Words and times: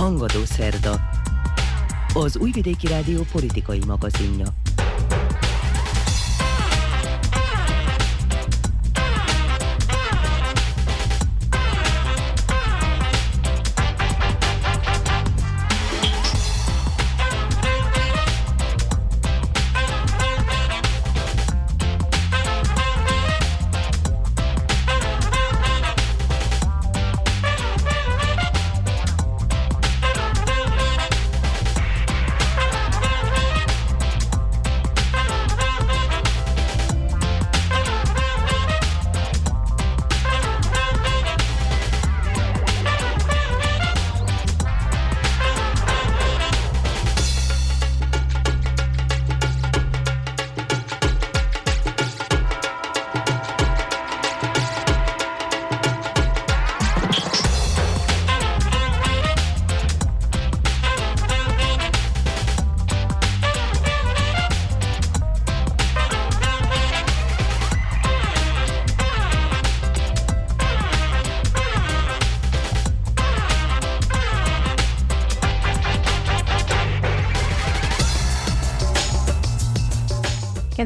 Hangadó 0.00 0.44
Szerda 0.44 1.00
Az 2.14 2.36
Újvidéki 2.36 2.86
Rádió 2.86 3.22
politikai 3.32 3.80
magazinja 3.86 4.46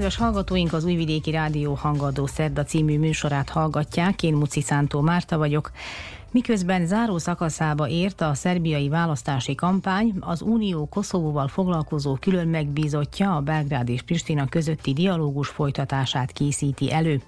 Kedves 0.05 0.22
hallgatóink, 0.22 0.72
az 0.72 0.84
Újvidéki 0.84 1.30
Rádió 1.30 1.74
Hangadó 1.74 2.27
Szerda 2.27 2.64
című 2.64 2.98
műsorát 2.98 3.48
hallgatják. 3.48 4.22
Én 4.22 4.34
Muci 4.34 4.61
Szántó 4.61 5.00
Márta 5.00 5.38
vagyok. 5.38 5.70
Miközben 6.30 6.86
záró 6.86 7.19
szakaszába 7.19 7.88
ért 7.88 8.20
a 8.20 8.34
szerbiai 8.34 8.88
választási 8.88 9.55
kampány, 9.55 10.14
az 10.20 10.42
Unió 10.42 10.86
Koszovóval 10.86 11.48
foglalkozó 11.48 12.16
külön 12.20 12.48
megbízottja 12.48 13.36
a 13.36 13.41
Belgrád 13.41 13.88
és 13.88 14.02
Pristina 14.02 14.46
közötti 14.48 14.92
dialógus 14.92 15.48
folytatását 15.48 16.33
készíti 16.33 16.92
elő. 16.92 17.22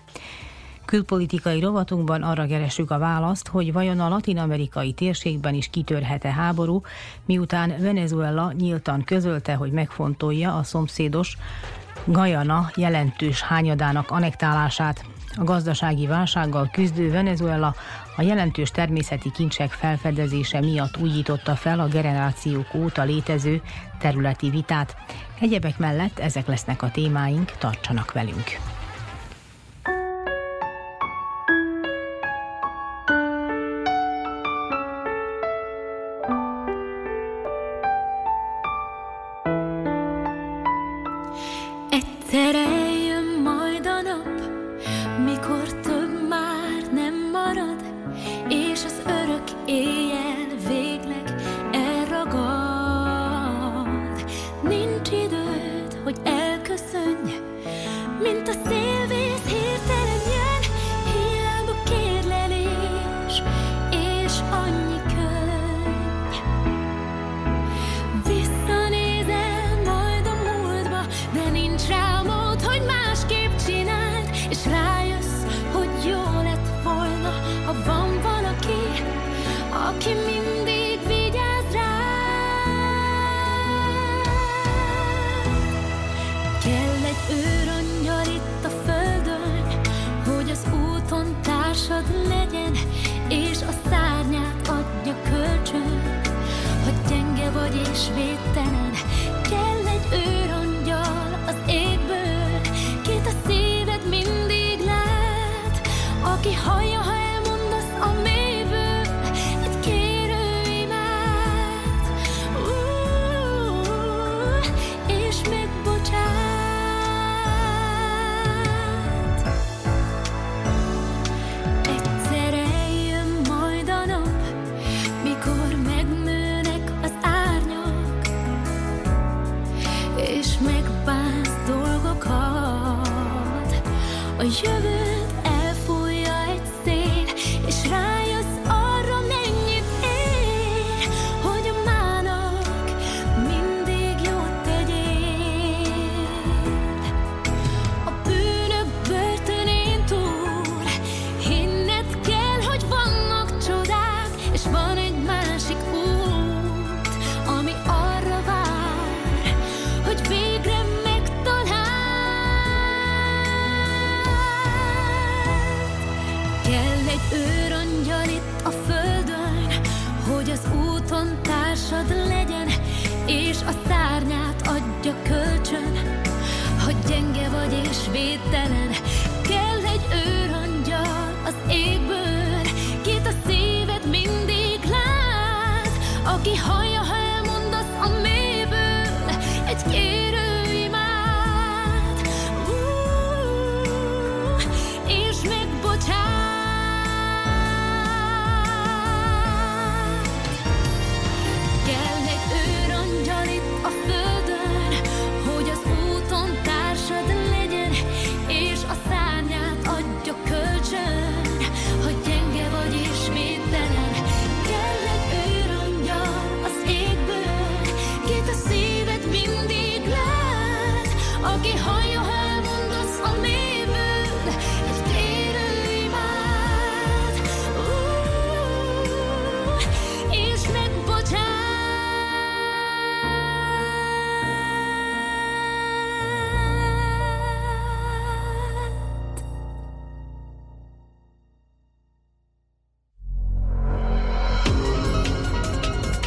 Külpolitikai 0.85 1.61
rovatunkban 1.61 2.23
arra 2.23 2.47
keresünk 2.47 2.91
a 2.91 2.99
választ, 2.99 3.49
hogy 3.49 3.73
vajon 3.73 4.01
a 4.01 4.09
latin-amerikai 4.09 4.93
térségben 4.93 5.55
is 5.55 5.69
kitörhet-e 5.69 6.33
háború, 6.33 6.83
miután 7.27 7.75
Venezuela 7.81 8.53
nyíltan 8.53 9.05
közölte, 9.05 9.55
hogy 9.55 9.71
megfontolja 9.71 10.57
a 10.57 10.63
szomszédos 10.63 11.37
Gajana 12.07 12.71
jelentős 12.77 13.43
hányadának 13.43 14.11
anektálását. 14.11 15.05
A 15.37 15.45
gazdasági 15.45 16.07
válsággal 16.07 16.69
küzdő 16.73 17.11
Venezuela 17.11 17.75
a 18.17 18.23
jelentős 18.23 18.71
természeti 18.71 19.31
kincsek 19.31 19.71
felfedezése 19.71 20.61
miatt 20.61 20.97
újította 20.97 21.57
fel 21.57 21.81
a 21.81 21.89
generációk 21.89 22.75
óta 22.75 23.03
létező 23.03 23.63
területi 23.99 24.51
vitát. 24.51 24.97
Egyebek 25.41 25.79
mellett 25.79 26.19
ezek 26.19 26.47
lesznek 26.47 26.83
a 26.83 26.91
témáink, 26.91 27.51
tartsanak 27.59 28.13
velünk! 28.13 28.59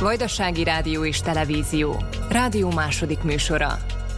Vajdasági 0.09 0.63
Rádió 0.63 1.05
és 1.05 1.21
Televízió. 1.21 2.03
Rádió 2.29 2.71
második 2.71 3.23
műsora. 3.23 3.77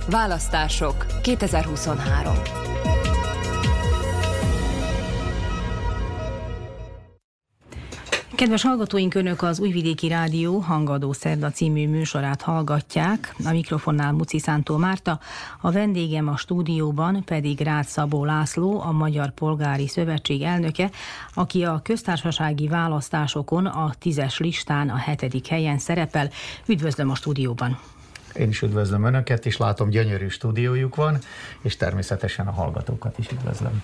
Választások 0.10 1.06
2023. 1.22 2.34
Kedves 8.42 8.64
hallgatóink, 8.64 9.16
Önök 9.16 9.42
az 9.42 9.60
Újvidéki 9.60 10.08
Rádió 10.08 10.60
Hangadó 10.60 11.14
Szerda 11.14 11.50
című 11.52 11.88
műsorát 11.88 12.42
hallgatják. 12.42 13.36
A 13.46 13.52
mikrofonnál 13.52 14.12
Muci 14.12 14.40
Szántó 14.40 14.78
Márta, 14.78 15.20
a 15.62 15.72
vendégem 15.72 16.28
a 16.28 16.38
stúdióban 16.38 17.24
pedig 17.26 17.60
Rácz 17.60 17.90
Szabó 17.90 18.26
László, 18.26 18.82
a 18.82 18.92
Magyar 18.92 19.32
Polgári 19.32 19.88
Szövetség 19.88 20.42
elnöke, 20.42 20.90
aki 21.33 21.63
a 21.63 21.80
köztársasági 21.83 22.68
választásokon 22.68 23.66
a 23.66 23.94
tízes 24.00 24.39
listán 24.39 24.89
a 24.89 24.98
hetedik 24.98 25.48
helyen 25.48 25.78
szerepel. 25.78 26.30
Üdvözlöm 26.66 27.10
a 27.10 27.16
stúdióban! 27.16 27.80
Én 28.36 28.50
is 28.50 28.62
üdvözlöm 28.62 29.04
Önöket, 29.04 29.45
és 29.45 29.57
látom 29.57 29.89
gyönyörű 29.89 30.28
stúdiójuk 30.28 30.95
van, 30.95 31.18
és 31.62 31.78
természetesen 31.78 32.48
a 32.48 32.51
hallgatókat 32.51 33.18
is 33.18 33.31
üdvözlöm. 33.31 33.83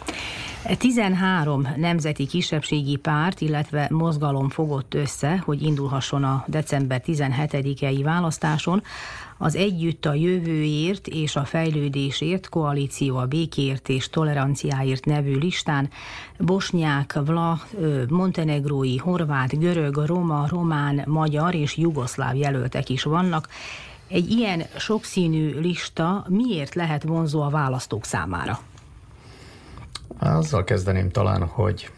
13 0.77 1.67
nemzeti 1.75 2.25
kisebbségi 2.25 2.95
párt, 2.95 3.41
illetve 3.41 3.87
mozgalom 3.91 4.49
fogott 4.49 4.93
össze, 4.93 5.41
hogy 5.45 5.61
indulhasson 5.61 6.23
a 6.23 6.43
december 6.47 7.01
17-i 7.05 8.01
választáson. 8.03 8.83
Az 9.37 9.55
Együtt 9.55 10.05
a 10.05 10.13
jövőért 10.13 11.07
és 11.07 11.35
a 11.35 11.45
fejlődésért 11.45 12.49
koalíció 12.49 13.17
a 13.17 13.25
békért 13.25 13.89
és 13.89 14.09
toleranciáért 14.09 15.05
nevű 15.05 15.37
listán 15.37 15.89
bosnyák, 16.39 17.19
vla, 17.25 17.59
montenegrói, 18.09 18.97
horvát, 18.97 19.59
görög, 19.59 19.95
roma, 19.95 20.47
román, 20.49 21.03
magyar 21.05 21.55
és 21.55 21.77
jugoszláv 21.77 22.35
jelöltek 22.35 22.89
is 22.89 23.03
vannak. 23.03 23.47
Egy 24.07 24.29
ilyen 24.29 24.63
sokszínű 24.77 25.59
lista 25.59 26.25
miért 26.29 26.75
lehet 26.75 27.03
vonzó 27.03 27.41
a 27.41 27.49
választók 27.49 28.05
számára? 28.05 28.59
Azzal 30.19 30.63
kezdeném 30.63 31.09
talán, 31.09 31.45
hogy 31.45 31.91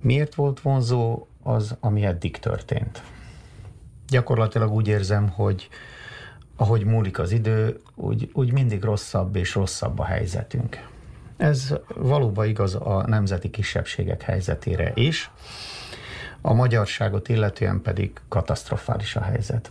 miért 0.00 0.34
volt 0.34 0.60
vonzó 0.60 1.26
az, 1.42 1.76
ami 1.80 2.04
eddig 2.04 2.38
történt. 2.38 3.02
Gyakorlatilag 4.08 4.72
úgy 4.72 4.88
érzem, 4.88 5.28
hogy 5.28 5.68
ahogy 6.56 6.84
múlik 6.84 7.18
az 7.18 7.32
idő, 7.32 7.80
úgy, 7.94 8.30
úgy 8.32 8.52
mindig 8.52 8.82
rosszabb 8.82 9.36
és 9.36 9.54
rosszabb 9.54 9.98
a 9.98 10.04
helyzetünk. 10.04 10.88
Ez 11.36 11.74
valóban 11.94 12.46
igaz 12.46 12.74
a 12.74 13.04
nemzeti 13.06 13.50
kisebbségek 13.50 14.22
helyzetére 14.22 14.92
is, 14.94 15.30
a 16.40 16.52
magyarságot 16.52 17.28
illetően 17.28 17.82
pedig 17.82 18.12
katasztrofális 18.28 19.16
a 19.16 19.22
helyzet. 19.22 19.70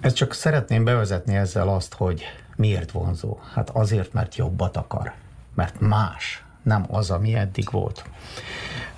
Ezt 0.00 0.16
csak 0.16 0.34
szeretném 0.34 0.84
bevezetni 0.84 1.36
ezzel 1.36 1.68
azt, 1.68 1.94
hogy 1.94 2.24
miért 2.56 2.90
vonzó. 2.90 3.38
Hát 3.52 3.70
azért, 3.70 4.12
mert 4.12 4.36
jobbat 4.36 4.76
akar. 4.76 5.12
Mert 5.54 5.80
más, 5.80 6.44
nem 6.62 6.86
az, 6.88 7.10
ami 7.10 7.34
eddig 7.34 7.70
volt. 7.70 8.04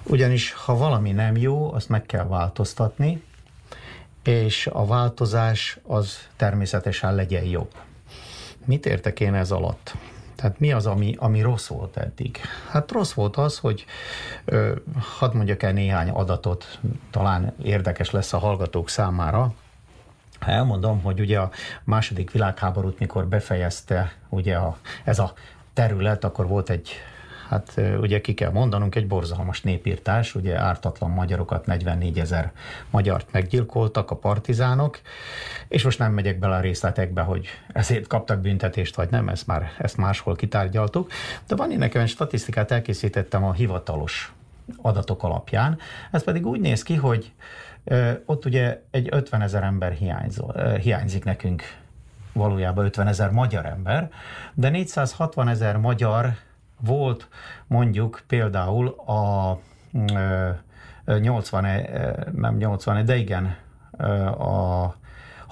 Ugyanis, 0.02 0.52
ha 0.52 0.76
valami 0.76 1.12
nem 1.12 1.36
jó, 1.36 1.72
azt 1.72 1.88
meg 1.88 2.06
kell 2.06 2.26
változtatni, 2.26 3.22
és 4.22 4.66
a 4.66 4.86
változás 4.86 5.78
az 5.82 6.18
természetesen 6.36 7.14
legyen 7.14 7.44
jobb. 7.44 7.70
Mit 8.64 8.86
értek 8.86 9.20
én 9.20 9.34
ez 9.34 9.50
alatt? 9.50 9.94
Tehát 10.34 10.58
mi 10.58 10.72
az, 10.72 10.86
ami, 10.86 11.14
ami 11.18 11.40
rossz 11.40 11.66
volt 11.66 11.96
eddig? 11.96 12.40
Hát 12.70 12.90
rossz 12.90 13.12
volt 13.12 13.36
az, 13.36 13.58
hogy 13.58 13.84
ö, 14.44 14.74
hadd 14.98 15.34
mondjak 15.34 15.62
el 15.62 15.72
néhány 15.72 16.08
adatot, 16.08 16.80
talán 17.10 17.54
érdekes 17.62 18.10
lesz 18.10 18.32
a 18.32 18.38
hallgatók 18.38 18.88
számára. 18.88 19.54
Ha 20.40 20.50
elmondom, 20.50 21.02
hogy 21.02 21.20
ugye 21.20 21.38
a 21.38 21.50
második 21.84 22.30
világháborút, 22.30 22.98
mikor 22.98 23.26
befejezte 23.26 24.12
ugye 24.28 24.56
a, 24.56 24.76
ez 25.04 25.18
a 25.18 25.32
terület, 25.72 26.24
akkor 26.24 26.46
volt 26.46 26.70
egy 26.70 26.90
hát 27.48 27.80
ugye 28.00 28.20
ki 28.20 28.34
kell 28.34 28.50
mondanunk, 28.50 28.94
egy 28.94 29.06
borzalmas 29.06 29.62
népírtás, 29.62 30.34
ugye 30.34 30.58
ártatlan 30.58 31.10
magyarokat, 31.10 31.66
44 31.66 32.18
ezer 32.18 32.52
magyart 32.90 33.32
meggyilkoltak 33.32 34.10
a 34.10 34.16
partizánok, 34.16 35.00
és 35.68 35.84
most 35.84 35.98
nem 35.98 36.12
megyek 36.12 36.38
bele 36.38 36.56
a 36.56 36.60
részletekbe, 36.60 37.22
hogy 37.22 37.46
ezért 37.72 38.06
kaptak 38.06 38.40
büntetést, 38.40 38.94
vagy 38.94 39.10
nem, 39.10 39.28
ezt 39.28 39.46
már 39.46 39.70
ezt 39.78 39.96
máshol 39.96 40.36
kitárgyaltuk, 40.36 41.10
de 41.46 41.54
van 41.54 41.70
én 41.70 41.78
nekem 41.78 42.02
egy 42.02 42.08
statisztikát 42.08 42.70
elkészítettem 42.70 43.44
a 43.44 43.52
hivatalos 43.52 44.32
adatok 44.82 45.22
alapján, 45.22 45.78
ez 46.10 46.24
pedig 46.24 46.46
úgy 46.46 46.60
néz 46.60 46.82
ki, 46.82 46.94
hogy 46.94 47.32
ott 48.24 48.44
ugye 48.44 48.82
egy 48.90 49.08
50 49.10 49.42
ezer 49.42 49.62
ember 49.62 49.92
hiányzó, 49.92 50.52
hiányzik 50.80 51.24
nekünk 51.24 51.62
valójában 52.32 52.84
50 52.84 53.06
ezer 53.06 53.30
magyar 53.30 53.66
ember, 53.66 54.10
de 54.54 54.68
460 54.68 55.48
ezer 55.48 55.76
magyar 55.76 56.32
volt 56.80 57.28
mondjuk 57.66 58.22
például 58.26 58.88
a 58.88 59.58
80, 61.18 61.86
nem 62.32 62.56
80, 62.56 63.04
de 63.04 63.16
igen, 63.16 63.56
a 64.38 64.94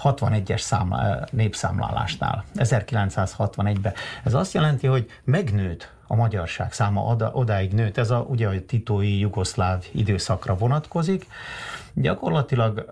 61-es 0.02 0.60
számlá, 0.60 1.24
népszámlálásnál, 1.30 2.44
1961-ben. 2.54 3.92
Ez 4.24 4.34
azt 4.34 4.52
jelenti, 4.52 4.86
hogy 4.86 5.10
megnőtt 5.24 5.92
a 6.06 6.14
magyarság 6.14 6.72
száma, 6.72 7.02
oda, 7.02 7.30
odáig 7.32 7.72
nőtt, 7.72 7.98
ez 7.98 8.10
a, 8.10 8.18
ugye 8.18 8.48
a 8.48 8.64
titói 8.66 9.18
jugoszláv 9.18 9.84
időszakra 9.92 10.56
vonatkozik. 10.56 11.26
Gyakorlatilag 11.94 12.90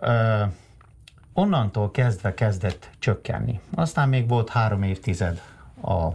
onnantól 1.32 1.90
kezdve 1.90 2.35
kezdett 2.35 2.90
csökkenni. 2.99 3.61
Aztán 3.75 4.09
még 4.09 4.28
volt 4.28 4.49
három 4.49 4.82
évtized 4.82 5.40
a 5.82 6.09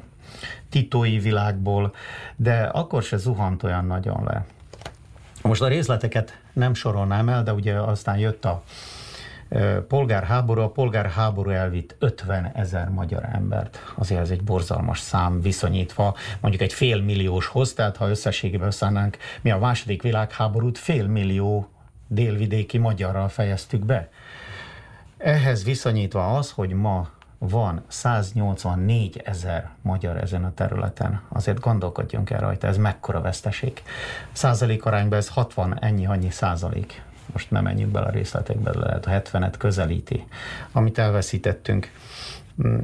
titói 0.70 1.20
világból, 1.20 1.94
de 2.36 2.62
akkor 2.62 3.04
se 3.04 3.18
zuhant 3.18 3.64
olyan 3.64 3.86
nagyon 3.86 4.24
le. 4.24 4.46
Most 5.42 5.62
a 5.62 5.68
részleteket 5.68 6.40
nem 6.54 6.74
sorolnám 6.74 7.30
el, 7.30 7.44
de 7.44 7.54
ugye 7.54 7.74
aztán 7.80 8.18
jött 8.18 8.46
a 8.46 8.64
polgárháború, 9.88 10.62
a 10.62 10.70
polgárháború 10.70 11.50
elvitt 11.50 11.96
50 12.00 12.52
ezer 12.54 12.90
magyar 12.90 13.30
embert. 13.32 13.94
Azért 13.96 14.22
ez 14.22 14.30
egy 14.30 14.44
borzalmas 14.44 15.00
szám 15.00 15.42
viszonyítva 15.42 16.16
mondjuk 16.40 16.64
egy 16.64 16.74
fél 16.74 17.02
millióshoz, 17.02 17.74
tehát 17.74 17.98
ha 17.98 18.10
összességében 18.10 18.68
összeállnánk, 18.68 19.18
mi 19.42 19.52
a 19.52 19.58
második 19.58 20.02
világháborút 20.02 20.78
fél 20.78 21.08
millió 21.08 21.70
délvidéki 22.08 22.78
magyarral 22.78 23.30
fejeztük 23.30 23.86
be. 23.86 24.10
Ehhez 25.18 25.64
viszonyítva 25.64 26.38
az, 26.38 26.52
hogy 26.52 26.70
ma 26.70 27.10
van 27.38 27.84
184 27.88 29.22
ezer 29.26 29.70
magyar 29.82 30.18
ezen 30.18 30.44
a 30.46 30.54
területen, 30.54 31.22
azért 31.30 31.60
gondolkodjunk 31.60 32.30
el 32.30 32.40
rajta, 32.40 32.68
ez 32.68 32.78
mekkora 32.78 33.22
veszteség. 33.22 33.82
Százalék 34.32 34.86
arányban 34.86 35.18
ez 35.18 35.28
60 35.28 35.80
ennyi, 35.80 36.06
annyi 36.06 36.30
százalék. 36.30 37.02
Most 37.34 37.52
nem 37.52 37.64
menjünk 37.64 37.92
bele 37.92 38.06
a 38.06 38.12
részletekbe, 38.12 38.72
lehet 38.78 39.06
a 39.06 39.12
70-et 39.12 39.54
közelíti, 39.58 40.28
amit 40.72 40.98
elveszítettünk. 40.98 41.92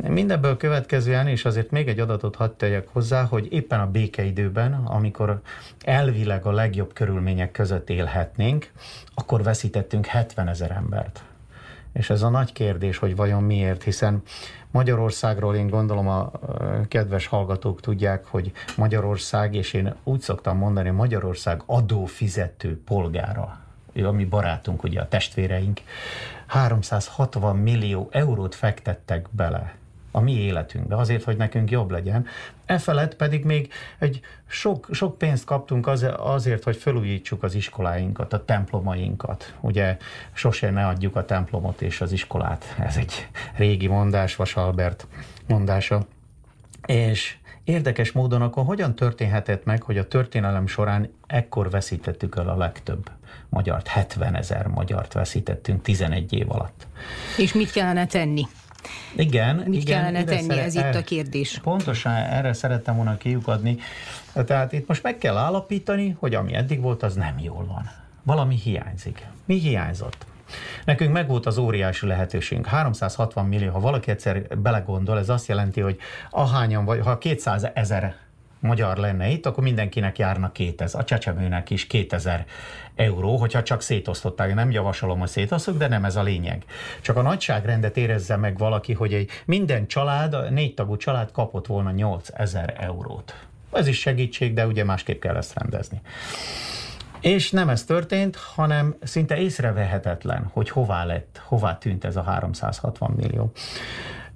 Mindebből 0.07 0.57
következően, 0.57 1.27
és 1.27 1.45
azért 1.45 1.71
még 1.71 1.87
egy 1.87 1.99
adatot 1.99 2.35
hadd 2.35 2.51
tegyek 2.57 2.87
hozzá, 2.87 3.23
hogy 3.23 3.47
éppen 3.51 3.79
a 3.79 3.91
békeidőben, 3.91 4.73
amikor 4.73 5.41
elvileg 5.81 6.45
a 6.45 6.51
legjobb 6.51 6.93
körülmények 6.93 7.51
között 7.51 7.89
élhetnénk, 7.89 8.71
akkor 9.13 9.43
veszítettünk 9.43 10.05
70 10.05 10.47
ezer 10.47 10.71
embert. 10.71 11.23
És 11.93 12.09
ez 12.09 12.21
a 12.21 12.29
nagy 12.29 12.53
kérdés, 12.53 12.97
hogy 12.97 13.15
vajon 13.15 13.43
miért, 13.43 13.83
hiszen 13.83 14.21
Magyarországról 14.71 15.55
én 15.55 15.67
gondolom 15.67 16.07
a 16.07 16.31
kedves 16.87 17.27
hallgatók 17.27 17.81
tudják, 17.81 18.25
hogy 18.25 18.51
Magyarország, 18.77 19.55
és 19.55 19.73
én 19.73 19.95
úgy 20.03 20.21
szoktam 20.21 20.57
mondani, 20.57 20.89
Magyarország 20.89 21.61
adófizető 21.65 22.81
polgára, 22.85 23.59
ő 23.93 24.07
a 24.07 24.11
mi 24.11 24.25
barátunk, 24.25 24.83
ugye 24.83 25.01
a 25.01 25.07
testvéreink, 25.07 25.81
360 26.47 27.55
millió 27.55 28.07
eurót 28.11 28.55
fektettek 28.55 29.27
bele 29.31 29.75
a 30.15 30.19
mi 30.19 30.31
életünkbe, 30.31 30.95
azért, 30.95 31.23
hogy 31.23 31.37
nekünk 31.37 31.71
jobb 31.71 31.91
legyen. 31.91 32.25
E 32.65 32.77
felett 32.77 33.15
pedig 33.15 33.45
még 33.45 33.71
egy 33.99 34.19
sok, 34.47 34.87
sok 34.91 35.17
pénzt 35.17 35.45
kaptunk 35.45 35.87
az, 35.87 36.05
azért, 36.17 36.63
hogy 36.63 36.75
felújítsuk 36.75 37.43
az 37.43 37.53
iskoláinkat, 37.53 38.33
a 38.33 38.45
templomainkat. 38.45 39.53
Ugye 39.59 39.97
sose 40.33 40.69
ne 40.69 40.87
adjuk 40.87 41.15
a 41.15 41.25
templomot 41.25 41.81
és 41.81 42.01
az 42.01 42.11
iskolát. 42.11 42.75
Ez 42.79 42.97
egy 42.97 43.27
régi 43.55 43.87
mondás, 43.87 44.35
Vas 44.35 44.55
Albert 44.55 45.07
mondása. 45.47 46.05
És 46.85 47.37
érdekes 47.63 48.11
módon 48.11 48.41
akkor 48.41 48.65
hogyan 48.65 48.95
történhetett 48.95 49.65
meg, 49.65 49.81
hogy 49.81 49.97
a 49.97 50.07
történelem 50.07 50.67
során 50.67 51.13
ekkor 51.27 51.69
veszítettük 51.69 52.35
el 52.35 52.49
a 52.49 52.57
legtöbb 52.57 53.09
magyart, 53.53 53.87
70 53.87 54.35
ezer 54.35 54.67
magyart 54.67 55.13
veszítettünk 55.13 55.81
11 55.81 56.33
év 56.33 56.51
alatt. 56.51 56.87
És 57.37 57.53
mit 57.53 57.71
kellene 57.71 58.05
tenni? 58.05 58.47
Igen. 59.15 59.55
Mit 59.55 59.81
igen, 59.81 60.01
kellene 60.01 60.23
tenni, 60.23 60.41
szere- 60.41 60.63
ez 60.65 60.75
itt 60.75 60.95
a 60.95 61.01
kérdés. 61.01 61.59
Pontosan 61.63 62.13
erre 62.13 62.53
szerettem 62.53 62.95
volna 62.95 63.17
kiukadni. 63.17 63.77
Tehát 64.33 64.71
itt 64.73 64.87
most 64.87 65.03
meg 65.03 65.17
kell 65.17 65.37
állapítani, 65.37 66.15
hogy 66.19 66.35
ami 66.35 66.53
eddig 66.53 66.81
volt, 66.81 67.03
az 67.03 67.15
nem 67.15 67.39
jól 67.39 67.65
van. 67.65 67.89
Valami 68.23 68.55
hiányzik. 68.55 69.25
Mi 69.45 69.59
hiányzott? 69.59 70.25
Nekünk 70.85 71.13
megvolt 71.13 71.45
az 71.45 71.57
óriási 71.57 72.07
lehetőségünk. 72.07 72.67
360 72.67 73.45
millió, 73.45 73.71
ha 73.71 73.79
valaki 73.79 74.11
egyszer 74.11 74.57
belegondol, 74.57 75.19
ez 75.19 75.29
azt 75.29 75.47
jelenti, 75.47 75.81
hogy 75.81 75.97
ahányan 76.29 76.85
vagy, 76.85 76.99
ha 77.03 77.17
200 77.17 77.67
ezer 77.73 78.15
magyar 78.63 78.97
lenne 78.97 79.27
itt, 79.27 79.45
akkor 79.45 79.63
mindenkinek 79.63 80.17
járna 80.17 80.51
2000, 80.51 81.01
a 81.01 81.03
csecsemőnek 81.03 81.69
is 81.69 81.87
2000 81.87 82.45
euró, 82.95 83.37
hogyha 83.37 83.63
csak 83.63 83.81
szétosztották. 83.81 84.53
Nem 84.53 84.71
javasolom, 84.71 85.19
hogy 85.19 85.27
szétosztok, 85.27 85.77
de 85.77 85.87
nem 85.87 86.05
ez 86.05 86.15
a 86.15 86.23
lényeg. 86.23 86.63
Csak 87.01 87.17
a 87.17 87.21
nagyságrendet 87.21 87.97
érezze 87.97 88.35
meg 88.35 88.57
valaki, 88.57 88.93
hogy 88.93 89.13
egy 89.13 89.29
minden 89.45 89.87
család, 89.87 90.51
négy 90.51 90.73
tagú 90.73 90.97
család 90.97 91.31
kapott 91.31 91.67
volna 91.67 91.91
8000 91.91 92.73
eurót. 92.79 93.35
Ez 93.71 93.87
is 93.87 93.99
segítség, 93.99 94.53
de 94.53 94.67
ugye 94.67 94.83
másképp 94.83 95.21
kell 95.21 95.35
ezt 95.35 95.59
rendezni. 95.59 96.01
És 97.21 97.51
nem 97.51 97.69
ez 97.69 97.83
történt, 97.83 98.35
hanem 98.35 98.95
szinte 99.01 99.37
észrevehetetlen, 99.37 100.49
hogy 100.53 100.69
hová 100.69 101.05
lett, 101.05 101.41
hová 101.45 101.77
tűnt 101.77 102.05
ez 102.05 102.15
a 102.15 102.21
360 102.23 103.11
millió. 103.11 103.51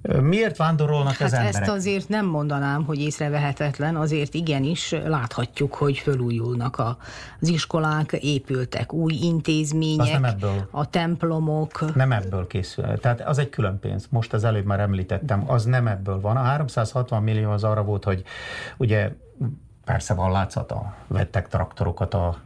Miért 0.02 0.56
vándorolnak 0.56 1.12
hát 1.12 1.20
az 1.20 1.32
emberek? 1.32 1.60
Ezt 1.62 1.70
azért 1.70 2.08
nem 2.08 2.26
mondanám, 2.26 2.84
hogy 2.84 3.00
észrevehetetlen, 3.00 3.96
azért 3.96 4.34
igenis 4.34 4.94
láthatjuk, 5.06 5.74
hogy 5.74 5.98
fölújulnak 5.98 6.78
a, 6.78 6.96
az 7.40 7.48
iskolák, 7.48 8.12
épültek 8.12 8.92
új 8.92 9.12
intézmények, 9.12 10.06
az 10.06 10.12
nem 10.12 10.24
ebből, 10.24 10.68
a 10.70 10.90
templomok. 10.90 11.94
Nem 11.94 12.12
ebből 12.12 12.46
készül. 12.46 12.98
Tehát 12.98 13.20
az 13.20 13.38
egy 13.38 13.48
külön 13.48 13.78
pénz. 13.78 14.06
Most 14.10 14.32
az 14.32 14.44
előbb 14.44 14.64
már 14.64 14.80
említettem, 14.80 15.50
az 15.50 15.64
nem 15.64 15.86
ebből 15.86 16.20
van. 16.20 16.36
A 16.36 16.42
360 16.42 17.22
millió 17.22 17.50
az 17.50 17.64
arra 17.64 17.82
volt, 17.82 18.04
hogy 18.04 18.22
ugye 18.76 19.12
persze 19.84 20.14
van 20.14 20.30
látszata, 20.30 20.94
vettek 21.06 21.48
traktorokat 21.48 22.14
a 22.14 22.36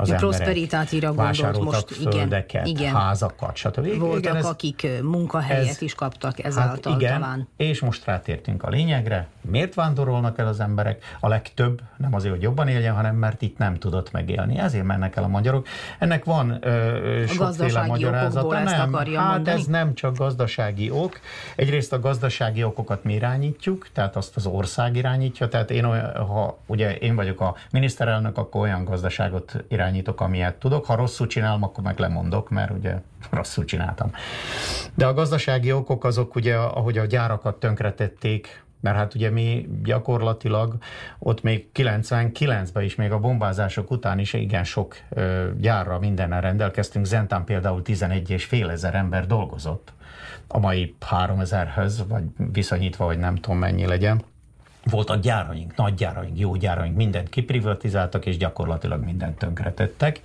az 0.00 0.14
prosperitátira 0.16 1.12
gondolt 1.12 1.64
most, 1.64 1.90
földeket, 1.92 2.66
igen, 2.66 2.80
igen. 2.80 2.94
házakat, 2.94 3.56
stb. 3.56 3.98
Voltak, 3.98 4.18
igen, 4.18 4.36
ez, 4.36 4.44
akik 4.44 4.86
munkahelyet 5.02 5.68
ez, 5.68 5.82
is 5.82 5.94
kaptak 5.94 6.44
ezáltal 6.44 6.92
hát 6.92 7.00
igen, 7.00 7.20
talán. 7.20 7.48
És 7.56 7.80
most 7.80 8.04
rátértünk 8.04 8.62
a 8.62 8.68
lényegre. 8.68 9.26
Miért 9.40 9.74
vándorolnak 9.74 10.38
el 10.38 10.46
az 10.46 10.60
emberek? 10.60 11.04
A 11.20 11.28
legtöbb 11.28 11.80
nem 11.96 12.14
azért, 12.14 12.34
hogy 12.34 12.42
jobban 12.42 12.68
éljen, 12.68 12.94
hanem 12.94 13.16
mert 13.16 13.42
itt 13.42 13.58
nem 13.58 13.74
tudott 13.74 14.10
megélni. 14.10 14.58
Ezért 14.58 14.84
mennek 14.84 15.16
el 15.16 15.24
a 15.24 15.28
magyarok. 15.28 15.66
Ennek 15.98 16.24
van 16.24 16.58
ö, 16.60 17.24
sokféle 17.26 17.86
magyarázata. 17.86 18.62
Nem, 18.62 18.66
hát 18.66 18.88
mondani? 18.88 19.50
ez 19.50 19.64
nem 19.64 19.94
csak 19.94 20.16
gazdasági 20.16 20.90
ok. 20.90 21.20
Egyrészt 21.56 21.92
a 21.92 22.00
gazdasági 22.00 22.64
okokat 22.64 23.04
mi 23.04 23.14
irányítjuk, 23.14 23.88
tehát 23.92 24.16
azt 24.16 24.36
az 24.36 24.46
ország 24.46 24.96
irányítja. 24.96 25.48
Tehát 25.48 25.70
én, 25.70 25.84
olyan, 25.84 26.26
ha 26.26 26.58
ugye 26.66 26.96
én 26.96 27.16
vagyok 27.16 27.40
a 27.40 27.54
miniszterelnök, 27.70 28.38
akkor 28.38 28.60
olyan 28.60 28.84
gazdaságot 28.84 29.64
irányítok, 29.68 29.87
amilyet 30.16 30.54
tudok. 30.54 30.86
Ha 30.86 30.94
rosszul 30.94 31.26
csinálom, 31.26 31.62
akkor 31.62 31.84
meg 31.84 31.98
lemondok, 31.98 32.50
mert 32.50 32.70
ugye 32.70 32.94
rosszul 33.30 33.64
csináltam. 33.64 34.10
De 34.94 35.06
a 35.06 35.14
gazdasági 35.14 35.72
okok 35.72 36.04
azok 36.04 36.34
ugye, 36.34 36.56
ahogy 36.56 36.98
a 36.98 37.06
gyárakat 37.06 37.56
tönkretették, 37.56 38.62
mert 38.80 38.96
hát 38.96 39.14
ugye 39.14 39.30
mi 39.30 39.68
gyakorlatilag 39.82 40.76
ott 41.18 41.42
még 41.42 41.68
99-ben 41.74 42.82
is, 42.82 42.94
még 42.94 43.12
a 43.12 43.18
bombázások 43.18 43.90
után 43.90 44.18
is 44.18 44.32
igen 44.32 44.64
sok 44.64 44.96
ö, 45.08 45.48
gyárra 45.58 45.98
mindennel 45.98 46.40
rendelkeztünk. 46.40 47.04
Zentán 47.04 47.44
például 47.44 47.82
11 47.82 48.30
és 48.30 48.44
fél 48.44 48.70
ezer 48.70 48.94
ember 48.94 49.26
dolgozott 49.26 49.92
a 50.46 50.58
mai 50.58 50.96
3000-höz, 51.10 52.04
vagy 52.08 52.24
viszonyítva, 52.52 53.04
vagy 53.04 53.18
nem 53.18 53.34
tudom 53.34 53.58
mennyi 53.58 53.86
legyen 53.86 54.22
voltak 54.90 55.20
gyáraink, 55.20 55.76
nagy 55.76 55.94
gyáraink, 55.94 56.38
jó 56.38 56.56
gyáraink, 56.56 56.96
mindent 56.96 57.28
kiprivatizáltak, 57.28 58.26
és 58.26 58.36
gyakorlatilag 58.36 59.04
mindent 59.04 59.38
tönkretettek. 59.38 60.20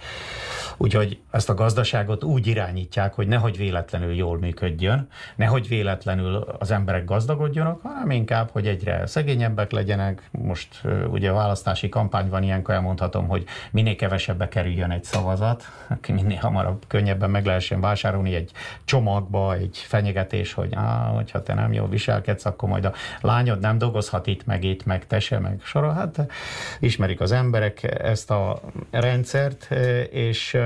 Úgyhogy 0.77 1.19
ezt 1.31 1.49
a 1.49 1.53
gazdaságot 1.53 2.23
úgy 2.23 2.47
irányítják, 2.47 3.13
hogy 3.13 3.27
nehogy 3.27 3.57
véletlenül 3.57 4.13
jól 4.13 4.37
működjön, 4.37 5.07
nehogy 5.35 5.67
véletlenül 5.67 6.35
az 6.35 6.71
emberek 6.71 7.05
gazdagodjanak, 7.05 7.81
hanem 7.81 8.11
inkább, 8.11 8.49
hogy 8.51 8.67
egyre 8.67 9.05
szegényebbek 9.05 9.71
legyenek. 9.71 10.29
Most 10.31 10.81
ugye 11.07 11.29
a 11.29 11.33
választási 11.33 11.89
kampány 11.89 12.29
van, 12.29 12.43
ilyenkor 12.43 12.73
elmondhatom, 12.73 13.27
hogy 13.27 13.43
minél 13.71 13.95
kevesebbe 13.95 14.47
kerüljön 14.47 14.91
egy 14.91 15.03
szavazat, 15.03 15.63
minél 16.07 16.37
hamarabb 16.37 16.83
könnyebben 16.87 17.29
meg 17.29 17.45
lehessen 17.45 17.81
vásárolni 17.81 18.35
egy 18.35 18.51
csomagba, 18.85 19.53
egy 19.53 19.77
fenyegetés, 19.77 20.53
hogy 20.53 20.73
á, 20.75 21.11
hogyha 21.13 21.43
te 21.43 21.53
nem 21.53 21.73
jól 21.73 21.89
viselkedsz, 21.89 22.45
akkor 22.45 22.69
majd 22.69 22.85
a 22.85 22.93
lányod 23.21 23.59
nem 23.59 23.77
dolgozhat 23.77 24.27
itt, 24.27 24.45
meg 24.45 24.63
itt, 24.63 24.85
meg 24.85 25.07
tese, 25.07 25.39
meg 25.39 25.59
sora. 25.63 25.91
Hát 25.91 26.31
ismerik 26.79 27.21
az 27.21 27.31
emberek 27.31 27.83
ezt 28.03 28.31
a 28.31 28.61
rendszert, 28.91 29.71
és 30.11 30.57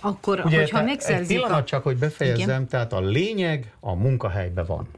akkor, 0.00 0.42
Ugye, 0.44 0.58
hogyha 0.58 0.82
megszerzik... 0.82 1.36
Egy 1.36 1.42
pillanat 1.42 1.62
a... 1.62 1.64
csak, 1.64 1.82
hogy 1.82 1.96
befejezzem, 1.96 2.44
Igen. 2.44 2.66
tehát 2.66 2.92
a 2.92 3.00
lényeg 3.00 3.72
a 3.80 3.94
munkahelyben 3.94 4.64
van. 4.66 4.88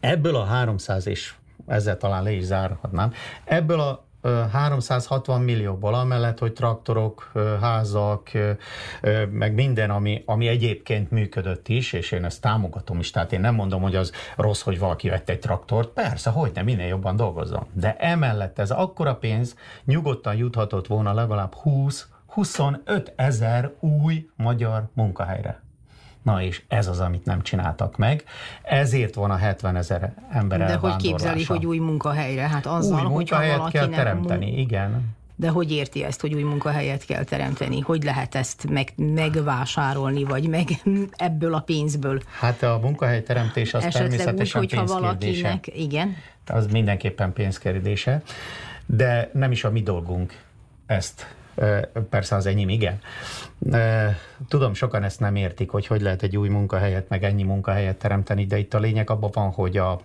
Ebből 0.00 0.36
a 0.36 0.44
300 0.44 1.06
és 1.06 1.34
ezzel 1.66 1.96
talán 1.96 2.22
le 2.22 2.30
is 2.30 2.44
zárhatnám, 2.44 3.12
ebből 3.44 3.80
a 3.80 4.06
360 4.52 5.40
millióból, 5.40 5.94
amellett, 5.94 6.38
hogy 6.38 6.52
traktorok, 6.52 7.32
házak, 7.60 8.30
meg 9.30 9.54
minden, 9.54 9.90
ami, 9.90 10.22
ami 10.26 10.48
egyébként 10.48 11.10
működött 11.10 11.68
is, 11.68 11.92
és 11.92 12.12
én 12.12 12.24
ezt 12.24 12.40
támogatom 12.40 12.98
is, 12.98 13.10
tehát 13.10 13.32
én 13.32 13.40
nem 13.40 13.54
mondom, 13.54 13.82
hogy 13.82 13.96
az 13.96 14.12
rossz, 14.36 14.62
hogy 14.62 14.78
valaki 14.78 15.08
vett 15.08 15.28
egy 15.28 15.38
traktort, 15.38 15.88
persze, 15.88 16.30
hogy 16.30 16.50
nem, 16.54 16.64
minél 16.64 16.86
jobban 16.86 17.16
dolgozzon. 17.16 17.66
De 17.72 17.96
emellett 17.98 18.58
ez 18.58 18.70
akkora 18.70 19.14
pénz 19.14 19.56
nyugodtan 19.84 20.34
juthatott 20.36 20.86
volna 20.86 21.12
legalább 21.14 21.54
20 21.54 22.08
25 22.28 23.12
ezer 23.16 23.72
új 23.80 24.28
magyar 24.36 24.88
munkahelyre. 24.94 25.60
Na 26.22 26.42
és 26.42 26.62
ez 26.68 26.86
az, 26.86 27.00
amit 27.00 27.24
nem 27.24 27.42
csináltak 27.42 27.96
meg. 27.96 28.24
Ezért 28.62 29.14
van 29.14 29.30
a 29.30 29.36
70 29.36 29.76
ezer 29.76 30.14
ember 30.30 30.58
De 30.58 30.74
hogy 30.74 30.96
képzeli, 30.96 31.44
hogy 31.44 31.66
új 31.66 31.78
munkahelyre? 31.78 32.48
Hát 32.48 32.66
azzal, 32.66 33.06
új 33.06 33.12
munkahelyet 33.12 33.70
kell 33.70 33.88
teremteni, 33.88 34.46
mun- 34.46 34.58
igen. 34.58 35.16
De 35.36 35.48
hogy 35.48 35.72
érti 35.72 36.04
ezt, 36.04 36.20
hogy 36.20 36.34
új 36.34 36.42
munkahelyet 36.42 37.04
kell 37.04 37.24
teremteni? 37.24 37.80
Hogy 37.80 38.02
lehet 38.04 38.34
ezt 38.34 38.68
meg, 38.70 38.92
megvásárolni, 38.96 40.24
vagy 40.24 40.48
meg 40.48 40.68
ebből 41.10 41.54
a 41.54 41.60
pénzből? 41.60 42.22
Hát 42.40 42.62
a 42.62 42.78
munkahely 42.82 43.22
teremtés 43.22 43.74
az 43.74 43.84
Esetleg 43.84 44.08
természetesen 44.08 44.60
úgy, 44.60 44.72
hogyha 44.72 45.00
valakinek, 45.00 45.76
igen. 45.76 46.16
Az 46.46 46.66
mindenképpen 46.66 47.32
pénzkérdése, 47.32 48.22
de 48.86 49.30
nem 49.32 49.52
is 49.52 49.64
a 49.64 49.70
mi 49.70 49.82
dolgunk 49.82 50.42
ezt 50.86 51.36
persze 52.10 52.36
az 52.36 52.46
enyém 52.46 52.68
igen. 52.68 53.00
Tudom, 54.48 54.74
sokan 54.74 55.02
ezt 55.02 55.20
nem 55.20 55.36
értik, 55.36 55.70
hogy 55.70 55.86
hogy 55.86 56.00
lehet 56.00 56.22
egy 56.22 56.36
új 56.36 56.48
munkahelyet, 56.48 57.08
meg 57.08 57.24
ennyi 57.24 57.42
munkahelyet 57.42 57.96
teremteni, 57.96 58.46
de 58.46 58.58
itt 58.58 58.74
a 58.74 58.78
lényeg 58.78 59.10
abban 59.10 59.30
van, 59.32 59.50
hogy 59.50 59.76
a, 59.76 60.00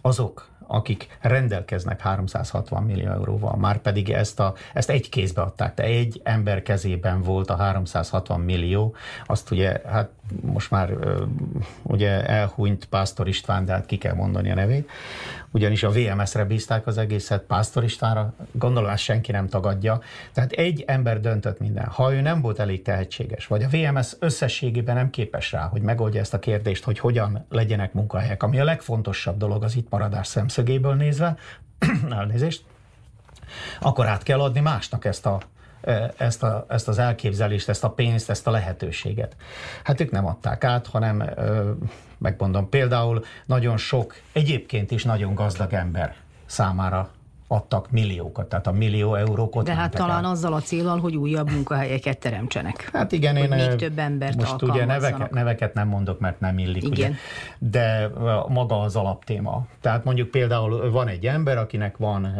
azok, 0.00 0.48
akik 0.72 1.18
rendelkeznek 1.20 2.00
360 2.00 2.82
millió 2.82 3.10
euróval, 3.10 3.56
már 3.56 3.78
pedig 3.78 4.10
ezt, 4.10 4.40
a, 4.40 4.54
ezt 4.72 4.90
egy 4.90 5.08
kézbe 5.08 5.42
adták, 5.42 5.74
de 5.74 5.82
egy 5.82 6.20
ember 6.24 6.62
kezében 6.62 7.22
volt 7.22 7.50
a 7.50 7.56
360 7.56 8.40
millió, 8.40 8.94
azt 9.26 9.50
ugye, 9.50 9.80
hát 9.86 10.10
most 10.40 10.70
már 10.70 10.96
ugye 11.82 12.26
elhunyt 12.26 12.84
Pásztor 12.84 13.28
István, 13.28 13.64
de 13.64 13.72
hát 13.72 13.86
ki 13.86 13.98
kell 13.98 14.14
mondani 14.14 14.50
a 14.50 14.54
nevét, 14.54 14.90
ugyanis 15.52 15.82
a 15.82 15.90
VMS-re 15.90 16.44
bízták 16.44 16.86
az 16.86 16.98
egészet, 16.98 17.42
Pásztor 17.42 17.84
Istvánra, 17.84 18.32
gondolom 18.52 18.90
ezt 18.90 19.02
senki 19.02 19.32
nem 19.32 19.48
tagadja. 19.48 20.00
Tehát 20.32 20.52
egy 20.52 20.84
ember 20.86 21.20
döntött 21.20 21.60
minden. 21.60 21.86
Ha 21.86 22.12
ő 22.12 22.20
nem 22.20 22.40
volt 22.40 22.58
elég 22.58 22.82
tehetséges, 22.82 23.46
vagy 23.46 23.62
a 23.62 23.68
VMS 23.68 24.12
összességében 24.18 24.94
nem 24.94 25.10
képes 25.10 25.52
rá, 25.52 25.66
hogy 25.66 25.82
megoldja 25.82 26.20
ezt 26.20 26.34
a 26.34 26.38
kérdést, 26.38 26.84
hogy 26.84 26.98
hogyan 26.98 27.46
legyenek 27.48 27.92
munkahelyek, 27.92 28.42
ami 28.42 28.60
a 28.60 28.64
legfontosabb 28.64 29.36
dolog 29.36 29.64
az 29.64 29.76
itt 29.76 29.90
maradás 29.90 30.26
szemszögéből 30.26 30.94
nézve, 30.94 31.36
elnézést, 32.10 32.64
akkor 33.80 34.06
át 34.06 34.22
kell 34.22 34.40
adni 34.40 34.60
másnak 34.60 35.04
ezt 35.04 35.26
a 35.26 35.40
ezt, 36.16 36.42
a, 36.42 36.66
ezt 36.68 36.88
az 36.88 36.98
elképzelést, 36.98 37.68
ezt 37.68 37.84
a 37.84 37.90
pénzt, 37.90 38.30
ezt 38.30 38.46
a 38.46 38.50
lehetőséget. 38.50 39.36
Hát 39.84 40.00
ők 40.00 40.10
nem 40.10 40.26
adták 40.26 40.64
át, 40.64 40.86
hanem 40.86 41.30
megmondom, 42.18 42.68
például 42.68 43.24
nagyon 43.46 43.76
sok, 43.76 44.14
egyébként 44.32 44.90
is 44.90 45.04
nagyon 45.04 45.34
gazdag 45.34 45.72
ember 45.72 46.14
számára 46.46 47.10
adtak 47.52 47.90
milliókat, 47.90 48.48
tehát 48.48 48.66
a 48.66 48.72
millió 48.72 49.14
eurókat. 49.14 49.64
De 49.64 49.74
hát 49.74 49.94
talán 49.94 50.24
el. 50.24 50.30
azzal 50.30 50.52
a 50.52 50.60
célral, 50.60 50.98
hogy 50.98 51.16
újabb 51.16 51.50
munkahelyeket 51.50 52.18
teremtsenek. 52.18 52.90
Hát 52.92 53.12
igen, 53.12 53.36
én 53.36 53.48
még 53.48 53.74
több 53.74 53.98
embert 53.98 54.36
most 54.36 54.62
ugye 54.62 54.84
neveket, 54.84 55.30
neveket 55.30 55.74
nem 55.74 55.88
mondok, 55.88 56.20
mert 56.20 56.40
nem 56.40 56.58
illik, 56.58 56.82
igen. 56.82 56.92
Ugye, 56.92 57.10
de 57.58 58.10
maga 58.48 58.80
az 58.80 58.96
alaptéma. 58.96 59.66
Tehát 59.80 60.04
mondjuk 60.04 60.30
például 60.30 60.90
van 60.90 61.08
egy 61.08 61.26
ember, 61.26 61.58
akinek 61.58 61.96
van, 61.96 62.34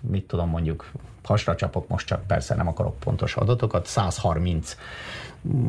mit 0.00 0.24
tudom 0.24 0.48
mondjuk, 0.48 0.90
hasra 1.22 1.54
csapok 1.54 1.88
most 1.88 2.06
csak 2.06 2.26
persze 2.26 2.54
nem 2.54 2.68
akarok 2.68 2.98
pontos 2.98 3.36
adatokat, 3.36 3.86
130 3.86 4.76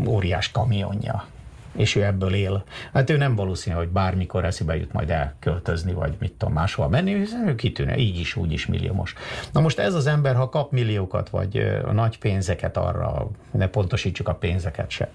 óriás 0.08 0.52
kamionja 0.52 1.26
és 1.76 1.96
ő 1.96 2.04
ebből 2.04 2.34
él. 2.34 2.64
Hát 2.94 3.10
ő 3.10 3.18
nem 3.18 3.36
valószínű, 3.36 3.76
hogy 3.76 3.88
bármikor 3.88 4.46
eszébe 4.46 4.78
jut 4.78 4.94
majd 4.94 5.10
elköltözni, 5.10 5.94
vagy 5.94 6.16
mit 6.20 6.32
tudom, 6.32 6.54
máshol 6.54 6.90
menni, 6.90 7.16
hiszen 7.16 7.48
ő 7.48 7.56
kitűnő, 7.56 7.94
így 7.94 8.20
is, 8.20 8.36
úgy 8.36 8.52
is 8.52 8.66
milliómos. 8.66 9.14
Na 9.52 9.62
most 9.62 9.80
ez 9.80 9.94
az 9.94 10.08
ember, 10.08 10.36
ha 10.36 10.50
kap 10.50 10.72
milliókat, 10.72 11.30
vagy 11.30 11.58
a 11.86 11.92
nagy 11.92 12.18
pénzeket 12.18 12.78
arra, 12.78 13.30
ne 13.52 13.68
pontosítsuk 13.68 14.28
a 14.28 14.34
pénzeket 14.34 14.90
se, 14.90 15.10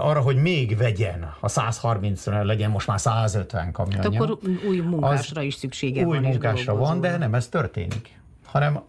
arra, 0.00 0.20
hogy 0.20 0.36
még 0.36 0.76
vegyen, 0.76 1.34
a 1.40 1.48
130 1.48 2.26
legyen 2.26 2.70
most 2.70 2.86
már 2.86 3.00
150 3.00 3.72
kamionja. 3.72 4.02
Hát 4.02 4.20
akkor 4.20 4.38
új 4.68 4.78
munkásra 4.78 5.42
is 5.42 5.54
szüksége 5.54 6.00
új 6.00 6.06
van. 6.06 6.24
Új 6.24 6.30
munkásra 6.30 6.76
van, 6.76 7.00
de 7.00 7.16
nem 7.16 7.34
ez 7.34 7.48
történik. 7.48 8.17
Hanem 8.50 8.80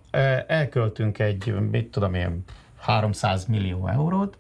elköltünk 0.47 1.19
egy, 1.19 1.53
mit 1.71 1.91
tudom 1.91 2.13
én, 2.13 2.43
300 2.77 3.45
millió 3.45 3.87
eurót, 3.87 4.37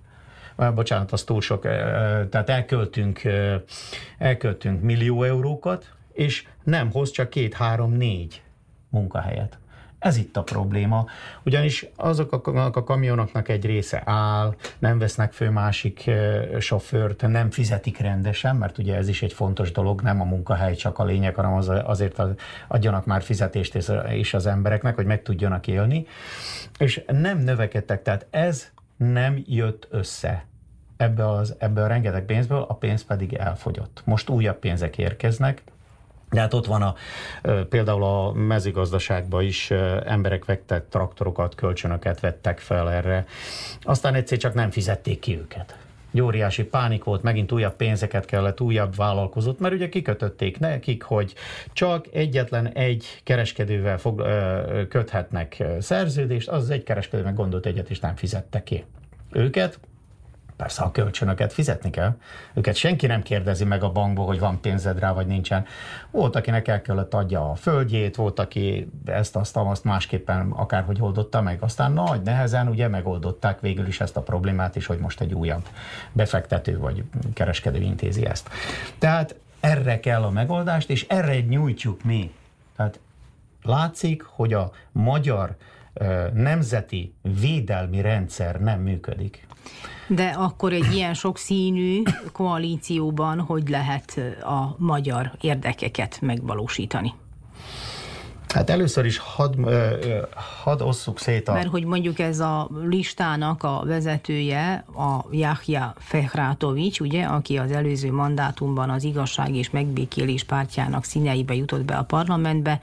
bocsánat, 0.73 1.11
az 1.11 1.23
túl 1.23 1.41
sok, 1.41 1.61
tehát 2.29 2.49
elköltünk, 2.49 3.21
elköltünk 4.17 4.81
millió 4.81 5.23
eurókat, 5.23 5.93
és 6.13 6.47
nem 6.63 6.91
hoz 6.91 7.11
csak 7.11 7.29
két, 7.29 7.53
három, 7.53 7.91
négy 7.91 8.41
munkahelyet. 8.89 9.57
Ez 9.99 10.17
itt 10.17 10.37
a 10.37 10.43
probléma, 10.43 11.05
ugyanis 11.43 11.85
azok 11.95 12.47
a, 12.47 12.83
kamionoknak 12.83 13.47
egy 13.49 13.65
része 13.65 14.01
áll, 14.05 14.55
nem 14.79 14.99
vesznek 14.99 15.33
fő 15.33 15.49
másik 15.49 16.09
sofőrt, 16.59 17.27
nem 17.27 17.49
fizetik 17.51 17.97
rendesen, 17.97 18.55
mert 18.55 18.77
ugye 18.77 18.95
ez 18.95 19.07
is 19.07 19.21
egy 19.21 19.33
fontos 19.33 19.71
dolog, 19.71 20.01
nem 20.01 20.21
a 20.21 20.23
munkahely 20.23 20.75
csak 20.75 20.99
a 20.99 21.03
lényeg, 21.03 21.35
hanem 21.35 21.53
az, 21.53 21.71
azért 21.83 22.21
adjanak 22.67 23.05
már 23.05 23.21
fizetést 23.21 23.77
is 24.11 24.33
az 24.33 24.45
embereknek, 24.45 24.95
hogy 24.95 25.05
meg 25.05 25.21
tudjanak 25.21 25.67
élni, 25.67 26.05
és 26.77 27.03
nem 27.07 27.37
növekedtek, 27.37 28.01
tehát 28.01 28.27
ez 28.29 28.71
nem 28.97 29.43
jött 29.45 29.87
össze. 29.89 30.45
Ebbe, 30.97 31.29
az, 31.29 31.55
ebbe 31.57 31.83
a 31.83 31.87
rengeteg 31.87 32.25
pénzből, 32.25 32.65
a 32.67 32.73
pénz 32.73 33.03
pedig 33.03 33.33
elfogyott. 33.33 34.01
Most 34.05 34.29
újabb 34.29 34.59
pénzek 34.59 34.97
érkeznek, 34.97 35.61
de 36.31 36.39
hát 36.39 36.53
ott 36.53 36.65
van 36.65 36.81
a, 36.81 36.95
például 37.69 38.03
a 38.03 38.31
mezőgazdaságban 38.31 39.43
is 39.43 39.71
emberek 40.05 40.45
vettek 40.45 40.89
traktorokat, 40.89 41.55
kölcsönöket 41.55 42.19
vettek 42.19 42.59
fel 42.59 42.91
erre, 42.91 43.25
aztán 43.81 44.13
egyszer 44.13 44.37
csak 44.37 44.53
nem 44.53 44.71
fizették 44.71 45.19
ki 45.19 45.37
őket. 45.37 45.77
Egy 46.13 46.21
óriási 46.21 46.63
pánik 46.63 47.03
volt, 47.03 47.23
megint 47.23 47.51
újabb 47.51 47.75
pénzeket 47.75 48.25
kellett, 48.25 48.61
újabb 48.61 48.95
vállalkozót, 48.95 49.59
mert 49.59 49.73
ugye 49.73 49.89
kikötötték 49.89 50.59
nekik, 50.59 51.03
hogy 51.03 51.33
csak 51.73 52.05
egyetlen 52.11 52.67
egy 52.67 53.21
kereskedővel 53.23 53.97
fog, 53.97 54.27
köthetnek 54.89 55.63
szerződést, 55.79 56.47
az 56.47 56.69
egy 56.69 56.83
kereskedő 56.83 57.23
meg 57.23 57.35
gondolt 57.35 57.65
egyet, 57.65 57.89
és 57.89 57.99
nem 57.99 58.15
fizette 58.15 58.63
ki 58.63 58.85
őket, 59.31 59.79
Persze 60.59 60.83
a 60.83 60.91
kölcsönöket 60.91 61.53
fizetni 61.53 61.89
kell. 61.89 62.15
Őket 62.53 62.75
senki 62.75 63.07
nem 63.07 63.21
kérdezi 63.21 63.65
meg 63.65 63.83
a 63.83 63.91
bankból, 63.91 64.25
hogy 64.25 64.39
van 64.39 64.61
pénzed 64.61 64.99
rá, 64.99 65.13
vagy 65.13 65.27
nincsen. 65.27 65.65
Volt, 66.11 66.35
akinek 66.35 66.67
el 66.67 66.81
kellett 66.81 67.13
adja 67.13 67.49
a 67.49 67.55
földjét, 67.55 68.15
volt, 68.15 68.39
aki 68.39 68.89
ezt, 69.05 69.35
azt, 69.35 69.57
azt 69.57 69.83
másképpen 69.83 70.51
akárhogy 70.51 71.01
oldotta 71.01 71.41
meg. 71.41 71.61
Aztán 71.61 71.91
nagy 71.91 72.21
nehezen 72.21 72.67
ugye 72.67 72.87
megoldották 72.87 73.59
végül 73.59 73.87
is 73.87 74.01
ezt 74.01 74.17
a 74.17 74.21
problémát 74.21 74.75
is, 74.75 74.85
hogy 74.85 74.97
most 74.97 75.21
egy 75.21 75.33
újabb 75.33 75.67
befektető 76.11 76.77
vagy 76.77 77.03
kereskedő 77.33 77.79
intézi 77.79 78.25
ezt. 78.25 78.49
Tehát 78.97 79.35
erre 79.59 79.99
kell 79.99 80.23
a 80.23 80.29
megoldást, 80.29 80.89
és 80.89 81.05
erre 81.09 81.39
nyújtjuk 81.39 82.03
mi. 82.03 82.31
Tehát 82.75 82.99
látszik, 83.63 84.21
hogy 84.23 84.53
a 84.53 84.71
magyar 84.91 85.55
nemzeti 86.33 87.13
védelmi 87.39 88.01
rendszer 88.01 88.61
nem 88.61 88.79
működik. 88.79 89.47
De 90.09 90.27
akkor 90.27 90.73
egy 90.73 90.93
ilyen 90.93 91.13
sokszínű 91.13 92.01
koalícióban 92.31 93.39
hogy 93.39 93.69
lehet 93.69 94.19
a 94.43 94.75
magyar 94.77 95.31
érdekeket 95.41 96.17
megvalósítani? 96.21 97.13
Hát 98.53 98.69
először 98.69 99.05
is 99.05 99.17
hadd 99.17 99.55
had 100.63 100.81
osszuk 100.81 101.19
szét 101.19 101.47
a... 101.47 101.53
Mert 101.53 101.67
hogy 101.67 101.85
mondjuk 101.85 102.19
ez 102.19 102.39
a 102.39 102.69
listának 102.83 103.63
a 103.63 103.83
vezetője, 103.85 104.85
a 104.95 105.25
Jahja 105.31 105.93
Fehrátovics, 105.97 106.99
ugye, 106.99 107.23
aki 107.23 107.57
az 107.57 107.71
előző 107.71 108.11
mandátumban 108.11 108.89
az 108.89 109.03
igazság 109.03 109.55
és 109.55 109.69
megbékélés 109.69 110.43
pártjának 110.43 111.03
színeibe 111.03 111.55
jutott 111.55 111.85
be 111.85 111.95
a 111.95 112.03
parlamentbe, 112.03 112.79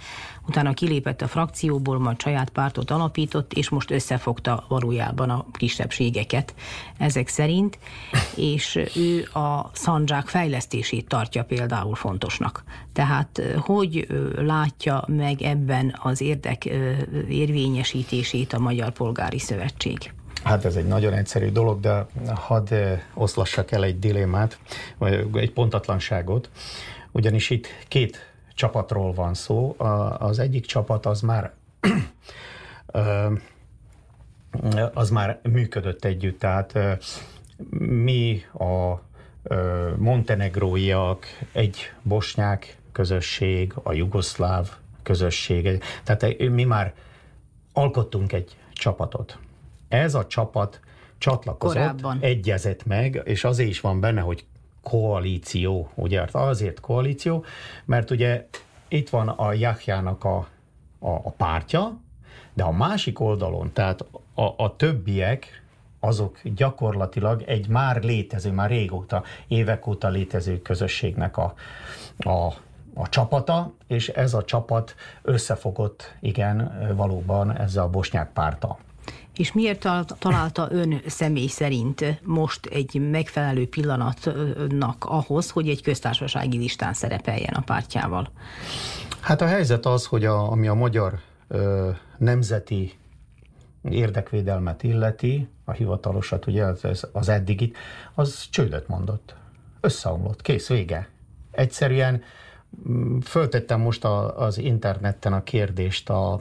utána 0.48 0.72
kilépett 0.72 1.22
a 1.22 1.28
frakcióból, 1.28 1.98
majd 1.98 2.20
saját 2.20 2.50
pártot 2.50 2.90
alapított, 2.90 3.52
és 3.52 3.68
most 3.68 3.90
összefogta 3.90 4.64
valójában 4.68 5.30
a 5.30 5.46
kisebbségeket 5.52 6.54
ezek 6.98 7.28
szerint, 7.28 7.78
és 8.36 8.80
ő 8.96 9.28
a 9.40 9.70
szandzsák 9.72 10.26
fejlesztését 10.26 11.08
tartja 11.08 11.44
például 11.44 11.94
fontosnak. 11.94 12.64
Tehát 12.92 13.42
hogy 13.58 14.06
látja 14.36 15.04
meg 15.06 15.42
ebben 15.42 15.98
az 16.02 16.20
érdek 16.20 16.64
érvényesítését 17.28 18.52
a 18.52 18.58
Magyar 18.58 18.92
Polgári 18.92 19.38
Szövetség? 19.38 20.12
Hát 20.42 20.64
ez 20.64 20.76
egy 20.76 20.86
nagyon 20.86 21.12
egyszerű 21.12 21.50
dolog, 21.50 21.80
de 21.80 22.06
hadd 22.34 22.74
oszlassak 23.14 23.72
el 23.72 23.84
egy 23.84 23.98
dilemmát, 23.98 24.58
vagy 24.98 25.26
egy 25.32 25.52
pontatlanságot, 25.52 26.50
ugyanis 27.12 27.50
itt 27.50 27.66
két 27.88 28.35
csapatról 28.56 29.12
van 29.12 29.34
szó. 29.34 29.74
Az 30.18 30.38
egyik 30.38 30.66
csapat 30.66 31.06
az 31.06 31.20
már 31.20 31.52
az 34.94 35.10
már 35.10 35.40
működött 35.42 36.04
együtt, 36.04 36.38
tehát 36.38 36.78
mi 37.78 38.42
a 38.52 39.00
montenegróiak, 39.96 41.26
egy 41.52 41.92
bosnyák 42.02 42.78
közösség, 42.92 43.72
a 43.82 43.92
jugoszláv 43.92 44.70
közösség, 45.02 45.82
tehát 46.04 46.38
mi 46.38 46.64
már 46.64 46.94
alkottunk 47.72 48.32
egy 48.32 48.56
csapatot. 48.72 49.38
Ez 49.88 50.14
a 50.14 50.26
csapat 50.26 50.80
csatlakozott, 51.18 51.76
Korábban. 51.76 52.18
egyezett 52.20 52.86
meg, 52.86 53.22
és 53.24 53.44
azért 53.44 53.68
is 53.68 53.80
van 53.80 54.00
benne, 54.00 54.20
hogy 54.20 54.44
koalíció, 54.90 55.90
ugye 55.94 56.24
azért 56.32 56.80
koalíció, 56.80 57.44
mert 57.84 58.10
ugye 58.10 58.46
itt 58.88 59.08
van 59.08 59.28
a 59.28 59.52
Jahjának 59.52 60.24
a, 60.24 60.36
a, 60.98 61.10
a 61.10 61.30
pártja, 61.30 62.00
de 62.54 62.62
a 62.62 62.70
másik 62.70 63.20
oldalon, 63.20 63.72
tehát 63.72 64.04
a, 64.34 64.54
a 64.56 64.76
többiek, 64.76 65.62
azok 66.00 66.38
gyakorlatilag 66.42 67.42
egy 67.42 67.68
már 67.68 68.02
létező, 68.02 68.50
már 68.50 68.70
régóta, 68.70 69.22
évek 69.48 69.86
óta 69.86 70.08
létező 70.08 70.62
közösségnek 70.62 71.36
a, 71.36 71.54
a, 72.18 72.46
a 72.94 73.08
csapata, 73.08 73.72
és 73.86 74.08
ez 74.08 74.34
a 74.34 74.44
csapat 74.44 74.94
összefogott, 75.22 76.14
igen, 76.20 76.86
valóban 76.96 77.56
ezzel 77.56 77.82
a 77.82 77.90
bosnyák 77.90 78.32
párta. 78.32 78.78
És 79.36 79.52
miért 79.52 79.88
találta 80.18 80.68
ön 80.70 81.00
személy 81.06 81.46
szerint 81.46 82.20
most 82.22 82.66
egy 82.66 83.10
megfelelő 83.10 83.68
pillanatnak 83.68 85.04
ahhoz, 85.04 85.50
hogy 85.50 85.68
egy 85.68 85.82
köztársasági 85.82 86.58
listán 86.58 86.92
szerepeljen 86.92 87.54
a 87.54 87.60
pártjával? 87.60 88.30
Hát 89.20 89.40
a 89.40 89.46
helyzet 89.46 89.86
az, 89.86 90.06
hogy 90.06 90.24
a, 90.24 90.50
ami 90.50 90.68
a 90.68 90.74
magyar 90.74 91.18
ö, 91.48 91.90
nemzeti 92.18 92.92
érdekvédelmet 93.82 94.82
illeti, 94.82 95.48
a 95.64 95.72
hivatalosat, 95.72 96.46
ugye 96.46 96.64
az, 96.64 97.08
az 97.12 97.28
eddigit, 97.28 97.76
az 98.14 98.46
csődöt 98.50 98.88
mondott. 98.88 99.34
Összeomlott, 99.80 100.42
kész, 100.42 100.68
vége. 100.68 101.08
Egyszerűen 101.50 102.22
föltettem 103.22 103.80
most 103.80 104.04
a, 104.04 104.38
az 104.38 104.58
interneten 104.58 105.32
a 105.32 105.42
kérdést, 105.42 106.10
a, 106.10 106.40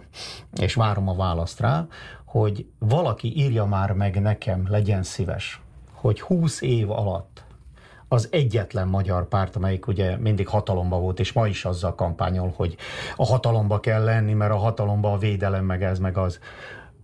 és 0.53 0.73
várom 0.73 1.09
a 1.09 1.15
választ 1.15 1.59
rá, 1.59 1.87
hogy 2.25 2.65
valaki 2.79 3.37
írja 3.37 3.65
már 3.65 3.91
meg 3.91 4.21
nekem, 4.21 4.65
legyen 4.69 5.03
szíves, 5.03 5.61
hogy 5.91 6.21
20 6.21 6.61
év 6.61 6.91
alatt 6.91 7.43
az 8.07 8.27
egyetlen 8.31 8.87
magyar 8.87 9.27
párt, 9.27 9.55
amelyik 9.55 9.87
ugye 9.87 10.17
mindig 10.17 10.47
hatalomba 10.47 10.99
volt, 10.99 11.19
és 11.19 11.33
ma 11.33 11.47
is 11.47 11.65
azzal 11.65 11.95
kampányol, 11.95 12.53
hogy 12.55 12.75
a 13.15 13.25
hatalomba 13.25 13.79
kell 13.79 14.03
lenni, 14.03 14.33
mert 14.33 14.51
a 14.51 14.57
hatalomba 14.57 15.11
a 15.11 15.17
védelem, 15.17 15.65
meg 15.65 15.83
ez, 15.83 15.99
meg 15.99 16.17
az. 16.17 16.39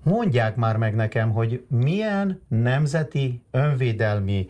Mondják 0.04 0.56
már 0.56 0.78
meg 0.78 0.96
nekem, 0.96 1.32
hogy 1.32 1.66
milyen 1.68 2.42
nemzeti 2.48 3.42
önvédelmi 3.52 4.48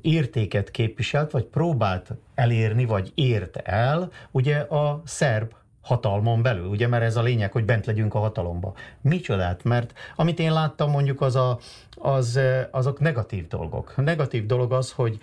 értéket 0.00 0.70
képviselt, 0.70 1.30
vagy 1.30 1.44
próbált 1.44 2.12
elérni, 2.34 2.84
vagy 2.84 3.12
ért 3.14 3.56
el 3.56 4.10
ugye 4.30 4.58
a 4.58 5.02
szerb 5.04 5.52
hatalmon 5.82 6.42
belül, 6.42 6.66
ugye, 6.66 6.88
mert 6.88 7.02
ez 7.02 7.16
a 7.16 7.22
lényeg, 7.22 7.52
hogy 7.52 7.64
bent 7.64 7.86
legyünk 7.86 8.14
a 8.14 8.18
hatalomba. 8.18 8.74
Micsodát? 9.00 9.64
Mert 9.64 9.92
amit 10.16 10.38
én 10.38 10.52
láttam 10.52 10.90
mondjuk 10.90 11.20
az 11.20 11.36
a, 11.36 11.58
az, 11.96 12.40
azok 12.70 13.00
negatív 13.00 13.48
dolgok. 13.48 13.96
Negatív 13.96 14.46
dolog 14.46 14.72
az, 14.72 14.92
hogy 14.92 15.18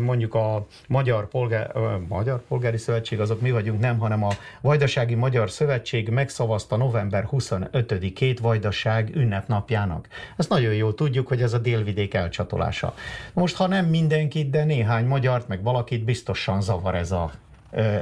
mondjuk 0.00 0.34
a 0.34 0.66
Magyar, 0.88 1.28
Polgár, 1.28 1.72
Magyar 2.08 2.42
Polgári 2.48 2.76
Szövetség, 2.76 3.20
azok 3.20 3.40
mi 3.40 3.50
vagyunk 3.50 3.80
nem, 3.80 3.98
hanem 3.98 4.24
a 4.24 4.30
Vajdasági 4.60 5.14
Magyar 5.14 5.50
Szövetség 5.50 6.08
megszavazta 6.08 6.76
november 6.76 7.28
25-ét 7.32 8.38
Vajdaság 8.40 9.10
ünnepnapjának. 9.14 10.08
Ezt 10.36 10.48
nagyon 10.48 10.74
jól 10.74 10.94
tudjuk, 10.94 11.28
hogy 11.28 11.42
ez 11.42 11.52
a 11.52 11.58
délvidék 11.58 12.14
elcsatolása. 12.14 12.94
Most, 13.32 13.56
ha 13.56 13.66
nem 13.66 13.86
mindenkit, 13.86 14.50
de 14.50 14.64
néhány 14.64 15.06
magyart, 15.06 15.48
meg 15.48 15.62
valakit 15.62 16.04
biztosan 16.04 16.60
zavar 16.60 16.94
ez 16.94 17.12
a 17.12 17.30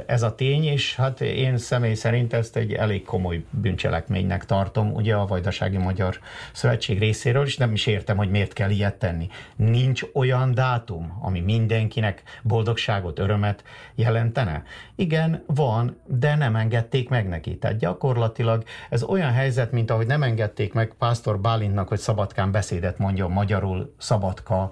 ez 0.05 0.21
a 0.21 0.35
tény, 0.35 0.63
és 0.63 0.95
hát 0.95 1.21
én 1.21 1.57
személy 1.57 1.93
szerint 1.93 2.33
ezt 2.33 2.55
egy 2.55 2.73
elég 2.73 3.03
komoly 3.03 3.43
bűncselekménynek 3.49 4.45
tartom, 4.45 4.93
ugye 4.93 5.15
a 5.15 5.25
Vajdasági 5.25 5.77
Magyar 5.77 6.19
Szövetség 6.51 6.99
részéről, 6.99 7.45
és 7.45 7.57
nem 7.57 7.73
is 7.73 7.85
értem, 7.85 8.17
hogy 8.17 8.29
miért 8.29 8.53
kell 8.53 8.69
ilyet 8.69 8.95
tenni. 8.95 9.27
Nincs 9.55 10.03
olyan 10.13 10.53
dátum, 10.53 11.17
ami 11.21 11.39
mindenkinek 11.39 12.23
boldogságot, 12.41 13.19
örömet 13.19 13.63
jelentene? 13.95 14.63
Igen, 14.95 15.43
van, 15.47 15.97
de 16.05 16.35
nem 16.35 16.55
engedték 16.55 17.09
meg 17.09 17.27
neki. 17.27 17.57
Tehát 17.57 17.77
gyakorlatilag 17.77 18.63
ez 18.89 19.03
olyan 19.03 19.31
helyzet, 19.31 19.71
mint 19.71 19.91
ahogy 19.91 20.07
nem 20.07 20.23
engedték 20.23 20.73
meg 20.73 20.93
Pásztor 20.97 21.39
Bálintnak, 21.39 21.87
hogy 21.87 21.99
Szabadkán 21.99 22.51
beszédet 22.51 22.97
mondjon 22.97 23.31
magyarul 23.31 23.93
Szabadka 23.97 24.71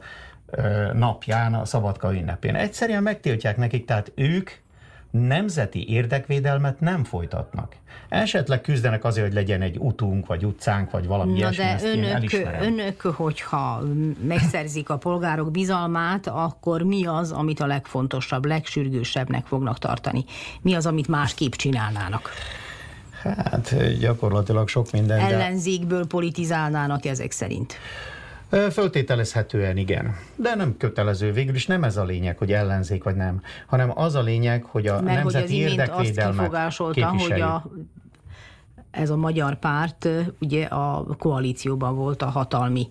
napján, 0.94 1.54
a 1.54 1.66
Szabadka 1.66 2.14
ünnepén. 2.14 2.56
Egyszerűen 2.56 3.04
megtiltják 3.04 3.58
nekik, 3.58 3.86
tehát 3.86 4.12
ők 4.16 4.52
nemzeti 5.20 5.90
érdekvédelmet 5.90 6.80
nem 6.80 7.04
folytatnak. 7.04 7.76
Esetleg 8.10 8.62
küzdenek 8.62 9.04
azért, 9.04 9.26
hogy 9.26 9.36
legyen 9.36 9.62
egy 9.62 9.78
utunk, 9.78 10.28
vagy 10.28 10.46
utcánk, 10.46 10.92
vagy 10.92 11.08
valami 11.08 11.32
Na 11.32 11.38
ilyesmi, 11.38 11.64
de 11.64 11.88
önök, 11.88 12.32
önök, 12.62 13.02
hogyha 13.02 13.82
megszerzik 14.28 14.90
a 14.90 14.98
polgárok 14.98 15.52
bizalmát, 15.52 16.28
akkor 16.28 16.82
mi 16.82 17.06
az, 17.06 17.32
amit 17.32 17.60
a 17.60 17.66
legfontosabb, 17.66 18.46
legsürgősebbnek 18.46 19.46
fognak 19.46 19.80
tartani? 19.80 20.26
Mi 20.62 20.74
az, 20.74 20.86
amit 20.86 21.08
másképp 21.08 21.52
csinálnának? 21.52 22.30
Hát 23.24 23.98
gyakorlatilag 24.00 24.68
sok 24.68 24.92
minden. 24.92 25.20
Ellenzékből 25.20 26.08
politizálnának 26.08 27.06
ezek 27.06 27.32
szerint. 27.32 27.78
Föltételezhetően 28.72 29.78
igen, 29.78 30.16
de 30.36 30.56
nem 30.56 30.78
kötelező. 30.78 31.32
Végül 31.32 31.56
is 31.56 31.68
nem 31.68 31.84
ez 31.84 31.98
a 31.98 32.04
lényeg, 32.04 32.38
hogy 32.38 32.52
ellenzék 32.52 33.04
vagy 33.04 33.16
nem, 33.16 33.42
hanem 33.66 33.92
az 33.96 34.16
a 34.16 34.22
lényeg, 34.22 34.64
hogy 34.64 34.88
a 34.88 35.02
Mert 35.02 35.18
nemzeti 35.18 35.56
hogy 35.56 35.64
az 35.66 35.72
érdekvédelmet 35.72 36.54
azt 36.54 36.78
hogy 36.78 37.42
a 37.42 37.66
ez 38.92 39.10
a 39.10 39.16
magyar 39.16 39.60
párt 39.60 40.08
ugye 40.40 40.66
a 40.66 41.06
koalícióban 41.18 41.96
volt 41.96 42.22
a 42.22 42.26
hatalmi 42.26 42.90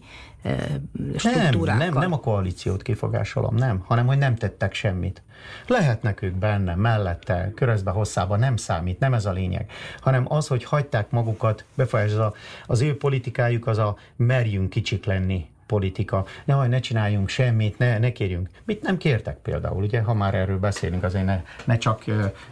struktúrákkal. 1.17 1.65
Nem, 1.65 1.93
nem, 1.93 2.03
nem 2.03 2.13
a 2.13 2.19
koalíciót 2.19 2.83
kifogásolom, 2.83 3.55
nem, 3.55 3.83
hanem 3.87 4.07
hogy 4.07 4.19
nem 4.19 4.35
tettek 4.35 4.75
semmit. 4.75 5.23
Lehetnek 5.67 6.23
ők 6.23 6.35
benne, 6.35 6.75
mellette, 6.75 7.53
körözbe, 7.55 7.91
hosszában, 7.91 8.39
nem 8.39 8.57
számít, 8.57 8.99
nem 8.99 9.15
ez 9.15 9.27
a 9.27 9.33
lényeg, 9.33 9.71
hanem 10.01 10.25
az, 10.29 10.47
hogy 10.47 10.65
hagyták 10.65 11.11
magukat 11.11 11.65
befolyásolni, 11.75 12.25
az, 12.25 12.33
az 12.67 12.81
ő 12.81 12.97
politikájuk 12.97 13.67
az 13.67 13.79
a 13.79 13.97
merjünk 14.17 14.71
kicsik 14.71 15.05
lenni 15.05 15.51
politika, 15.73 16.25
ne, 16.45 16.67
ne 16.67 16.81
csináljunk 16.81 17.29
semmit, 17.29 17.79
ne, 17.79 17.99
ne 17.99 18.13
kérjünk. 18.13 18.49
Mit 18.65 18.83
nem 18.83 18.97
kértek 18.97 19.37
például, 19.37 19.83
ugye, 19.83 20.01
ha 20.01 20.15
már 20.15 20.35
erről 20.35 20.59
beszélünk, 20.59 21.03
azért 21.03 21.25
ne, 21.25 21.43
ne 21.65 21.79
csak 21.79 22.05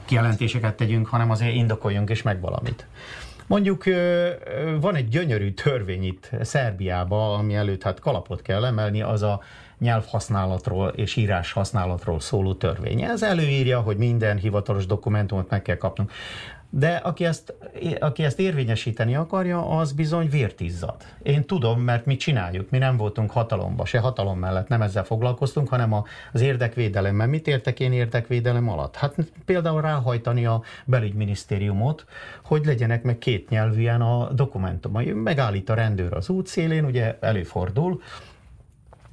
kijelentéseket 0.04 0.76
tegyünk, 0.76 1.06
hanem 1.06 1.30
azért 1.30 1.54
indokoljunk 1.54 2.11
és 2.11 2.22
meg 2.22 2.40
valamit. 2.40 2.87
Mondjuk 3.46 3.85
van 4.80 4.94
egy 4.94 5.09
gyönyörű 5.09 5.52
törvény 5.52 6.04
itt 6.04 6.30
Szerbiában, 6.40 7.38
ami 7.38 7.54
előtt 7.54 7.83
hát 7.83 8.00
kalapot 8.00 8.42
kell 8.42 8.64
emelni, 8.64 9.02
az 9.02 9.22
a 9.22 9.40
nyelvhasználatról 9.78 10.88
és 10.88 11.16
írás 11.16 11.52
használatról 11.52 12.20
szóló 12.20 12.54
törvény. 12.54 13.02
Ez 13.02 13.22
előírja, 13.22 13.80
hogy 13.80 13.96
minden 13.96 14.37
hivatalos 14.37 14.87
dokumentumot 14.87 15.50
meg 15.50 15.62
kell 15.62 15.76
kapnunk. 15.76 16.12
De 16.72 16.94
aki 16.94 17.24
ezt, 17.24 17.54
aki 18.00 18.24
ezt 18.24 18.38
érvényesíteni 18.38 19.14
akarja, 19.14 19.68
az 19.68 19.92
bizony 19.92 20.28
vértizzad. 20.28 20.96
Én 21.22 21.44
tudom, 21.44 21.80
mert 21.80 22.06
mi 22.06 22.16
csináljuk. 22.16 22.70
Mi 22.70 22.78
nem 22.78 22.96
voltunk 22.96 23.30
hatalomba, 23.30 23.85
se 23.85 23.98
hatalom 23.98 24.38
mellett 24.38 24.68
nem 24.68 24.83
ezzel 24.83 25.04
foglalkoztunk, 25.04 25.68
hanem 25.68 25.94
az 26.33 26.40
érdekvédelemmel. 26.40 27.26
Mit 27.26 27.46
értek 27.46 27.80
én 27.80 27.92
érdekvédelem 27.92 28.68
alatt? 28.68 28.96
Hát 28.96 29.14
például 29.44 29.80
ráhajtani 29.80 30.46
a 30.46 30.62
belügyminisztériumot, 30.85 32.04
hogy 32.44 32.64
legyenek 32.64 33.02
meg 33.02 33.18
két 33.18 33.48
nyelvűen 33.48 34.00
a 34.00 34.33
dokumentumai. 34.33 35.12
Megállít 35.12 35.68
a 35.68 35.74
rendőr 35.74 36.12
az 36.12 36.28
útszélén, 36.28 36.85
ugye 36.85 37.16
előfordul, 37.20 38.02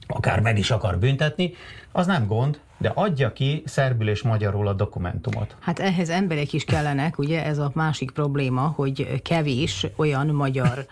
akár 0.08 0.40
meg 0.40 0.58
is 0.58 0.72
akar 0.72 1.00
büntetni, 1.00 1.54
az 1.98 2.06
nem 2.06 2.28
gond, 2.28 2.60
de 2.78 2.92
adja 2.96 3.34
ki 3.34 3.64
szerbül 3.66 4.10
és 4.10 4.22
magyarul 4.22 4.68
a 4.68 4.74
dokumentumot. 4.74 5.56
Hát 5.60 5.80
ehhez 5.80 6.10
emberek 6.10 6.54
is 6.54 6.64
kellenek, 6.64 7.18
ugye 7.18 7.46
ez 7.46 7.58
a 7.58 7.72
másik 7.74 8.12
probléma, 8.12 8.62
hogy 8.62 9.22
kevés 9.22 9.88
olyan 9.96 10.28
magyar 10.28 10.86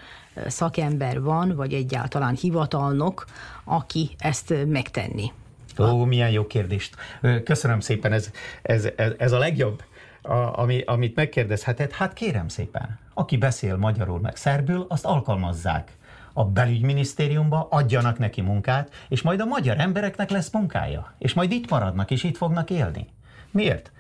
szakember 0.48 1.22
van, 1.22 1.56
vagy 1.56 1.74
egyáltalán 1.74 2.36
hivatalnok, 2.36 3.26
aki 3.64 4.10
ezt 4.18 4.54
megtenni. 4.68 5.32
Ó, 5.80 6.04
milyen 6.04 6.30
jó 6.30 6.48
kérdést. 6.48 6.96
Köszönöm 7.44 7.80
szépen, 7.80 8.12
ez, 8.12 8.32
ez, 8.62 8.88
ez, 8.96 9.12
ez 9.18 9.32
a 9.32 9.38
legjobb, 9.38 9.84
a, 10.22 10.60
ami, 10.60 10.82
amit 10.82 11.16
megkérdezheted. 11.16 11.92
Hát 11.92 12.14
kérem 12.14 12.48
szépen, 12.48 13.00
aki 13.14 13.38
beszél 13.38 13.78
magyarul 13.78 14.20
meg 14.20 14.36
szerbül, 14.36 14.86
azt 14.90 15.06
alkalmazzák 15.06 15.92
a 16.38 16.46
belügyminisztériumba, 16.46 17.68
adjanak 17.72 18.20
neki 18.20 18.42
munkát, 18.42 18.90
és 19.10 19.22
majd 19.22 19.40
a 19.40 19.46
magyar 19.46 19.80
embereknek 19.80 20.30
lesz 20.30 20.52
munkája. 20.52 21.14
És 21.18 21.34
majd 21.34 21.52
itt 21.52 21.70
maradnak, 21.70 22.12
és 22.12 22.24
itt 22.24 22.38
fognak 22.38 22.70
élni. 22.70 23.08
Miért? 23.52 23.92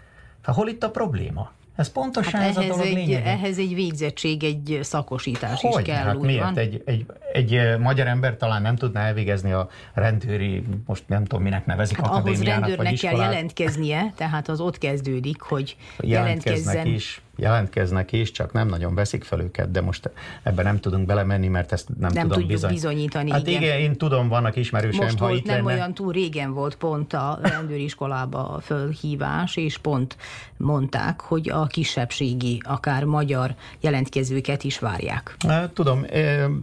Hát 0.41 0.55
hol 0.55 0.67
itt 0.67 0.83
a 0.83 0.91
probléma? 0.91 1.51
Ez 1.75 1.91
pontosan 1.91 2.39
hát 2.39 2.49
ez 2.49 2.57
a 2.57 2.67
dolog 2.67 2.85
egy, 2.85 3.11
Ehhez 3.11 3.57
egy 3.57 3.73
végzettség, 3.73 4.43
egy 4.43 4.79
szakosítás 4.81 5.61
Hogy? 5.61 5.79
is 5.79 5.85
kell. 5.85 6.03
Hát 6.03 6.19
miért? 6.19 6.43
Van? 6.43 6.57
Egy, 6.57 6.81
egy, 6.85 7.05
egy 7.35 7.77
magyar 7.79 8.07
ember 8.07 8.37
talán 8.37 8.61
nem 8.61 8.75
tudná 8.75 9.05
elvégezni 9.05 9.51
a 9.51 9.69
rendőri, 9.93 10.63
most 10.85 11.03
nem 11.07 11.23
tudom 11.23 11.43
minek 11.43 11.65
nevezik, 11.65 11.97
hát 11.97 12.05
akadémiának 12.05 12.63
ahhoz 12.63 12.75
rendőrnek 12.75 12.99
kell 12.99 13.15
jelentkeznie, 13.15 14.13
tehát 14.15 14.49
az 14.49 14.59
ott 14.59 14.77
kezdődik, 14.77 15.41
hogy 15.41 15.75
jelentkezzen. 15.99 16.87
is 16.87 17.21
jelentkeznek 17.37 18.11
is, 18.11 18.31
csak 18.31 18.53
nem 18.53 18.67
nagyon 18.67 18.95
veszik 18.95 19.23
fel 19.23 19.39
őket, 19.39 19.71
de 19.71 19.81
most 19.81 20.09
ebben 20.43 20.65
nem 20.65 20.79
tudunk 20.79 21.05
belemenni, 21.05 21.47
mert 21.47 21.71
ezt 21.71 21.87
nem, 21.99 22.11
nem 22.13 22.27
tudom 22.27 22.47
bizony... 22.47 22.71
bizonyítani. 22.71 23.31
Hát 23.31 23.47
igen. 23.47 23.61
igen, 23.61 23.79
én 23.79 23.95
tudom, 23.97 24.27
vannak 24.27 24.55
ismerőseim, 24.55 25.03
most 25.03 25.17
ha 25.17 25.27
volt, 25.27 25.39
itt 25.39 25.45
nem 25.45 25.55
lenne... 25.55 25.77
olyan 25.77 25.93
túl 25.93 26.11
régen 26.11 26.53
volt 26.53 26.75
pont 26.75 27.13
a 27.13 27.39
rendőriskolába 27.41 28.59
fölhívás, 28.63 29.55
és 29.55 29.77
pont 29.77 30.17
mondták, 30.57 31.21
hogy 31.21 31.49
a 31.49 31.65
kisebbségi, 31.65 32.61
akár 32.65 33.03
magyar 33.03 33.55
jelentkezőket 33.79 34.63
is 34.63 34.79
várják. 34.79 35.37
Tudom, 35.73 36.05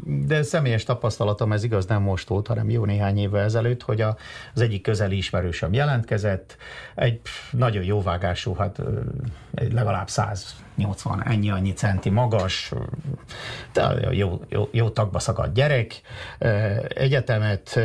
de 0.05 0.43
személyes 0.63 0.85
tapasztalatom 0.85 1.53
ez 1.53 1.65
igaz 1.65 1.87
nem 1.87 2.03
most 2.03 2.29
volt, 2.29 2.47
hanem 2.47 2.71
jó 2.71 2.85
néhány 2.85 3.19
évvel 3.19 3.45
ezelőtt, 3.45 3.83
hogy 3.83 4.01
az 4.01 4.61
egyik 4.61 4.83
közeli 4.83 5.17
ismerősöm 5.17 5.73
jelentkezett, 5.73 6.57
egy 6.95 7.21
nagyon 7.51 7.85
jóvágású, 7.85 8.55
hát 8.55 8.79
legalább 9.71 10.09
száz 10.09 10.57
80 10.77 11.23
ennyi, 11.25 11.51
annyi 11.51 11.73
centi 11.73 12.11
magas, 12.11 12.73
de 13.73 13.95
jó, 14.11 14.41
jó, 14.49 14.69
jó 14.73 14.89
tagba 14.89 15.19
szakadt 15.19 15.55
gyerek, 15.55 16.01
egyetemet, 16.89 17.81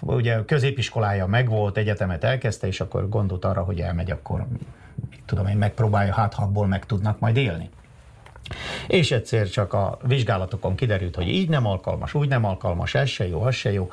ugye 0.00 0.44
középiskolája 0.44 1.26
megvolt, 1.26 1.76
egyetemet 1.76 2.24
elkezdte, 2.24 2.66
és 2.66 2.80
akkor 2.80 3.08
gondolt 3.08 3.44
arra, 3.44 3.62
hogy 3.62 3.80
elmegy, 3.80 4.10
akkor 4.10 4.46
tudom 5.26 5.46
én, 5.46 5.56
megpróbálja, 5.56 6.14
hát 6.14 6.34
ha 6.34 6.42
abból 6.42 6.66
meg 6.66 6.86
tudnak 6.86 7.18
majd 7.18 7.36
élni. 7.36 7.70
És 8.86 9.10
egyszer 9.10 9.48
csak 9.48 9.72
a 9.72 9.98
vizsgálatokon 10.02 10.74
kiderült, 10.74 11.14
hogy 11.14 11.28
így 11.28 11.48
nem 11.48 11.66
alkalmas, 11.66 12.14
úgy 12.14 12.28
nem 12.28 12.44
alkalmas, 12.44 12.94
ez 12.94 13.08
se 13.08 13.28
jó, 13.28 13.42
az 13.42 13.54
se 13.54 13.72
jó. 13.72 13.90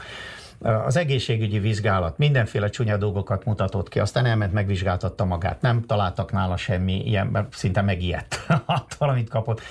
Az 0.86 0.98
egészségügyi 0.98 1.60
vizsgálat 1.60 2.18
mindenféle 2.18 2.70
csúnya 2.70 2.98
dolgokat 2.98 3.46
mutatott 3.46 3.90
ki, 3.90 4.00
aztán 4.00 4.26
elment, 4.26 4.54
megvizsgáltatta 4.54 5.26
magát. 5.26 5.62
Nem 5.62 5.86
találtak 5.86 6.32
nála 6.32 6.58
semmi 6.58 7.06
ilyen, 7.06 7.28
mert 7.28 7.54
szinte 7.56 7.82
megijedt 7.82 8.46
attól, 8.66 9.10
amit 9.10 9.30
kapott. 9.30 9.62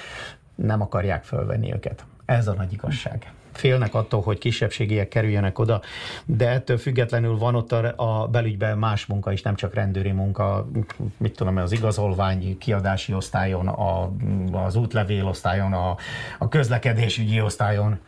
Nem 0.55 0.81
akarják 0.81 1.25
fölvenni 1.25 1.73
őket. 1.73 2.05
Ez 2.25 2.49
a 2.49 2.53
nagy 2.53 2.73
igazság 2.73 3.33
félnek 3.53 3.95
attól, 3.95 4.23
hogy 4.23 4.39
kisebbségiek 4.39 5.09
kerüljenek 5.09 5.59
oda, 5.59 5.81
de 6.25 6.49
ettől 6.49 6.79
függetlenül 6.79 7.39
van 7.39 7.55
ott 7.55 7.73
a, 7.73 7.93
a 8.23 8.27
belügyben 8.27 8.79
más 8.79 9.07
munka 9.07 9.33
is, 9.33 9.43
nem 9.43 9.55
csak 9.55 9.75
rendőri 9.75 10.11
munka, 10.11 10.69
mit 11.17 11.37
tudom, 11.37 11.57
az 11.57 11.73
igazolvány 11.73 12.59
kiadási 12.59 13.15
osztályon, 13.15 13.69
a, 13.69 14.11
az 14.53 14.77
útlevél 14.77 15.27
osztályon, 15.27 15.73
a, 15.73 15.97
a 16.39 16.49
közlekedésügyi 16.49 17.41
osztályon. 17.41 17.99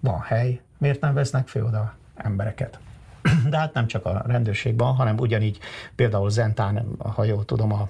Van 0.00 0.20
hely, 0.20 0.60
miért 0.78 1.00
nem 1.00 1.14
vesznek 1.14 1.48
föl 1.48 1.64
oda 1.64 1.94
embereket? 2.16 2.78
De 3.50 3.58
hát 3.58 3.74
nem 3.74 3.86
csak 3.86 4.06
a 4.06 4.22
rendőrségben, 4.26 4.94
hanem 4.94 5.18
ugyanígy 5.18 5.58
például 5.94 6.30
Zentán, 6.30 6.86
ha 6.98 7.24
jól 7.24 7.44
tudom, 7.44 7.72
a 7.72 7.86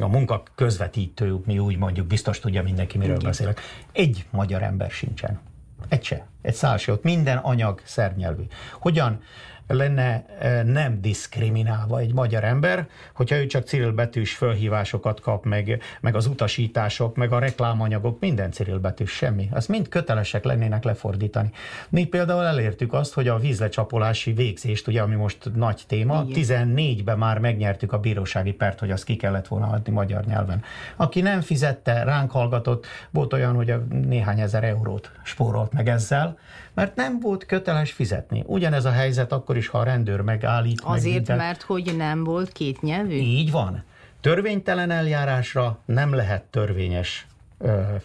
a 0.00 0.06
munka 0.06 0.42
közvetítő, 0.54 1.40
mi 1.44 1.58
úgy 1.58 1.76
mondjuk, 1.76 2.06
biztos 2.06 2.38
tudja 2.38 2.62
mindenki, 2.62 2.98
miről 2.98 3.14
Igen. 3.14 3.26
beszélek. 3.28 3.60
Egy 3.92 4.26
magyar 4.30 4.62
ember 4.62 4.90
sincsen. 4.90 5.40
Egy 5.88 6.04
se. 6.04 6.26
Egy 6.42 6.54
szál 6.54 6.76
se. 6.76 6.92
Ott 6.92 7.02
minden 7.02 7.36
anyag 7.36 7.80
szernyelvű. 7.84 8.42
Hogyan 8.80 9.20
lenne 9.66 10.24
e, 10.38 10.62
nem 10.62 11.00
diszkriminálva 11.00 11.98
egy 11.98 12.12
magyar 12.12 12.44
ember, 12.44 12.88
hogyha 13.14 13.36
ő 13.36 13.46
csak 13.46 13.66
cirilbetűs 13.66 14.34
fölhívásokat 14.34 15.20
kap, 15.20 15.44
meg, 15.44 15.82
meg 16.00 16.14
az 16.14 16.26
utasítások, 16.26 17.16
meg 17.16 17.32
a 17.32 17.38
reklámanyagok, 17.38 18.20
minden 18.20 18.50
cirilbetűs, 18.50 19.10
semmi. 19.10 19.48
Azt 19.52 19.68
mind 19.68 19.88
kötelesek 19.88 20.44
lennének 20.44 20.84
lefordítani. 20.84 21.50
Mi 21.88 22.04
például 22.04 22.44
elértük 22.44 22.92
azt, 22.92 23.14
hogy 23.14 23.28
a 23.28 23.38
vízlecsapolási 23.38 24.32
végzést, 24.32 24.88
ugye, 24.88 25.02
ami 25.02 25.14
most 25.14 25.50
nagy 25.54 25.82
téma, 25.86 26.24
14-ben 26.28 27.18
már 27.18 27.38
megnyertük 27.38 27.92
a 27.92 27.98
bírósági 27.98 28.52
pert, 28.52 28.78
hogy 28.78 28.90
azt 28.90 29.04
ki 29.04 29.16
kellett 29.16 29.46
volna 29.48 29.66
adni 29.66 29.92
magyar 29.92 30.24
nyelven. 30.24 30.62
Aki 30.96 31.20
nem 31.20 31.40
fizette, 31.40 32.04
ránk 32.04 32.30
hallgatott, 32.30 32.86
volt 33.10 33.32
olyan, 33.32 33.54
hogy 33.54 33.70
a 33.70 33.84
néhány 33.90 34.40
ezer 34.40 34.64
eurót 34.64 35.10
spórolt 35.22 35.72
meg 35.72 35.88
ezzel, 35.88 36.38
mert 36.74 36.96
nem 36.96 37.20
volt 37.20 37.46
köteles 37.46 37.92
fizetni. 37.92 38.42
Ugyanez 38.46 38.84
a 38.84 38.90
helyzet 38.90 39.32
akkor 39.32 39.56
is, 39.56 39.68
ha 39.68 39.78
a 39.78 39.82
rendőr 39.82 40.20
megállít. 40.20 40.80
Azért, 40.80 41.28
meg 41.28 41.36
mert 41.36 41.62
hogy 41.62 41.96
nem 41.96 42.24
volt 42.24 42.52
két 42.52 42.82
nyelvű? 42.82 43.14
Így 43.14 43.50
van. 43.50 43.84
Törvénytelen 44.20 44.90
eljárásra 44.90 45.78
nem 45.84 46.14
lehet 46.14 46.42
törvényes 46.42 47.26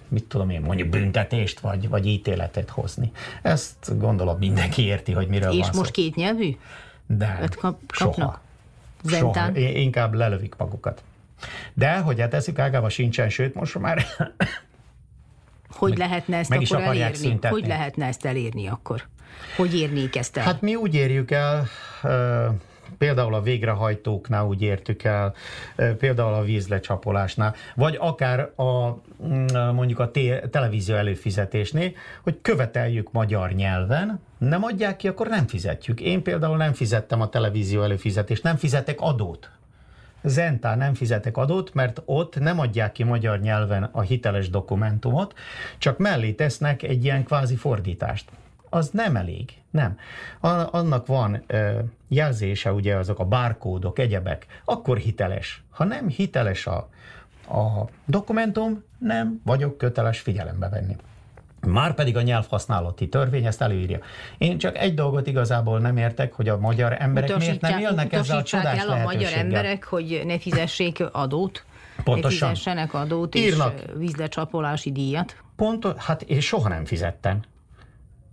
mit 0.08 0.24
tudom 0.24 0.50
én, 0.50 0.62
mondjuk 0.62 0.90
büntetést 0.90 1.60
vagy, 1.60 1.90
vagy 1.90 2.06
ítéletet 2.06 2.70
hozni. 2.70 3.12
Ezt 3.42 3.98
gondolom 3.98 4.38
mindenki 4.38 4.86
érti, 4.86 5.12
hogy 5.12 5.28
miről 5.28 5.52
És 5.52 5.60
van 5.60 5.76
most 5.76 5.92
két 5.92 6.16
nyelvű? 6.16 6.58
De 7.06 7.40
Öt 7.42 7.56
kap, 7.56 7.80
kapnak? 7.98 8.16
Soha. 8.16 8.42
Zentán? 9.04 9.54
Soha. 9.56 9.68
Inkább 9.68 10.14
lelövik 10.14 10.56
magukat. 10.58 11.04
De, 11.74 11.98
hogy 11.98 12.20
hát 12.20 12.34
eszük 12.34 12.60
ágában 12.60 12.90
sincsen, 12.90 13.30
sőt, 13.30 13.54
most 13.54 13.80
már 13.80 14.06
hogy 15.78 15.90
meg, 15.90 15.98
lehetne 15.98 16.38
ezt 16.38 16.52
akkor 16.52 16.82
elérni? 16.82 17.16
Szüntetni. 17.16 17.60
Hogy 17.60 17.68
lehetne 17.68 18.06
ezt 18.06 18.26
elérni 18.26 18.68
akkor? 18.68 19.08
Hogy 19.56 19.76
érnék 19.76 20.16
ezt 20.16 20.38
el? 20.38 20.44
Hát 20.44 20.62
mi 20.62 20.76
úgy 20.76 20.96
érjük 20.96 21.32
el, 21.32 21.68
például 22.98 23.34
a 23.34 23.42
végrehajtóknál 23.42 24.46
úgy 24.46 24.62
értük 24.62 25.04
el, 25.04 25.34
például 25.98 26.34
a 26.34 26.44
vízlecsapolásnál, 26.44 27.56
vagy 27.76 27.98
akár 28.00 28.52
a, 28.56 28.88
mm, 29.28 29.46
mondjuk 29.74 30.00
a 30.00 30.12
televízió 30.52 30.96
előfizetésnél, 30.96 31.92
hogy 32.24 32.38
követeljük 32.42 33.12
magyar 33.12 33.52
nyelven, 33.52 34.22
nem 34.38 34.63
adják 34.63 34.98
ki, 34.98 35.08
akkor 35.08 35.28
nem 35.28 35.48
fizetjük. 35.48 36.02
Én 36.02 36.24
például 36.24 36.58
nem 36.58 36.74
fizettem 36.74 37.22
a 37.22 37.30
televízió 37.30 37.82
előfizetést, 37.82 38.44
nem 38.44 38.56
fizetek 38.56 39.02
adót 39.02 39.50
Zentá 40.24 40.76
nem 40.76 40.94
fizetek 40.94 41.38
adót, 41.38 41.74
mert 41.74 42.02
ott 42.06 42.40
nem 42.40 42.60
adják 42.60 42.92
ki 42.92 43.04
magyar 43.04 43.40
nyelven 43.40 43.84
a 43.84 44.02
hiteles 44.02 44.50
dokumentumot, 44.50 45.34
csak 45.78 45.98
mellé 45.98 46.32
tesznek 46.32 46.84
egy 46.84 47.04
ilyen 47.04 47.24
kvázi 47.24 47.56
fordítást. 47.56 48.30
Az 48.70 48.90
nem 48.90 49.16
elég, 49.16 49.54
nem. 49.70 49.98
Annak 50.72 51.08
van 51.08 51.44
jelzése, 52.08 52.74
ugye 52.74 52.96
azok 52.96 53.20
a 53.20 53.26
bárkódok, 53.26 54.00
egyebek, 54.00 54.46
akkor 54.66 54.98
hiteles. 54.98 55.64
Ha 55.70 55.84
nem 55.84 56.08
hiteles 56.08 56.68
a, 56.68 56.90
a 57.48 57.90
dokumentum, 58.06 58.84
nem 58.98 59.42
vagyok 59.44 59.78
köteles 59.78 60.20
figyelembe 60.20 60.70
venni. 60.70 60.96
Már 61.65 61.93
pedig 61.93 62.17
a 62.17 62.22
nyelvhasználati 62.22 63.10
törvény 63.10 63.46
ezt 63.46 63.62
előírja. 63.62 64.00
Én 64.38 64.58
csak 64.58 64.78
egy 64.78 64.93
dolgot 64.93 65.28
igazából 65.28 65.80
nem 65.80 65.98
értek, 65.98 66.34
hogy 66.34 66.50
a 66.50 66.58
magyar 66.58 66.96
emberek 67.00 67.38
miért 67.38 67.62
nem 67.62 67.80
élnek 67.80 68.13
ezzel 68.13 68.38
a 68.38 68.43
csodás 68.43 68.80
el 68.80 68.89
a 68.89 69.04
magyar 69.04 69.34
emberek, 69.34 69.84
hogy 69.84 70.22
ne 70.26 70.39
fizessék 70.39 71.04
adót, 71.12 71.65
Pontosan. 72.04 72.48
ne 72.48 72.54
fizessenek 72.54 72.93
adót 72.93 73.36
Írnak. 73.36 73.74
és 73.80 73.84
vízlecsapolási 73.96 74.91
díjat. 74.91 75.36
Pontos, 75.56 75.93
hát 75.98 76.22
én 76.22 76.39
soha 76.39 76.70
nem 76.70 76.86
fizettem. 76.86 77.41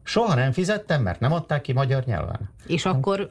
Soha 0.06 0.34
nem 0.34 0.52
fizettem, 0.52 1.02
mert 1.02 1.20
nem 1.20 1.32
adták 1.32 1.60
ki 1.60 1.72
magyar 1.72 2.04
nyelven. 2.04 2.50
És 2.66 2.84
akkor 2.84 3.28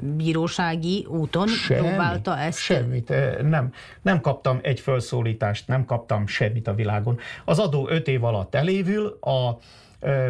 bírósági 0.00 1.06
úton 1.08 1.46
Semmi, 1.48 1.88
próbálta 1.88 2.38
ezt? 2.38 2.58
Semmit. 2.58 3.12
Nem, 3.42 3.72
nem 4.02 4.20
kaptam 4.20 4.58
egy 4.62 4.80
felszólítást, 4.80 5.68
nem 5.68 5.84
kaptam 5.84 6.26
semmit 6.26 6.68
a 6.68 6.74
világon. 6.74 7.18
Az 7.44 7.58
adó 7.58 7.88
öt 7.88 8.08
év 8.08 8.24
alatt 8.24 8.54
elévül, 8.54 9.18
a 9.20 9.58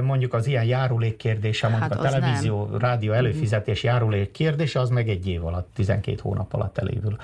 mondjuk 0.03 0.35
az 0.35 0.46
ilyen 0.46 0.64
járulék 0.64 1.16
kérdése, 1.16 1.68
mondjuk 1.68 1.92
hát 1.92 2.01
a 2.01 2.09
televízió, 2.09 2.66
nem. 2.66 2.79
rádió 2.79 3.11
mhm. 3.11 3.18
előfizetés 3.18 3.83
járulék 3.83 4.31
kérdése, 4.31 4.81
az 4.81 4.88
meg 4.88 5.09
egy 5.09 5.27
év 5.29 5.44
alatt, 5.44 5.68
12 5.74 6.18
hónap 6.22 6.55
alatt 6.55 6.79
elévül. 6.79 7.16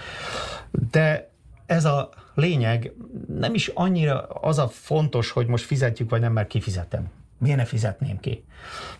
De 0.90 1.30
ez 1.66 1.84
a 1.84 2.08
lényeg 2.34 2.92
nem 3.38 3.54
is 3.54 3.68
annyira 3.68 4.22
az 4.22 4.58
a 4.58 4.68
fontos, 4.68 5.30
hogy 5.30 5.46
most 5.46 5.64
fizetjük, 5.64 6.10
vagy 6.10 6.20
nem, 6.20 6.32
mert 6.32 6.48
kifizetem 6.48 7.10
miért 7.38 7.56
ne 7.56 7.64
fizetném 7.64 8.20
ki? 8.20 8.44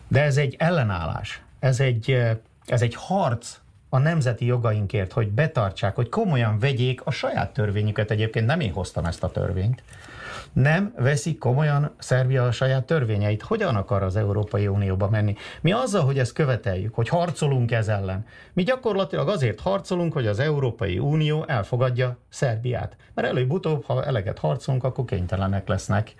De 0.07 0.21
ez 0.21 0.37
egy 0.37 0.55
ellenállás, 0.57 1.41
ez 1.59 1.79
egy, 1.79 2.11
ez 2.65 2.81
egy 2.81 2.95
harc 2.95 3.57
a 3.89 3.97
nemzeti 3.97 4.45
jogainkért, 4.45 5.11
hogy 5.11 5.31
betartsák, 5.31 5.95
hogy 5.95 6.09
komolyan 6.09 6.59
vegyék 6.59 7.01
a 7.05 7.11
saját 7.11 7.53
törvényüket. 7.53 8.11
Egyébként 8.11 8.45
nem 8.45 8.59
én 8.59 8.71
hoztam 8.71 9.05
ezt 9.05 9.23
a 9.23 9.31
törvényt. 9.31 9.83
Nem 10.53 10.93
veszik 10.97 11.37
komolyan 11.37 11.91
Szerbia 11.97 12.45
a 12.45 12.51
saját 12.51 12.85
törvényeit. 12.85 13.41
Hogyan 13.41 13.75
akar 13.75 14.03
az 14.03 14.15
Európai 14.15 14.67
Unióba 14.67 15.09
menni? 15.09 15.35
Mi 15.61 15.71
azzal, 15.71 16.05
hogy 16.05 16.19
ezt 16.19 16.33
követeljük, 16.33 16.93
hogy 16.93 17.09
harcolunk 17.09 17.71
ez 17.71 17.87
ellen. 17.87 18.25
Mi 18.53 18.63
gyakorlatilag 18.63 19.27
azért 19.27 19.59
harcolunk, 19.59 20.13
hogy 20.13 20.27
az 20.27 20.39
Európai 20.39 20.99
Unió 20.99 21.45
elfogadja 21.47 22.17
Szerbiát. 22.29 22.95
Mert 23.13 23.27
előbb-utóbb, 23.27 23.83
ha 23.85 24.05
eleget 24.05 24.39
harcolunk, 24.39 24.83
akkor 24.83 25.05
kénytelenek 25.05 25.67
lesznek 25.67 26.13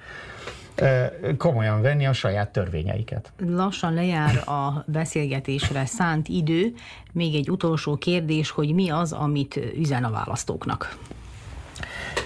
komolyan 1.37 1.81
venni 1.81 2.05
a 2.05 2.13
saját 2.13 2.51
törvényeiket. 2.51 3.31
Lassan 3.37 3.93
lejár 3.93 4.47
a 4.47 4.83
beszélgetésre 4.87 5.85
szánt 5.85 6.27
idő. 6.27 6.73
Még 7.11 7.35
egy 7.35 7.51
utolsó 7.51 7.95
kérdés, 7.95 8.49
hogy 8.49 8.73
mi 8.73 8.89
az, 8.89 9.11
amit 9.11 9.59
üzen 9.77 10.03
a 10.03 10.11
választóknak? 10.11 10.97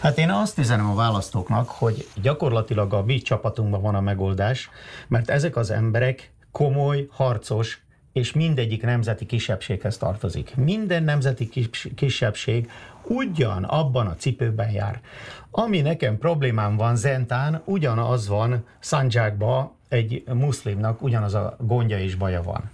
Hát 0.02 0.18
én 0.18 0.30
azt 0.30 0.58
üzenem 0.58 0.90
a 0.90 0.96
választóknak, 0.96 1.70
hogy 1.70 2.08
gyakorlatilag 2.22 2.94
a 2.94 3.04
mi 3.04 3.18
csapatunkban 3.18 3.82
van 3.82 3.96
a 3.96 4.02
megoldás, 4.02 4.70
mert 5.08 5.30
ezek 5.30 5.56
az 5.56 5.72
emberek 5.72 6.32
komoly, 6.52 7.08
harcos, 7.12 7.82
és 8.14 8.34
mindegyik 8.34 8.82
nemzeti 8.82 9.26
kisebbséghez 9.26 9.98
tartozik. 9.98 10.56
Minden 10.56 11.04
nemzeti 11.04 11.70
kisebbség 11.96 12.70
ugyan 13.04 13.64
abban 13.64 14.08
a 14.08 14.16
cipőben 14.16 14.72
jár. 14.72 15.02
Ami 15.52 15.82
nekem 15.82 16.18
problémám 16.18 16.76
van 16.76 16.96
Zentán, 16.96 17.62
ugyanaz 17.66 18.28
van 18.28 18.66
Szandzsákba 18.80 19.76
egy 19.90 20.24
muszlimnak, 20.34 21.02
ugyanaz 21.02 21.34
a 21.34 21.56
gondja 21.60 22.00
és 22.00 22.16
baja 22.16 22.44
van. 22.44 22.70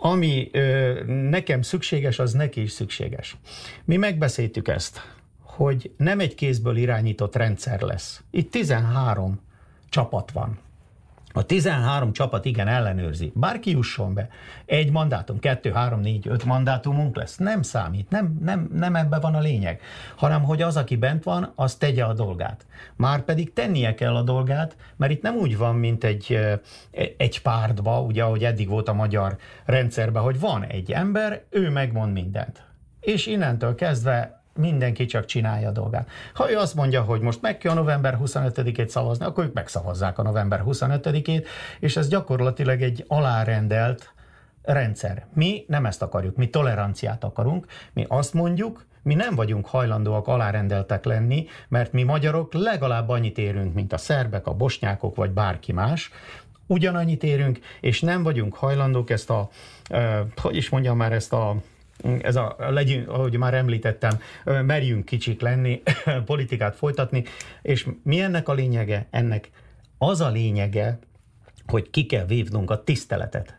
Ami 0.00 0.48
ö, 0.52 1.00
nekem 1.06 1.62
szükséges, 1.62 2.18
az 2.18 2.32
neki 2.32 2.62
is 2.62 2.70
szükséges. 2.70 3.36
Mi 3.84 3.96
megbeszéltük 3.96 4.68
ezt, 4.68 5.00
hogy 5.42 5.90
nem 5.96 6.20
egy 6.20 6.34
kézből 6.34 6.76
irányított 6.76 7.36
rendszer 7.36 7.80
lesz. 7.80 8.22
Itt 8.30 8.50
13 8.50 9.40
csapat 9.88 10.30
van 10.30 10.58
a 11.32 11.42
13 11.42 12.12
csapat 12.12 12.44
igen 12.44 12.68
ellenőrzi. 12.68 13.32
Bárki 13.34 13.70
jusson 13.70 14.14
be. 14.14 14.28
Egy 14.66 14.90
mandátum, 14.90 15.38
kettő, 15.38 15.70
három, 15.70 16.00
négy, 16.00 16.28
öt 16.28 16.44
mandátumunk 16.44 17.16
lesz. 17.16 17.36
Nem 17.36 17.62
számít, 17.62 18.10
nem, 18.10 18.38
nem, 18.42 18.70
nem 18.72 18.96
ebbe 18.96 19.18
van 19.18 19.34
a 19.34 19.40
lényeg, 19.40 19.80
hanem 20.16 20.42
hogy 20.42 20.62
az, 20.62 20.76
aki 20.76 20.96
bent 20.96 21.24
van, 21.24 21.52
az 21.54 21.74
tegye 21.74 22.04
a 22.04 22.12
dolgát. 22.12 22.66
Már 22.96 23.20
pedig 23.22 23.52
tennie 23.52 23.94
kell 23.94 24.16
a 24.16 24.22
dolgát, 24.22 24.76
mert 24.96 25.12
itt 25.12 25.22
nem 25.22 25.36
úgy 25.36 25.56
van, 25.56 25.74
mint 25.74 26.04
egy, 26.04 26.38
egy 27.16 27.42
pártba, 27.42 28.00
ugye, 28.00 28.22
ahogy 28.22 28.44
eddig 28.44 28.68
volt 28.68 28.88
a 28.88 28.92
magyar 28.92 29.36
rendszerben, 29.64 30.22
hogy 30.22 30.40
van 30.40 30.64
egy 30.64 30.92
ember, 30.92 31.44
ő 31.50 31.70
megmond 31.70 32.12
mindent. 32.12 32.62
És 33.00 33.26
innentől 33.26 33.74
kezdve 33.74 34.39
mindenki 34.60 35.06
csak 35.06 35.24
csinálja 35.24 35.68
a 35.68 35.72
dolgát. 35.72 36.08
Ha 36.34 36.50
ő 36.50 36.56
azt 36.56 36.74
mondja, 36.74 37.02
hogy 37.02 37.20
most 37.20 37.40
meg 37.40 37.58
kell 37.58 37.72
a 37.72 37.74
november 37.74 38.18
25-ét 38.24 38.88
szavazni, 38.88 39.24
akkor 39.24 39.44
ők 39.44 39.52
megszavazzák 39.52 40.18
a 40.18 40.22
november 40.22 40.62
25-ét, 40.66 41.46
és 41.80 41.96
ez 41.96 42.08
gyakorlatilag 42.08 42.82
egy 42.82 43.04
alárendelt 43.08 44.12
rendszer. 44.62 45.26
Mi 45.34 45.64
nem 45.68 45.86
ezt 45.86 46.02
akarjuk, 46.02 46.36
mi 46.36 46.48
toleranciát 46.48 47.24
akarunk, 47.24 47.66
mi 47.92 48.04
azt 48.08 48.34
mondjuk, 48.34 48.86
mi 49.02 49.14
nem 49.14 49.34
vagyunk 49.34 49.66
hajlandóak 49.66 50.26
alárendeltek 50.26 51.04
lenni, 51.04 51.46
mert 51.68 51.92
mi 51.92 52.02
magyarok 52.02 52.52
legalább 52.54 53.08
annyit 53.08 53.38
érünk, 53.38 53.74
mint 53.74 53.92
a 53.92 53.96
szerbek, 53.96 54.46
a 54.46 54.54
bosnyákok 54.54 55.16
vagy 55.16 55.30
bárki 55.30 55.72
más, 55.72 56.10
ugyanannyit 56.66 57.22
érünk, 57.22 57.58
és 57.80 58.00
nem 58.00 58.22
vagyunk 58.22 58.54
hajlandók 58.54 59.10
ezt 59.10 59.30
a, 59.30 59.48
eh, 59.84 60.20
hogy 60.36 60.56
is 60.56 60.68
mondjam 60.68 60.96
már, 60.96 61.12
ezt 61.12 61.32
a 61.32 61.56
ez 62.20 62.36
a, 62.36 62.56
legyünk, 62.58 63.08
ahogy 63.08 63.36
már 63.36 63.54
említettem, 63.54 64.18
merjünk 64.44 65.04
kicsik 65.04 65.40
lenni, 65.40 65.82
politikát 66.24 66.76
folytatni, 66.76 67.24
és 67.62 67.86
mi 68.02 68.20
ennek 68.20 68.48
a 68.48 68.52
lényege? 68.52 69.06
Ennek 69.10 69.50
az 69.98 70.20
a 70.20 70.30
lényege, 70.30 70.98
hogy 71.66 71.90
ki 71.90 72.06
kell 72.06 72.24
vívnunk 72.24 72.70
a 72.70 72.82
tiszteletet. 72.84 73.58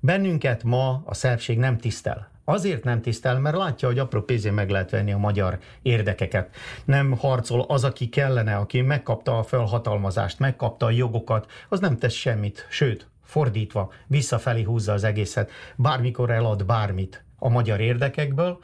Bennünket 0.00 0.62
ma 0.62 1.02
a 1.04 1.14
szerbség 1.14 1.58
nem 1.58 1.78
tisztel. 1.78 2.30
Azért 2.44 2.84
nem 2.84 3.02
tisztel, 3.02 3.38
mert 3.38 3.56
látja, 3.56 3.88
hogy 3.88 3.98
apró 3.98 4.22
pénzén 4.22 4.52
meg 4.52 4.70
lehet 4.70 4.90
venni 4.90 5.12
a 5.12 5.18
magyar 5.18 5.58
érdekeket. 5.82 6.54
Nem 6.84 7.12
harcol 7.12 7.64
az, 7.68 7.84
aki 7.84 8.08
kellene, 8.08 8.56
aki 8.56 8.80
megkapta 8.80 9.38
a 9.38 9.42
felhatalmazást, 9.42 10.38
megkapta 10.38 10.86
a 10.86 10.90
jogokat, 10.90 11.50
az 11.68 11.80
nem 11.80 11.96
tesz 11.96 12.12
semmit. 12.12 12.66
Sőt, 12.70 13.08
fordítva, 13.22 13.92
visszafelé 14.06 14.62
húzza 14.62 14.92
az 14.92 15.04
egészet, 15.04 15.50
bármikor 15.76 16.30
elad 16.30 16.64
bármit 16.64 17.25
a 17.38 17.48
magyar 17.48 17.80
érdekekből. 17.80 18.58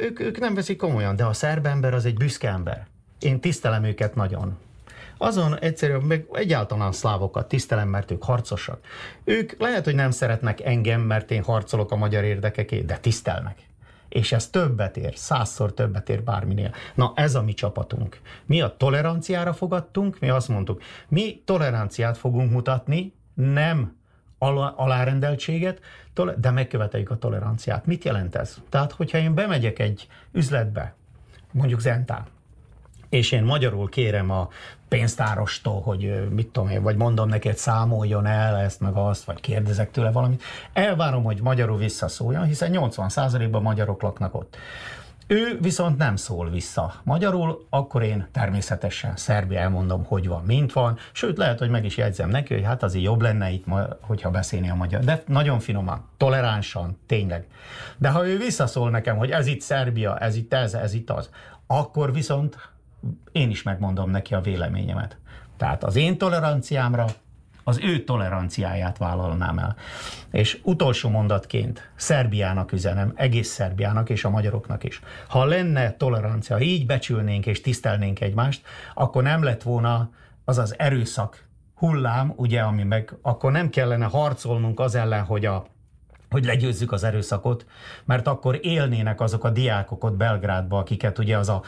Ők, 0.00 0.20
ők 0.20 0.38
nem 0.38 0.54
veszik 0.54 0.76
komolyan, 0.76 1.16
de 1.16 1.24
a 1.24 1.32
szerb 1.32 1.66
ember 1.66 1.94
az 1.94 2.04
egy 2.04 2.16
büszke 2.16 2.48
ember. 2.48 2.86
Én 3.18 3.40
tisztelem 3.40 3.84
őket 3.84 4.14
nagyon. 4.14 4.58
Azon 5.18 5.58
egyszerűen, 5.58 6.00
meg 6.00 6.26
egyáltalán 6.32 6.92
szlávokat 6.92 7.48
tisztelem, 7.48 7.88
mert 7.88 8.10
ők 8.10 8.24
harcosak. 8.24 8.80
Ők 9.24 9.52
lehet, 9.58 9.84
hogy 9.84 9.94
nem 9.94 10.10
szeretnek 10.10 10.60
engem, 10.60 11.00
mert 11.00 11.30
én 11.30 11.42
harcolok 11.42 11.90
a 11.90 11.96
magyar 11.96 12.24
érdekekért, 12.24 12.84
de 12.84 12.96
tisztelnek. 12.96 13.58
És 14.08 14.32
ez 14.32 14.48
többet 14.48 14.96
ér, 14.96 15.12
százszor 15.16 15.74
többet 15.74 16.08
ér 16.08 16.22
bárminél. 16.22 16.74
Na 16.94 17.12
ez 17.14 17.34
a 17.34 17.42
mi 17.42 17.54
csapatunk. 17.54 18.20
Mi 18.46 18.60
a 18.60 18.76
toleranciára 18.76 19.52
fogadtunk, 19.52 20.18
mi 20.20 20.28
azt 20.28 20.48
mondtuk, 20.48 20.82
mi 21.08 21.42
toleranciát 21.44 22.18
fogunk 22.18 22.50
mutatni, 22.50 23.12
nem 23.34 23.97
alárendeltséget, 24.76 25.80
de 26.36 26.50
megköveteljük 26.50 27.10
a 27.10 27.18
toleranciát. 27.18 27.86
Mit 27.86 28.04
jelent 28.04 28.34
ez? 28.34 28.56
Tehát, 28.68 28.92
hogyha 28.92 29.18
én 29.18 29.34
bemegyek 29.34 29.78
egy 29.78 30.08
üzletbe, 30.32 30.94
mondjuk 31.52 31.80
Zentán, 31.80 32.26
és 33.08 33.32
én 33.32 33.42
magyarul 33.42 33.88
kérem 33.88 34.30
a 34.30 34.48
pénztárostól, 34.88 35.80
hogy 35.80 36.28
mit 36.30 36.46
tudom 36.46 36.68
én, 36.68 36.82
vagy 36.82 36.96
mondom 36.96 37.28
hogy 37.28 37.56
számoljon 37.56 38.26
el 38.26 38.56
ezt, 38.56 38.80
meg 38.80 38.96
azt, 38.96 39.24
vagy 39.24 39.40
kérdezek 39.40 39.90
tőle 39.90 40.10
valamit. 40.10 40.42
Elvárom, 40.72 41.22
hogy 41.22 41.40
magyarul 41.42 41.78
visszaszóljon, 41.78 42.44
hiszen 42.44 42.70
80%-ban 42.72 43.62
magyarok 43.62 44.02
laknak 44.02 44.34
ott. 44.34 44.56
Ő 45.30 45.58
viszont 45.60 45.98
nem 45.98 46.16
szól 46.16 46.50
vissza 46.50 46.94
magyarul, 47.04 47.66
akkor 47.70 48.02
én 48.02 48.28
természetesen 48.32 49.16
Szerbia 49.16 49.58
elmondom, 49.58 50.04
hogy 50.04 50.28
van, 50.28 50.44
mint 50.44 50.72
van, 50.72 50.98
sőt 51.12 51.36
lehet, 51.36 51.58
hogy 51.58 51.70
meg 51.70 51.84
is 51.84 51.96
jegyzem 51.96 52.28
neki, 52.28 52.54
hogy 52.54 52.64
hát 52.64 52.82
azért 52.82 53.04
jobb 53.04 53.20
lenne 53.20 53.50
itt, 53.50 53.64
hogyha 54.00 54.30
beszélni 54.30 54.70
a 54.70 54.74
magyar. 54.74 55.04
De 55.04 55.22
nagyon 55.26 55.58
finoman, 55.60 56.08
toleránsan, 56.16 56.98
tényleg. 57.06 57.46
De 57.96 58.08
ha 58.08 58.26
ő 58.26 58.38
visszaszól 58.38 58.90
nekem, 58.90 59.16
hogy 59.16 59.30
ez 59.30 59.46
itt 59.46 59.60
Szerbia, 59.60 60.18
ez 60.18 60.36
itt 60.36 60.54
ez, 60.54 60.74
ez 60.74 60.94
itt 60.94 61.10
az, 61.10 61.30
akkor 61.66 62.12
viszont 62.12 62.56
én 63.32 63.50
is 63.50 63.62
megmondom 63.62 64.10
neki 64.10 64.34
a 64.34 64.40
véleményemet. 64.40 65.16
Tehát 65.56 65.84
az 65.84 65.96
én 65.96 66.18
toleranciámra 66.18 67.06
az 67.68 67.78
ő 67.82 68.04
toleranciáját 68.04 68.98
vállalnám 68.98 69.58
el. 69.58 69.76
És 70.30 70.60
utolsó 70.62 71.08
mondatként 71.08 71.90
Szerbiának 71.96 72.72
üzenem, 72.72 73.12
egész 73.16 73.48
Szerbiának 73.48 74.10
és 74.10 74.24
a 74.24 74.30
magyaroknak 74.30 74.84
is. 74.84 75.00
Ha 75.28 75.44
lenne 75.44 75.92
tolerancia, 75.92 76.56
ha 76.56 76.62
így 76.62 76.86
becsülnénk 76.86 77.46
és 77.46 77.60
tisztelnénk 77.60 78.20
egymást, 78.20 78.62
akkor 78.94 79.22
nem 79.22 79.42
lett 79.42 79.62
volna 79.62 80.10
az 80.44 80.58
az 80.58 80.74
erőszak 80.78 81.46
hullám, 81.74 82.32
ugye, 82.36 82.60
ami 82.60 82.82
meg, 82.82 83.16
akkor 83.22 83.52
nem 83.52 83.70
kellene 83.70 84.04
harcolnunk 84.04 84.80
az 84.80 84.94
ellen, 84.94 85.24
hogy 85.24 85.44
a 85.44 85.66
hogy 86.30 86.44
legyőzzük 86.44 86.92
az 86.92 87.04
erőszakot, 87.04 87.66
mert 88.04 88.26
akkor 88.26 88.58
élnének 88.62 89.20
azok 89.20 89.44
a 89.44 89.50
diákok 89.50 90.04
ott 90.04 90.16
Belgrádba, 90.16 90.78
akiket 90.78 91.18
ugye 91.18 91.36
az 91.36 91.48
a 91.48 91.62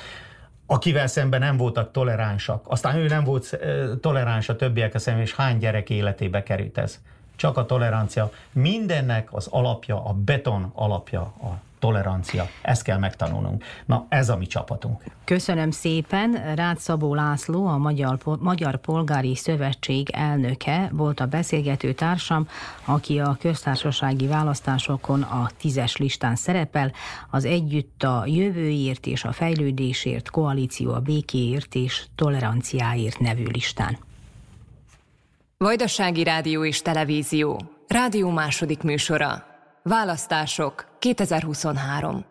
akivel 0.73 1.07
szemben 1.07 1.41
nem 1.41 1.57
voltak 1.57 1.93
toleránsak. 1.93 2.65
Aztán 2.69 2.97
ő 2.97 3.07
nem 3.07 3.25
volt 3.25 3.59
toleráns 4.01 4.49
a 4.49 4.57
többiek 4.57 4.99
szemben, 4.99 5.23
és 5.23 5.35
hány 5.35 5.59
gyerek 5.59 5.91
életébe 5.91 6.43
került 6.43 6.79
ez. 6.79 7.01
Csak 7.37 7.57
a 7.57 7.67
tolerancia. 7.67 8.31
Mindennek 8.53 9.29
az 9.33 9.47
alapja, 9.51 10.05
a 10.05 10.13
beton 10.13 10.71
alapja 10.75 11.21
a 11.21 11.59
tolerancia. 11.81 12.49
Ezt 12.63 12.83
kell 12.83 12.99
megtanulnunk. 12.99 13.65
Na, 13.87 14.07
ez 14.09 14.29
a 14.29 14.37
mi 14.37 14.47
csapatunk. 14.47 15.03
Köszönöm 15.25 15.71
szépen. 15.71 16.55
Rácz 16.55 16.83
Szabó 16.83 17.15
László, 17.15 17.67
a 17.67 17.79
Magyar, 17.79 18.19
Magyar 18.39 18.77
Polgári 18.77 19.37
Szövetség 19.37 20.11
elnöke 20.11 20.89
volt 20.93 21.21
a 21.21 21.27
beszélgető 21.27 21.93
társam, 21.93 22.49
aki 22.85 23.19
a 23.19 23.37
köztársasági 23.41 24.27
választásokon 24.27 25.23
a 25.23 25.51
tízes 25.59 25.97
listán 25.97 26.37
szerepel. 26.37 26.93
Az 27.31 27.45
Együtt 27.45 28.03
a 28.03 28.23
jövőért 28.27 29.07
és 29.07 29.25
a 29.25 29.33
fejlődésért, 29.33 30.31
koalíció 30.31 30.93
a 30.93 31.01
békéért 31.01 31.75
és 31.75 32.05
toleranciáért 32.15 33.19
nevű 33.19 33.45
listán. 33.45 33.99
Vajdasági 35.57 36.23
Rádió 36.23 36.65
és 36.65 36.83
Televízió. 36.83 37.61
Rádió 37.89 38.31
második 38.31 38.83
műsora. 38.83 39.50
Választások 39.83 40.87
2023 40.99 42.25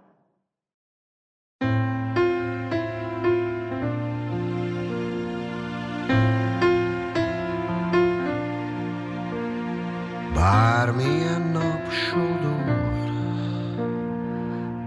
Bármilyen 10.34 11.42
nap 11.42 11.92
sodor, 11.92 13.12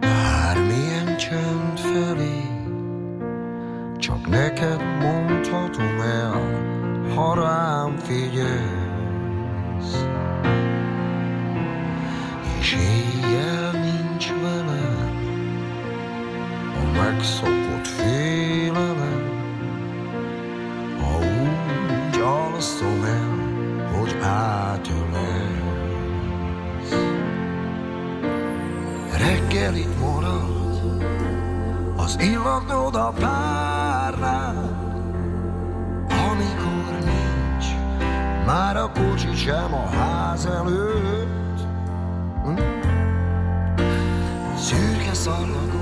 bármilyen 0.01 1.16
csend 1.16 1.79
felé, 1.79 2.40
csak 3.98 4.29
neked 4.29 4.83
mondhatom 5.01 6.01
el, 6.01 6.33
ha 7.14 7.35
rám 7.35 7.96
figyelsz. 7.96 8.81
Megszokott 17.02 17.86
félelem, 17.86 19.22
ha 21.00 21.18
úgy 21.18 22.20
alszom 22.20 23.04
el, 23.04 23.30
hogy 23.98 24.16
átölelsz. 24.22 25.72
Reggelit 29.18 30.00
marad 30.00 30.50
az 31.96 32.16
illatod 32.20 32.94
a 32.94 33.12
párnál, 33.20 34.80
amikor 36.08 36.98
nincs 37.04 37.66
már 38.46 38.76
a 38.76 38.90
kocsi 38.92 39.34
sem 39.34 39.74
a 39.74 39.86
ház 39.86 40.46
előtt. 40.46 41.60
Szürke 44.56 45.14
szarlagok, 45.14 45.81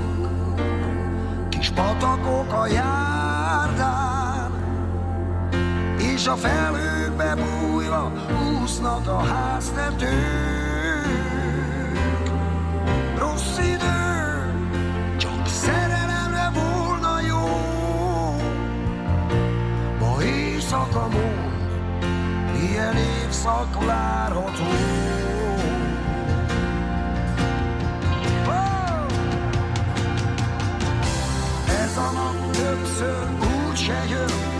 patakok 1.75 2.53
a 2.53 2.67
járdán, 2.67 4.51
és 5.97 6.27
a 6.27 6.35
felhőkbe 6.35 7.35
bújva 7.35 8.11
úsznak 8.61 9.07
a 9.07 9.19
háztetők. 9.23 10.11
Rossz 13.17 13.57
idő, 13.57 14.53
csak 15.17 15.47
szerelemre 15.47 16.51
volna 16.53 17.21
jó. 17.27 17.47
Ma 19.99 20.23
éjszaka 20.23 21.07
mond, 21.07 21.69
milyen 22.57 22.95
évszak 22.97 23.85
várható. 23.85 25.10
Nap 33.01 33.11
többször 33.11 33.29
úgy 33.69 34.50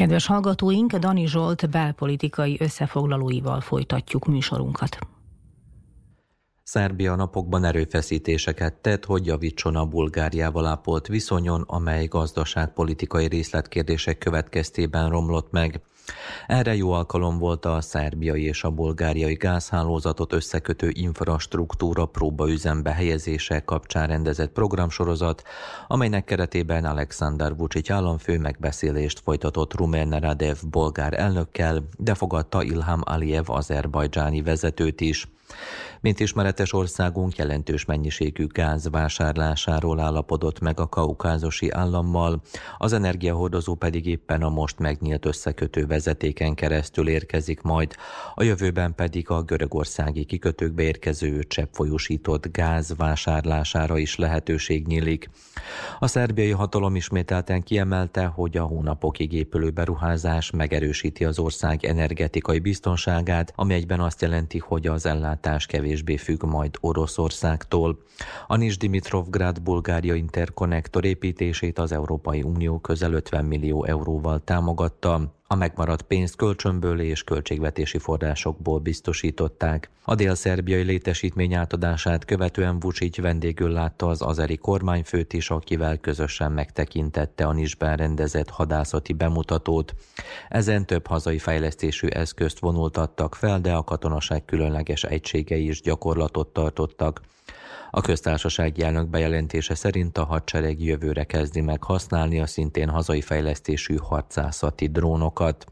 Kedves 0.00 0.26
hallgatóink, 0.26 0.92
Dani 0.92 1.26
Zsolt 1.26 1.70
belpolitikai 1.70 2.56
összefoglalóival 2.60 3.60
folytatjuk 3.60 4.26
műsorunkat. 4.26 4.98
Szerbia 6.62 7.14
napokban 7.14 7.64
erőfeszítéseket 7.64 8.74
tett, 8.74 9.04
hogy 9.04 9.26
javítson 9.26 9.76
a 9.76 9.86
Bulgáriával 9.86 10.66
ápolt 10.66 11.06
viszonyon, 11.06 11.64
amely 11.66 12.06
gazdaságpolitikai 12.06 13.26
részletkérdések 13.26 14.18
következtében 14.18 15.10
romlott 15.10 15.50
meg. 15.50 15.80
Erre 16.46 16.76
jó 16.76 16.92
alkalom 16.92 17.38
volt 17.38 17.64
a 17.64 17.80
szerbiai 17.80 18.44
és 18.44 18.64
a 18.64 18.70
bulgáriai 18.70 19.34
gázhálózatot 19.34 20.32
összekötő 20.32 20.90
infrastruktúra 20.92 22.06
próbaüzembe 22.06 22.92
helyezése 22.92 23.60
kapcsán 23.64 24.06
rendezett 24.06 24.52
programsorozat, 24.52 25.42
amelynek 25.88 26.24
keretében 26.24 26.84
Alexander 26.84 27.56
Vucic 27.56 27.90
államfő 27.90 28.38
megbeszélést 28.38 29.20
folytatott 29.20 29.74
Rumen 29.74 30.10
Radev 30.10 30.56
bolgár 30.70 31.18
elnökkel, 31.18 31.88
de 31.98 32.14
fogadta 32.14 32.62
Ilham 32.62 33.00
Aliyev 33.04 33.50
azerbajdzsáni 33.50 34.42
vezetőt 34.42 35.00
is. 35.00 35.28
Mint 36.02 36.20
ismeretes 36.20 36.72
országunk 36.72 37.36
jelentős 37.36 37.84
mennyiségű 37.84 38.46
gáz 38.46 38.88
vásárlásáról 38.90 40.00
állapodott 40.00 40.60
meg 40.60 40.80
a 40.80 40.88
kaukázusi 40.88 41.70
állammal, 41.70 42.42
az 42.78 42.92
energiahordozó 42.92 43.74
pedig 43.74 44.06
éppen 44.06 44.42
a 44.42 44.48
most 44.48 44.78
megnyílt 44.78 45.26
összekötő 45.26 45.86
vezetéken 45.86 46.54
keresztül 46.54 47.08
érkezik 47.08 47.60
majd, 47.60 47.94
a 48.34 48.42
jövőben 48.42 48.94
pedig 48.94 49.30
a 49.30 49.42
görögországi 49.42 50.24
kikötőkbe 50.24 50.82
érkező 50.82 51.42
cseppfolyósított 51.42 52.52
gáz 52.52 52.94
vásárlására 52.96 53.98
is 53.98 54.16
lehetőség 54.16 54.86
nyílik. 54.86 55.30
A 55.98 56.06
szerbiai 56.06 56.50
hatalom 56.50 56.96
ismételten 56.96 57.62
kiemelte, 57.62 58.24
hogy 58.24 58.56
a 58.56 58.64
hónapokig 58.64 59.32
épülő 59.32 59.70
beruházás 59.70 60.50
megerősíti 60.50 61.24
az 61.24 61.38
ország 61.38 61.84
energetikai 61.84 62.58
biztonságát, 62.58 63.52
ami 63.56 63.74
egyben 63.74 64.00
azt 64.00 64.20
jelenti, 64.20 64.58
hogy 64.58 64.86
az 64.86 65.06
ellátás 65.06 65.38
kevésbé 65.66 66.16
függ 66.16 66.42
majd 66.42 66.74
Oroszországtól. 66.80 67.98
A 68.46 68.56
Nis 68.56 68.76
Dimitrovgrad 68.76 69.62
Bulgária 69.62 70.14
interkonnektor 70.14 71.04
építését 71.04 71.78
az 71.78 71.92
Európai 71.92 72.42
Unió 72.42 72.78
közel 72.78 73.12
50 73.12 73.44
millió 73.44 73.84
euróval 73.84 74.40
támogatta. 74.44 75.39
A 75.52 75.56
megmaradt 75.56 76.02
pénzt 76.02 76.36
kölcsönből 76.36 77.00
és 77.00 77.24
költségvetési 77.24 77.98
forrásokból 77.98 78.78
biztosították. 78.78 79.90
A 80.04 80.14
dél-szerbiai 80.14 80.82
létesítmény 80.82 81.54
átadását 81.54 82.24
követően 82.24 82.80
Vucic 82.80 83.16
vendégül 83.16 83.70
látta 83.70 84.06
az 84.06 84.22
azeri 84.22 84.56
kormányfőt 84.56 85.32
is, 85.32 85.50
akivel 85.50 85.98
közösen 85.98 86.52
megtekintette 86.52 87.46
a 87.46 87.52
Nisben 87.52 87.96
rendezett 87.96 88.48
hadászati 88.50 89.12
bemutatót. 89.12 89.94
Ezen 90.48 90.86
több 90.86 91.06
hazai 91.06 91.38
fejlesztésű 91.38 92.06
eszközt 92.06 92.58
vonultattak 92.58 93.34
fel, 93.34 93.60
de 93.60 93.72
a 93.72 93.84
katonaság 93.84 94.44
különleges 94.44 95.04
egységei 95.04 95.68
is 95.68 95.80
gyakorlatot 95.80 96.52
tartottak. 96.52 97.20
A 97.90 98.00
köztársasági 98.00 98.82
elnök 98.82 99.08
bejelentése 99.08 99.74
szerint 99.74 100.18
a 100.18 100.24
hadsereg 100.24 100.82
jövőre 100.82 101.24
kezdi 101.24 101.60
meg 101.60 101.82
használni 101.82 102.40
a 102.40 102.46
szintén 102.46 102.88
hazai 102.88 103.20
fejlesztésű 103.20 103.96
harcászati 103.96 104.86
drónokat. 104.86 105.66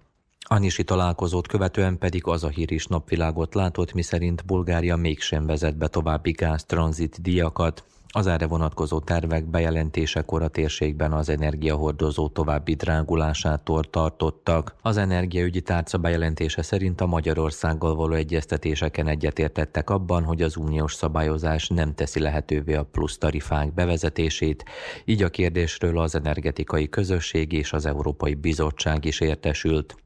A 0.48 0.58
Nisi 0.58 0.84
találkozót 0.84 1.46
követően 1.46 1.98
pedig 1.98 2.26
az 2.26 2.44
a 2.44 2.48
hír 2.48 2.72
is 2.72 2.86
napvilágot 2.86 3.54
látott, 3.54 3.92
miszerint 3.92 4.46
Bulgária 4.46 4.96
mégsem 4.96 5.46
vezet 5.46 5.76
be 5.76 5.88
további 5.88 6.30
gáztranzit 6.30 7.22
díjakat. 7.22 7.84
Az 8.18 8.26
erre 8.26 8.46
vonatkozó 8.46 9.00
tervek 9.00 9.44
bejelentésekor 9.44 10.42
a 10.42 10.48
térségben 10.48 11.12
az 11.12 11.28
energiahordozó 11.28 12.28
további 12.28 12.74
drágulásától 12.74 13.84
tartottak. 13.84 14.74
Az 14.82 14.96
energiaügyi 14.96 15.60
tárca 15.60 15.98
bejelentése 15.98 16.62
szerint 16.62 17.00
a 17.00 17.06
Magyarországgal 17.06 17.94
való 17.94 18.14
egyeztetéseken 18.14 19.08
egyetértettek 19.08 19.90
abban, 19.90 20.24
hogy 20.24 20.42
az 20.42 20.56
uniós 20.56 20.94
szabályozás 20.94 21.68
nem 21.68 21.94
teszi 21.94 22.20
lehetővé 22.20 22.74
a 22.74 22.84
plusz 22.84 23.18
tarifák 23.18 23.74
bevezetését, 23.74 24.64
így 25.04 25.22
a 25.22 25.28
kérdésről 25.28 25.98
az 25.98 26.14
energetikai 26.14 26.88
közösség 26.88 27.52
és 27.52 27.72
az 27.72 27.86
Európai 27.86 28.34
Bizottság 28.34 29.04
is 29.04 29.20
értesült. 29.20 29.96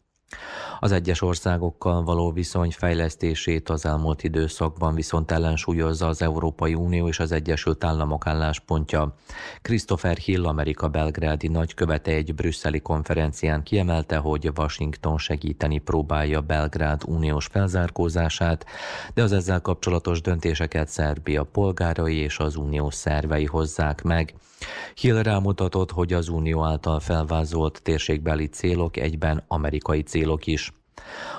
Az 0.81 0.93
egyes 0.93 1.23
országokkal 1.23 2.03
való 2.03 2.33
viszony 2.33 2.71
fejlesztését 2.71 3.69
az 3.69 3.87
elmúlt 3.87 4.23
időszakban 4.23 4.95
viszont 4.95 5.31
ellensúlyozza 5.31 6.07
az 6.07 6.23
Európai 6.23 6.75
Unió 6.75 7.09
és 7.09 7.19
az 7.19 7.33
Egyesült 7.33 7.85
Államok 7.85 8.27
álláspontja. 8.27 9.15
Christopher 9.63 10.17
Hill, 10.17 10.47
Amerika 10.47 10.89
belgrádi 10.89 11.49
nagykövete 11.49 12.11
egy 12.11 12.35
brüsszeli 12.35 12.81
konferencián 12.81 13.63
kiemelte, 13.63 14.17
hogy 14.17 14.51
Washington 14.57 15.19
segíteni 15.19 15.79
próbálja 15.79 16.41
Belgrád 16.41 17.03
uniós 17.07 17.47
felzárkózását, 17.47 18.65
de 19.15 19.23
az 19.23 19.33
ezzel 19.33 19.61
kapcsolatos 19.61 20.21
döntéseket 20.21 20.89
Szerbia 20.89 21.45
polgárai 21.45 22.17
és 22.17 22.39
az 22.39 22.57
unió 22.57 22.91
szervei 22.91 23.45
hozzák 23.45 24.03
meg. 24.03 24.35
Hill 24.95 25.23
rámutatott, 25.23 25.91
hogy 25.91 26.13
az 26.13 26.29
unió 26.29 26.65
által 26.65 27.01
felvázolt 27.01 27.83
térségbeli 27.83 28.47
célok 28.47 28.97
egyben 28.97 29.45
amerikai 29.49 30.03
célok 30.03 30.47
is. 30.47 30.73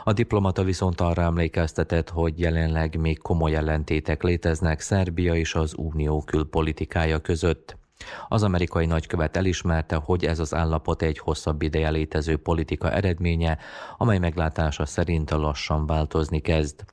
A 0.03 0.13
diplomata 0.13 0.63
viszont 0.63 1.01
arra 1.01 1.21
emlékeztetett, 1.21 2.09
hogy 2.09 2.39
jelenleg 2.39 2.99
még 2.99 3.17
komoly 3.17 3.55
ellentétek 3.55 4.23
léteznek 4.23 4.79
Szerbia 4.79 5.35
és 5.35 5.55
az 5.55 5.73
unió 5.77 6.21
külpolitikája 6.21 7.19
között. 7.19 7.77
Az 8.27 8.43
amerikai 8.43 8.85
nagykövet 8.85 9.37
elismerte, 9.37 9.95
hogy 9.95 10.25
ez 10.25 10.39
az 10.39 10.53
állapot 10.53 11.01
egy 11.01 11.17
hosszabb 11.17 11.61
ideje 11.61 11.89
létező 11.89 12.37
politika 12.37 12.91
eredménye, 12.91 13.57
amely 13.97 14.17
meglátása 14.17 14.85
szerint 14.85 15.31
lassan 15.31 15.85
változni 15.85 16.39
kezd. 16.39 16.85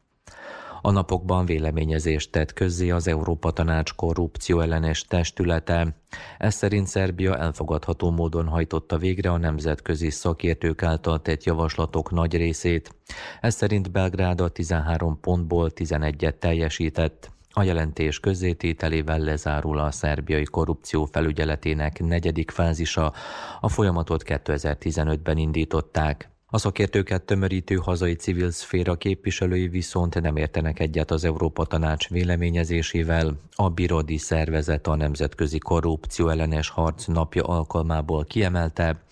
A 0.83 0.91
napokban 0.91 1.47
véleményezést 1.47 2.31
tett 2.31 2.53
közzé 2.53 2.91
az 2.91 3.09
Európa 3.09 3.51
Tanács 3.51 3.95
korrupció 3.95 4.61
ellenes 4.61 5.05
testülete. 5.05 5.97
Ez 6.39 6.55
szerint 6.55 6.87
Szerbia 6.87 7.37
elfogadható 7.37 8.11
módon 8.11 8.47
hajtotta 8.47 8.99
végre 8.99 9.31
a 9.31 9.37
nemzetközi 9.37 10.11
szakértők 10.11 10.83
által 10.83 11.23
tett 11.23 11.45
javaslatok 11.45 12.11
nagy 12.11 12.37
részét. 12.37 12.95
Ez 13.41 13.55
szerint 13.55 13.91
Belgrád 13.91 14.41
a 14.41 14.49
13 14.49 15.21
pontból 15.21 15.71
11-et 15.75 16.39
teljesített. 16.39 17.31
A 17.53 17.63
jelentés 17.63 18.21
közzétételével 18.21 19.19
lezárul 19.19 19.79
a 19.79 19.91
szerbiai 19.91 20.45
korrupció 20.45 21.05
felügyeletének 21.05 21.99
negyedik 21.99 22.51
fázisa. 22.51 23.13
A 23.61 23.69
folyamatot 23.69 24.23
2015-ben 24.27 25.37
indították. 25.37 26.31
A 26.53 26.59
szakértőket 26.59 27.23
tömörítő 27.23 27.75
hazai 27.75 28.15
civil 28.15 28.51
szféra 28.51 28.95
képviselői 28.95 29.69
viszont 29.69 30.21
nem 30.21 30.37
értenek 30.37 30.81
egyet 30.81 31.11
az 31.11 31.25
Európa 31.25 31.65
Tanács 31.65 32.09
véleményezésével. 32.09 33.37
A 33.55 33.69
Birodi 33.69 34.17
szervezet 34.17 34.87
a 34.87 34.97
Nemzetközi 34.97 35.59
Korrupció 35.59 36.29
ellenes 36.29 36.69
harc 36.69 37.07
napja 37.07 37.43
alkalmából 37.43 38.25
kiemelte. 38.25 39.03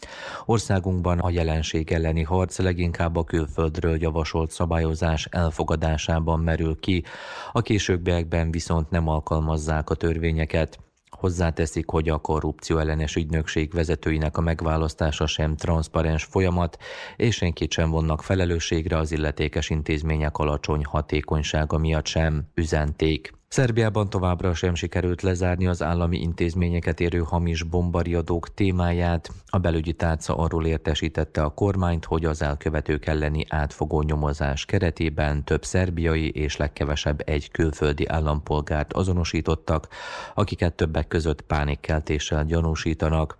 Országunkban 0.46 1.18
a 1.18 1.30
jelenség 1.30 1.92
elleni 1.92 2.22
harc 2.22 2.58
leginkább 2.58 3.16
a 3.16 3.24
külföldről 3.24 4.00
javasolt 4.00 4.50
szabályozás 4.50 5.28
elfogadásában 5.30 6.40
merül 6.40 6.80
ki, 6.80 7.04
a 7.52 7.62
későbbiekben 7.62 8.50
viszont 8.50 8.90
nem 8.90 9.08
alkalmazzák 9.08 9.90
a 9.90 9.94
törvényeket. 9.94 10.78
Hozzáteszik, 11.18 11.90
hogy 11.90 12.08
a 12.08 12.18
korrupció 12.18 12.78
ellenes 12.78 13.16
ügynökség 13.16 13.72
vezetőinek 13.72 14.36
a 14.36 14.40
megválasztása 14.40 15.26
sem 15.26 15.56
transzparens 15.56 16.24
folyamat, 16.24 16.78
és 17.16 17.34
senkit 17.34 17.72
sem 17.72 17.90
vonnak 17.90 18.22
felelősségre 18.22 18.96
az 18.96 19.12
illetékes 19.12 19.70
intézmények 19.70 20.38
alacsony 20.38 20.84
hatékonysága 20.84 21.78
miatt 21.78 22.06
sem, 22.06 22.44
üzenték. 22.54 23.37
Szerbiában 23.48 24.10
továbbra 24.10 24.54
sem 24.54 24.74
sikerült 24.74 25.22
lezárni 25.22 25.66
az 25.66 25.82
állami 25.82 26.18
intézményeket 26.18 27.00
érő 27.00 27.18
hamis 27.18 27.62
bombariadók 27.62 28.54
témáját. 28.54 29.30
A 29.46 29.58
belügyi 29.58 29.92
tárca 29.92 30.36
arról 30.36 30.66
értesítette 30.66 31.42
a 31.42 31.48
kormányt, 31.54 32.04
hogy 32.04 32.24
az 32.24 32.42
elkövetők 32.42 33.06
elleni 33.06 33.44
átfogó 33.48 34.02
nyomozás 34.02 34.64
keretében 34.64 35.44
több 35.44 35.64
szerbiai 35.64 36.30
és 36.30 36.56
legkevesebb 36.56 37.22
egy 37.24 37.50
külföldi 37.50 38.06
állampolgárt 38.06 38.92
azonosítottak, 38.92 39.88
akiket 40.34 40.74
többek 40.74 41.08
között 41.08 41.42
pánikkeltéssel 41.42 42.44
gyanúsítanak. 42.44 43.38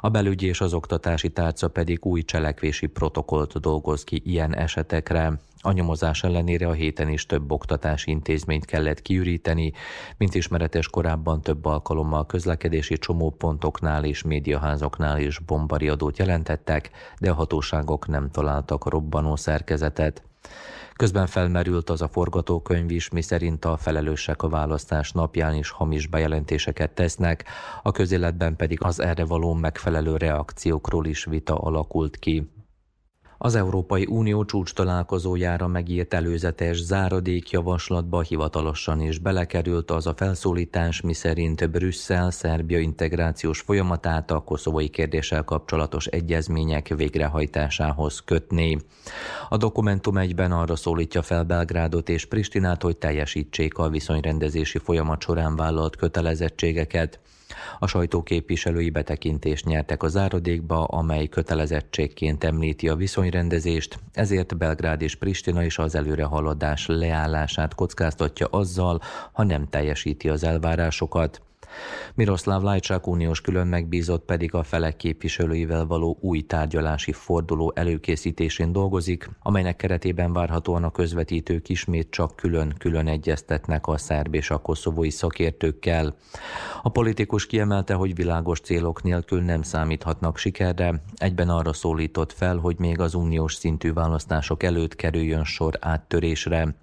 A 0.00 0.08
belügyi 0.08 0.46
és 0.46 0.60
az 0.60 0.74
oktatási 0.74 1.30
tárca 1.30 1.68
pedig 1.68 2.04
új 2.04 2.22
cselekvési 2.22 2.86
protokollt 2.86 3.60
dolgoz 3.60 4.04
ki 4.04 4.22
ilyen 4.24 4.56
esetekre. 4.56 5.40
A 5.62 5.72
nyomozás 5.72 6.24
ellenére 6.24 6.68
a 6.68 6.72
héten 6.72 7.08
is 7.08 7.26
több 7.26 7.52
oktatási 7.52 8.10
intézményt 8.10 8.64
kellett 8.64 9.02
kiüríteni, 9.02 9.72
mint 10.16 10.34
ismeretes 10.34 10.88
korábban 10.88 11.40
több 11.40 11.64
alkalommal 11.64 12.26
közlekedési 12.26 12.98
csomópontoknál 12.98 14.04
és 14.04 14.22
médiaházoknál 14.22 15.18
is 15.18 15.38
bombariadót 15.38 16.18
jelentettek, 16.18 16.90
de 17.18 17.30
a 17.30 17.34
hatóságok 17.34 18.06
nem 18.06 18.30
találtak 18.30 18.88
robbanó 18.88 19.36
szerkezetet. 19.36 20.22
Közben 21.00 21.26
felmerült 21.26 21.90
az 21.90 22.02
a 22.02 22.08
forgatókönyv 22.08 22.90
is, 22.90 23.08
miszerint 23.08 23.64
a 23.64 23.76
felelősek 23.76 24.42
a 24.42 24.48
választás 24.48 25.12
napján 25.12 25.54
is 25.54 25.70
hamis 25.70 26.06
bejelentéseket 26.06 26.90
tesznek, 26.90 27.44
a 27.82 27.90
közéletben 27.90 28.56
pedig 28.56 28.82
az 28.82 29.00
erre 29.00 29.24
való 29.24 29.54
megfelelő 29.54 30.16
reakciókról 30.16 31.06
is 31.06 31.24
vita 31.24 31.54
alakult 31.54 32.16
ki. 32.18 32.50
Az 33.42 33.54
Európai 33.54 34.06
Unió 34.06 34.44
csúcs 34.44 34.72
találkozójára 34.72 35.66
megírt 35.66 36.14
előzetes 36.14 36.82
záradékjavaslatba 36.82 38.20
hivatalosan 38.20 39.00
is 39.00 39.18
belekerült 39.18 39.90
az 39.90 40.06
a 40.06 40.14
felszólítás, 40.14 41.00
miszerint 41.00 41.70
Brüsszel 41.70 42.30
Szerbia 42.30 42.78
integrációs 42.78 43.60
folyamatát 43.60 44.30
a 44.30 44.40
koszovói 44.40 44.88
kérdéssel 44.88 45.44
kapcsolatos 45.44 46.06
egyezmények 46.06 46.88
végrehajtásához 46.88 48.20
kötné. 48.24 48.76
A 49.48 49.56
dokumentum 49.56 50.18
egyben 50.18 50.52
arra 50.52 50.76
szólítja 50.76 51.22
fel 51.22 51.44
Belgrádot 51.44 52.08
és 52.08 52.24
Pristinát, 52.24 52.82
hogy 52.82 52.96
teljesítsék 52.96 53.78
a 53.78 53.88
viszonyrendezési 53.88 54.78
folyamat 54.78 55.22
során 55.22 55.56
vállalt 55.56 55.96
kötelezettségeket. 55.96 57.20
A 57.78 57.86
sajtóképviselői 57.86 58.90
betekintést 58.90 59.64
nyertek 59.64 60.02
a 60.02 60.08
záradékba, 60.08 60.84
amely 60.84 61.26
kötelezettségként 61.26 62.44
említi 62.44 62.88
a 62.88 62.96
viszonyrendezést, 62.96 63.98
ezért 64.12 64.56
Belgrád 64.56 65.02
és 65.02 65.14
Pristina 65.14 65.62
is 65.62 65.78
az 65.78 65.94
előrehaladás 65.94 66.86
leállását 66.86 67.74
kockáztatja 67.74 68.46
azzal, 68.50 69.00
ha 69.32 69.44
nem 69.44 69.68
teljesíti 69.68 70.28
az 70.28 70.44
elvárásokat. 70.44 71.40
Miroslav 72.14 72.62
Lajcsák 72.62 73.06
uniós 73.06 73.40
külön 73.40 73.66
megbízott 73.66 74.24
pedig 74.24 74.54
a 74.54 74.62
felek 74.62 74.96
képviselőivel 74.96 75.86
való 75.86 76.18
új 76.20 76.40
tárgyalási 76.40 77.12
forduló 77.12 77.72
előkészítésén 77.74 78.72
dolgozik, 78.72 79.30
amelynek 79.42 79.76
keretében 79.76 80.32
várhatóan 80.32 80.84
a 80.84 80.90
közvetítők 80.90 81.68
ismét 81.68 82.10
csak 82.10 82.36
külön-külön 82.36 83.08
egyeztetnek 83.08 83.86
a 83.86 83.98
szerb 83.98 84.34
és 84.34 84.50
a 84.50 84.58
koszovói 84.58 85.10
szakértőkkel. 85.10 86.16
A 86.82 86.88
politikus 86.88 87.46
kiemelte, 87.46 87.94
hogy 87.94 88.14
világos 88.14 88.60
célok 88.60 89.02
nélkül 89.02 89.42
nem 89.42 89.62
számíthatnak 89.62 90.36
sikerre, 90.36 91.02
egyben 91.16 91.48
arra 91.48 91.72
szólított 91.72 92.32
fel, 92.32 92.56
hogy 92.56 92.78
még 92.78 93.00
az 93.00 93.14
uniós 93.14 93.54
szintű 93.54 93.92
választások 93.92 94.62
előtt 94.62 94.96
kerüljön 94.96 95.44
sor 95.44 95.78
áttörésre. 95.80 96.74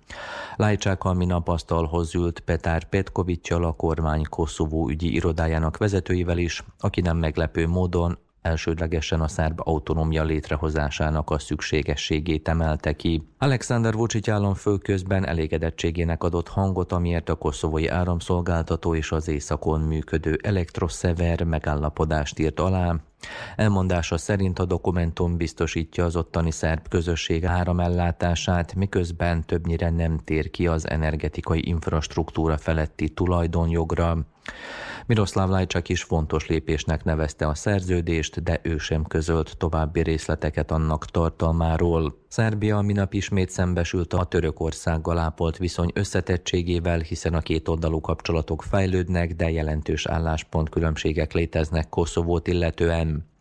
Lajcsákkal 0.55 1.13
minap 1.13 1.47
asztalhoz 1.47 2.15
ült 2.15 2.39
Petár 2.39 2.83
Petkovicsal 2.83 3.63
a 3.63 3.71
kormány 3.71 4.23
Koszovó 4.29 4.76
ügyi 4.85 5.13
irodájának 5.13 5.77
vezetőivel 5.77 6.37
is, 6.37 6.63
aki 6.79 7.01
nem 7.01 7.17
meglepő 7.17 7.67
módon 7.67 8.17
elsődlegesen 8.41 9.21
a 9.21 9.27
szerb 9.27 9.59
autonómia 9.63 10.23
létrehozásának 10.23 11.29
a 11.29 11.39
szükségességét 11.39 12.47
emelte 12.47 12.93
ki. 12.93 13.27
Alexander 13.37 13.93
Vucic 13.93 14.27
államfő 14.27 14.77
közben 14.77 15.27
elégedettségének 15.27 16.23
adott 16.23 16.47
hangot, 16.47 16.91
amiért 16.91 17.29
a 17.29 17.35
koszovói 17.35 17.87
áramszolgáltató 17.87 18.95
és 18.95 19.11
az 19.11 19.27
északon 19.27 19.81
működő 19.81 20.39
elektroszever 20.43 21.43
megállapodást 21.43 22.39
írt 22.39 22.59
alá, 22.59 22.95
Elmondása 23.55 24.17
szerint 24.17 24.59
a 24.59 24.65
dokumentum 24.65 25.37
biztosítja 25.37 26.05
az 26.05 26.15
ottani 26.15 26.51
szerb 26.51 26.87
közösség 26.87 27.45
áramellátását, 27.45 28.75
miközben 28.75 29.45
többnyire 29.45 29.89
nem 29.89 30.17
tér 30.17 30.49
ki 30.49 30.67
az 30.67 30.89
energetikai 30.89 31.67
infrastruktúra 31.67 32.57
feletti 32.57 33.09
tulajdonjogra. 33.09 34.17
Miroslav 35.05 35.49
Lajcsak 35.49 35.89
is 35.89 36.03
fontos 36.03 36.47
lépésnek 36.47 37.03
nevezte 37.03 37.47
a 37.47 37.55
szerződést, 37.55 38.43
de 38.43 38.59
ő 38.63 38.77
sem 38.77 39.03
közölt 39.03 39.57
további 39.57 40.01
részleteket 40.01 40.71
annak 40.71 41.05
tartalmáról. 41.05 42.17
Szerbia 42.27 42.81
minap 42.81 43.13
ismét 43.13 43.49
szembesült 43.49 44.13
a 44.13 44.23
Törökországgal 44.23 45.17
ápolt 45.17 45.57
viszony 45.57 45.91
összetettségével, 45.93 46.99
hiszen 46.99 47.33
a 47.33 47.41
két 47.41 47.67
oldalú 47.67 48.01
kapcsolatok 48.01 48.63
fejlődnek, 48.63 49.35
de 49.35 49.51
jelentős 49.51 50.05
álláspont 50.05 50.69
különbségek 50.69 51.33
léteznek 51.33 51.89
Koszovót 51.89 52.47
illetően. 52.47 53.35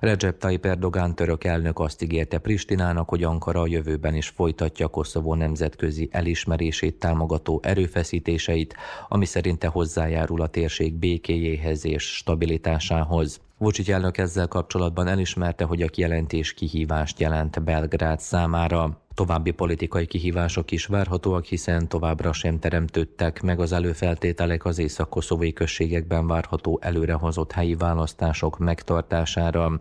Recep 0.00 0.38
Tayyip 0.38 0.66
Erdogan 0.66 1.14
török 1.14 1.44
elnök 1.44 1.78
azt 1.78 2.02
ígérte 2.02 2.38
Pristinának, 2.38 3.08
hogy 3.08 3.22
Ankara 3.22 3.60
a 3.60 3.66
jövőben 3.66 4.14
is 4.14 4.28
folytatja 4.28 4.88
Koszovó 4.88 5.34
nemzetközi 5.34 6.08
elismerését 6.12 6.98
támogató 6.98 7.60
erőfeszítéseit, 7.62 8.74
ami 9.08 9.24
szerinte 9.24 9.66
hozzájárul 9.66 10.42
a 10.42 10.46
térség 10.46 10.94
békéjéhez 10.94 11.84
és 11.84 12.16
stabilitásához. 12.16 13.40
Vucic 13.58 13.88
elnök 13.88 14.18
ezzel 14.18 14.48
kapcsolatban 14.48 15.06
elismerte, 15.06 15.64
hogy 15.64 15.82
a 15.82 15.88
kijelentés 15.88 16.54
kihívást 16.54 17.20
jelent 17.20 17.62
Belgrád 17.62 18.20
számára. 18.20 19.05
További 19.16 19.50
politikai 19.50 20.06
kihívások 20.06 20.70
is 20.70 20.86
várhatóak, 20.86 21.44
hiszen 21.44 21.88
továbbra 21.88 22.32
sem 22.32 22.58
teremtődtek 22.58 23.42
meg 23.42 23.60
az 23.60 23.72
előfeltételek 23.72 24.64
az 24.64 24.78
észak-koszovói 24.78 25.52
községekben 25.52 26.26
várható 26.26 26.78
előrehozott 26.82 27.52
helyi 27.52 27.74
választások 27.74 28.58
megtartására. 28.58 29.80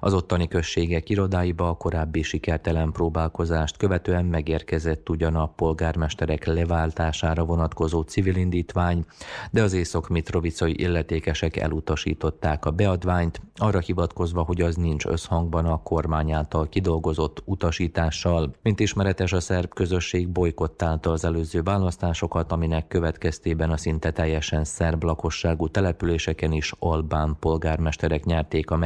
Az 0.00 0.14
ottani 0.14 0.48
községek 0.48 1.08
irodáiba 1.10 1.68
a 1.68 1.76
korábbi 1.76 2.22
sikertelen 2.22 2.92
próbálkozást 2.92 3.76
követően 3.76 4.24
megérkezett 4.24 5.08
ugyan 5.08 5.34
a 5.34 5.46
polgármesterek 5.46 6.44
leváltására 6.44 7.44
vonatkozó 7.44 8.00
civil 8.00 8.36
indítvány, 8.36 9.04
de 9.50 9.62
az 9.62 9.72
észak-mitrovicai 9.72 10.80
illetékesek 10.80 11.56
elutasították 11.56 12.64
a 12.64 12.70
beadványt, 12.70 13.40
arra 13.56 13.78
hivatkozva, 13.78 14.42
hogy 14.42 14.60
az 14.60 14.76
nincs 14.76 15.06
összhangban 15.06 15.64
a 15.64 15.82
kormány 15.82 16.32
által 16.32 16.68
kidolgozott 16.68 17.42
utasítással. 17.44 18.54
Mint 18.62 18.80
ismeretes, 18.80 19.32
a 19.32 19.40
szerb 19.40 19.74
közösség 19.74 20.28
bolykottálta 20.28 21.10
az 21.10 21.24
előző 21.24 21.62
választásokat, 21.62 22.52
aminek 22.52 22.88
következtében 22.88 23.70
a 23.70 23.76
szinte 23.76 24.10
teljesen 24.10 24.64
szerb 24.64 25.02
lakosságú 25.02 25.68
településeken 25.68 26.52
is 26.52 26.72
albán 26.78 27.36
polgármesterek 27.40 28.24
nyerték 28.24 28.70
a 28.70 28.76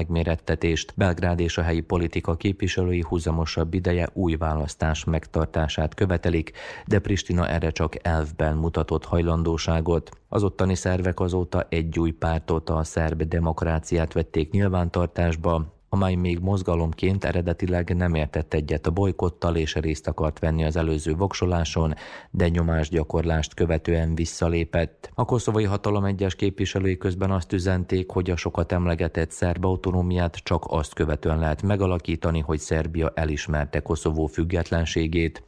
megmérettetést. 0.59 0.93
Belgrád 0.97 1.41
és 1.41 1.59
a 1.59 1.63
helyi 1.63 1.81
politika 1.81 2.37
képviselői 2.37 3.05
húzamosabb 3.09 3.75
ideje 3.75 4.09
új 4.13 4.37
választás 4.37 5.05
megtartását 5.05 5.95
követelik, 5.95 6.53
de 6.87 6.99
Pristina 6.99 7.49
erre 7.49 7.71
csak 7.71 8.07
elvben 8.07 8.57
mutatott 8.57 9.05
hajlandóságot. 9.05 10.11
Az 10.29 10.43
ottani 10.43 10.75
szervek 10.75 11.21
azóta 11.21 11.67
egy 11.69 11.99
új 11.99 12.11
pártot, 12.11 12.71
a 12.71 12.85
szerb 12.85 13.23
demokráciát 13.23 14.13
vették 14.13 14.51
nyilvántartásba, 14.51 15.78
amely 15.89 16.15
még 16.15 16.39
mozgalomként 16.39 17.25
eredetileg 17.25 17.97
nem 17.97 18.15
értett 18.15 18.55
egyet 18.55 18.87
a 18.87 18.91
bolykottal 18.91 19.57
és 19.57 19.75
részt 19.75 20.07
akart 20.09 20.39
venni 20.39 20.65
az 20.65 20.77
előző 20.77 21.15
voksoláson, 21.15 21.95
de 22.31 22.49
nyomásgyakorlást 22.49 23.55
követően 23.55 24.15
visszalépett. 24.15 25.11
A 25.15 25.25
koszovai 25.25 25.65
hatalom 25.65 26.05
egyes 26.05 26.35
képviselői 26.35 26.97
közben 26.97 27.31
azt 27.31 27.53
üzenték, 27.53 28.11
hogy 28.11 28.31
a 28.31 28.37
sokat 28.37 28.73
emlegetett 28.73 29.31
szerb 29.31 29.65
autonómiát 29.65 30.37
csak 30.37 30.65
azt 30.69 30.95
követően 30.95 31.39
lehet 31.39 31.63
megalakítani, 31.63 32.41
hogy 32.41 32.59
Szerbia 32.59 33.13
elismerte 33.15 33.81
Koszovó 33.81 34.27
függetlenségét. 34.27 35.43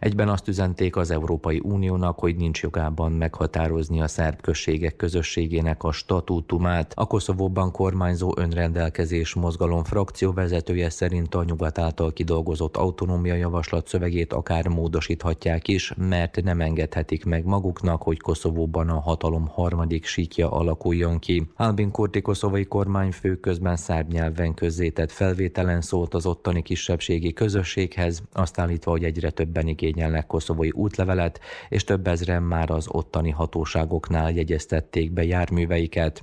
Egyben 0.00 0.28
azt 0.28 0.48
üzenték 0.48 0.96
az 0.96 1.10
Európai 1.10 1.60
Uniónak, 1.64 2.18
hogy 2.18 2.36
nincs 2.36 2.62
jogában 2.62 3.12
meghatározni 3.12 4.00
a 4.00 4.08
szerb 4.08 4.40
községek 4.40 4.96
közösségének 4.96 5.82
a 5.82 5.92
statútumát. 5.92 6.92
A 6.96 7.06
Koszovóban 7.06 7.70
kormányzó 7.72 8.32
önrendelkezés 8.36 9.34
mozgalom 9.34 9.84
frakció 9.84 10.32
vezetője 10.32 10.90
szerint 10.90 11.34
a 11.34 11.44
nyugat 11.44 11.78
által 11.78 12.12
kidolgozott 12.12 12.76
autonómia 12.76 13.34
javaslat 13.34 13.88
szövegét 13.88 14.32
akár 14.32 14.68
módosíthatják 14.68 15.68
is, 15.68 15.94
mert 15.96 16.42
nem 16.42 16.60
engedhetik 16.60 17.24
meg 17.24 17.44
maguknak, 17.44 18.02
hogy 18.02 18.20
Koszovóban 18.20 18.88
a 18.88 19.00
hatalom 19.00 19.46
harmadik 19.46 20.04
síkja 20.04 20.50
alakuljon 20.50 21.18
ki. 21.18 21.46
Albin 21.56 21.90
Kurti 21.90 22.20
koszovai 22.20 22.64
kormányfő 22.64 23.36
közben 23.36 23.76
szerb 23.76 24.12
nyelven 24.12 24.54
közzétett 24.54 25.10
felvételen 25.10 25.80
szólt 25.80 26.14
az 26.14 26.26
ottani 26.26 26.62
kisebbségi 26.62 27.32
közösséghez, 27.32 28.22
azt 28.32 28.58
állítva, 28.58 28.90
hogy 28.90 29.04
egyre 29.04 29.30
többen 29.42 29.68
igényelnek 29.68 30.26
koszovói 30.26 30.70
útlevelet, 30.70 31.40
és 31.68 31.84
több 31.84 32.06
ezren 32.06 32.42
már 32.42 32.70
az 32.70 32.86
ottani 32.88 33.30
hatóságoknál 33.30 34.30
jegyeztették 34.30 35.12
be 35.12 35.24
járműveiket. 35.24 36.22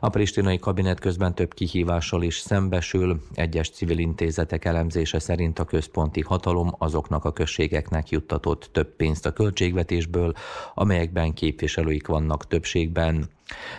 A 0.00 0.08
pristinai 0.08 0.58
kabinet 0.58 1.00
közben 1.00 1.34
több 1.34 1.54
kihívással 1.54 2.22
is 2.22 2.38
szembesül. 2.38 3.20
Egyes 3.34 3.70
civil 3.70 3.98
intézetek 3.98 4.64
elemzése 4.64 5.18
szerint 5.18 5.58
a 5.58 5.64
központi 5.64 6.20
hatalom 6.20 6.74
azoknak 6.78 7.24
a 7.24 7.32
községeknek 7.32 8.08
juttatott 8.08 8.68
több 8.72 8.96
pénzt 8.96 9.26
a 9.26 9.32
költségvetésből, 9.32 10.32
amelyekben 10.74 11.34
képviselőik 11.34 12.06
vannak 12.06 12.46
többségben. 12.46 13.28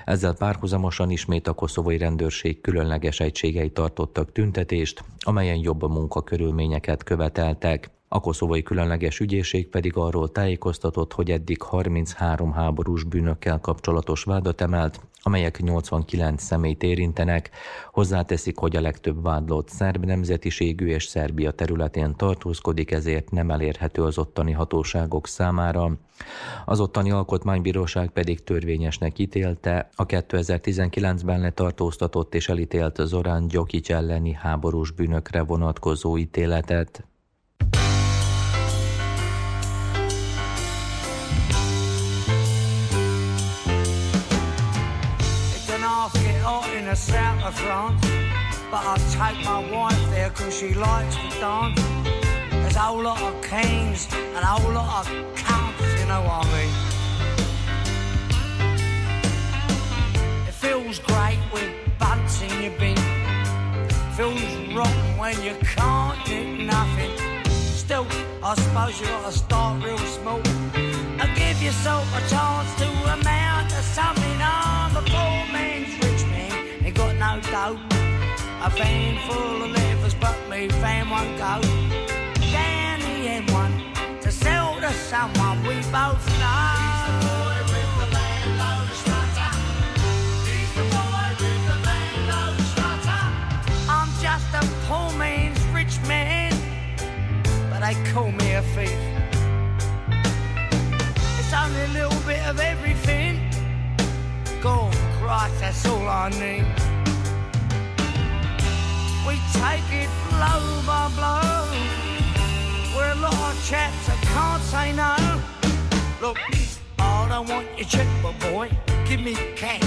Ezzel 0.05 0.33
párhuzamosan 0.33 1.09
ismét 1.09 1.47
a 1.47 1.53
koszovói 1.53 1.97
rendőrség 1.97 2.61
különleges 2.61 3.19
egységei 3.19 3.69
tartottak 3.69 4.31
tüntetést, 4.31 5.03
amelyen 5.19 5.57
jobb 5.57 5.89
munkakörülményeket 5.89 7.03
követeltek. 7.03 7.89
A 8.13 8.19
koszovai 8.19 8.63
különleges 8.63 9.19
ügyészség 9.19 9.67
pedig 9.67 9.95
arról 9.95 10.31
tájékoztatott, 10.31 11.13
hogy 11.13 11.31
eddig 11.31 11.61
33 11.61 12.53
háborús 12.53 13.03
bűnökkel 13.03 13.59
kapcsolatos 13.59 14.23
vádat 14.23 14.61
emelt, 14.61 14.99
amelyek 15.21 15.61
89 15.61 16.43
személyt 16.43 16.83
érintenek. 16.83 17.49
Hozzáteszik, 17.91 18.57
hogy 18.57 18.75
a 18.75 18.81
legtöbb 18.81 19.23
vádlott 19.23 19.69
szerb 19.69 20.05
nemzetiségű 20.05 20.87
és 20.87 21.03
Szerbia 21.03 21.51
területén 21.51 22.15
tartózkodik, 22.15 22.91
ezért 22.91 23.31
nem 23.31 23.51
elérhető 23.51 24.03
az 24.03 24.17
ottani 24.17 24.51
hatóságok 24.51 25.27
számára. 25.27 25.91
Az 26.65 26.79
ottani 26.79 27.11
alkotmánybíróság 27.11 28.09
pedig 28.09 28.43
törvényesnek 28.43 29.19
ítélte 29.19 29.89
a 29.95 30.05
2019-ben 30.05 31.39
letartóztatott 31.39 32.35
és 32.35 32.49
elítélt 32.49 33.01
Zorán 33.05 33.47
Gyokics 33.47 33.91
elleni 33.91 34.33
háborús 34.33 34.91
bűnökre 34.91 35.41
vonatkozó 35.41 36.17
ítéletet. 36.17 37.05
The 46.91 46.97
south 46.97 47.41
of 47.45 47.55
France. 47.55 48.01
But 48.69 48.83
I 48.83 48.97
take 49.15 49.45
my 49.45 49.59
wife 49.71 50.09
there 50.09 50.29
cause 50.31 50.57
she 50.59 50.73
likes 50.73 51.15
to 51.15 51.29
dance. 51.39 51.79
There's 52.51 52.75
a 52.75 52.79
whole 52.79 53.03
lot 53.03 53.21
of 53.21 53.41
kings 53.41 54.09
and 54.13 54.43
a 54.43 54.51
whole 54.55 54.73
lot 54.73 55.07
of 55.07 55.35
counts, 55.35 55.81
you 55.99 56.05
know 56.11 56.21
what 56.27 56.45
I 56.45 56.51
mean. 56.55 56.73
It 60.49 60.55
feels 60.63 60.99
great 60.99 61.39
with 61.53 61.71
butts 61.97 62.41
in 62.41 62.51
your 62.61 62.75
bin. 62.77 62.97
Feels 64.17 64.43
rotten 64.75 65.17
when 65.17 65.41
you 65.47 65.55
can't 65.75 66.19
do 66.25 66.65
nothing. 66.75 67.11
Still, 67.83 68.05
I 68.43 68.53
suppose 68.55 68.99
you 68.99 69.07
gotta 69.07 69.31
start 69.31 69.81
real 69.81 69.97
small 70.17 70.41
and 71.21 71.29
give 71.37 71.57
yourself 71.63 72.05
a 72.19 72.21
chance 72.27 72.69
to 72.81 72.87
amount 73.13 73.69
to 73.69 73.81
something 73.97 74.41
on 74.41 74.93
the 74.93 75.01
man's 75.09 75.50
no 77.21 77.39
dough. 77.51 77.77
A 78.65 78.69
van 78.71 79.15
full 79.27 79.63
of 79.65 79.69
livers, 79.69 80.15
but 80.15 80.35
me 80.49 80.67
van 80.81 81.07
won't 81.07 81.37
go. 81.37 81.53
Down 82.57 82.99
the 83.07 83.17
M1 83.41 83.71
to 84.21 84.31
sell 84.31 84.79
to 84.81 84.91
someone 84.91 85.57
we 85.67 85.75
both 85.97 86.25
know. 86.41 86.65
He's 86.81 87.03
the 87.07 87.15
boy 87.25 87.57
with 87.69 88.11
the. 88.15 88.25
He's 90.49 90.71
the 90.77 90.85
boy 90.95 91.29
with 91.41 91.81
the. 91.85 91.93
I'm 93.97 94.09
just 94.25 94.49
a 94.61 94.63
poor 94.87 95.09
man's 95.19 95.61
rich 95.77 95.95
man, 96.07 96.53
but 97.69 97.79
they 97.85 97.95
call 98.11 98.31
me 98.31 98.53
a 98.53 98.63
thief. 98.73 99.01
It's 101.39 101.53
only 101.53 101.81
a 101.89 101.93
little 101.99 102.21
bit 102.25 102.41
of 102.47 102.59
everything. 102.59 103.33
God, 104.59 104.95
Christ, 105.19 105.59
that's 105.59 105.85
all 105.85 106.07
I 106.07 106.29
need. 106.29 106.90
We 109.27 109.39
take 109.53 109.87
it 109.93 110.09
blow 110.29 110.81
by 110.85 111.11
blow. 111.15 111.67
We're 112.95 113.11
a 113.11 113.15
lot 113.15 113.33
of 113.33 113.65
chaps 113.67 114.07
that 114.07 114.19
can't 114.33 114.63
say 114.63 114.93
no. 114.93 115.15
Look, 116.19 116.37
I 116.97 117.27
don't 117.29 117.47
want 117.47 117.67
your 117.77 117.87
checkbook, 117.87 118.39
boy. 118.39 118.69
Give 119.05 119.21
me 119.21 119.35
cash. 119.55 119.83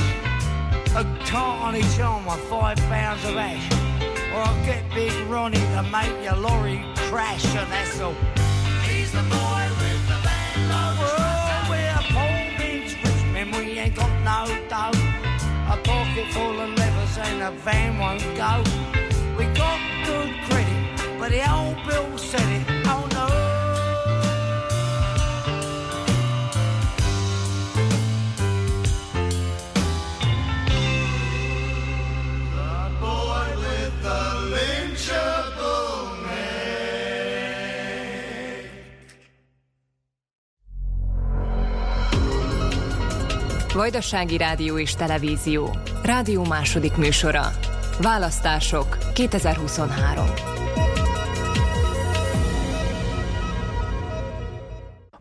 A 0.97 1.05
tart 1.27 1.75
on 1.75 1.75
with 1.75 2.41
five 2.49 2.77
pounds 2.89 3.25
of 3.25 3.37
ash. 3.37 3.67
Or 4.33 4.43
I'll 4.43 4.65
get 4.65 4.83
Big 4.95 5.13
Ronnie 5.29 5.59
to 5.59 5.83
make 5.83 6.23
your 6.23 6.37
lorry 6.37 6.85
crash, 7.09 7.45
and 7.57 7.71
that's 7.73 8.01
all. 8.01 8.15
He's 8.87 9.11
the 9.11 9.23
boy 9.23 9.65
with 9.81 10.03
the 10.11 10.19
landlord. 10.27 11.09
Oh, 11.19 11.67
we're 11.71 12.03
poor 12.15 12.59
means 12.59 12.95
rich 13.03 13.25
men, 13.33 13.51
we 13.51 13.79
ain't 13.79 13.97
got 13.97 14.13
no 14.23 14.47
dough. 14.69 14.99
A 15.73 15.77
pocket 15.83 16.33
full 16.33 16.61
of 16.61 16.71
levers 16.79 17.19
and 17.19 17.43
a 17.43 17.51
van 17.63 17.99
won't 17.99 18.23
go. 18.37 18.63
But. 21.25 21.49
Oh 21.49 21.65
Vajdasági 43.75 44.37
Rádió 44.37 44.79
és 44.79 44.95
Televízió. 44.95 45.77
Rádió 46.03 46.45
második 46.45 46.97
műsora. 46.97 47.53
Választások 48.01 48.99
2023. 49.15 50.25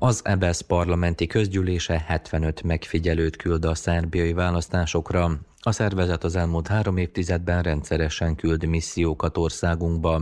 Az 0.06 0.22
EBSZ 0.24 0.62
parlamenti 0.62 1.28
közgyűlése 1.28 2.04
75 2.08 2.64
megfigyelőt 2.64 3.36
küld 3.36 3.66
a 3.66 3.76
szerbiai 3.76 4.34
választásokra. 4.34 5.40
A 5.60 5.72
szervezet 5.72 6.24
az 6.24 6.36
elmúlt 6.36 6.68
három 6.68 6.98
évtizedben 6.98 7.62
rendszeresen 7.62 8.36
küld 8.36 8.66
missziókat 8.66 9.38
országunkba. 9.38 10.22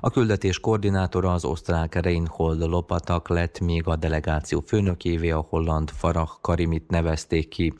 A 0.00 0.10
küldetés 0.10 0.60
koordinátora 0.60 1.32
az 1.32 1.44
osztrák 1.44 1.94
Reinhold 1.94 2.60
Lopatak 2.60 3.28
lett, 3.28 3.60
még 3.60 3.86
a 3.86 3.96
delegáció 3.96 4.62
főnökévé 4.66 5.30
a 5.30 5.46
holland 5.48 5.90
Farah 5.90 6.30
Karimit 6.40 6.90
nevezték 6.90 7.48
ki. 7.48 7.74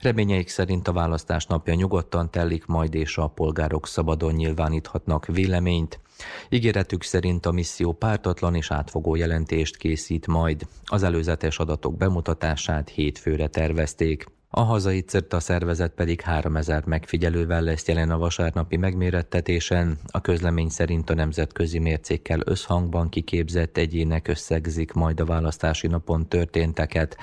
Reményeik 0.00 0.48
szerint 0.48 0.88
a 0.88 0.92
választás 0.92 1.46
napja 1.46 1.74
nyugodtan 1.74 2.30
telik 2.30 2.66
majd, 2.66 2.94
és 2.94 3.18
a 3.18 3.26
polgárok 3.26 3.86
szabadon 3.86 4.32
nyilváníthatnak 4.32 5.26
véleményt. 5.26 6.00
Ígéretük 6.48 7.02
szerint 7.02 7.46
a 7.46 7.52
misszió 7.52 7.92
pártatlan 7.92 8.54
és 8.54 8.70
átfogó 8.70 9.14
jelentést 9.14 9.76
készít 9.76 10.26
majd. 10.26 10.66
Az 10.84 11.02
előzetes 11.02 11.58
adatok 11.58 11.96
bemutatását 11.96 12.88
hétfőre 12.88 13.46
tervezték. 13.46 14.26
A 14.50 14.60
hazai 14.60 15.00
CERTA 15.00 15.40
szervezet 15.40 15.92
pedig 15.92 16.20
3000 16.20 16.84
megfigyelővel 16.86 17.62
lesz 17.62 17.86
jelen 17.86 18.10
a 18.10 18.18
vasárnapi 18.18 18.76
megmérettetésen. 18.76 19.98
A 20.06 20.20
közlemény 20.20 20.68
szerint 20.68 21.10
a 21.10 21.14
nemzetközi 21.14 21.78
mércékkel 21.78 22.40
összhangban 22.44 23.08
kiképzett 23.08 23.76
egyének 23.76 24.28
összegzik 24.28 24.92
majd 24.92 25.20
a 25.20 25.24
választási 25.24 25.86
napon 25.86 26.28
történteket. 26.28 27.16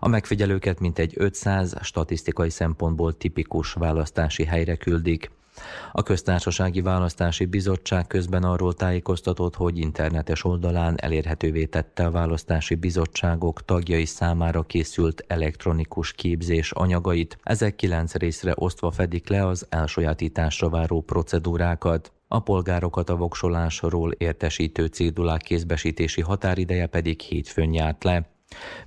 A 0.00 0.08
megfigyelőket 0.08 0.80
mintegy 0.80 1.12
500 1.16 1.76
statisztikai 1.82 2.50
szempontból 2.50 3.16
tipikus 3.16 3.72
választási 3.72 4.44
helyre 4.44 4.76
küldik. 4.76 5.30
A 5.92 6.02
Köztársasági 6.02 6.80
Választási 6.80 7.44
Bizottság 7.44 8.06
közben 8.06 8.42
arról 8.42 8.74
tájékoztatott, 8.74 9.54
hogy 9.54 9.78
internetes 9.78 10.44
oldalán 10.44 10.94
elérhetővé 11.00 11.64
tette 11.64 12.04
a 12.04 12.10
választási 12.10 12.74
bizottságok 12.74 13.64
tagjai 13.64 14.04
számára 14.04 14.62
készült 14.62 15.24
elektronikus 15.26 16.12
képzés 16.12 16.70
anyagait. 16.70 17.38
Ezek 17.42 17.76
kilenc 17.76 18.14
részre 18.14 18.52
osztva 18.56 18.90
fedik 18.90 19.28
le 19.28 19.46
az 19.46 19.66
elsajátításra 19.68 20.68
váró 20.68 21.00
procedúrákat. 21.00 22.12
A 22.28 22.40
polgárokat 22.40 23.10
a 23.10 23.16
voksolásról 23.16 24.12
értesítő 24.12 24.86
cédulák 24.86 25.40
kézbesítési 25.40 26.20
határideje 26.20 26.86
pedig 26.86 27.20
hétfőn 27.20 27.72
járt 27.72 28.04
le. 28.04 28.31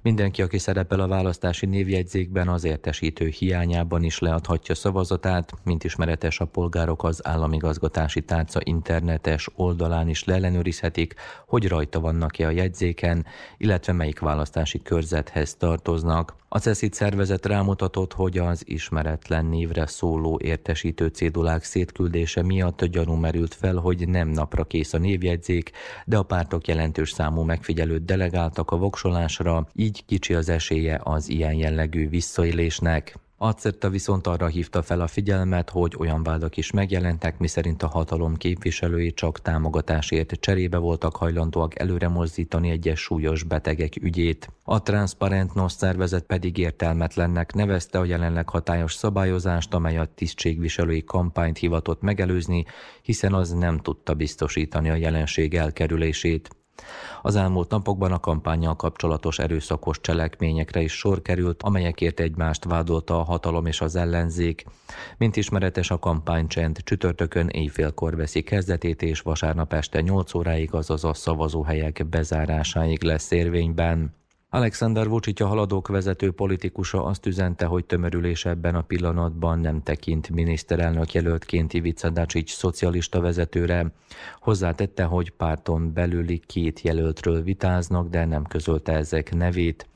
Mindenki, 0.01 0.41
aki 0.41 0.57
szerepel 0.57 0.99
a 0.99 1.07
választási 1.07 1.65
névjegyzékben, 1.65 2.47
az 2.47 2.63
értesítő 2.63 3.27
hiányában 3.27 4.03
is 4.03 4.19
leadhatja 4.19 4.75
szavazatát, 4.75 5.53
mint 5.63 5.83
ismeretes 5.83 6.39
a 6.39 6.45
polgárok 6.45 7.03
az 7.03 7.27
államigazgatási 7.27 8.21
tárca 8.21 8.59
internetes 8.63 9.49
oldalán 9.55 10.09
is 10.09 10.23
leellenőrizhetik, 10.23 11.13
hogy 11.47 11.67
rajta 11.67 11.99
vannak-e 11.99 12.47
a 12.47 12.51
jegyzéken, 12.51 13.25
illetve 13.57 13.93
melyik 13.93 14.19
választási 14.19 14.81
körzethez 14.81 15.55
tartoznak. 15.55 16.44
A 16.55 16.59
CESZIT 16.59 16.93
szervezet 16.93 17.45
rámutatott, 17.45 18.13
hogy 18.13 18.37
az 18.37 18.63
ismeretlen 18.65 19.45
névre 19.45 19.85
szóló 19.87 20.39
értesítő 20.43 21.07
cédulák 21.07 21.63
szétküldése 21.63 22.43
miatt 22.43 22.85
gyanú 22.85 23.13
merült 23.13 23.53
fel, 23.53 23.75
hogy 23.75 24.07
nem 24.07 24.27
napra 24.27 24.63
kész 24.63 24.93
a 24.93 24.97
névjegyzék, 24.97 25.71
de 26.05 26.17
a 26.17 26.23
pártok 26.23 26.67
jelentős 26.67 27.11
számú 27.11 27.41
megfigyelőt 27.41 28.05
delegáltak 28.05 28.71
a 28.71 28.77
voksolásra, 28.77 29.67
így 29.73 30.05
kicsi 30.05 30.33
az 30.33 30.49
esélye 30.49 31.01
az 31.03 31.29
ilyen 31.29 31.53
jellegű 31.53 32.09
visszaélésnek. 32.09 33.17
Acetta 33.37 33.89
viszont 33.89 34.27
arra 34.27 34.47
hívta 34.47 34.81
fel 34.81 35.01
a 35.01 35.07
figyelmet, 35.07 35.69
hogy 35.69 35.95
olyan 35.97 36.23
vádak 36.23 36.57
is 36.57 36.71
megjelentek, 36.71 37.37
miszerint 37.37 37.83
a 37.83 37.87
hatalom 37.87 38.35
képviselői 38.35 39.13
csak 39.13 39.41
támogatásért 39.41 40.31
cserébe 40.31 40.77
voltak 40.77 41.15
hajlandóak 41.15 41.79
előre 41.79 42.07
mozdítani 42.07 42.69
egyes 42.69 42.99
súlyos 42.99 43.43
betegek 43.43 43.95
ügyét. 43.95 44.49
A 44.63 44.81
Transparent 44.81 45.51
szervezet 45.67 46.23
pedig 46.23 46.57
értelmetlennek 46.57 47.53
nevezte 47.53 47.99
a 47.99 48.05
jelenleg 48.05 48.49
hatályos 48.49 48.93
szabályozást, 48.93 49.73
amely 49.73 49.97
a 49.97 50.05
tisztségviselői 50.15 51.03
kampányt 51.03 51.57
hivatott 51.57 52.01
megelőzni, 52.01 52.65
hiszen 53.01 53.33
az 53.33 53.51
nem 53.51 53.77
tudta 53.77 54.13
biztosítani 54.13 54.89
a 54.89 54.95
jelenség 54.95 55.55
elkerülését. 55.55 56.49
Az 57.21 57.35
elmúlt 57.35 57.69
napokban 57.69 58.11
a 58.11 58.19
kampányjal 58.19 58.75
kapcsolatos 58.75 59.39
erőszakos 59.39 60.01
cselekményekre 60.01 60.81
is 60.81 60.93
sor 60.93 61.21
került, 61.21 61.63
amelyekért 61.63 62.19
egymást 62.19 62.63
vádolta 62.63 63.19
a 63.19 63.23
hatalom 63.23 63.65
és 63.65 63.81
az 63.81 63.95
ellenzék. 63.95 64.65
Mint 65.17 65.35
ismeretes 65.35 65.91
a 65.91 65.99
kampánycsend 65.99 66.77
csütörtökön 66.83 67.47
éjfélkor 67.47 68.15
veszi 68.15 68.41
kezdetét, 68.41 69.01
és 69.01 69.21
vasárnap 69.21 69.73
este 69.73 70.01
8 70.01 70.33
óráig, 70.33 70.73
azaz 70.73 71.03
a 71.03 71.13
szavazóhelyek 71.13 72.05
bezárásáig 72.09 73.03
lesz 73.03 73.31
érvényben. 73.31 74.13
Alexander 74.49 75.09
Vucic 75.09 75.39
a 75.39 75.47
haladók 75.47 75.87
vezető 75.87 76.31
politikusa 76.31 77.03
azt 77.05 77.25
üzente, 77.25 77.65
hogy 77.65 77.85
tömörülés 77.85 78.45
ebben 78.45 78.75
a 78.75 78.81
pillanatban 78.81 79.59
nem 79.59 79.83
tekint 79.83 80.29
miniszterelnök 80.29 81.13
jelöltként 81.13 81.73
Ivica 81.73 82.09
Dacic 82.09 82.51
szocialista 82.51 83.21
vezetőre. 83.21 83.91
Hozzátette, 84.39 85.03
hogy 85.03 85.31
párton 85.31 85.93
belüli 85.93 86.41
két 86.45 86.81
jelöltről 86.81 87.41
vitáznak, 87.41 88.09
de 88.09 88.25
nem 88.25 88.43
közölte 88.43 88.93
ezek 88.93 89.35
nevét. 89.35 89.87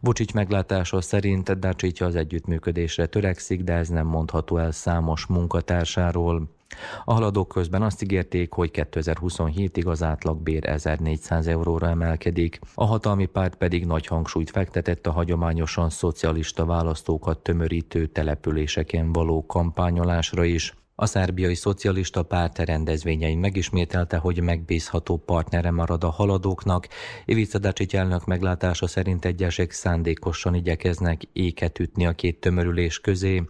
Vucic 0.00 0.32
meglátása 0.32 1.00
szerint 1.00 1.58
Dacic 1.58 2.00
az 2.00 2.16
együttműködésre 2.16 3.06
törekszik, 3.06 3.62
de 3.62 3.72
ez 3.72 3.88
nem 3.88 4.06
mondható 4.06 4.56
el 4.56 4.70
számos 4.70 5.26
munkatársáról. 5.26 6.57
A 7.04 7.12
haladók 7.12 7.48
közben 7.48 7.82
azt 7.82 8.02
ígérték, 8.02 8.52
hogy 8.52 8.70
2027-ig 8.72 9.86
az 9.86 10.02
átlagbér 10.02 10.68
1400 10.68 11.46
euróra 11.46 11.88
emelkedik, 11.88 12.58
a 12.74 12.84
hatalmi 12.84 13.26
párt 13.26 13.54
pedig 13.54 13.86
nagy 13.86 14.06
hangsúlyt 14.06 14.50
fektetett 14.50 15.06
a 15.06 15.12
hagyományosan 15.12 15.90
szocialista 15.90 16.64
választókat 16.64 17.38
tömörítő 17.38 18.06
településeken 18.06 19.12
való 19.12 19.46
kampányolásra 19.46 20.44
is. 20.44 20.74
A 20.94 21.06
szerbiai 21.06 21.54
szocialista 21.54 22.22
párt 22.22 22.58
rendezvényein 22.58 23.38
megismételte, 23.38 24.16
hogy 24.16 24.40
megbízható 24.40 25.16
partnere 25.16 25.70
marad 25.70 26.04
a 26.04 26.10
haladóknak. 26.10 26.88
Ivica 27.24 27.58
Dacic 27.58 27.94
elnök 27.94 28.26
meglátása 28.26 28.86
szerint 28.86 29.24
egyesek 29.24 29.70
szándékosan 29.70 30.54
igyekeznek 30.54 31.22
éket 31.32 31.78
ütni 31.78 32.06
a 32.06 32.12
két 32.12 32.40
tömörülés 32.40 33.00
közé. 33.00 33.42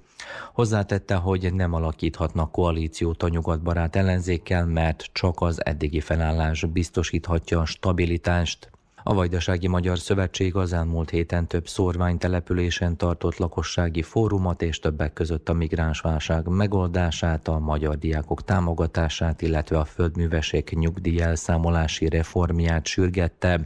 Hozzátette, 0.53 1.15
hogy 1.15 1.55
nem 1.55 1.73
alakíthatnak 1.73 2.53
koalíciót 2.53 3.23
a 3.23 3.29
nyugatbarát 3.29 3.97
ellenzékkel, 3.97 4.67
mert 4.67 5.09
csak 5.13 5.41
az 5.41 5.65
eddigi 5.65 6.01
felállás 6.01 6.65
biztosíthatja 6.65 7.61
a 7.61 7.65
stabilitást. 7.65 8.71
A 9.03 9.15
Vajdasági 9.15 9.67
Magyar 9.67 9.99
Szövetség 9.99 10.57
az 10.57 10.73
elmúlt 10.73 11.11
héten 11.11 11.47
több 11.47 11.69
szórványtelepülésen 11.69 12.97
tartott 12.97 13.37
lakossági 13.37 14.03
fórumot 14.03 14.63
és 14.63 14.79
többek 14.79 15.13
között 15.13 15.49
a 15.49 15.53
migránsválság 15.53 16.47
megoldását, 16.47 17.49
a 17.49 17.59
magyar 17.59 17.99
diákok 17.99 18.45
támogatását, 18.45 19.43
illetve 19.43 19.79
a 19.79 19.85
földművesek 19.85 20.71
nyugdíj 20.71 21.21
elszámolási 21.21 22.09
reformját 22.09 22.87
sürgette. 22.87 23.61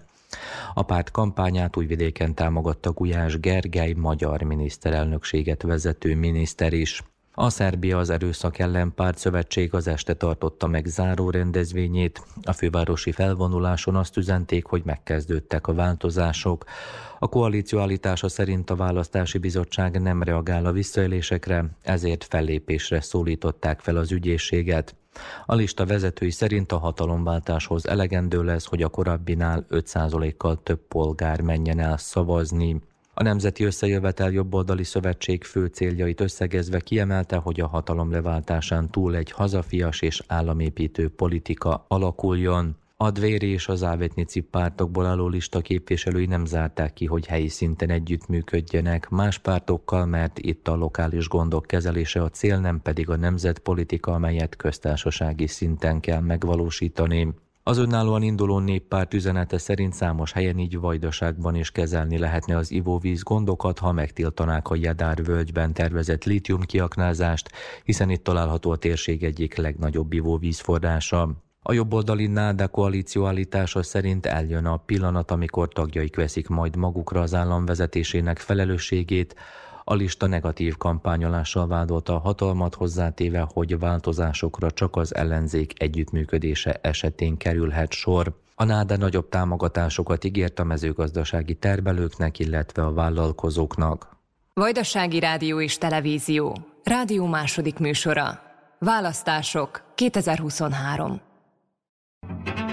A 0.74 0.83
párt 0.83 1.11
kampányát 1.11 1.76
újvidéken 1.76 2.35
támogatta 2.35 2.93
Gulyás 2.93 3.41
Gergely 3.41 3.93
magyar 3.93 4.43
miniszterelnökséget 4.43 5.62
vezető 5.62 6.16
miniszter 6.16 6.72
is. 6.72 7.03
A 7.35 7.51
Szerbia 7.51 7.99
az 7.99 8.11
Erőszak 8.11 8.59
ellen 8.59 8.95
párt 8.95 9.18
szövetség 9.18 9.74
az 9.74 9.87
este 9.87 10.14
tartotta 10.14 10.66
meg 10.66 10.87
záró 10.87 11.30
rendezvényét. 11.30 12.22
A 12.43 12.53
fővárosi 12.53 13.12
felvonuláson 13.12 13.97
azt 13.97 14.16
üzenték, 14.16 14.66
hogy 14.66 14.83
megkezdődtek 14.85 15.66
a 15.66 15.74
változások. 15.74 16.64
A 17.18 17.28
koalíció 17.28 17.78
állítása 17.78 18.28
szerint 18.28 18.70
a 18.70 18.76
választási 18.76 19.39
bizottság 19.39 20.01
nem 20.01 20.22
reagál 20.22 20.66
a 20.66 20.72
visszaélésekre, 20.72 21.64
ezért 21.83 22.24
fellépésre 22.24 23.01
szólították 23.01 23.80
fel 23.80 23.97
az 23.97 24.12
ügyészséget. 24.12 24.95
A 25.46 25.54
lista 25.54 25.86
vezetői 25.86 26.30
szerint 26.30 26.72
a 26.72 26.78
hatalomváltáshoz 26.78 27.86
elegendő 27.86 28.42
lesz, 28.42 28.66
hogy 28.66 28.82
a 28.82 28.88
korábbinál 28.88 29.66
5%-kal 29.70 30.62
több 30.62 30.80
polgár 30.88 31.40
menjen 31.40 31.78
el 31.78 31.96
szavazni. 31.96 32.80
A 33.14 33.22
Nemzeti 33.22 33.64
Összejövetel 33.64 34.30
Jobboldali 34.30 34.84
Szövetség 34.84 35.44
fő 35.44 35.66
céljait 35.66 36.20
összegezve 36.20 36.80
kiemelte, 36.80 37.36
hogy 37.36 37.60
a 37.60 37.66
hatalom 37.66 38.10
leváltásán 38.10 38.90
túl 38.90 39.16
egy 39.16 39.30
hazafias 39.30 40.00
és 40.00 40.22
államépítő 40.26 41.08
politika 41.08 41.84
alakuljon. 41.88 42.76
A 43.03 43.11
Dvéri 43.11 43.48
és 43.48 43.68
az 43.68 43.82
Ávetnici 43.82 44.40
pártokból 44.40 45.07
álló 45.07 45.28
lista 45.28 45.61
képviselői 45.61 46.26
nem 46.26 46.44
zárták 46.44 46.92
ki, 46.92 47.07
hogy 47.07 47.26
helyi 47.26 47.48
szinten 47.48 47.90
együttműködjenek 47.90 49.09
más 49.09 49.38
pártokkal, 49.38 50.07
mert 50.07 50.38
itt 50.38 50.68
a 50.68 50.74
lokális 50.74 51.28
gondok 51.28 51.66
kezelése 51.66 52.22
a 52.22 52.28
cél, 52.28 52.59
nem 52.59 52.80
pedig 52.82 53.11
a 53.11 53.16
nemzetpolitika, 53.16 54.12
amelyet 54.12 54.57
köztársasági 54.57 55.46
szinten 55.46 56.00
kell 56.00 56.20
megvalósítani. 56.20 57.34
Az 57.62 57.78
önállóan 57.78 58.22
induló 58.22 58.59
néppárt 58.59 59.14
üzenete 59.14 59.59
szerint 59.59 59.92
számos 59.92 60.32
helyen 60.32 60.59
így 60.59 60.78
vajdaságban 60.78 61.55
is 61.55 61.70
kezelni 61.70 62.18
lehetne 62.18 62.57
az 62.57 62.70
ivóvíz 62.70 63.22
gondokat, 63.22 63.78
ha 63.78 63.92
megtiltanák 63.92 64.68
a 64.68 64.76
Jedár 64.76 65.24
völgyben 65.24 65.72
tervezett 65.72 66.24
lítium 66.24 66.61
kiaknázást, 66.61 67.50
hiszen 67.84 68.11
itt 68.11 68.24
található 68.24 68.70
a 68.70 68.76
térség 68.76 69.24
egyik 69.24 69.57
legnagyobb 69.57 70.12
ivóvízforrása. 70.12 71.36
A 71.64 71.72
jobboldali 71.72 72.26
NÁDA 72.26 72.68
koalíció 72.68 73.26
állítása 73.26 73.82
szerint 73.82 74.26
eljön 74.26 74.66
a 74.66 74.76
pillanat, 74.76 75.30
amikor 75.30 75.68
tagjaik 75.68 76.16
veszik 76.16 76.48
majd 76.48 76.76
magukra 76.76 77.20
az 77.20 77.34
állam 77.34 77.64
vezetésének 77.64 78.38
felelősségét, 78.38 79.34
a 79.84 79.94
lista 79.94 80.26
negatív 80.26 80.76
kampányolással 80.76 81.66
vádolta 81.66 82.14
a 82.14 82.18
hatalmat 82.18 82.74
hozzátéve, 82.74 83.46
hogy 83.52 83.78
változásokra 83.78 84.70
csak 84.70 84.96
az 84.96 85.14
ellenzék 85.14 85.82
együttműködése 85.82 86.78
esetén 86.82 87.36
kerülhet 87.36 87.92
sor. 87.92 88.40
A 88.54 88.64
NÁDA 88.64 88.96
nagyobb 88.96 89.28
támogatásokat 89.28 90.24
ígért 90.24 90.58
a 90.58 90.64
mezőgazdasági 90.64 91.54
termelőknek, 91.54 92.38
illetve 92.38 92.84
a 92.84 92.92
vállalkozóknak. 92.92 94.16
Vajdasági 94.54 95.18
Rádió 95.18 95.60
és 95.60 95.78
Televízió. 95.78 96.58
Rádió 96.84 97.26
második 97.26 97.78
műsora. 97.78 98.40
Választások 98.78 99.82
2023. 99.94 101.30
Thank 102.29 102.59
you. 102.61 102.72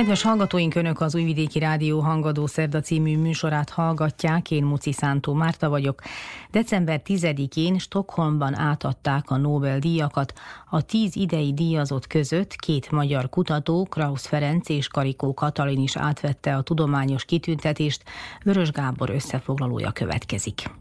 Kedves 0.00 0.22
hallgatóink, 0.22 0.74
Önök 0.74 1.00
az 1.00 1.14
Újvidéki 1.14 1.58
Rádió 1.58 2.00
Hangadó 2.00 2.46
Szerda 2.46 2.80
című 2.80 3.18
műsorát 3.18 3.70
hallgatják, 3.70 4.50
én 4.50 4.64
Muci 4.64 4.92
Szántó 4.92 5.32
Márta 5.32 5.68
vagyok. 5.68 6.02
December 6.50 7.02
10-én 7.04 7.78
Stockholmban 7.78 8.58
átadták 8.58 9.30
a 9.30 9.36
Nobel-díjakat. 9.36 10.32
A 10.70 10.82
tíz 10.82 11.16
idei 11.16 11.54
díjazott 11.54 12.06
között 12.06 12.56
két 12.56 12.90
magyar 12.90 13.28
kutató, 13.28 13.86
Krausz 13.90 14.26
Ferenc 14.26 14.68
és 14.68 14.88
Karikó 14.88 15.34
Katalin 15.34 15.80
is 15.80 15.96
átvette 15.96 16.56
a 16.56 16.62
tudományos 16.62 17.24
kitüntetést. 17.24 18.02
Vörös 18.44 18.70
Gábor 18.70 19.10
összefoglalója 19.10 19.90
következik. 19.90 20.79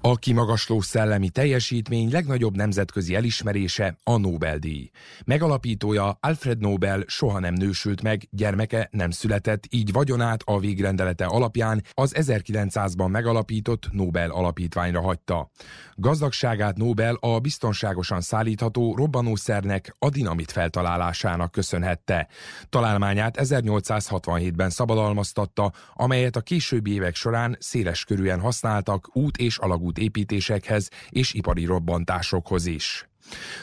A 0.00 0.16
kimagasló 0.16 0.80
szellemi 0.80 1.28
teljesítmény 1.28 2.10
legnagyobb 2.10 2.56
nemzetközi 2.56 3.14
elismerése 3.14 3.96
a 4.04 4.16
Nobel-díj. 4.16 4.90
Megalapítója 5.24 6.18
Alfred 6.20 6.58
Nobel 6.58 7.04
soha 7.06 7.38
nem 7.38 7.54
nősült 7.54 8.02
meg, 8.02 8.28
gyermeke 8.30 8.88
nem 8.90 9.10
született, 9.10 9.64
így 9.70 9.92
vagyonát 9.92 10.42
a 10.44 10.58
végrendelete 10.58 11.24
alapján 11.24 11.82
az 11.94 12.14
1900-ban 12.16 13.10
megalapított 13.10 13.92
Nobel 13.92 14.30
alapítványra 14.30 15.00
hagyta. 15.00 15.50
Gazdagságát 15.94 16.76
Nobel 16.76 17.14
a 17.20 17.38
biztonságosan 17.38 18.20
szállítható 18.20 18.94
robbanószernek, 18.96 19.96
a 19.98 20.08
dinamit 20.08 20.52
feltalálásának 20.52 21.50
köszönhette. 21.50 22.28
Találmányát 22.68 23.36
1867-ben 23.38 24.70
szabadalmaztatta, 24.70 25.72
amelyet 25.94 26.36
a 26.36 26.40
későbbi 26.40 26.92
évek 26.92 27.14
során 27.14 27.56
széles 27.60 28.04
körűen 28.04 28.40
használtak 28.40 29.16
út 29.16 29.36
és 29.36 29.58
alagút 29.58 29.87
építésekhez 29.96 30.88
és 31.08 31.32
ipari 31.32 31.64
robbantásokhoz 31.64 32.66
is. 32.66 33.08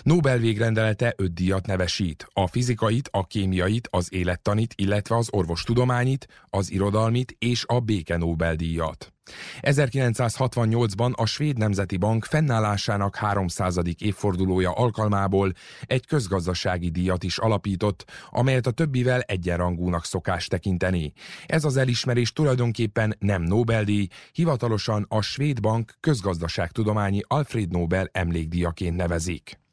Nobel 0.03 0.37
végrendelete 0.37 1.13
öt 1.17 1.33
díjat 1.33 1.65
nevesít, 1.65 2.27
a 2.33 2.47
fizikait, 2.47 3.09
a 3.11 3.27
kémiait, 3.27 3.87
az 3.91 4.13
élettanit, 4.13 4.73
illetve 4.77 5.15
az 5.15 5.27
orvostudományit, 5.31 6.27
az 6.49 6.71
irodalmit 6.71 7.35
és 7.39 7.63
a 7.67 7.79
béke 7.79 8.17
Nobel-díjat. 8.17 9.14
1968-ban 9.61 11.13
a 11.13 11.25
Svéd 11.25 11.57
Nemzeti 11.57 11.97
Bank 11.97 12.25
fennállásának 12.25 13.15
300. 13.15 13.79
évfordulója 13.97 14.71
alkalmából 14.71 15.53
egy 15.81 16.05
közgazdasági 16.05 16.89
díjat 16.89 17.23
is 17.23 17.37
alapított, 17.37 18.05
amelyet 18.29 18.67
a 18.67 18.71
többivel 18.71 19.21
egyenrangúnak 19.21 20.05
szokás 20.05 20.47
tekinteni. 20.47 21.13
Ez 21.45 21.65
az 21.65 21.77
elismerés 21.77 22.33
tulajdonképpen 22.33 23.15
nem 23.19 23.41
Nobel-díj, 23.41 24.07
hivatalosan 24.31 25.05
a 25.09 25.21
Svéd 25.21 25.61
Bank 25.61 25.93
közgazdaságtudományi 25.99 27.21
Alfred 27.27 27.71
Nobel 27.71 28.09
emlékdíjaként 28.11 28.95
nevezik. 28.95 29.63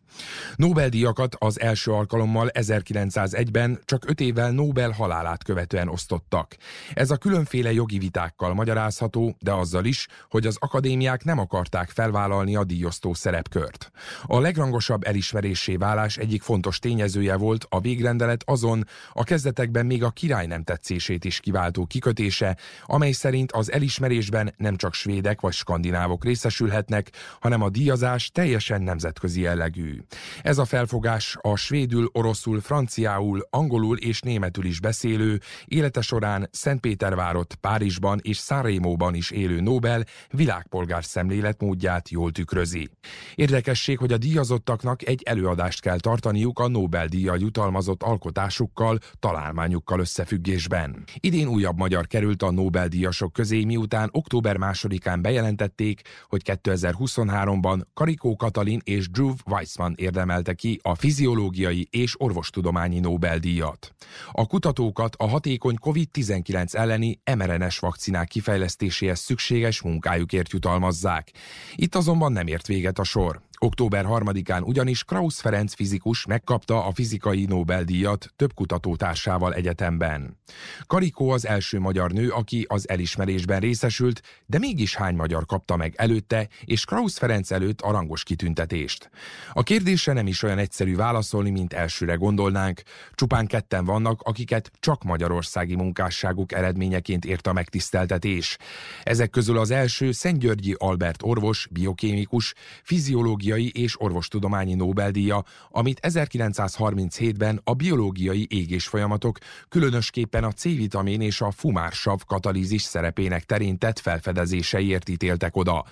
Nobel-díjakat 0.56 1.36
az 1.38 1.60
első 1.60 1.92
alkalommal 1.92 2.50
1901-ben 2.52 3.80
csak 3.84 4.04
öt 4.08 4.20
évvel 4.20 4.50
Nobel 4.50 4.90
halálát 4.90 5.44
követően 5.44 5.88
osztottak. 5.88 6.56
Ez 6.94 7.10
a 7.10 7.16
különféle 7.16 7.72
jogi 7.72 7.98
vitákkal 7.98 8.54
magyarázható, 8.54 9.36
de 9.40 9.52
azzal 9.52 9.84
is, 9.84 10.06
hogy 10.30 10.46
az 10.46 10.56
akadémiák 10.60 11.24
nem 11.24 11.38
akarták 11.38 11.90
felvállalni 11.90 12.56
a 12.56 12.64
díjosztó 12.64 13.14
szerepkört. 13.14 13.90
A 14.22 14.40
legrangosabb 14.40 15.06
elismerésé 15.06 15.76
válás 15.76 16.16
egyik 16.16 16.42
fontos 16.42 16.78
tényezője 16.78 17.36
volt 17.36 17.66
a 17.68 17.80
végrendelet 17.80 18.42
azon, 18.46 18.86
a 19.12 19.24
kezdetekben 19.24 19.86
még 19.86 20.04
a 20.04 20.10
király 20.10 20.46
nem 20.46 20.62
tetszését 20.62 21.24
is 21.24 21.40
kiváltó 21.40 21.86
kikötése, 21.86 22.56
amely 22.84 23.12
szerint 23.12 23.52
az 23.52 23.72
elismerésben 23.72 24.54
nem 24.56 24.76
csak 24.76 24.94
svédek 24.94 25.40
vagy 25.40 25.52
skandinávok 25.52 26.24
részesülhetnek, 26.24 27.10
hanem 27.40 27.62
a 27.62 27.70
díjazás 27.70 28.30
teljesen 28.30 28.82
nemzetközi 28.82 29.40
jellegű. 29.40 30.01
Ez 30.42 30.58
a 30.58 30.64
felfogás 30.64 31.36
a 31.40 31.56
svédül, 31.56 32.08
oroszul, 32.12 32.60
franciául, 32.60 33.46
angolul 33.50 33.98
és 33.98 34.20
németül 34.20 34.64
is 34.64 34.80
beszélő, 34.80 35.40
élete 35.64 36.00
során 36.00 36.48
Szentpétervárot, 36.50 37.54
Párizsban 37.54 38.18
és 38.22 38.36
Szárémóban 38.36 39.14
is 39.14 39.30
élő 39.30 39.60
Nobel 39.60 40.04
világpolgár 40.30 41.04
szemléletmódját 41.04 42.08
jól 42.08 42.32
tükrözi. 42.32 42.90
Érdekesség, 43.34 43.98
hogy 43.98 44.12
a 44.12 44.18
díjazottaknak 44.18 45.06
egy 45.06 45.22
előadást 45.22 45.80
kell 45.80 45.98
tartaniuk 45.98 46.58
a 46.58 46.68
Nobel-díjjal 46.68 47.38
jutalmazott 47.38 48.02
alkotásukkal, 48.02 48.98
találmányukkal 49.18 50.00
összefüggésben. 50.00 51.04
Idén 51.20 51.48
újabb 51.48 51.76
magyar 51.76 52.06
került 52.06 52.42
a 52.42 52.50
Nobel-díjasok 52.50 53.32
közé, 53.32 53.64
miután 53.64 54.08
október 54.12 54.56
másodikán 54.56 55.22
bejelentették, 55.22 56.00
hogy 56.26 56.42
2023-ban 56.44 57.80
Karikó 57.94 58.36
Katalin 58.36 58.80
és 58.84 59.10
Drew 59.10 59.32
Weissman 59.46 59.91
Hoffman 59.92 60.06
érdemelte 60.06 60.54
ki 60.54 60.80
a 60.82 60.94
fiziológiai 60.94 61.88
és 61.90 62.20
orvostudományi 62.20 63.00
Nobel-díjat. 63.00 63.94
A 64.32 64.46
kutatókat 64.46 65.14
a 65.18 65.28
hatékony 65.28 65.76
COVID-19 65.80 66.74
elleni 66.74 67.20
mRNS 67.36 67.78
vakcinák 67.78 68.28
kifejlesztéséhez 68.28 69.20
szükséges 69.20 69.82
munkájukért 69.82 70.52
jutalmazzák. 70.52 71.32
Itt 71.74 71.94
azonban 71.94 72.32
nem 72.32 72.46
ért 72.46 72.66
véget 72.66 72.98
a 72.98 73.04
sor. 73.04 73.40
Október 73.64 74.04
3-án 74.08 74.62
ugyanis 74.62 75.04
Krausz 75.04 75.40
Ferenc 75.40 75.74
fizikus 75.74 76.26
megkapta 76.26 76.84
a 76.86 76.92
fizikai 76.92 77.44
Nobel-díjat 77.44 78.32
több 78.36 78.54
kutatótársával 78.54 79.54
egyetemben. 79.54 80.38
Karikó 80.86 81.30
az 81.30 81.46
első 81.46 81.78
magyar 81.78 82.10
nő, 82.12 82.28
aki 82.28 82.66
az 82.68 82.88
elismerésben 82.88 83.60
részesült, 83.60 84.22
de 84.46 84.58
mégis 84.58 84.94
hány 84.94 85.14
magyar 85.14 85.46
kapta 85.46 85.76
meg 85.76 85.94
előtte, 85.96 86.48
és 86.64 86.84
Krausz 86.84 87.18
Ferenc 87.18 87.50
előtt 87.50 87.80
a 87.80 87.90
rangos 87.90 88.22
kitüntetést. 88.22 89.10
A 89.52 89.62
kérdésre 89.62 90.12
nem 90.12 90.26
is 90.26 90.42
olyan 90.42 90.58
egyszerű 90.58 90.96
válaszolni, 90.96 91.50
mint 91.50 91.72
elsőre 91.72 92.14
gondolnánk. 92.14 92.82
Csupán 93.14 93.46
ketten 93.46 93.84
vannak, 93.84 94.22
akiket 94.22 94.70
csak 94.80 95.02
magyarországi 95.02 95.74
munkásságuk 95.74 96.52
eredményeként 96.52 97.24
ért 97.24 97.46
a 97.46 97.52
megtiszteltetés. 97.52 98.56
Ezek 99.02 99.30
közül 99.30 99.58
az 99.58 99.70
első 99.70 100.12
Szentgyörgyi 100.12 100.74
Albert 100.78 101.22
orvos, 101.22 101.68
biokémikus, 101.70 102.54
fiziológia 102.82 103.50
biológiai 103.52 103.82
és 103.84 104.00
orvostudományi 104.00 104.74
Nobel-díja, 104.74 105.44
amit 105.70 106.00
1937-ben 106.02 107.60
a 107.64 107.74
biológiai 107.74 108.46
égés 108.50 108.86
folyamatok, 108.86 109.38
különösképpen 109.68 110.44
a 110.44 110.52
C-vitamin 110.52 111.20
és 111.20 111.40
a 111.40 111.50
fumársav 111.50 112.20
katalízis 112.26 112.82
szerepének 112.82 113.44
terén 113.44 113.78
tett 113.78 113.98
felfedezéseiért 113.98 115.08
ítéltek 115.08 115.56
oda. 115.56 115.84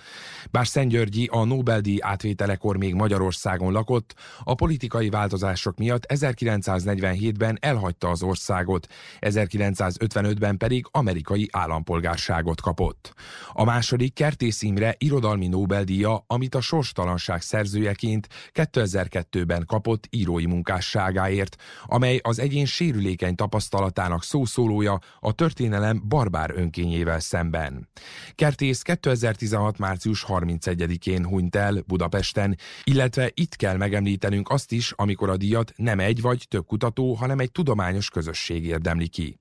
Bár 0.51 0.67
Szentgyörgyi 0.67 1.27
a 1.31 1.43
Nobel-díj 1.43 1.97
átvételekor 2.01 2.77
még 2.77 2.93
Magyarországon 2.93 3.71
lakott, 3.71 4.15
a 4.43 4.55
politikai 4.55 5.09
változások 5.09 5.77
miatt 5.77 6.05
1947-ben 6.07 7.57
elhagyta 7.61 8.09
az 8.09 8.23
országot, 8.23 8.87
1955-ben 9.19 10.57
pedig 10.57 10.85
amerikai 10.91 11.47
állampolgárságot 11.51 12.61
kapott. 12.61 13.13
A 13.51 13.63
második 13.63 14.13
Kertész 14.13 14.61
Imre 14.61 14.95
irodalmi 14.97 15.47
Nobel-díja, 15.47 16.23
amit 16.27 16.55
a 16.55 16.61
sorstalanság 16.61 17.41
szerzőjeként 17.51 18.27
2002-ben 18.53 19.63
kapott 19.65 20.07
írói 20.09 20.45
munkásságáért, 20.45 21.55
amely 21.85 22.19
az 22.23 22.39
egyén 22.39 22.65
sérülékeny 22.65 23.35
tapasztalatának 23.35 24.23
szószólója 24.23 24.99
a 25.19 25.31
történelem 25.31 26.01
barbár 26.07 26.51
önkényével 26.55 27.19
szemben. 27.19 27.89
Kertész 28.35 28.81
2016. 28.81 29.77
március 29.77 30.25
31-én 30.27 31.25
hunyt 31.25 31.55
el 31.55 31.83
Budapesten, 31.87 32.57
illetve 32.83 33.31
itt 33.33 33.55
kell 33.55 33.77
megemlítenünk 33.77 34.49
azt 34.49 34.71
is, 34.71 34.91
amikor 34.91 35.29
a 35.29 35.37
díjat 35.37 35.73
nem 35.75 35.99
egy 35.99 36.21
vagy 36.21 36.45
több 36.49 36.65
kutató, 36.65 37.13
hanem 37.13 37.39
egy 37.39 37.51
tudományos 37.51 38.09
közösség 38.09 38.65
érdemli 38.65 39.07
ki. 39.07 39.37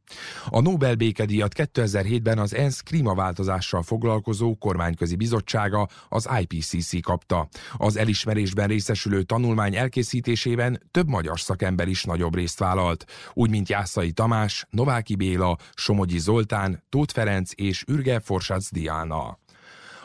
A 0.48 0.60
Nobel 0.60 0.94
békedíjat 0.94 1.52
2007-ben 1.56 2.38
az 2.38 2.54
ENSZ 2.54 2.80
klímaváltozással 2.80 3.82
foglalkozó 3.82 4.54
kormányközi 4.54 5.16
bizottsága, 5.16 5.88
az 6.08 6.28
IPCC 6.40 7.02
kapta. 7.02 7.48
Az 7.90 7.96
elismerésben 7.96 8.68
részesülő 8.68 9.22
tanulmány 9.22 9.76
elkészítésében 9.76 10.82
több 10.90 11.08
magyar 11.08 11.40
szakember 11.40 11.88
is 11.88 12.04
nagyobb 12.04 12.34
részt 12.34 12.58
vállalt, 12.58 13.04
úgy 13.32 13.50
mint 13.50 13.68
Jászai 13.68 14.12
Tamás, 14.12 14.66
Nováki 14.70 15.14
Béla, 15.14 15.56
Somogyi 15.74 16.18
Zoltán, 16.18 16.82
Tóth 16.88 17.14
Ferenc 17.14 17.50
és 17.54 17.84
Ürge 17.86 18.20
Forsac 18.20 18.72
Diana. 18.72 19.39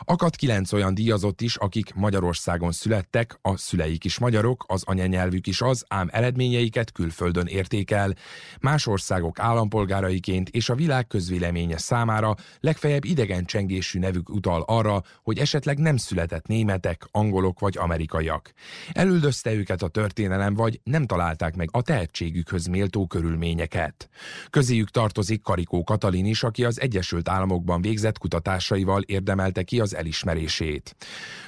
Akadt 0.07 0.35
kilenc 0.35 0.73
olyan 0.73 0.93
díjazott 0.93 1.41
is, 1.41 1.55
akik 1.55 1.93
Magyarországon 1.93 2.71
születtek, 2.71 3.37
a 3.41 3.57
szüleik 3.57 4.03
is 4.03 4.19
magyarok, 4.19 4.65
az 4.67 4.83
anyanyelvük 4.85 5.47
is 5.47 5.61
az, 5.61 5.85
ám 5.87 6.09
eredményeiket 6.11 6.91
külföldön 6.91 7.45
értékel. 7.45 8.15
Más 8.59 8.87
országok 8.87 9.39
állampolgáraiként 9.39 10.49
és 10.49 10.69
a 10.69 10.75
világ 10.75 11.07
közvéleménye 11.07 11.77
számára 11.77 12.35
legfeljebb 12.59 13.03
idegen 13.05 13.45
csengésű 13.45 13.99
nevük 13.99 14.29
utal 14.29 14.61
arra, 14.61 15.03
hogy 15.23 15.37
esetleg 15.37 15.77
nem 15.77 15.97
született 15.97 16.47
németek, 16.47 17.07
angolok 17.11 17.59
vagy 17.59 17.77
amerikaiak. 17.77 18.51
Elüldözte 18.91 19.53
őket 19.53 19.81
a 19.81 19.87
történelem, 19.87 20.53
vagy 20.53 20.79
nem 20.83 21.05
találták 21.05 21.55
meg 21.55 21.69
a 21.71 21.81
tehetségükhöz 21.81 22.65
méltó 22.65 23.07
körülményeket. 23.07 24.09
Közéjük 24.49 24.89
tartozik 24.89 25.41
Karikó 25.41 25.83
Katalin 25.83 26.25
is, 26.25 26.43
aki 26.43 26.65
az 26.65 26.81
Egyesült 26.81 27.29
Államokban 27.29 27.81
végzett 27.81 28.17
kutatásaival 28.17 29.01
érdemelte 29.01 29.63
ki 29.63 29.79
az 29.79 29.93
elismerését. 29.95 30.95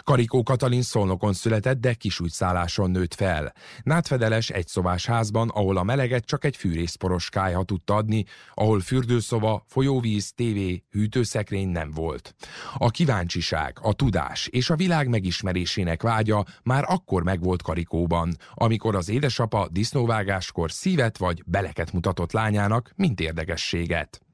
Karikó 0.04 0.44
Katalin 0.44 0.82
Szolnokon 0.82 1.34
született, 1.34 1.80
de 1.80 1.94
kisújszálláson 1.94 2.92
nőtt 2.92 3.14
fel. 3.14 3.54
Nátfedeles 3.84 4.50
egy 4.50 4.68
szobás 4.68 5.06
házban, 5.06 5.50
ahol 5.50 5.78
a 5.78 5.84
meleget 5.84 6.26
csak 6.26 6.46
egy 6.46 6.56
fűrészporos 6.56 7.30
kájha 7.30 7.64
tudta 7.64 7.96
adni, 7.96 8.26
ahol 8.54 8.80
fürdőszoba, 8.80 9.64
folyóvíz, 9.68 10.32
tévé, 10.36 10.84
hűtőszekrény 10.92 11.70
nem 11.70 11.92
volt. 11.92 12.36
A 12.78 12.90
kíváncsiság, 12.90 13.78
a 13.82 13.94
tudás 13.94 14.48
és 14.48 14.70
a 14.70 14.76
világ 14.76 15.08
megismerésének 15.08 16.02
vágya 16.02 16.46
már 16.64 16.84
akkor 16.88 17.24
megvolt 17.24 17.62
Karikóban, 17.62 18.38
amikor 18.54 18.96
az 18.96 19.10
édesapa 19.10 19.68
disznóvágáskor 19.72 20.72
szívet 20.72 21.18
vagy 21.18 21.44
beleket 21.46 21.92
mutatott 21.92 22.32
lányának, 22.32 22.92
mint 22.96 23.20
érdekességet. 23.20 24.27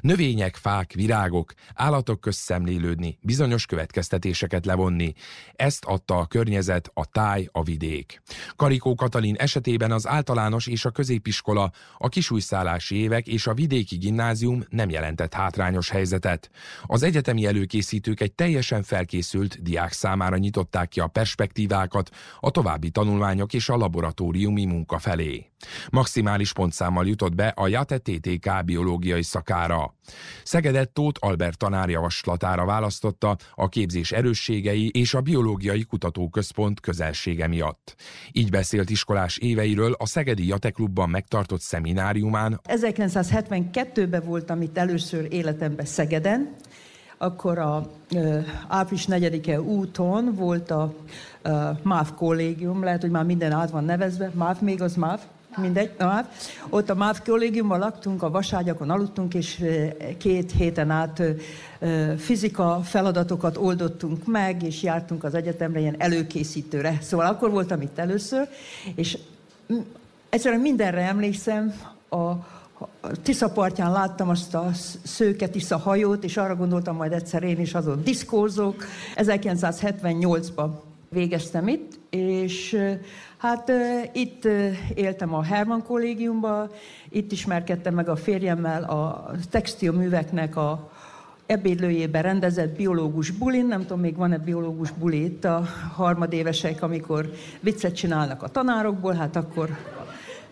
Növények, 0.00 0.56
fák, 0.56 0.92
virágok, 0.92 1.52
állatok 1.74 2.20
közt 2.20 2.38
szemlélődni, 2.38 3.18
bizonyos 3.20 3.66
következtetéseket 3.66 4.66
levonni. 4.66 5.14
Ezt 5.52 5.84
adta 5.84 6.18
a 6.18 6.26
környezet, 6.26 6.90
a 6.94 7.06
táj, 7.06 7.48
a 7.52 7.62
vidék. 7.62 8.22
Karikó 8.56 8.94
Katalin 8.94 9.34
esetében 9.34 9.92
az 9.92 10.06
általános 10.06 10.66
és 10.66 10.84
a 10.84 10.90
középiskola, 10.90 11.72
a 11.98 12.08
kisújszállási 12.08 12.96
évek 12.96 13.26
és 13.26 13.46
a 13.46 13.54
vidéki 13.54 13.96
gimnázium 13.96 14.64
nem 14.68 14.90
jelentett 14.90 15.34
hátrányos 15.34 15.90
helyzetet. 15.90 16.50
Az 16.82 17.02
egyetemi 17.02 17.46
előkészítők 17.46 18.20
egy 18.20 18.32
teljesen 18.32 18.82
felkészült 18.82 19.62
diák 19.62 19.92
számára 19.92 20.36
nyitották 20.36 20.88
ki 20.88 21.00
a 21.00 21.06
perspektívákat 21.06 22.10
a 22.40 22.50
további 22.50 22.90
tanulmányok 22.90 23.52
és 23.52 23.68
a 23.68 23.76
laboratóriumi 23.76 24.64
munka 24.64 24.98
felé. 24.98 25.50
Maximális 25.90 26.52
pontszámmal 26.52 27.06
jutott 27.06 27.34
be 27.34 27.46
a 27.46 27.68
JATE 27.68 27.98
TTK 27.98 28.64
biológiai 28.64 29.22
szakára. 29.22 29.94
Szegedet 30.42 30.90
Tóth 30.90 31.26
Albert 31.26 31.58
tanár 31.58 31.88
javaslatára 31.88 32.64
választotta 32.64 33.36
a 33.54 33.68
képzés 33.68 34.12
erősségei 34.12 34.90
és 34.94 35.14
a 35.14 35.20
Biológiai 35.20 35.82
Kutatóközpont 35.82 36.80
közelsége 36.80 37.46
miatt. 37.46 37.94
Így 38.32 38.50
beszélt 38.50 38.90
iskolás 38.90 39.36
éveiről 39.36 39.92
a 39.98 40.06
Szegedi 40.06 40.46
Jate 40.46 40.70
Klubban 40.70 41.10
megtartott 41.10 41.60
szemináriumán. 41.60 42.60
1972-ben 42.64 44.22
voltam 44.24 44.62
itt 44.62 44.78
először 44.78 45.26
életemben 45.30 45.86
Szegeden, 45.86 46.56
akkor 47.18 47.58
a 47.58 47.90
ö, 48.14 48.38
április 48.68 49.06
4-e 49.10 49.60
úton 49.60 50.34
volt 50.34 50.70
a 50.70 50.94
ö, 51.42 51.70
MÁV 51.82 52.14
kollégium, 52.14 52.82
lehet, 52.82 53.00
hogy 53.00 53.10
már 53.10 53.24
minden 53.24 53.52
át 53.52 53.70
van 53.70 53.84
nevezve, 53.84 54.30
MÁV 54.34 54.60
még 54.60 54.82
az 54.82 54.94
MÁV, 54.94 55.20
mindegy, 55.56 55.90
MÁV. 55.98 56.26
Ott 56.68 56.90
a 56.90 56.94
MÁV 56.94 57.22
kollégiumban 57.24 57.78
laktunk, 57.78 58.22
a 58.22 58.30
vaságyakon 58.30 58.90
aludtunk, 58.90 59.34
és 59.34 59.64
két 60.18 60.52
héten 60.52 60.90
át 60.90 61.22
fizika 62.16 62.80
feladatokat 62.84 63.56
oldottunk 63.56 64.26
meg, 64.26 64.62
és 64.62 64.82
jártunk 64.82 65.24
az 65.24 65.34
egyetemre 65.34 65.80
ilyen 65.80 65.94
előkészítőre. 65.98 66.98
Szóval 67.00 67.26
akkor 67.26 67.50
voltam 67.50 67.80
itt 67.80 67.98
először, 67.98 68.48
és 68.94 69.18
egyszerűen 70.28 70.60
mindenre 70.60 71.00
emlékszem, 71.00 71.74
a, 72.08 72.32
Tisza 73.22 73.48
partján 73.48 73.92
láttam 73.92 74.28
azt 74.28 74.54
a 74.54 74.70
szőke 75.04 75.48
Tisza 75.48 75.76
hajót, 75.76 76.24
és 76.24 76.36
arra 76.36 76.56
gondoltam, 76.56 76.96
majd 76.96 77.12
egyszer 77.12 77.42
én 77.42 77.60
is 77.60 77.74
azon 77.74 78.02
diszkózok. 78.04 78.84
1978-ban 79.16 80.70
végeztem 81.08 81.68
itt, 81.68 81.98
és 82.10 82.78
hát 83.36 83.72
itt 84.12 84.44
éltem 84.94 85.34
a 85.34 85.42
Herman 85.42 85.82
kollégiumban, 85.82 86.70
itt 87.08 87.32
ismerkedtem 87.32 87.94
meg 87.94 88.08
a 88.08 88.16
férjemmel 88.16 88.82
a 88.82 89.30
textilműveknek 89.50 90.56
a 90.56 90.90
ebédlőjében 91.46 92.22
rendezett 92.22 92.76
biológus 92.76 93.30
bulin, 93.30 93.66
nem 93.66 93.80
tudom, 93.80 94.00
még 94.00 94.16
van-e 94.16 94.38
biológus 94.38 94.90
buli 94.90 95.24
itt 95.24 95.44
a 95.44 95.64
harmadévesek, 95.94 96.82
amikor 96.82 97.30
viccet 97.60 97.94
csinálnak 97.94 98.42
a 98.42 98.48
tanárokból, 98.48 99.12
hát 99.12 99.36
akkor 99.36 99.76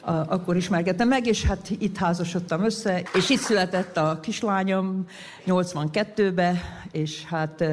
akkor 0.06 0.56
ismerkedtem 0.56 1.08
meg, 1.08 1.26
és 1.26 1.44
hát 1.44 1.70
itt 1.78 1.96
házasodtam 1.96 2.64
össze, 2.64 3.02
és 3.14 3.30
itt 3.30 3.38
született 3.38 3.96
a 3.96 4.18
kislányom 4.22 5.06
82-be, 5.46 6.60
és 6.92 7.24
hát 7.24 7.64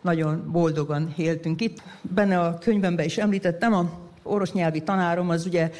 nagyon 0.00 0.48
boldogan 0.52 1.12
éltünk 1.16 1.60
itt. 1.60 1.82
Benne 2.00 2.40
a 2.40 2.58
könyvemben 2.58 3.04
is 3.04 3.18
említettem, 3.18 3.72
a 3.72 3.90
orosz 4.22 4.52
nyelvi 4.52 4.80
tanárom 4.80 5.28
az 5.28 5.46
ugye 5.46 5.70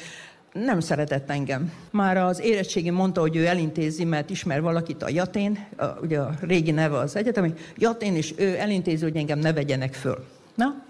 nem 0.53 0.79
szeretett 0.79 1.29
engem. 1.29 1.71
Már 1.91 2.17
az 2.17 2.39
érettségi 2.39 2.89
mondta, 2.89 3.21
hogy 3.21 3.35
ő 3.35 3.45
elintézi, 3.45 4.03
mert 4.03 4.29
ismer 4.29 4.61
valakit 4.61 5.03
a 5.03 5.09
Jatén, 5.09 5.65
a, 5.77 5.85
ugye 5.85 6.19
a 6.19 6.33
régi 6.41 6.71
neve 6.71 6.97
az 6.97 7.15
egyetemi, 7.15 7.53
Jatén, 7.77 8.15
és 8.15 8.33
ő 8.37 8.57
elintézi, 8.57 9.03
hogy 9.03 9.15
engem 9.15 9.39
ne 9.39 9.53
vegyenek 9.53 9.93
föl. 9.93 10.25
Na, 10.55 10.83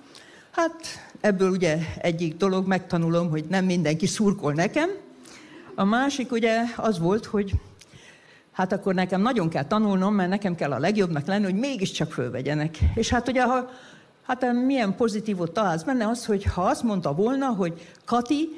hát 0.51 0.75
ebből 1.21 1.49
ugye 1.49 1.77
egyik 1.97 2.37
dolog 2.37 2.67
megtanulom, 2.67 3.29
hogy 3.29 3.45
nem 3.49 3.65
mindenki 3.65 4.05
szurkol 4.05 4.53
nekem. 4.53 4.89
A 5.75 5.83
másik 5.83 6.31
ugye 6.31 6.61
az 6.75 6.99
volt, 6.99 7.25
hogy 7.25 7.53
hát 8.51 8.71
akkor 8.71 8.93
nekem 8.93 9.21
nagyon 9.21 9.49
kell 9.49 9.65
tanulnom, 9.65 10.15
mert 10.15 10.29
nekem 10.29 10.55
kell 10.55 10.71
a 10.71 10.79
legjobbnak 10.79 11.25
lenni, 11.25 11.43
hogy 11.43 11.55
mégiscsak 11.55 12.11
fölvegyenek. 12.11 12.77
És 12.95 13.09
hát 13.09 13.27
ugye, 13.27 13.43
ha, 13.43 13.69
hát 14.23 14.53
milyen 14.65 14.95
pozitívot 14.95 15.51
találsz 15.51 15.83
benne 15.83 16.07
az, 16.07 16.25
hogy 16.25 16.43
ha 16.43 16.61
azt 16.61 16.83
mondta 16.83 17.13
volna, 17.13 17.45
hogy 17.45 17.87
Kati, 18.05 18.49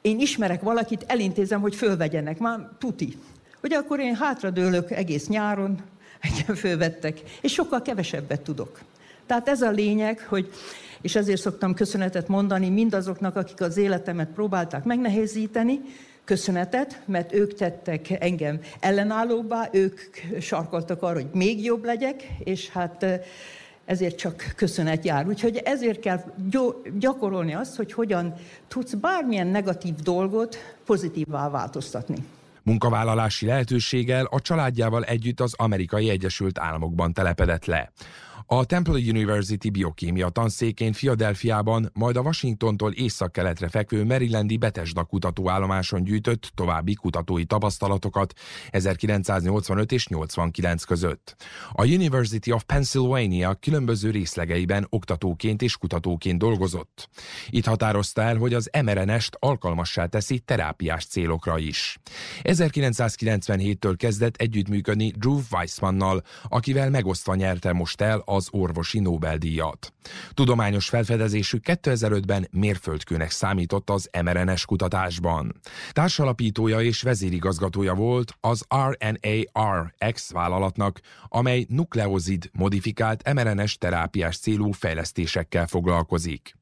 én 0.00 0.20
ismerek 0.20 0.62
valakit, 0.62 1.04
elintézem, 1.06 1.60
hogy 1.60 1.74
fölvegyenek, 1.74 2.38
már 2.38 2.68
tuti. 2.78 3.16
Ugye 3.62 3.76
akkor 3.76 4.00
én 4.00 4.14
hátradőlök 4.14 4.90
egész 4.90 5.28
nyáron, 5.28 5.78
engem 6.20 6.54
fölvettek, 6.54 7.20
és 7.40 7.52
sokkal 7.52 7.82
kevesebbet 7.82 8.40
tudok. 8.40 8.80
Tehát 9.26 9.48
ez 9.48 9.62
a 9.62 9.70
lényeg, 9.70 10.26
hogy 10.28 10.50
és 11.00 11.14
ezért 11.14 11.40
szoktam 11.40 11.74
köszönetet 11.74 12.28
mondani 12.28 12.68
mindazoknak, 12.68 13.36
akik 13.36 13.60
az 13.60 13.76
életemet 13.76 14.28
próbálták 14.28 14.84
megnehezíteni, 14.84 15.80
köszönetet, 16.24 17.02
mert 17.06 17.32
ők 17.32 17.54
tettek 17.54 18.10
engem 18.10 18.60
ellenállóbbá, 18.80 19.68
ők 19.72 20.00
sarkoltak 20.40 21.02
arra, 21.02 21.14
hogy 21.14 21.28
még 21.32 21.64
jobb 21.64 21.84
legyek, 21.84 22.22
és 22.44 22.70
hát 22.70 23.06
ezért 23.92 24.16
csak 24.16 24.52
köszönet 24.56 25.04
jár. 25.04 25.26
Úgyhogy 25.26 25.56
ezért 25.56 26.00
kell 26.00 26.20
gyakorolni 26.98 27.54
azt, 27.54 27.76
hogy 27.76 27.92
hogyan 27.92 28.34
tudsz 28.68 28.94
bármilyen 28.94 29.46
negatív 29.46 29.94
dolgot 29.94 30.56
pozitívvá 30.86 31.50
változtatni. 31.50 32.16
Munkavállalási 32.62 33.46
lehetőséggel 33.46 34.24
a 34.24 34.40
családjával 34.40 35.04
együtt 35.04 35.40
az 35.40 35.54
Amerikai 35.56 36.10
Egyesült 36.10 36.58
Államokban 36.58 37.12
telepedett 37.12 37.64
le. 37.64 37.92
A 38.54 38.64
Temple 38.64 38.98
University 38.98 39.70
biokémia 39.70 40.28
tanszékén 40.28 40.92
Filadelfiában, 40.92 41.90
majd 41.92 42.16
a 42.16 42.20
Washingtontól 42.20 42.92
észak-keletre 42.92 43.68
fekvő 43.68 44.04
Marylandi 44.04 44.56
Betesda 44.56 45.04
kutatóállomáson 45.04 46.04
gyűjtött 46.04 46.52
további 46.54 46.94
kutatói 46.94 47.44
tapasztalatokat 47.44 48.32
1985 48.70 49.92
és 49.92 50.06
89 50.06 50.84
között. 50.84 51.36
A 51.72 51.84
University 51.84 52.50
of 52.50 52.62
Pennsylvania 52.62 53.54
különböző 53.54 54.10
részlegeiben 54.10 54.86
oktatóként 54.88 55.62
és 55.62 55.76
kutatóként 55.76 56.38
dolgozott. 56.38 57.08
Itt 57.48 57.66
határozta 57.66 58.22
el, 58.22 58.36
hogy 58.36 58.54
az 58.54 58.70
mRNS-t 58.84 59.36
alkalmassá 59.38 60.06
teszi 60.06 60.38
terápiás 60.38 61.06
célokra 61.06 61.58
is. 61.58 61.98
1997-től 62.42 63.94
kezdett 63.96 64.36
együttműködni 64.36 65.10
Drew 65.10 65.40
Weissmannal, 65.50 66.22
akivel 66.48 66.90
megosztva 66.90 67.34
nyerte 67.34 67.72
most 67.72 68.00
el 68.00 68.22
az 68.42 68.48
orvosi 68.50 68.98
Nobel-díjat. 68.98 69.92
Tudományos 70.34 70.88
felfedezésük 70.88 71.62
2005-ben 71.66 72.48
mérföldkőnek 72.50 73.30
számított 73.30 73.90
az 73.90 74.08
mRNS 74.22 74.64
kutatásban. 74.64 75.60
Társalapítója 75.92 76.80
és 76.80 77.02
vezérigazgatója 77.02 77.94
volt 77.94 78.34
az 78.40 78.64
RNAR-X 78.68 80.32
vállalatnak, 80.32 81.00
amely 81.28 81.66
nukleozid 81.68 82.50
modifikált 82.52 83.32
mRNS 83.32 83.78
terápiás 83.78 84.38
célú 84.38 84.72
fejlesztésekkel 84.72 85.66
foglalkozik. 85.66 86.61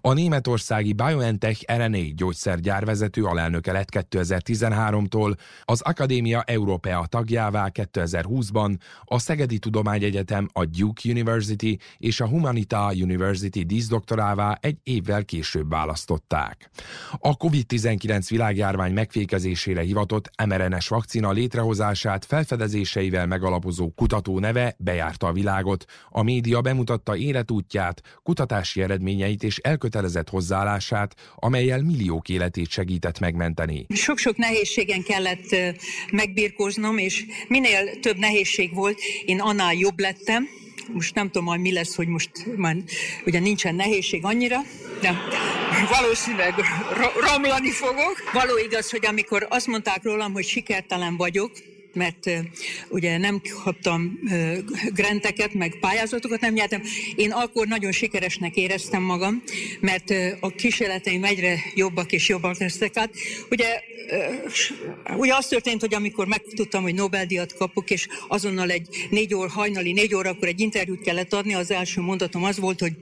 A 0.00 0.12
németországi 0.12 0.92
BioNTech 0.92 1.76
RNA 1.76 1.98
gyógyszergyár 2.14 2.84
vezető 2.84 3.24
alelnöke 3.24 3.72
lett 3.72 3.88
2013-tól, 3.90 5.36
az 5.64 5.80
Akadémia 5.80 6.42
Európea 6.42 7.06
tagjává 7.08 7.70
2020-ban, 7.72 8.76
a 9.04 9.18
Szegedi 9.18 9.58
Tudományegyetem, 9.58 10.48
a 10.52 10.64
Duke 10.64 11.10
University 11.10 11.78
és 11.98 12.20
a 12.20 12.28
Humanita 12.28 12.92
University 12.92 13.66
díszdoktorává 13.66 14.58
egy 14.60 14.76
évvel 14.82 15.24
később 15.24 15.68
választották. 15.68 16.70
A 17.18 17.36
COVID-19 17.36 18.26
világjárvány 18.28 18.92
megfékezésére 18.92 19.80
hivatott 19.80 20.30
mRNS 20.46 20.88
vakcina 20.88 21.30
létrehozását 21.30 22.24
felfedezéseivel 22.24 23.26
megalapozó 23.26 23.90
kutató 23.90 24.38
neve 24.38 24.74
bejárta 24.78 25.26
a 25.26 25.32
világot, 25.32 25.84
a 26.08 26.22
média 26.22 26.60
bemutatta 26.60 27.16
életútját, 27.16 28.02
kutatási 28.22 28.82
eredményeit 28.82 29.42
és 29.48 29.56
elkötelezett 29.56 30.28
hozzáállását, 30.28 31.14
amelyel 31.34 31.82
milliók 31.82 32.28
életét 32.28 32.70
segített 32.70 33.18
megmenteni. 33.18 33.86
Sok-sok 33.88 34.36
nehézségen 34.36 35.02
kellett 35.02 35.56
megbírkoznom, 36.10 36.98
és 36.98 37.24
minél 37.48 38.00
több 38.00 38.16
nehézség 38.16 38.74
volt, 38.74 38.98
én 39.24 39.40
annál 39.40 39.74
jobb 39.74 39.98
lettem. 39.98 40.48
Most 40.92 41.14
nem 41.14 41.26
tudom 41.26 41.44
majd 41.44 41.60
mi 41.60 41.72
lesz, 41.72 41.94
hogy 41.94 42.08
most 42.08 42.30
már 42.56 42.76
ugye 43.26 43.40
nincsen 43.40 43.74
nehézség 43.74 44.24
annyira, 44.24 44.58
de 45.00 45.16
valószínűleg 45.98 46.54
romlani 47.30 47.70
fogok. 47.70 48.30
Való 48.32 48.58
igaz, 48.58 48.90
hogy 48.90 49.06
amikor 49.06 49.46
azt 49.50 49.66
mondták 49.66 50.02
rólam, 50.02 50.32
hogy 50.32 50.44
sikertelen 50.44 51.16
vagyok, 51.16 51.50
mert 51.98 52.30
ugye 52.88 53.18
nem 53.18 53.40
kaptam 53.64 54.18
granteket, 54.94 55.54
meg 55.54 55.76
pályázatokat 55.80 56.40
nem 56.40 56.52
nyertem. 56.52 56.82
Én 57.16 57.30
akkor 57.30 57.66
nagyon 57.66 57.92
sikeresnek 57.92 58.56
éreztem 58.56 59.02
magam, 59.02 59.42
mert 59.80 60.14
a 60.40 60.48
kísérleteim 60.48 61.24
egyre 61.24 61.58
jobbak 61.74 62.12
és 62.12 62.28
jobbak 62.28 62.58
lesznek. 62.58 62.98
Hát 62.98 63.10
ugye, 63.50 63.80
ugye 65.16 65.34
az 65.34 65.46
történt, 65.46 65.80
hogy 65.80 65.94
amikor 65.94 66.26
megtudtam, 66.26 66.82
hogy 66.82 66.94
Nobel-díjat 66.94 67.54
kapok, 67.54 67.90
és 67.90 68.08
azonnal 68.28 68.70
egy 68.70 69.06
négy 69.10 69.34
óra, 69.34 69.48
hajnali 69.48 69.92
négy 69.92 70.14
óra, 70.14 70.30
akkor 70.30 70.48
egy 70.48 70.60
interjút 70.60 71.00
kellett 71.00 71.32
adni, 71.32 71.54
az 71.54 71.70
első 71.70 72.00
mondatom 72.00 72.44
az 72.44 72.58
volt, 72.58 72.80
hogy 72.80 72.92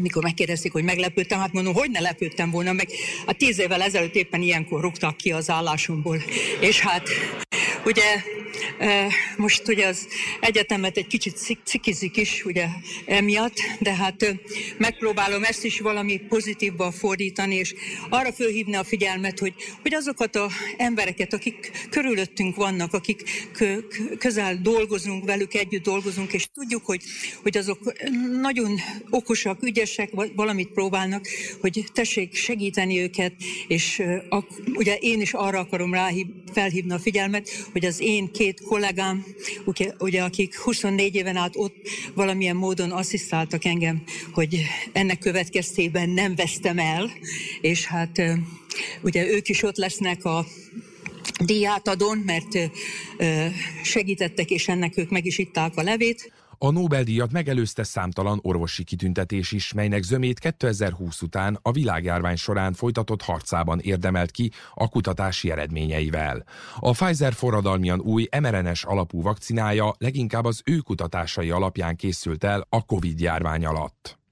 mikor 0.00 0.22
megkérdezték, 0.22 0.72
hogy 0.72 0.84
meglepődtem, 0.84 1.38
hát 1.38 1.52
mondom, 1.52 1.74
hogy 1.74 1.90
ne 1.90 2.00
lepődtem 2.00 2.50
volna 2.50 2.72
meg. 2.72 2.88
A 3.26 3.32
tíz 3.32 3.58
évvel 3.58 3.82
ezelőtt 3.82 4.14
éppen 4.14 4.42
ilyenkor 4.42 4.80
rúgtak 4.80 5.16
ki 5.16 5.32
az 5.32 5.50
állásomból. 5.50 6.22
És 6.60 6.80
hát 6.80 7.08
ugye 7.84 8.22
most 9.36 9.68
ugye 9.68 9.86
az 9.86 10.08
egyetemet 10.40 10.96
egy 10.96 11.06
kicsit 11.06 11.60
cikizik 11.64 12.16
is, 12.16 12.44
ugye 12.44 12.66
emiatt, 13.06 13.56
de 13.78 13.94
hát 13.94 14.36
megpróbálom 14.78 15.44
ezt 15.44 15.64
is 15.64 15.80
valami 15.80 16.16
pozitívba 16.16 16.90
fordítani, 16.90 17.54
és 17.54 17.74
arra 18.08 18.32
fölhívni 18.32 18.74
a 18.74 18.84
figyelmet, 18.84 19.38
hogy, 19.38 19.54
hogy 19.82 19.94
azokat 19.94 20.36
az 20.36 20.52
embereket, 20.76 21.32
akik 21.32 21.70
körülöttünk 21.90 22.56
vannak, 22.56 22.92
akik 22.92 23.48
közel 24.18 24.58
dolgozunk 24.62 25.24
velük, 25.24 25.54
együtt 25.54 25.82
dolgozunk, 25.82 26.32
és 26.32 26.48
tudjuk, 26.54 26.86
hogy, 26.86 27.02
hogy 27.42 27.56
azok 27.56 27.92
nagyon 28.40 28.80
okosak, 29.10 29.53
ügyesek, 29.62 30.10
valamit 30.34 30.68
próbálnak, 30.68 31.26
hogy 31.60 31.84
tessék 31.92 32.34
segíteni 32.34 33.00
őket, 33.00 33.32
és 33.68 34.02
ugye 34.74 34.96
én 34.96 35.20
is 35.20 35.32
arra 35.32 35.58
akarom 35.58 35.94
rá 35.94 36.10
felhívni 36.52 36.92
a 36.92 36.98
figyelmet, 36.98 37.48
hogy 37.72 37.84
az 37.84 38.00
én 38.00 38.32
két 38.32 38.60
kollégám, 38.60 39.24
ugye 39.98 40.22
akik 40.22 40.58
24 40.58 41.14
éven 41.14 41.36
át 41.36 41.56
ott 41.56 41.76
valamilyen 42.14 42.56
módon 42.56 42.90
asszisztáltak 42.90 43.64
engem, 43.64 44.02
hogy 44.32 44.60
ennek 44.92 45.18
következtében 45.18 46.08
nem 46.10 46.34
vesztem 46.34 46.78
el, 46.78 47.10
és 47.60 47.84
hát 47.84 48.22
ugye 49.02 49.26
ők 49.26 49.48
is 49.48 49.62
ott 49.62 49.76
lesznek 49.76 50.24
a 50.24 50.46
díjátadón, 51.44 52.18
mert 52.18 52.70
segítettek, 53.82 54.50
és 54.50 54.68
ennek 54.68 54.96
ők 54.96 55.10
meg 55.10 55.26
is 55.26 55.38
itták 55.38 55.76
a 55.76 55.82
levét. 55.82 56.32
A 56.64 56.70
Nobel-díjat 56.70 57.32
megelőzte 57.32 57.82
számtalan 57.82 58.38
orvosi 58.42 58.84
kitüntetés 58.84 59.52
is, 59.52 59.72
melynek 59.72 60.02
zömét 60.02 60.38
2020 60.38 61.22
után 61.22 61.58
a 61.62 61.72
világjárvány 61.72 62.36
során 62.36 62.72
folytatott 62.72 63.22
harcában 63.22 63.80
érdemelt 63.80 64.30
ki 64.30 64.50
a 64.74 64.88
kutatási 64.88 65.50
eredményeivel. 65.50 66.44
A 66.78 66.90
Pfizer 66.90 67.32
forradalmian 67.32 68.00
új 68.00 68.28
mRNS 68.40 68.84
alapú 68.84 69.22
vakcinája 69.22 69.94
leginkább 69.98 70.44
az 70.44 70.62
ő 70.64 70.76
kutatásai 70.76 71.50
alapján 71.50 71.96
készült 71.96 72.44
el 72.44 72.66
a 72.68 72.84
Covid-járvány 72.84 73.64
alatt. 73.64 74.23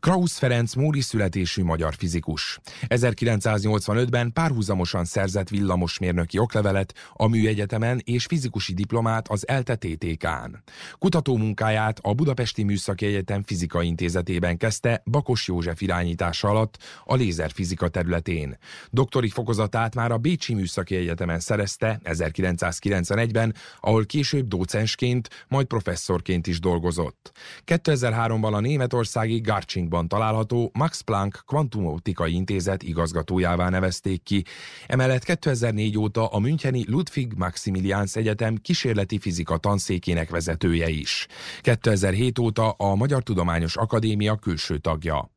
Krausz 0.00 0.38
Ferenc 0.38 0.74
Móri 0.74 1.00
születésű 1.00 1.62
magyar 1.62 1.94
fizikus. 1.94 2.60
1985-ben 2.88 4.32
párhuzamosan 4.32 5.04
szerzett 5.04 5.48
villamosmérnöki 5.48 6.38
oklevelet 6.38 6.94
a 7.12 7.26
Műegyetemen 7.26 8.00
és 8.04 8.24
fizikusi 8.24 8.74
diplomát 8.74 9.28
az 9.28 9.48
ELTE 9.48 9.76
TTK-n. 9.76 10.62
Kutatómunkáját 10.98 11.98
a 12.02 12.14
Budapesti 12.14 12.62
Műszaki 12.62 13.06
Egyetem 13.06 13.42
Fizika 13.42 13.82
Intézetében 13.82 14.56
kezdte 14.56 15.02
Bakos 15.04 15.48
József 15.48 15.80
irányítása 15.80 16.48
alatt 16.48 16.78
a 17.04 17.14
lézerfizika 17.14 17.88
területén. 17.88 18.58
Doktori 18.90 19.28
fokozatát 19.28 19.94
már 19.94 20.12
a 20.12 20.18
Bécsi 20.18 20.54
Műszaki 20.54 20.96
Egyetemen 20.96 21.40
szerezte 21.40 22.00
1991-ben, 22.04 23.54
ahol 23.80 24.06
később 24.06 24.48
docensként, 24.48 25.28
majd 25.48 25.66
professzorként 25.66 26.46
is 26.46 26.60
dolgozott. 26.60 27.32
2003-ban 27.66 28.52
a 28.52 28.60
németországi 28.60 29.40
Garchingban 29.54 30.08
található 30.08 30.70
Max 30.72 31.00
Planck 31.00 31.42
Kvantumoptikai 31.46 32.34
Intézet 32.34 32.82
igazgatójává 32.82 33.68
nevezték 33.68 34.22
ki. 34.22 34.44
Emellett 34.86 35.24
2004 35.24 35.98
óta 35.98 36.26
a 36.26 36.38
Müncheni 36.38 36.84
Ludwig 36.88 37.32
Maximilians 37.36 38.16
Egyetem 38.16 38.56
kísérleti 38.56 39.18
fizika 39.18 39.56
tanszékének 39.56 40.30
vezetője 40.30 40.88
is. 40.88 41.26
2007 41.60 42.38
óta 42.38 42.70
a 42.70 42.94
Magyar 42.94 43.22
Tudományos 43.22 43.76
Akadémia 43.76 44.36
külső 44.36 44.78
tagja. 44.78 45.33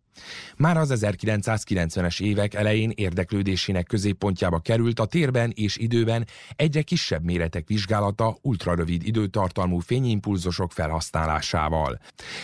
Már 0.57 0.77
az 0.77 0.93
1990-es 0.95 2.21
évek 2.21 2.53
elején 2.53 2.91
érdeklődésének 2.95 3.85
középpontjába 3.85 4.59
került 4.59 4.99
a 4.99 5.05
térben 5.05 5.51
és 5.55 5.77
időben 5.77 6.27
egyre 6.55 6.81
kisebb 6.81 7.23
méretek 7.23 7.67
vizsgálata 7.67 8.37
ultrarövid 8.41 9.07
időtartalmú 9.07 9.79
fényimpulzusok 9.79 10.71
felhasználásával. 10.71 11.99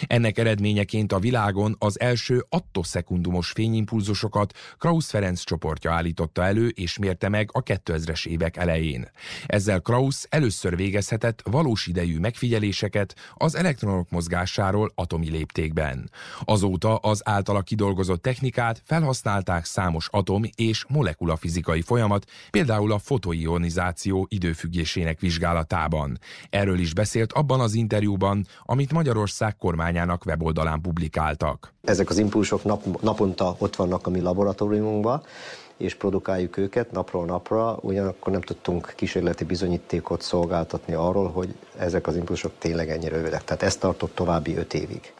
Ennek 0.08 0.38
eredményeként 0.38 1.12
a 1.12 1.20
világon 1.20 1.76
az 1.80 2.00
első 2.00 2.46
attoszekundumos 2.50 3.50
fényimpulzusokat 3.50 4.58
Krausz 4.78 5.10
Ferenc 5.10 5.44
csoportja 5.44 5.92
állította 5.92 6.44
elő 6.44 6.68
és 6.68 6.98
mérte 6.98 7.30
meg 7.30 7.50
a 7.52 7.64
2000-es 7.64 8.28
évek 8.28 8.58
elején. 8.58 9.10
Ezzel 9.46 9.80
Krausz 9.80 10.28
először 10.30 10.76
végezhetett 10.76 11.42
valós 11.44 11.88
idejű 11.88 12.20
megfigyeléseket 12.20 13.16
az 13.34 13.56
elektronok 13.56 14.10
mozgásáról 14.10 14.92
atomi 14.96 15.30
léptékben. 15.30 16.10
Azóta 16.40 16.96
az 16.96 17.22
általa 17.26 17.62
kidolgozott 17.64 18.22
technikát 18.22 18.82
felhasználták 18.86 19.66
számos 19.66 20.08
atom- 20.12 20.50
és 20.56 20.86
molekulafizikai 20.88 21.82
folyamat, 21.82 22.26
például 22.52 22.92
a 22.92 23.00
fotoionizáció 23.00 24.26
időfüggésének 24.30 25.20
vizsgálatában. 25.20 26.20
Erről 26.50 26.80
is 26.80 26.94
beszélt 26.94 27.34
abban 27.34 27.60
az 27.60 27.74
interjúban, 27.74 28.46
amit 28.64 28.94
Magyarország 28.94 29.58
kormányának 29.58 30.26
weboldalán 30.26 30.82
publikáltak. 30.82 31.74
Ezek 31.82 32.10
az 32.10 32.18
impulzusok 32.18 32.64
nap, 32.64 33.02
naponta 33.02 33.56
ott 33.58 33.76
vannak 33.76 34.08
a 34.08 34.10
mi 34.10 34.20
laboratóriumunkban, 34.20 35.24
és 35.78 35.96
produkáljuk 35.96 36.58
őket 36.58 36.92
napról 36.92 37.26
napra, 37.26 37.78
ugyanakkor 37.82 38.32
nem 38.32 38.42
tudtunk 38.42 38.94
kísérleti 38.96 39.44
bizonyítékot 39.44 40.22
szolgáltatni 40.22 40.94
arról, 40.94 41.32
hogy 41.32 41.56
ezek 41.78 42.08
az 42.08 42.16
impulzusok 42.16 42.52
tényleg 42.58 42.90
ennyire 42.90 43.16
rövidek. 43.16 43.44
Tehát 43.44 43.64
ez 43.64 43.76
tartott 43.76 44.16
további 44.16 44.56
öt 44.56 44.74
évig 44.74 45.14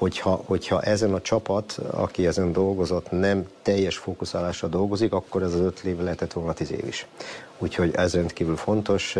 hogyha, 0.00 0.42
hogyha 0.46 0.82
ezen 0.82 1.14
a 1.14 1.20
csapat, 1.20 1.78
aki 1.90 2.26
ezen 2.26 2.52
dolgozott, 2.52 3.10
nem 3.10 3.48
teljes 3.62 3.96
fókuszálásra 3.96 4.68
dolgozik, 4.68 5.12
akkor 5.12 5.42
ez 5.42 5.54
az 5.54 5.60
öt 5.60 5.80
év 5.80 6.00
lehetett 6.00 6.32
volna 6.32 6.52
tíz 6.52 6.72
év 6.72 6.86
is. 6.86 7.06
Úgyhogy 7.58 7.94
ez 7.94 8.14
rendkívül 8.14 8.56
fontos. 8.56 9.16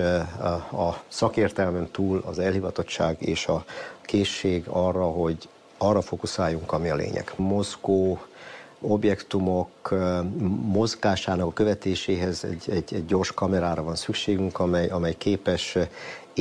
A 0.72 1.02
szakértelmen 1.08 1.90
túl 1.90 2.22
az 2.26 2.38
elhivatottság 2.38 3.16
és 3.18 3.46
a 3.46 3.64
készség 4.02 4.64
arra, 4.68 5.04
hogy 5.04 5.48
arra 5.78 6.00
fókuszáljunk, 6.00 6.72
ami 6.72 6.88
a 6.88 6.94
lényeg. 6.94 7.32
Mozgó 7.36 8.18
objektumok 8.80 9.94
mozgásának 10.62 11.46
a 11.46 11.52
követéséhez 11.52 12.44
egy, 12.44 12.64
egy, 12.70 12.94
egy 12.94 13.06
gyors 13.06 13.32
kamerára 13.32 13.82
van 13.82 13.94
szükségünk, 13.96 14.58
amely, 14.58 14.88
amely 14.88 15.14
képes 15.18 15.78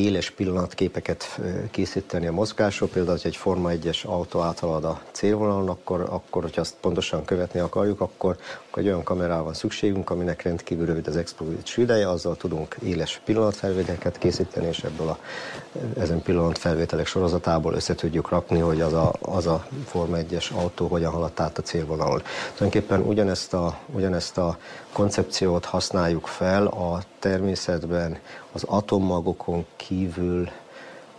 éles 0.04 0.30
pillanatképeket 0.30 1.39
készíteni 1.72 2.28
a 2.28 2.32
mozgásról, 2.32 2.89
például, 2.89 3.18
hogy 3.18 3.32
egy 3.32 3.36
Forma 3.36 3.70
1-es 3.74 4.06
autó 4.06 4.39
áthalad 4.39 4.84
a 4.84 5.02
célvonalon, 5.12 5.70
akkor, 5.70 6.08
akkor 6.10 6.41
hogyha 6.41 6.62
azt 6.62 6.76
pontosan 6.82 7.26
követni 7.26 7.60
akarjuk, 7.60 8.02
akkor, 8.02 8.38
akkor 8.70 8.82
egy 8.84 8.88
olyan 8.88 9.04
kamerával 9.04 9.43
van 9.43 9.54
szükségünk, 9.54 10.10
aminek 10.10 10.41
rendkívül 10.41 10.86
rövid 10.86 11.08
az 11.08 11.18
explózíciós 11.18 11.78
ideje, 11.78 12.10
azzal 12.10 12.36
tudunk 12.36 12.76
éles 12.84 13.22
pillanatfelvételeket 13.26 14.18
készíteni, 14.18 14.68
és 14.68 14.84
ebből 14.84 15.08
a 15.08 15.20
ezen 16.00 16.22
pillanatfelvételek 16.22 17.06
sorozatából 17.06 17.74
össze 17.74 17.95
tudjuk 17.95 18.30
rakni, 18.30 18.60
hogy 18.60 18.82
az 18.82 18.93
a, 18.93 19.14
az 19.22 19.47
a 19.47 19.66
Forma 19.86 20.18
1-es 20.18 20.54
autó 20.54 20.88
hogyan 20.88 21.12
haladt 21.12 21.40
át 21.40 21.57
a 21.57 21.61
célvonalon. 21.61 22.22
Tulajdonképpen 22.56 23.02
ugyanezt 23.02 23.53
a, 23.53 23.78
ugyanezt 23.86 24.38
a 24.38 24.57
koncepciót 24.94 25.65
használjuk 25.65 26.28
fel 26.28 26.65
a 26.68 27.02
természetben 27.19 28.18
az 28.52 28.64
atommagokon 28.64 29.66
kívül 29.76 30.50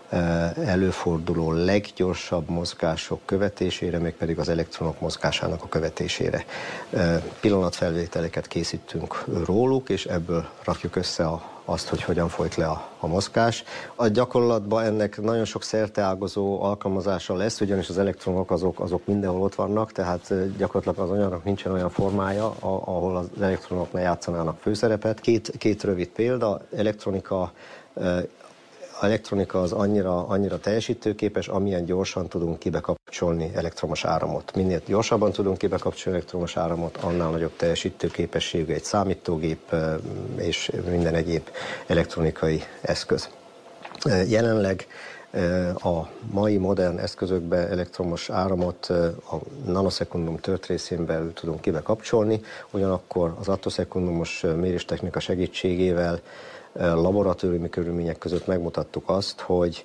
eh, 0.09 0.57
előforduló 0.57 1.53
leggyorsabb 1.53 2.49
mozgások 2.49 3.21
követésére, 3.25 3.99
még 3.99 4.15
pedig 4.15 4.39
az 4.39 4.49
elektronok 4.49 5.01
mozgásának 5.01 5.63
a 5.63 5.69
követésére. 5.69 6.45
Eh, 6.91 7.23
pillanatfelvételeket 7.41 8.47
készítünk 8.47 9.25
róluk, 9.45 9.89
és 9.89 10.07
ebből 10.07 10.49
rakjuk 10.65 10.97
össze 10.97 11.27
a 11.27 11.50
azt, 11.65 11.89
hogy 11.89 12.03
hogyan 12.03 12.29
folyt 12.29 12.55
le 12.55 12.67
a, 12.67 12.89
a 12.99 13.07
mozgás. 13.07 13.65
A 13.95 14.07
gyakorlatban 14.07 14.85
ennek 14.85 15.21
nagyon 15.21 15.45
sok 15.45 15.63
szerteágazó 15.63 16.63
alkalmazása 16.63 17.35
lesz, 17.35 17.61
ugyanis 17.61 17.89
az 17.89 17.99
elektronok 17.99 18.51
azok, 18.51 18.81
azok 18.81 19.07
mindenhol 19.07 19.43
ott 19.43 19.55
vannak, 19.55 19.93
tehát 19.93 20.57
gyakorlatilag 20.57 21.11
az 21.11 21.17
anyagnak 21.17 21.45
nincsen 21.45 21.73
olyan 21.73 21.91
formája, 21.91 22.55
ahol 22.61 23.17
az 23.17 23.27
elektronok 23.41 23.93
ne 23.93 24.01
játszanának 24.01 24.59
főszerepet. 24.61 25.21
Két, 25.21 25.53
két 25.59 25.83
rövid 25.83 26.09
példa, 26.09 26.61
elektronika 26.77 27.53
elektronika 29.03 29.61
az 29.61 29.73
annyira, 29.73 30.27
annyira 30.27 30.59
teljesítőképes, 30.59 31.49
amilyen 31.49 31.85
gyorsan 31.85 32.29
tudunk 32.29 32.59
kibekapcsolni 32.59 33.51
elektromos 33.55 34.05
áramot. 34.05 34.55
Minél 34.55 34.81
gyorsabban 34.87 35.33
tudunk 35.33 35.59
kibekapcsolni 35.59 36.19
elektromos 36.19 36.57
áramot, 36.57 36.97
annál 36.97 37.31
nagyobb 37.31 37.57
teljesítőképességű 37.57 38.73
egy 38.73 38.85
számítógép 38.85 39.75
és 40.37 40.71
minden 40.91 41.15
egyéb 41.15 41.49
elektronikai 41.87 42.63
eszköz. 42.81 43.29
Jelenleg 44.29 44.87
a 45.75 46.07
mai 46.31 46.57
modern 46.57 46.99
eszközökbe 46.99 47.69
elektromos 47.69 48.31
áramot 48.31 48.87
a 49.31 49.37
nanoszekundum 49.67 50.37
tört 50.37 50.67
részén 50.67 51.07
belül 51.07 51.33
tudunk 51.33 51.61
kibe 51.61 51.83
ugyanakkor 52.71 53.37
az 53.39 53.49
attoszekundumos 53.49 54.45
méréstechnika 54.57 55.21
segítségével 55.21 56.21
laboratóriumi 56.73 57.69
körülmények 57.69 58.19
között 58.19 58.47
megmutattuk 58.47 59.09
azt, 59.09 59.41
hogy 59.41 59.85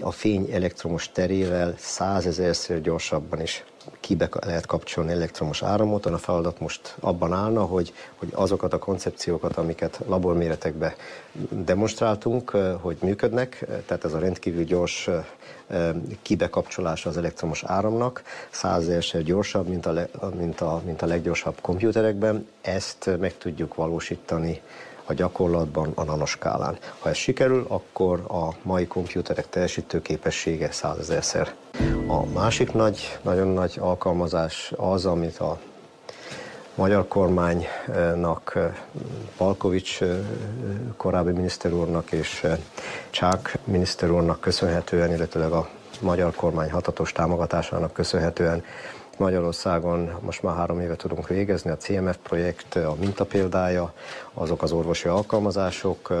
a 0.00 0.10
fény 0.10 0.48
elektromos 0.52 1.10
terével 1.12 1.74
százezerszer 1.78 2.80
gyorsabban 2.80 3.40
is 3.40 3.64
kibe 4.00 4.28
lehet 4.40 4.66
kapcsolni 4.66 5.12
elektromos 5.12 5.62
áramot. 5.62 6.06
A 6.06 6.18
feladat 6.18 6.60
most 6.60 6.96
abban 7.00 7.32
állna, 7.32 7.62
hogy, 7.62 7.92
hogy 8.16 8.28
azokat 8.32 8.72
a 8.72 8.78
koncepciókat, 8.78 9.56
amiket 9.56 10.00
laborméretekbe 10.06 10.96
demonstráltunk, 11.50 12.50
hogy 12.80 12.96
működnek, 13.00 13.66
tehát 13.86 14.04
ez 14.04 14.12
a 14.12 14.18
rendkívül 14.18 14.64
gyors 14.64 15.10
kibekapcsolása 16.22 17.08
az 17.08 17.16
elektromos 17.16 17.64
áramnak, 17.66 18.22
százezerszer 18.50 19.22
gyorsabb, 19.22 19.66
mint 19.66 19.86
a, 19.86 20.08
mint, 20.36 20.60
a, 20.60 20.82
mint 20.84 21.02
a 21.02 21.06
leggyorsabb 21.06 21.60
komputerekben, 21.60 22.46
ezt 22.60 23.10
meg 23.20 23.38
tudjuk 23.38 23.74
valósítani 23.74 24.60
a 25.04 25.12
gyakorlatban 25.12 25.92
a 25.94 26.04
nanoskálán. 26.04 26.78
Ha 26.98 27.08
ez 27.08 27.16
sikerül, 27.16 27.64
akkor 27.68 28.24
a 28.28 28.48
mai 28.62 28.86
komputerek 28.86 29.48
teljesítő 29.48 30.02
képessége 30.02 30.72
százezerszer. 30.72 31.54
A 32.06 32.26
másik 32.26 32.72
nagy, 32.72 33.18
nagyon 33.22 33.48
nagy 33.48 33.76
alkalmazás 33.80 34.72
az, 34.76 35.06
amit 35.06 35.38
a 35.38 35.58
magyar 36.74 37.08
kormánynak, 37.08 38.58
Palkovics 39.36 39.98
korábbi 40.96 41.32
miniszter 41.32 41.72
úrnak 41.72 42.12
és 42.12 42.46
Csák 43.10 43.58
miniszter 43.64 44.10
úrnak 44.10 44.40
köszönhetően, 44.40 45.12
illetőleg 45.12 45.52
a 45.52 45.68
magyar 46.00 46.34
kormány 46.34 46.70
hatatos 46.70 47.12
támogatásának 47.12 47.92
köszönhetően 47.92 48.64
Magyarországon 49.22 50.10
most 50.20 50.42
már 50.42 50.56
három 50.56 50.80
éve 50.80 50.96
tudunk 50.96 51.28
végezni, 51.28 51.70
a 51.70 51.76
CMF 51.76 52.16
projekt 52.22 52.74
a 52.74 52.96
mintapéldája, 53.00 53.92
azok 54.34 54.62
az 54.62 54.72
orvosi 54.72 55.08
alkalmazások, 55.08 56.12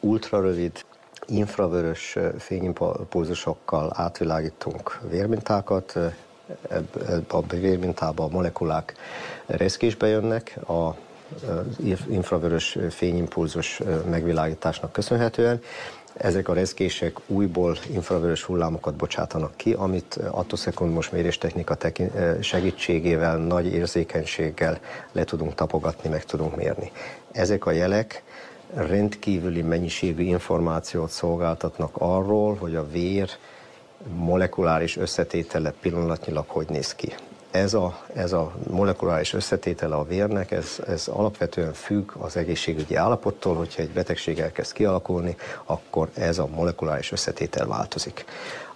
ultrarövid, 0.00 0.84
infravörös 1.26 2.16
fényimpulzusokkal 2.38 3.92
átvilágítunk 3.94 5.00
vérmintákat, 5.08 5.98
a 7.28 7.42
vérmintába 7.46 8.24
a 8.24 8.28
molekulák 8.28 8.94
reszkésbe 9.46 10.06
jönnek, 10.06 10.58
a 10.68 10.96
infravörös 12.08 12.78
fényimpulzus 12.90 13.80
megvilágításnak 14.10 14.92
köszönhetően, 14.92 15.60
ezek 16.14 16.48
a 16.48 16.52
rezgések 16.52 17.16
újból 17.26 17.76
infravörös 17.90 18.42
hullámokat 18.42 18.94
bocsátanak 18.94 19.56
ki, 19.56 19.72
amit 19.72 20.18
attoszekundumos 20.30 21.10
méréstechnika 21.10 21.76
segítségével, 22.40 23.36
nagy 23.36 23.66
érzékenységgel 23.66 24.78
le 25.12 25.24
tudunk 25.24 25.54
tapogatni, 25.54 26.08
meg 26.08 26.24
tudunk 26.24 26.56
mérni. 26.56 26.92
Ezek 27.32 27.66
a 27.66 27.70
jelek 27.70 28.22
rendkívüli 28.74 29.62
mennyiségű 29.62 30.22
információt 30.22 31.10
szolgáltatnak 31.10 31.96
arról, 31.98 32.54
hogy 32.54 32.76
a 32.76 32.88
vér 32.88 33.30
molekuláris 34.16 34.96
összetétele 34.96 35.70
pillanatnyilag 35.80 36.44
hogy 36.48 36.66
néz 36.68 36.94
ki 36.94 37.14
ez 37.58 37.74
a, 37.74 37.98
ez 38.14 38.32
a 38.32 38.52
molekuláris 38.70 39.32
összetétele 39.32 39.94
a 39.94 40.04
vérnek, 40.04 40.50
ez, 40.50 40.80
ez 40.86 41.08
alapvetően 41.08 41.72
függ 41.72 42.12
az 42.18 42.36
egészségügyi 42.36 42.94
állapottól, 42.94 43.56
hogyha 43.56 43.82
egy 43.82 43.90
betegség 43.90 44.38
elkezd 44.38 44.72
kialakulni, 44.72 45.36
akkor 45.64 46.10
ez 46.14 46.38
a 46.38 46.48
molekuláris 46.54 47.12
összetétel 47.12 47.66
változik. 47.66 48.24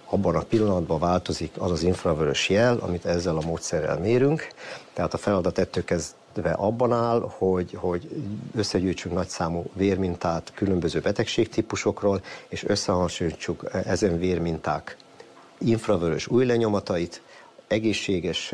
Abban 0.05 0.35
a 0.35 0.41
pillanatban 0.41 0.99
változik 0.99 1.51
az 1.57 1.71
az 1.71 1.83
infravörös 1.83 2.49
jel, 2.49 2.77
amit 2.77 3.05
ezzel 3.05 3.37
a 3.37 3.45
módszerrel 3.45 3.99
mérünk, 3.99 4.47
tehát 4.93 5.13
a 5.13 5.17
feladat 5.17 5.57
ettől 5.57 5.83
kezdve 5.83 6.51
abban 6.51 6.91
áll, 6.91 7.31
hogy, 7.37 7.77
hogy 7.79 8.09
összegyűjtsünk 8.55 9.15
nagyszámú 9.15 9.65
vérmintát 9.73 10.51
különböző 10.55 10.99
betegségtípusokról, 10.99 12.21
és 12.47 12.63
összehasonlítsuk 12.63 13.69
ezen 13.85 14.19
vérminták 14.19 14.97
infravörös 15.57 16.27
új 16.27 16.45
lenyomatait, 16.45 17.21
egészséges 17.73 18.53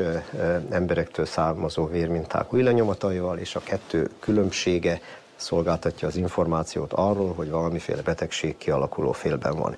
emberektől 0.70 1.26
származó 1.26 1.86
vérminták 1.86 2.52
új 2.52 2.62
és 3.38 3.54
a 3.54 3.60
kettő 3.60 4.10
különbsége 4.20 5.00
szolgáltatja 5.36 6.08
az 6.08 6.16
információt 6.16 6.92
arról, 6.92 7.32
hogy 7.34 7.50
valamiféle 7.50 8.02
betegség 8.02 8.56
kialakuló 8.56 9.12
félben 9.12 9.56
van. 9.56 9.76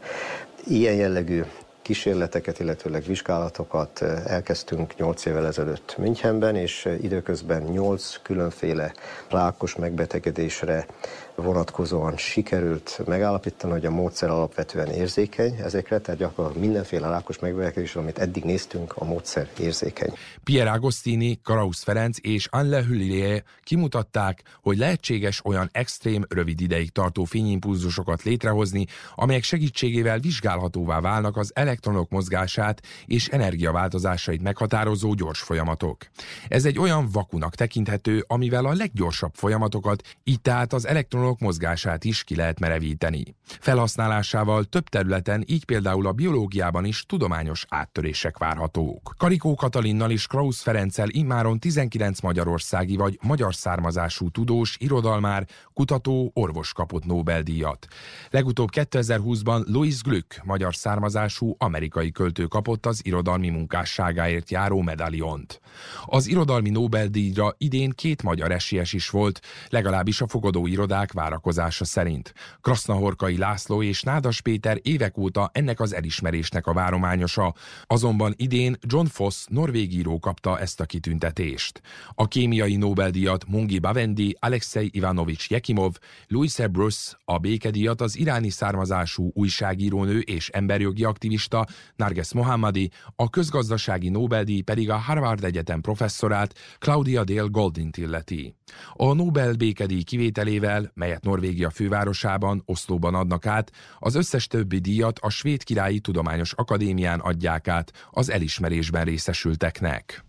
Ilyen 0.66 0.94
jellegű 0.94 1.43
kísérleteket, 1.82 2.59
illetőleg 2.59 3.02
vizsgálatokat 3.02 4.02
elkezdtünk 4.27 4.97
8 4.97 5.24
évvel 5.24 5.47
ezelőtt 5.47 5.94
Münchenben, 5.98 6.56
és 6.56 6.89
időközben 7.01 7.62
8 7.62 8.16
különféle 8.23 8.93
rákos 9.28 9.77
megbetegedésre 9.77 10.86
vonatkozóan 11.34 12.16
sikerült 12.16 13.00
megállapítani, 13.06 13.72
hogy 13.72 13.86
a 13.86 13.90
módszer 13.90 14.30
alapvetően 14.30 14.88
érzékeny 14.88 15.54
ezekre, 15.54 15.98
tehát 15.98 16.20
gyakorlatilag 16.20 16.66
mindenféle 16.66 17.09
rákos 17.09 17.38
megbetegedés, 17.38 17.96
amit 17.96 18.18
eddig 18.18 18.44
néztünk, 18.44 18.92
a 18.96 19.04
módszer 19.04 19.48
érzékeny. 19.59 20.12
Pierre 20.44 20.70
Agostini, 20.70 21.40
Karausz 21.42 21.82
Ferenc 21.82 22.18
és 22.20 22.46
Anne 22.50 22.84
Hüllier 22.84 23.42
kimutatták, 23.62 24.42
hogy 24.62 24.78
lehetséges 24.78 25.44
olyan 25.44 25.68
extrém, 25.72 26.24
rövid 26.28 26.60
ideig 26.60 26.90
tartó 26.90 27.24
fényimpulzusokat 27.24 28.22
létrehozni, 28.22 28.86
amelyek 29.14 29.42
segítségével 29.42 30.18
vizsgálhatóvá 30.18 31.00
válnak 31.00 31.36
az 31.36 31.50
elektronok 31.54 32.10
mozgását 32.10 32.82
és 33.06 33.28
energiaváltozásait 33.28 34.42
meghatározó 34.42 35.14
gyors 35.14 35.40
folyamatok. 35.40 35.96
Ez 36.48 36.64
egy 36.64 36.78
olyan 36.78 37.09
vakunak 37.12 37.54
tekinthető, 37.54 38.24
amivel 38.26 38.64
a 38.64 38.74
leggyorsabb 38.74 39.34
folyamatokat, 39.34 40.02
így 40.24 40.40
tehát 40.40 40.72
az 40.72 40.86
elektron 40.86 41.21
elektronok 41.22 41.40
mozgását 41.40 42.04
is 42.04 42.24
ki 42.24 42.36
lehet 42.36 42.58
merevíteni. 42.58 43.34
Felhasználásával 43.44 44.64
több 44.64 44.88
területen, 44.88 45.44
így 45.46 45.64
például 45.64 46.06
a 46.06 46.12
biológiában 46.12 46.84
is 46.84 47.04
tudományos 47.06 47.64
áttörések 47.68 48.38
várhatók. 48.38 49.14
Karikó 49.18 49.54
Katalinnal 49.54 50.10
és 50.10 50.26
Krausz 50.26 50.62
Ferenccel 50.62 51.08
immáron 51.08 51.58
19 51.58 52.20
magyarországi 52.20 52.96
vagy 52.96 53.18
magyar 53.22 53.54
származású 53.54 54.28
tudós, 54.28 54.76
irodalmár, 54.80 55.46
kutató, 55.72 56.30
orvos 56.34 56.72
kapott 56.72 57.04
Nobel-díjat. 57.04 57.86
Legutóbb 58.30 58.68
2020-ban 58.72 59.66
Louis 59.66 60.02
Glück, 60.02 60.40
magyar 60.44 60.74
származású 60.74 61.54
amerikai 61.58 62.10
költő 62.10 62.46
kapott 62.46 62.86
az 62.86 63.00
irodalmi 63.04 63.48
munkásságáért 63.48 64.50
járó 64.50 64.80
medaljont. 64.80 65.60
Az 66.04 66.26
irodalmi 66.26 66.70
Nobel-díjra 66.70 67.54
idén 67.58 67.90
két 67.90 68.22
magyar 68.22 68.52
esélyes 68.52 68.92
is 68.92 69.10
volt, 69.10 69.40
legalábbis 69.68 70.20
a 70.20 70.26
fogadó 70.32 70.66
irodák 70.66 71.11
várakozása 71.12 71.84
szerint. 71.84 72.34
Krasznahorkai 72.60 73.36
László 73.36 73.82
és 73.82 74.02
Nádas 74.02 74.40
Péter 74.40 74.78
évek 74.82 75.18
óta 75.18 75.51
ennek 75.52 75.80
az 75.80 75.94
elismerésnek 75.94 76.66
a 76.66 76.72
várományosa, 76.72 77.55
azonban 77.86 78.34
idén 78.36 78.76
John 78.80 79.06
Foss 79.06 79.44
norvégíró 79.48 80.18
kapta 80.18 80.59
ezt 80.59 80.80
a 80.80 80.84
kitüntetést. 80.84 81.80
A 82.14 82.28
kémiai 82.28 82.76
Nobel-díjat 82.76 83.44
Mungi 83.48 83.78
Bavendi, 83.78 84.36
Alexei 84.40 84.90
Ivanovics 84.93 85.51
Jekimov, 85.51 85.93
Louise 86.26 86.66
Bruce, 86.66 87.18
a 87.24 87.39
békedíjat 87.39 88.01
az 88.01 88.18
iráni 88.18 88.51
származású 88.51 89.30
újságírónő 89.34 90.18
és 90.18 90.48
emberjogi 90.48 91.05
aktivista 91.05 91.66
Narges 91.97 92.32
Mohammadi, 92.32 92.90
a 93.16 93.30
közgazdasági 93.30 94.09
Nobel-díj 94.09 94.60
pedig 94.60 94.90
a 94.90 94.97
Harvard 94.97 95.44
Egyetem 95.44 95.80
professzorát 95.80 96.55
Claudia 96.78 97.24
Dale 97.24 97.48
Goldint 97.51 97.97
illeti. 97.97 98.55
A 98.92 99.12
Nobel 99.12 99.54
békedíj 99.54 100.02
kivételével 100.02 100.90
melyet 100.94 101.24
Norvégia 101.24 101.70
fővárosában, 101.70 102.62
Oszlóban 102.64 103.14
adnak 103.14 103.46
át, 103.46 103.72
az 103.98 104.14
összes 104.14 104.46
többi 104.46 104.78
díjat 104.78 105.18
a 105.18 105.30
Svéd 105.30 105.62
Királyi 105.62 106.00
Tudományos 106.00 106.52
Akadémián 106.52 107.20
adják 107.20 107.68
át 107.68 107.92
az 108.10 108.30
elismerésben 108.30 109.04
részesülteknek. 109.04 110.24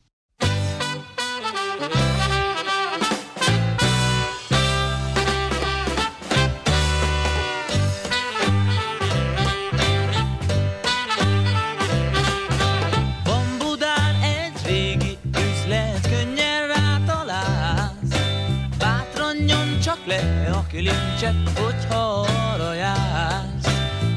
Kilincset, 20.73 21.59
hogyha 21.59 22.25
arra 22.53 22.73
jársz. 22.73 23.67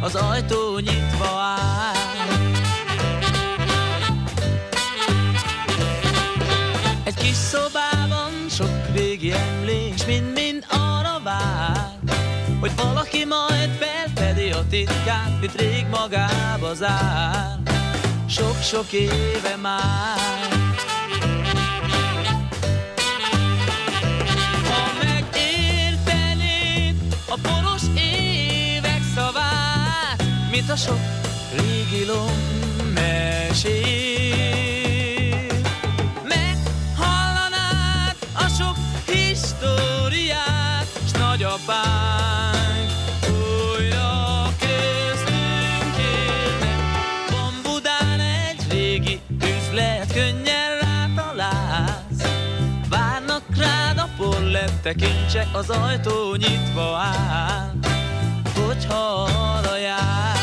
az 0.00 0.14
ajtó 0.14 0.78
nyitva 0.78 1.26
áll. 1.26 1.94
Egy 7.04 7.14
kis 7.14 7.34
szobában 7.34 8.32
sok 8.50 8.94
régi 8.94 9.32
emlék, 9.32 10.06
mind-mind 10.06 10.66
arra 10.68 11.20
vár, 11.22 11.90
hogy 12.60 12.72
valaki 12.76 13.24
majd 13.24 13.70
felfedi 13.70 14.50
a 14.50 14.64
titkát, 14.70 15.40
mit 15.40 15.60
rég 15.60 15.86
magába 15.90 16.74
zár. 16.74 17.58
Sok-sok 18.28 18.92
éve 18.92 19.56
már. 19.62 20.65
Mint 30.56 30.70
a 30.70 30.76
sok 30.76 31.00
régi 31.56 32.04
lommesét. 32.04 33.74
Meghallanád 36.28 38.16
a 38.34 38.48
sok 38.58 38.76
históriát, 39.06 40.86
s 41.06 41.10
nagyapánk 41.10 42.90
újra 43.28 44.48
köztünk 44.58 45.96
élne. 45.98 46.76
Van 47.30 47.54
Budán 47.62 48.20
egy 48.20 48.66
régi 48.70 49.20
üzlet, 49.42 50.12
könnyen 50.12 50.78
rátalálsz. 50.80 52.22
Várnak 52.88 53.42
rád 53.56 53.98
a 53.98 54.08
porlett 54.16 54.82
tekintsek, 54.82 55.46
az 55.52 55.70
ajtó 55.70 56.34
nyitva 56.34 56.96
áll. 56.96 57.74
Hogyha 58.54 59.22
arra 59.22 59.76
jársz. 59.76 60.35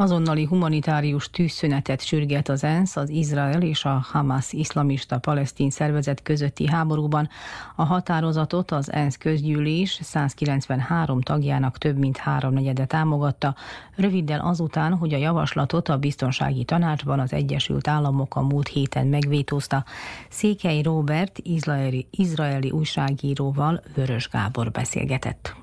Azonnali 0.00 0.44
humanitárius 0.44 1.30
tűzszünetet 1.30 2.04
sürget 2.04 2.48
az 2.48 2.64
ENSZ 2.64 2.96
az 2.96 3.08
Izrael 3.08 3.62
és 3.62 3.84
a 3.84 4.04
Hamas 4.12 4.52
iszlamista 4.52 5.18
palesztin 5.18 5.70
szervezet 5.70 6.22
közötti 6.22 6.66
háborúban. 6.66 7.28
A 7.76 7.84
határozatot 7.84 8.70
az 8.70 8.92
ENSZ 8.92 9.16
közgyűlés 9.16 9.98
193 10.02 11.20
tagjának 11.20 11.78
több 11.78 11.98
mint 11.98 12.16
háromnegyede 12.16 12.84
támogatta, 12.84 13.54
röviddel 13.96 14.40
azután, 14.40 14.96
hogy 14.96 15.14
a 15.14 15.18
javaslatot 15.18 15.88
a 15.88 15.96
biztonsági 15.96 16.64
tanácsban 16.64 17.20
az 17.20 17.32
Egyesült 17.32 17.88
Államok 17.88 18.36
a 18.36 18.42
múlt 18.42 18.68
héten 18.68 19.06
megvétózta. 19.06 19.84
Székely 20.28 20.82
Robert, 20.82 21.38
izraeli, 21.42 22.06
izraeli 22.10 22.70
újságíróval 22.70 23.82
Vörös 23.94 24.28
Gábor 24.28 24.70
beszélgetett. 24.70 25.56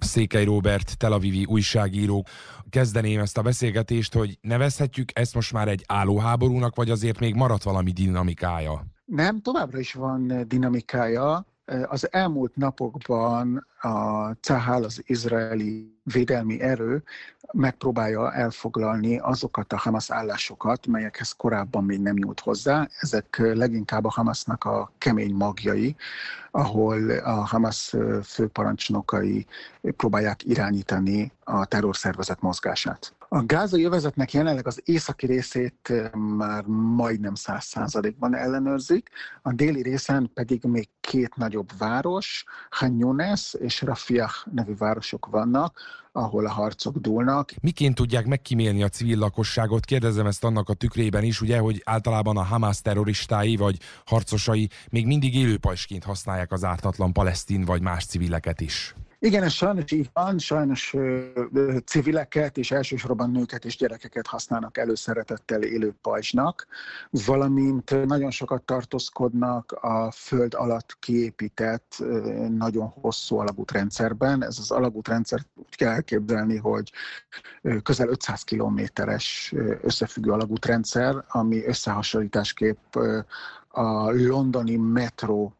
Székely 0.00 0.44
Robert, 0.44 0.98
Tel 0.98 1.12
Avivi 1.12 1.44
újságíró. 1.44 2.26
Kezdeném 2.70 3.20
ezt 3.20 3.38
a 3.38 3.42
beszélgetést, 3.42 4.14
hogy 4.14 4.38
nevezhetjük 4.40 5.18
ezt 5.18 5.34
most 5.34 5.52
már 5.52 5.68
egy 5.68 5.84
állóháborúnak, 5.86 6.76
vagy 6.76 6.90
azért 6.90 7.18
még 7.18 7.34
maradt 7.34 7.62
valami 7.62 7.92
dinamikája? 7.92 8.84
Nem, 9.04 9.40
továbbra 9.40 9.78
is 9.78 9.92
van 9.92 10.44
dinamikája. 10.48 11.46
Az 11.88 12.12
elmúlt 12.12 12.56
napokban 12.56 13.66
a 13.80 14.30
Cahal, 14.30 14.84
az 14.84 15.02
izraeli 15.06 15.98
védelmi 16.02 16.60
erő 16.60 17.02
megpróbálja 17.52 18.32
elfoglalni 18.32 19.18
azokat 19.18 19.72
a 19.72 19.78
Hamas 19.78 20.10
állásokat, 20.10 20.86
melyekhez 20.86 21.32
korábban 21.32 21.84
még 21.84 22.00
nem 22.00 22.14
nyújt 22.14 22.40
hozzá. 22.40 22.88
Ezek 23.00 23.36
leginkább 23.38 24.04
a 24.04 24.10
Hamasnak 24.10 24.64
a 24.64 24.92
kemény 24.98 25.34
magjai, 25.34 25.96
ahol 26.50 27.10
a 27.10 27.30
Hamas 27.30 27.96
főparancsnokai 28.24 29.46
próbálják 29.80 30.44
irányítani 30.44 31.32
a 31.44 31.64
terrorszervezet 31.64 32.40
mozgását. 32.40 33.14
A 33.32 33.44
gázai 33.44 33.84
övezetnek 33.84 34.32
jelenleg 34.32 34.66
az 34.66 34.80
északi 34.84 35.26
részét 35.26 35.92
már 36.36 36.64
majdnem 36.66 37.34
száz 37.34 37.64
százalékban 37.64 38.36
ellenőrzik, 38.36 39.08
a 39.42 39.52
déli 39.52 39.82
részen 39.82 40.30
pedig 40.34 40.64
még 40.64 40.88
két 41.00 41.36
nagyobb 41.36 41.68
város, 41.78 42.44
Han 42.70 42.98
Yunis 42.98 43.54
és 43.54 43.82
Rafiah 43.82 44.30
nevű 44.52 44.74
városok 44.74 45.26
vannak, 45.26 45.80
ahol 46.12 46.46
a 46.46 46.50
harcok 46.50 46.96
dúlnak. 46.96 47.52
Miként 47.60 47.94
tudják 47.94 48.26
megkímélni 48.26 48.82
a 48.82 48.88
civil 48.88 49.18
lakosságot? 49.18 49.84
Kérdezem 49.84 50.26
ezt 50.26 50.44
annak 50.44 50.68
a 50.68 50.74
tükrében 50.74 51.24
is, 51.24 51.40
ugye, 51.40 51.58
hogy 51.58 51.82
általában 51.84 52.36
a 52.36 52.42
Hamas 52.42 52.80
terroristái 52.80 53.56
vagy 53.56 53.78
harcosai 54.06 54.70
még 54.90 55.06
mindig 55.06 55.34
élőpajsként 55.34 56.04
használják 56.04 56.52
az 56.52 56.64
ártatlan 56.64 57.12
palesztin 57.12 57.64
vagy 57.64 57.82
más 57.82 58.04
civileket 58.04 58.60
is. 58.60 58.94
Igen, 59.22 59.42
ez 59.42 59.52
sajnos 59.52 59.92
így 59.92 60.10
van, 60.12 60.38
sajnos 60.38 60.94
ö, 60.94 61.76
civileket 61.84 62.56
és 62.56 62.70
elsősorban 62.70 63.30
nőket 63.30 63.64
és 63.64 63.76
gyerekeket 63.76 64.26
használnak 64.26 64.78
előszeretettel 64.78 65.62
élő 65.62 65.94
pajzsnak, 66.02 66.66
valamint 67.10 68.06
nagyon 68.06 68.30
sokat 68.30 68.62
tartózkodnak 68.62 69.72
a 69.72 70.10
föld 70.10 70.54
alatt 70.54 70.96
kiépített 70.98 71.96
ö, 71.98 72.46
nagyon 72.48 72.88
hosszú 72.88 73.36
alagútrendszerben. 73.36 74.44
Ez 74.44 74.58
az 74.58 74.70
alagútrendszer 74.70 75.40
úgy 75.54 75.76
kell 75.76 75.92
elképzelni, 75.92 76.56
hogy 76.56 76.92
közel 77.82 78.08
500 78.08 78.42
kilométeres 78.42 79.54
összefüggő 79.82 80.30
alagútrendszer, 80.30 81.24
ami 81.28 81.64
összehasonlításképp 81.64 82.94
a 83.68 84.10
londoni 84.10 84.76
metró 84.76 85.59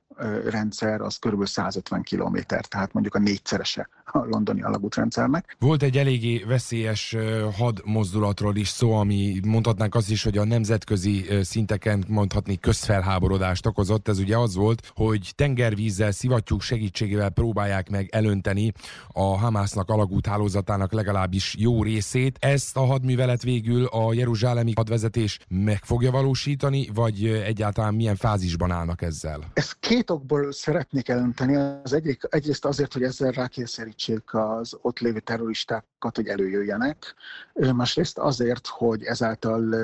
rendszer 0.51 1.01
az 1.01 1.19
kb. 1.19 1.47
150 1.47 2.03
km, 2.03 2.37
tehát 2.47 2.93
mondjuk 2.93 3.15
a 3.15 3.19
négyszerese 3.19 3.89
a 4.13 4.19
londoni 4.19 4.63
alagútrendszernek. 4.63 5.57
Volt 5.59 5.83
egy 5.83 5.97
eléggé 5.99 6.45
veszélyes 6.47 7.17
hadmozdulatról 7.57 8.57
is 8.57 8.69
szó, 8.69 8.93
ami 8.93 9.41
mondhatnánk 9.45 9.95
azt 9.95 10.11
is, 10.11 10.23
hogy 10.23 10.39
a 10.39 10.45
nemzetközi 10.45 11.27
szinteken 11.43 12.05
mondhatni 12.09 12.59
közfelháborodást 12.59 13.67
okozott. 13.67 14.09
Ez 14.09 14.19
ugye 14.19 14.37
az 14.37 14.55
volt, 14.55 14.93
hogy 14.95 15.33
tengervízzel, 15.35 16.11
szivattyúk 16.11 16.63
segítségével 16.63 17.31
próbálják 17.31 17.91
meg 17.91 18.09
elönteni 18.13 18.73
a 19.09 19.39
Hamásznak 19.39 19.89
alagút 19.89 20.27
hálózatának 20.27 20.93
legalábbis 20.93 21.55
jó 21.59 21.83
részét. 21.83 22.37
Ezt 22.41 22.77
a 22.77 22.85
hadművelet 22.85 23.43
végül 23.43 23.85
a 23.85 24.13
jeruzsálemi 24.13 24.73
hadvezetés 24.77 25.39
meg 25.49 25.85
fogja 25.85 26.11
valósítani, 26.11 26.89
vagy 26.95 27.27
egyáltalán 27.27 27.95
milyen 27.95 28.17
fázisban 28.17 28.71
állnak 28.71 29.03
ezzel? 29.03 29.45
Ez 29.53 29.73
két 29.73 30.10
okból 30.11 30.53
szeretnék 30.53 31.09
elönteni. 31.09 31.57
Az 31.57 31.93
egyik, 31.93 32.23
egyrészt 32.29 32.65
azért, 32.65 32.93
hogy 32.93 33.03
ezzel 33.03 33.31
rákényszerítsék 33.31 34.35
az 34.35 34.79
ott 34.81 34.99
lévő 34.99 35.21
terroristák 35.21 35.85
hogy 36.01 36.27
előjöjjenek, 36.27 37.15
másrészt 37.75 38.19
azért, 38.19 38.67
hogy 38.67 39.03
ezáltal 39.03 39.75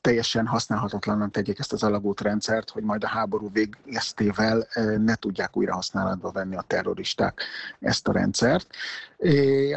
teljesen 0.00 0.46
használhatatlanan 0.46 1.30
tegyék 1.30 1.58
ezt 1.58 1.72
az 1.72 1.82
alagútrendszert, 1.82 2.70
hogy 2.70 2.82
majd 2.82 3.04
a 3.04 3.08
háború 3.08 3.50
végeztével 3.52 4.66
ne 4.98 5.14
tudják 5.14 5.56
újra 5.56 5.74
használatba 5.74 6.30
venni 6.30 6.56
a 6.56 6.64
terroristák 6.66 7.42
ezt 7.80 8.08
a 8.08 8.12
rendszert. 8.12 8.66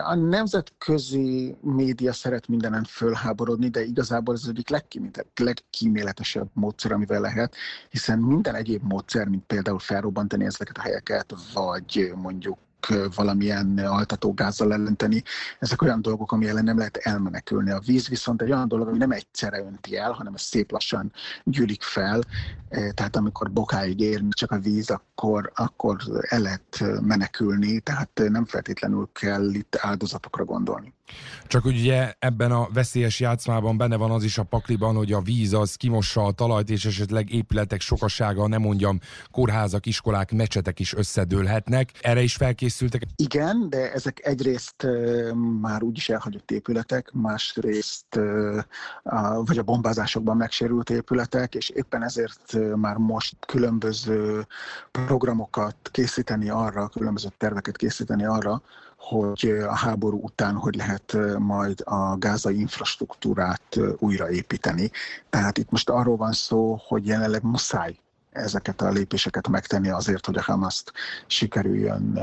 A 0.04 0.16
nemzetközi 0.16 1.56
média 1.62 2.14
szeret 2.14 2.48
mindenen 2.48 2.84
fölháborodni, 2.84 3.70
de 3.70 3.84
igazából 3.84 4.34
ez 4.34 4.42
az 4.44 4.50
egyik 4.50 4.70
legkíméletesebb 5.36 6.50
módszer, 6.54 6.92
amivel 6.92 7.22
lehet, 7.22 7.56
hiszen 7.90 8.20
minden 8.20 8.56
egyéb 8.56 8.84
módszer, 8.84 9.28
mint 9.28 9.46
például 9.46 9.80
felrobbantani 9.80 10.46
ezeket 10.46 10.78
a 10.78 10.82
helyeket, 10.82 11.34
vagy 11.54 12.12
mondjuk 12.16 12.58
valamilyen 13.16 13.78
altatógázzal 13.78 14.74
ellenteni. 14.74 15.24
Ezek 15.60 15.82
olyan 15.82 16.02
dolgok, 16.02 16.32
ami 16.32 16.48
ellen 16.48 16.64
nem 16.64 16.78
lehet 16.78 16.98
elmenekülni. 16.98 17.72
A 17.72 17.82
víz 17.86 18.08
viszont 18.08 18.42
egy 18.42 18.52
olyan 18.52 18.68
dolog, 18.68 18.88
ami 18.88 18.98
nem 18.98 19.12
egyszerre 19.12 19.60
önti 19.60 19.98
el, 19.98 20.12
hanem 20.12 20.34
ez 20.34 20.42
szép 20.42 20.72
lassan 20.72 21.12
gyűlik 21.44 21.82
fel. 21.82 22.22
Tehát 22.94 23.16
amikor 23.16 23.52
bokáig 23.52 24.00
ér 24.00 24.24
csak 24.30 24.52
a 24.52 24.60
víz, 24.60 24.90
akkor, 24.90 25.52
akkor 25.56 25.98
el 26.22 26.40
lehet 26.40 26.84
menekülni, 27.02 27.80
tehát 27.80 28.22
nem 28.30 28.46
feltétlenül 28.46 29.10
kell 29.14 29.54
itt 29.54 29.78
áldozatokra 29.80 30.46
gondolni. 30.46 30.94
Csak 31.48 31.66
ugye 31.66 32.14
ebben 32.20 32.52
a 32.52 32.68
veszélyes 32.74 33.20
játszmában 33.20 33.78
benne 33.78 33.96
van 33.96 34.12
az 34.12 34.24
is 34.24 34.38
a 34.38 34.44
pakliban, 34.44 34.96
hogy 34.96 35.14
a 35.14 35.22
víz 35.22 35.54
az 35.54 35.76
kimossa 35.76 36.24
a 36.24 36.32
talajt, 36.32 36.70
és 36.70 36.86
esetleg 36.86 37.34
épületek 37.34 37.82
sokasága, 37.82 38.48
nem 38.48 38.62
mondjam, 38.62 39.00
kórházak, 39.32 39.86
iskolák, 39.86 40.32
mecsetek 40.32 40.80
is 40.80 40.94
összedőlhetnek. 40.94 41.92
Erre 42.02 42.22
is 42.22 42.36
felkészültek? 42.36 43.02
Igen, 43.16 43.70
de 43.70 43.92
ezek 43.92 44.20
egyrészt 44.24 44.88
már 45.62 45.84
úgyis 45.84 46.10
elhagyott 46.10 46.52
épületek, 46.52 47.12
másrészt 47.14 48.20
vagy 49.46 49.58
a 49.58 49.64
bombázásokban 49.64 50.38
megsérült 50.38 50.90
épületek, 50.90 51.56
és 51.56 51.70
éppen 51.70 52.04
ezért 52.04 52.58
már 52.76 52.96
most 52.96 53.36
különböző 53.46 54.48
programokat 54.92 55.76
készíteni 55.92 56.50
arra, 56.50 56.88
különböző 56.88 57.28
terveket 57.38 57.78
készíteni 57.78 58.26
arra, 58.26 58.62
hogy 59.02 59.50
a 59.68 59.76
háború 59.76 60.20
után 60.24 60.56
hogy 60.56 60.76
lehet 60.76 61.18
majd 61.38 61.82
a 61.86 62.18
gázai 62.18 62.60
infrastruktúrát 62.60 63.80
újraépíteni. 63.98 64.92
Tehát 65.30 65.58
itt 65.58 65.70
most 65.70 65.90
arról 65.90 66.18
van 66.18 66.32
szó, 66.32 66.82
hogy 66.88 67.08
jelenleg 67.08 67.44
muszáj 67.44 68.00
ezeket 68.32 68.82
a 68.82 68.90
lépéseket 68.90 69.48
megtenni 69.48 69.90
azért, 69.90 70.26
hogy 70.26 70.38
a 70.38 70.42
Hamaszt 70.42 70.92
sikerüljön 71.28 72.20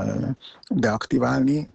deaktiválni, 0.69 1.69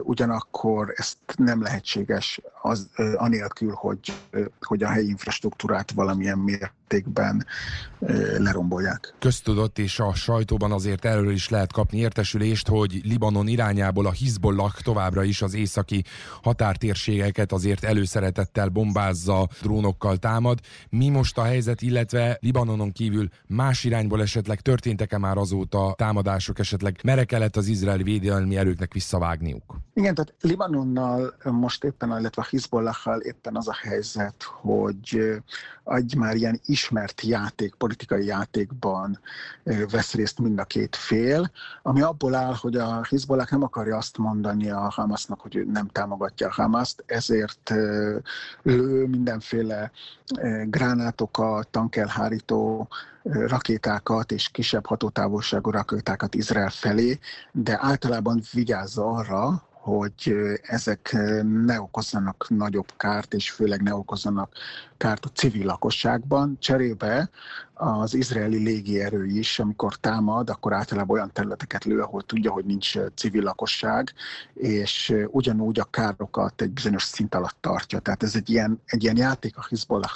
ugyanakkor 0.00 0.92
ezt 0.96 1.18
nem 1.36 1.62
lehetséges 1.62 2.40
az, 2.62 2.88
anélkül, 3.16 3.72
hogy, 3.72 4.12
hogy 4.60 4.82
a 4.82 4.88
helyi 4.88 5.08
infrastruktúrát 5.08 5.90
valamilyen 5.90 6.38
mértékben 6.38 6.83
lerombolják. 8.38 9.14
Köztudott 9.18 9.78
és 9.78 10.00
a 10.00 10.14
sajtóban 10.14 10.72
azért 10.72 11.04
erről 11.04 11.32
is 11.32 11.48
lehet 11.48 11.72
kapni 11.72 11.98
értesülést, 11.98 12.68
hogy 12.68 13.00
Libanon 13.04 13.46
irányából 13.46 14.06
a 14.06 14.10
Hizbollah 14.10 14.72
továbbra 14.72 15.22
is 15.22 15.42
az 15.42 15.54
északi 15.54 16.04
határtérségeket 16.42 17.52
azért 17.52 17.84
előszeretettel 17.84 18.68
bombázza, 18.68 19.48
drónokkal 19.62 20.16
támad. 20.16 20.58
Mi 20.90 21.08
most 21.08 21.38
a 21.38 21.42
helyzet, 21.42 21.82
illetve 21.82 22.38
Libanonon 22.40 22.92
kívül 22.92 23.28
más 23.46 23.84
irányból 23.84 24.20
esetleg 24.20 24.60
történtek-e 24.60 25.18
már 25.18 25.36
azóta 25.36 25.94
támadások, 25.96 26.58
esetleg 26.58 27.00
merekelett 27.02 27.56
az 27.56 27.66
izraeli 27.66 28.02
védelmi 28.02 28.56
erőknek 28.56 28.92
visszavágniuk? 28.92 29.76
Igen, 29.94 30.14
tehát 30.14 30.34
Libanonnal 30.40 31.34
most 31.44 31.84
éppen, 31.84 32.08
illetve 32.08 32.42
a 32.42 32.46
Hizbollahal 32.50 33.20
éppen 33.20 33.56
az 33.56 33.68
a 33.68 33.76
helyzet, 33.82 34.42
hogy 34.42 35.40
egy 35.84 36.14
már 36.16 36.34
ilyen 36.34 36.60
ismert 36.74 37.20
játék, 37.20 37.74
politikai 37.74 38.24
játékban 38.24 39.20
vesz 39.90 40.14
részt 40.14 40.38
mind 40.38 40.58
a 40.58 40.64
két 40.64 40.96
fél, 40.96 41.50
ami 41.82 42.00
abból 42.02 42.34
áll, 42.34 42.54
hogy 42.60 42.76
a 42.76 43.04
Hizbollah 43.08 43.50
nem 43.50 43.62
akarja 43.62 43.96
azt 43.96 44.18
mondani 44.18 44.70
a 44.70 44.90
Hamasnak, 44.90 45.40
hogy 45.40 45.66
nem 45.66 45.86
támogatja 45.88 46.46
a 46.46 46.52
Hamaszt, 46.52 47.04
ezért 47.06 47.72
lő 48.62 49.06
mindenféle 49.06 49.90
gránátokat, 50.64 51.68
tankelhárító 51.68 52.88
rakétákat 53.22 54.32
és 54.32 54.48
kisebb 54.48 54.86
hatótávolságú 54.86 55.70
rakétákat 55.70 56.34
Izrael 56.34 56.70
felé, 56.70 57.18
de 57.52 57.78
általában 57.80 58.42
vigyázza 58.52 59.06
arra, 59.06 59.62
hogy 59.84 60.34
ezek 60.62 61.16
ne 61.64 61.80
okozzanak 61.80 62.46
nagyobb 62.48 62.92
kárt, 62.96 63.34
és 63.34 63.50
főleg 63.50 63.82
ne 63.82 63.94
okozzanak 63.94 64.52
kárt 64.96 65.24
a 65.24 65.28
civil 65.28 65.64
lakosságban. 65.64 66.56
Cserébe 66.60 67.30
az 67.74 68.14
izraeli 68.14 68.62
légierő 68.62 69.26
is, 69.26 69.58
amikor 69.58 69.96
támad, 69.96 70.50
akkor 70.50 70.72
általában 70.72 71.16
olyan 71.16 71.32
területeket 71.32 71.84
lő, 71.84 72.00
ahol 72.00 72.22
tudja, 72.22 72.50
hogy 72.50 72.64
nincs 72.64 72.98
civil 73.14 73.42
lakosság, 73.42 74.12
és 74.54 75.14
ugyanúgy 75.26 75.80
a 75.80 75.84
károkat 75.84 76.60
egy 76.60 76.70
bizonyos 76.70 77.02
szint 77.02 77.34
alatt 77.34 77.56
tartja. 77.60 77.98
Tehát 77.98 78.22
ez 78.22 78.34
egy 78.34 78.50
ilyen, 78.50 78.80
egy 78.86 79.02
ilyen 79.02 79.16
játék 79.16 79.56
a 79.56 79.66
Hezbollah 79.70 80.12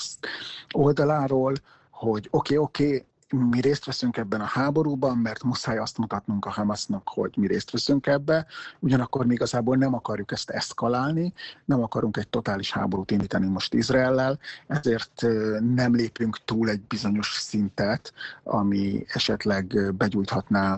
oldaláról, 0.75 1.55
hogy 1.91 2.29
oké, 2.31 2.57
okay, 2.57 2.65
oké, 2.65 2.85
okay, 2.85 3.07
mi 3.33 3.61
részt 3.61 3.85
veszünk 3.85 4.17
ebben 4.17 4.41
a 4.41 4.45
háborúban, 4.45 5.19
mert 5.19 5.43
muszáj 5.43 5.79
azt 5.79 5.99
mutatnunk 5.99 6.45
a 6.45 6.51
Hamasnak, 6.51 7.09
hogy 7.09 7.33
mi 7.37 7.47
részt 7.47 7.71
veszünk 7.71 8.07
ebbe, 8.07 8.47
ugyanakkor 8.79 9.27
mi 9.27 9.35
igazából 9.35 9.77
nem 9.77 9.95
akarjuk 9.95 10.33
ezt 10.33 10.51
eszkalálni, 10.51 11.33
nem 11.65 11.83
akarunk 11.83 12.17
egy 12.17 12.29
totális 12.29 12.73
háborút 12.73 13.11
indítani 13.11 13.47
most 13.47 13.75
Izraellel, 13.75 14.39
ezért 14.67 15.27
nem 15.75 15.95
lépünk 15.95 16.39
túl 16.45 16.69
egy 16.69 16.81
bizonyos 16.81 17.33
szintet, 17.33 18.13
ami 18.43 19.05
esetleg 19.09 19.95
begyújthatná 19.95 20.73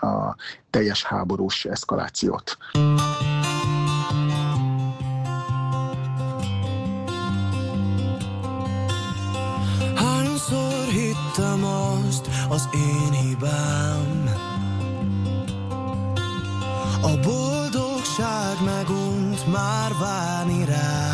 a 0.00 0.36
teljes 0.70 1.04
háborús 1.04 1.64
eszkalációt. 1.64 2.56
Azt, 12.14 12.28
az 12.48 12.68
én 12.72 13.12
hibám. 13.12 14.30
A 17.02 17.18
boldogság 17.22 18.62
megunt 18.64 19.52
már 19.52 19.92
várni 20.00 20.64
rám. 20.64 21.13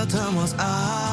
Csak 0.00 0.08
követem 0.08 0.36
az 0.36 0.54
álmokat 0.56 1.09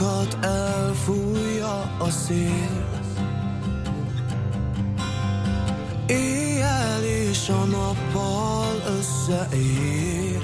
házszámokat 0.00 0.44
elfújja 0.44 1.96
a 1.98 2.10
szél. 2.10 2.88
Éjjel 6.06 7.02
és 7.02 7.48
a 7.48 7.64
nappal 7.64 8.82
összeér. 8.98 10.42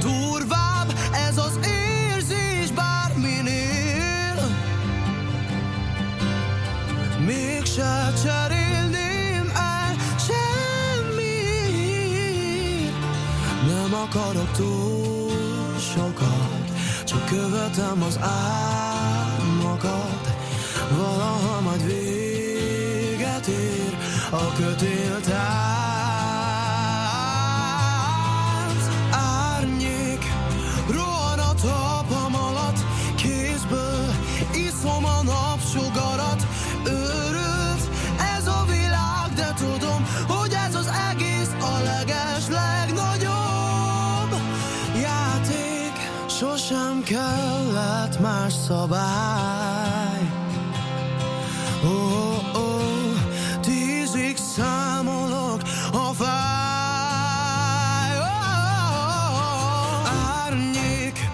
Durvább 0.00 0.94
ez 1.28 1.38
az 1.38 1.58
érzés 1.66 2.70
bárminél. 2.70 4.34
Mégse 7.26 8.12
cserélném 8.22 9.52
el 9.54 9.96
semmit. 10.18 11.36
Nem 13.66 13.94
akarok 13.94 14.50
túl 14.50 14.95
követem 17.36 18.02
az 18.02 18.18
álmokat, 19.40 20.34
valaha 20.96 21.60
majd 21.60 21.84
véget 21.86 23.46
ér 23.46 23.96
a 24.30 24.52
kötéltár. 24.52 25.95
Szabály. 48.68 50.30
Ó, 51.84 51.88
oh, 52.54 53.12
tízig 53.60 54.36
számolok 54.36 55.60
a 55.92 56.12
fáj. 56.14 56.56
Árnyék, 60.44 61.30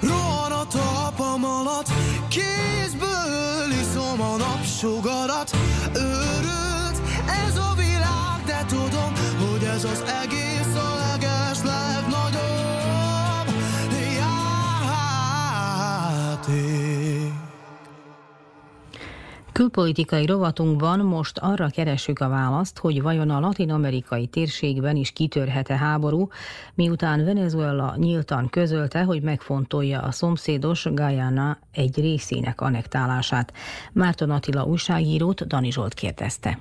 rohan 0.00 0.52
a 0.52 0.66
talpam 0.66 1.44
alatt, 1.44 1.90
kézből 2.28 3.70
iszom 3.80 4.20
a 4.20 4.36
napsugarat. 4.36 5.25
Külpolitikai 19.76 20.26
rovatunkban 20.26 20.98
most 20.98 21.38
arra 21.38 21.68
keresünk 21.68 22.18
a 22.18 22.28
választ, 22.28 22.78
hogy 22.78 23.02
vajon 23.02 23.30
a 23.30 23.40
latin-amerikai 23.40 24.26
térségben 24.26 24.96
is 24.96 25.10
kitörhet-e 25.10 25.76
háború, 25.76 26.28
miután 26.74 27.24
Venezuela 27.24 27.94
nyíltan 27.96 28.48
közölte, 28.50 29.02
hogy 29.02 29.22
megfontolja 29.22 30.00
a 30.00 30.10
szomszédos 30.10 30.84
Guyana 30.84 31.58
egy 31.72 32.00
részének 32.00 32.60
anektálását. 32.60 33.52
Márton 33.92 34.30
Attila 34.30 34.64
újságírót 34.64 35.46
Dani 35.46 35.70
Zsolt 35.70 35.94
kérdezte. 35.94 36.58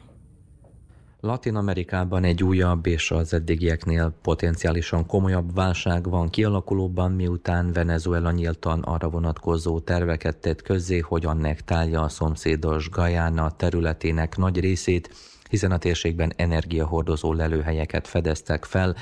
Latin 1.25 1.55
Amerikában 1.55 2.23
egy 2.23 2.43
újabb 2.43 2.85
és 2.85 3.11
az 3.11 3.33
eddigieknél 3.33 4.13
potenciálisan 4.21 5.05
komolyabb 5.05 5.53
válság 5.53 6.09
van 6.09 6.29
kialakulóban, 6.29 7.11
miután 7.11 7.71
Venezuela 7.71 8.31
nyíltan 8.31 8.81
arra 8.81 9.09
vonatkozó 9.09 9.79
terveket 9.79 10.37
tett 10.37 10.61
közzé, 10.61 10.99
hogy 10.99 11.25
annektálja 11.25 12.01
a 12.01 12.09
szomszédos 12.09 12.89
Guyana 12.89 13.51
területének 13.51 14.37
nagy 14.37 14.59
részét, 14.59 15.09
hiszen 15.49 15.71
a 15.71 15.77
térségben 15.77 16.33
energiahordozó 16.35 17.33
lelőhelyeket 17.33 18.07
fedeztek 18.07 18.65
fel. 18.65 18.95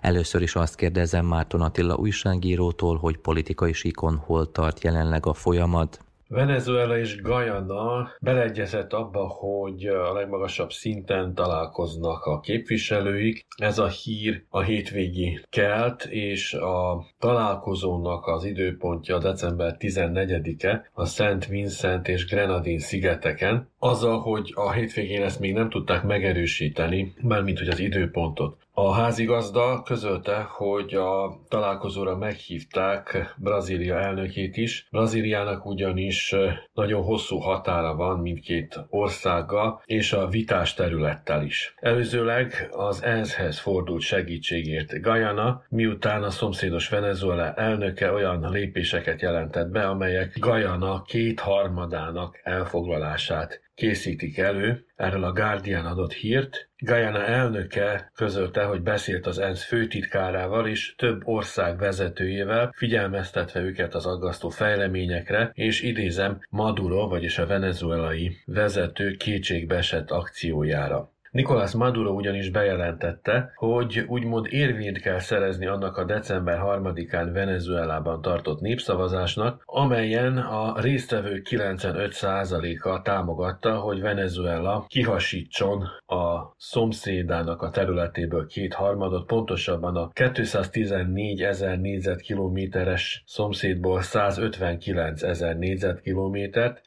Először 0.00 0.42
is 0.42 0.54
azt 0.54 0.74
kérdezem 0.74 1.26
Márton 1.26 1.60
Attila 1.60 1.96
újságírótól, 1.96 2.96
hogy 2.96 3.16
politikai 3.16 3.72
síkon 3.72 4.16
hol 4.16 4.50
tart 4.50 4.82
jelenleg 4.82 5.26
a 5.26 5.34
folyamat, 5.34 6.05
Venezuela 6.28 6.98
és 6.98 7.20
Guyana 7.22 8.10
beleegyezett 8.20 8.92
abba, 8.92 9.26
hogy 9.26 9.86
a 9.86 10.12
legmagasabb 10.12 10.70
szinten 10.70 11.34
találkoznak 11.34 12.24
a 12.24 12.40
képviselőik. 12.40 13.46
Ez 13.56 13.78
a 13.78 13.88
hír 13.88 14.44
a 14.48 14.60
hétvégi 14.60 15.40
kelt, 15.48 16.04
és 16.04 16.54
a 16.54 17.04
találkozónak 17.18 18.26
az 18.26 18.44
időpontja 18.44 19.18
december 19.18 19.76
14-e 19.78 20.90
a 20.92 21.04
Szent 21.04 21.46
Vincent 21.46 22.08
és 22.08 22.26
Grenadin 22.26 22.78
szigeteken. 22.78 23.70
Azzal, 23.78 24.20
hogy 24.20 24.52
a 24.54 24.72
hétvégén 24.72 25.22
ezt 25.22 25.40
még 25.40 25.52
nem 25.52 25.68
tudták 25.68 26.02
megerősíteni, 26.02 27.14
mármint 27.20 27.58
hogy 27.58 27.68
az 27.68 27.78
időpontot. 27.78 28.65
A 28.78 28.92
házigazda 28.92 29.82
közölte, 29.82 30.46
hogy 30.48 30.94
a 30.94 31.40
találkozóra 31.48 32.16
meghívták 32.16 33.34
Brazília 33.36 34.00
elnökét 34.00 34.56
is. 34.56 34.88
Brazíliának 34.90 35.66
ugyanis 35.66 36.34
nagyon 36.72 37.02
hosszú 37.02 37.38
határa 37.38 37.94
van 37.94 38.18
mindkét 38.18 38.80
országgal, 38.88 39.82
és 39.84 40.12
a 40.12 40.28
vitás 40.28 40.74
területtel 40.74 41.44
is. 41.44 41.74
Előzőleg 41.76 42.68
az 42.70 43.02
ENSZ-hez 43.02 43.58
fordult 43.58 44.02
segítségért 44.02 45.02
Guyana, 45.02 45.62
miután 45.68 46.22
a 46.22 46.30
szomszédos 46.30 46.88
Venezuela 46.88 47.52
elnöke 47.54 48.12
olyan 48.12 48.50
lépéseket 48.50 49.20
jelentett 49.20 49.68
be, 49.68 49.88
amelyek 49.88 50.38
Guyana 50.38 51.02
kétharmadának 51.02 52.40
elfoglalását 52.42 53.65
készítik 53.76 54.38
elő. 54.38 54.84
Erről 54.96 55.24
a 55.24 55.32
Guardian 55.32 55.86
adott 55.86 56.12
hírt. 56.12 56.68
Guyana 56.78 57.24
elnöke 57.24 58.10
közölte, 58.14 58.62
hogy 58.62 58.80
beszélt 58.80 59.26
az 59.26 59.38
ENSZ 59.38 59.64
főtitkárával 59.64 60.66
és 60.66 60.94
több 60.94 61.20
ország 61.24 61.78
vezetőjével, 61.78 62.72
figyelmeztetve 62.76 63.60
őket 63.60 63.94
az 63.94 64.06
aggasztó 64.06 64.48
fejleményekre, 64.48 65.50
és 65.54 65.82
idézem 65.82 66.40
Maduro, 66.48 67.08
vagyis 67.08 67.38
a 67.38 67.46
venezuelai 67.46 68.36
vezető 68.44 69.16
kétségbeesett 69.16 70.10
akciójára. 70.10 71.14
Nicolás 71.36 71.72
Maduro 71.72 72.10
ugyanis 72.10 72.50
bejelentette, 72.50 73.52
hogy 73.54 74.04
úgymond 74.08 74.46
érvényt 74.50 75.00
kell 75.00 75.18
szerezni 75.18 75.66
annak 75.66 75.96
a 75.96 76.04
december 76.04 76.60
3-án 76.62 77.30
Venezuelában 77.32 78.22
tartott 78.22 78.60
népszavazásnak, 78.60 79.62
amelyen 79.64 80.38
a 80.38 80.80
résztvevők 80.80 81.46
95%-a 81.50 83.02
támogatta, 83.02 83.78
hogy 83.78 84.00
Venezuela 84.00 84.84
kihasítson 84.88 85.82
a 86.06 86.54
szomszédának 86.56 87.62
a 87.62 87.70
területéből 87.70 88.46
kétharmadot, 88.46 89.26
pontosabban 89.26 89.96
a 89.96 90.08
214 90.08 91.42
ezer 91.42 91.78
négyzetkilométeres 91.78 93.22
szomszédból 93.26 94.00
159 94.00 95.22
ezer 95.22 95.56
négyzetkilométert, 95.56 96.82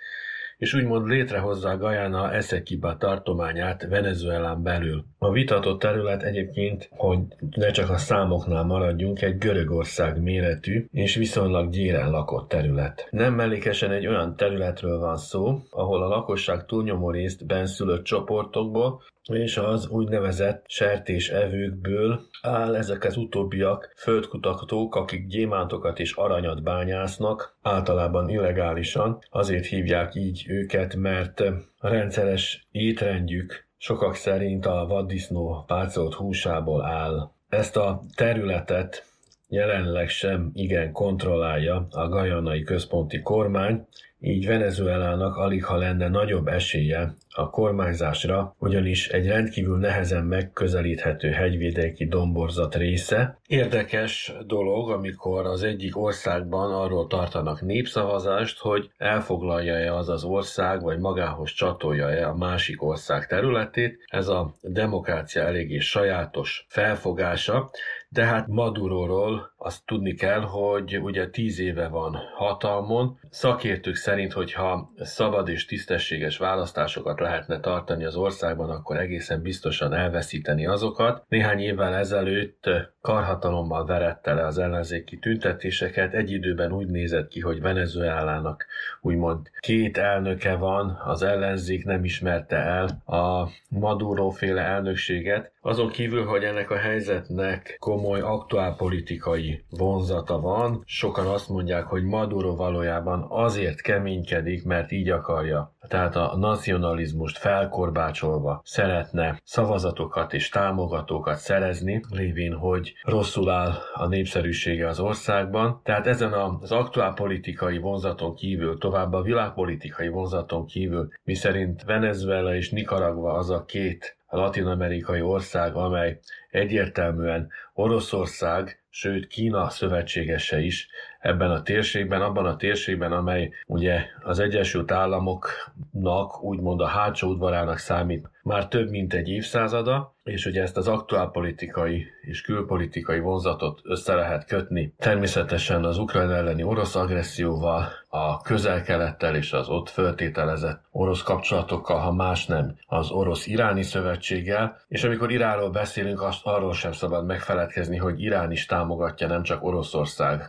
és 0.60 0.74
úgymond 0.74 1.08
létrehozza 1.08 1.70
a 1.70 1.78
Guyana 1.78 2.34
Essequiba 2.34 2.98
tartományát 2.98 3.88
Venezuelán 3.90 4.64
belül. 4.64 5.04
A 5.18 5.32
vitatott 5.32 5.80
terület 5.80 6.24
egyébként, 6.24 6.90
hogy 6.92 7.20
ne 7.56 7.72
csak 7.72 7.90
a 7.90 7.98
számoknál 7.98 8.64
maradjunk, 8.64 9.22
egy 9.22 9.38
Görögország 9.38 10.22
méretű 10.22 10.86
és 10.92 11.16
viszonylag 11.16 11.70
gyéren 11.70 12.10
lakott 12.10 12.50
terület. 12.50 13.08
Nem 13.12 13.34
mellékesen 13.34 13.92
egy 13.92 14.08
olyan 14.08 14.36
területről 14.36 15.00
van 15.00 15.18
szó, 15.18 15.62
ahol 15.70 16.04
a 16.04 16.08
lakosság 16.08 16.66
túlnyomó 16.66 17.12
részt 17.12 17.46
benszülött 17.46 18.04
csoportokból, 18.04 19.02
és 19.38 19.58
az 19.58 19.88
úgynevezett 19.88 20.64
sertés 20.68 21.30
evőkből 21.30 22.22
áll 22.42 22.76
ezek 22.76 23.04
az 23.04 23.18
utóbbiak 23.18 23.94
földkutatók, 23.98 24.96
akik 24.96 25.28
gyémántokat 25.28 26.00
és 26.00 26.14
aranyat 26.14 26.64
bányásznak, 26.64 27.58
általában 27.62 28.30
illegálisan, 28.30 29.20
azért 29.30 29.66
hívják 29.66 30.16
így 30.16 30.46
őket, 30.48 30.96
mert 30.96 31.40
a 31.80 31.88
rendszeres 31.88 32.68
étrendjük 32.72 33.68
sokak 33.78 34.16
szerint 34.16 34.66
a 34.66 34.86
vaddisznó 34.88 35.64
pácolt 35.68 36.14
húsából 36.14 36.86
áll. 36.86 37.32
Ezt 37.50 37.78
a 37.78 38.02
területet 38.16 39.06
jelenleg 39.48 40.10
sem 40.10 40.52
igen 40.54 40.92
kontrollálja 40.92 41.88
a 41.92 42.08
gajanai 42.08 42.64
központi 42.64 43.22
kormány, 43.22 43.88
így 44.22 44.48
Venezuelának 44.48 45.36
alig 45.36 45.66
ha 45.66 45.78
lenne 45.78 46.08
nagyobb 46.08 46.48
esélye 46.48 47.14
a 47.30 47.50
kormányzásra, 47.50 48.56
ugyanis 48.60 49.08
egy 49.08 49.28
rendkívül 49.28 49.78
nehezen 49.78 50.26
megközelíthető 50.26 51.30
hegyvidéki 51.30 52.06
domborzat 52.06 52.76
része. 52.76 53.40
Érdekes 53.48 54.34
dolog, 54.48 54.90
amikor 54.90 55.46
az 55.46 55.64
egyik 55.64 55.98
országban 55.98 56.74
arról 56.74 57.08
tartanak 57.08 57.62
népszavazást, 57.62 58.60
hogy 58.60 58.90
elfoglalja-e 58.98 59.96
az 59.96 60.10
az 60.10 60.24
ország, 60.24 60.82
vagy 60.82 61.00
magához 61.00 61.52
csatolja-e 61.52 62.28
a 62.28 62.36
másik 62.36 62.84
ország 62.84 63.28
területét. 63.28 64.06
Ez 64.08 64.28
a 64.28 64.56
demokrácia 64.62 65.42
eléggé 65.42 65.78
sajátos 65.78 66.66
felfogása, 66.70 67.70
de 68.10 68.26
hát 68.26 68.48
Maduróról 68.48 69.52
azt 69.62 69.86
tudni 69.86 70.14
kell, 70.14 70.42
hogy 70.42 71.00
ugye 71.00 71.30
tíz 71.30 71.60
éve 71.60 71.88
van 71.88 72.18
hatalmon. 72.36 73.20
Szakértők 73.30 73.96
szerint, 73.96 74.34
hogyha 74.34 74.92
szabad 74.98 75.50
és 75.50 75.66
tisztességes 75.66 76.38
választásokat 76.38 77.20
lehetne 77.20 77.60
tartani 77.60 78.06
az 78.06 78.16
országban, 78.16 78.70
akkor 78.70 78.98
egészen 78.98 79.42
biztosan 79.42 79.94
elveszíteni 79.94 80.66
azokat. 80.66 81.24
Néhány 81.28 81.60
évvel 81.60 81.96
ezelőtt 81.96 82.70
karhatalommal 83.02 83.86
verette 83.86 84.34
le 84.34 84.46
az 84.46 84.58
ellenzéki 84.58 85.18
tüntetéseket. 85.18 86.14
Egy 86.14 86.32
időben 86.32 86.72
úgy 86.72 86.88
nézett 86.88 87.28
ki, 87.28 87.40
hogy 87.40 87.62
Venezuelának 87.62 88.66
úgymond 89.02 89.50
két 89.60 89.98
elnöke 89.98 90.56
van, 90.56 91.02
az 91.06 91.22
ellenzék 91.22 91.86
nem 91.86 92.04
ismerte 92.04 92.56
el 92.56 92.86
a 93.06 93.50
Maduro 93.70 94.30
féle 94.30 94.62
elnökséget. 94.62 95.52
Azon 95.62 95.90
kívül, 95.90 96.26
hogy 96.26 96.44
ennek 96.44 96.72
a 96.72 96.78
helyzetnek 96.78 97.78
komoly 97.80 98.20
aktuálpolitikai 98.20 99.49
politikai 99.50 99.66
vonzata 99.70 100.40
van. 100.40 100.84
Sokan 100.86 101.28
azt 101.28 101.50
mondják, 101.50 101.86
hogy 101.86 102.04
Maduro 102.04 102.56
valójában 102.56 103.26
azért 103.30 103.82
keménykedik, 103.82 104.66
mert 104.66 104.92
így 104.92 105.10
akarja. 105.10 105.74
Tehát 105.88 106.16
a 106.16 106.36
nacionalizmust 106.38 107.38
felkorbácsolva 107.38 108.62
szeretne 108.64 109.40
szavazatokat 109.44 110.34
és 110.34 110.50
támogatókat 110.50 111.38
szerezni, 111.38 112.04
lévén, 112.10 112.54
hogy 112.54 112.94
rosszul 113.04 113.50
áll 113.50 113.74
a 113.94 114.08
népszerűsége 114.08 114.88
az 114.88 115.00
országban. 115.00 115.82
Tehát 115.84 116.08
ezen 116.08 116.34
az 116.34 116.72
aktuál 116.72 117.14
politikai 117.14 117.78
vonzaton 117.78 118.36
kívül, 118.36 118.78
tovább 118.78 119.14
a 119.14 119.22
világpolitikai 119.22 120.08
vonzaton 120.08 120.66
kívül, 120.66 121.08
miszerint 121.24 121.84
Venezuela 121.84 122.56
és 122.56 122.70
Nicaragua 122.70 123.34
az 123.34 123.50
a 123.50 123.66
két 123.66 124.18
latin-amerikai 124.30 125.22
ország, 125.22 125.76
amely 125.76 126.20
egyértelműen 126.52 127.50
Oroszország, 127.74 128.79
sőt 128.90 129.28
Kína 129.28 129.70
szövetségese 129.70 130.60
is 130.60 130.88
ebben 131.20 131.52
a 131.52 131.62
térségben, 131.62 132.22
abban 132.22 132.46
a 132.46 132.56
térségben, 132.56 133.12
amely 133.12 133.52
ugye 133.66 134.06
az 134.24 134.40
Egyesült 134.40 134.92
Államoknak 134.92 136.44
úgymond 136.44 136.82
a 136.82 136.88
hátsó 136.88 137.30
udvarának 137.30 137.78
számít 137.78 138.30
már 138.44 138.68
több 138.68 138.90
mint 138.90 139.14
egy 139.14 139.30
évszázada, 139.30 140.14
és 140.24 140.46
ugye 140.46 140.62
ezt 140.62 140.78
az 140.78 140.88
aktuál 140.88 141.30
politikai 141.30 142.06
és 142.22 142.42
külpolitikai 142.42 143.20
vonzatot 143.20 143.80
össze 143.84 144.16
lehet 144.16 144.46
kötni. 144.46 144.94
Természetesen 144.98 145.84
az 145.84 145.98
Ukrajna 145.98 146.36
elleni 146.36 146.64
orosz 146.64 146.96
agresszióval, 146.96 147.88
a 148.12 148.42
közel-kelettel 148.42 149.36
és 149.36 149.54
az 149.54 149.70
ott 149.70 149.90
föltételezett 149.90 150.82
orosz 150.92 151.24
kapcsolatokkal, 151.24 151.98
ha 151.98 152.12
más 152.12 152.46
nem, 152.46 152.76
az 152.88 153.12
orosz-iráni 153.12 153.84
szövetséggel, 153.84 154.78
és 154.88 155.04
amikor 155.04 155.32
Iránról 155.32 155.70
beszélünk, 155.70 156.22
azt 156.22 156.46
arról 156.46 156.74
sem 156.74 156.92
szabad 156.92 157.26
megfeledkezni, 157.26 157.98
hogy 157.98 158.22
Irán 158.22 158.52
is 158.52 158.66
támogatja 158.66 159.28
nem 159.28 159.44
csak 159.44 159.64
Oroszország 159.64 160.48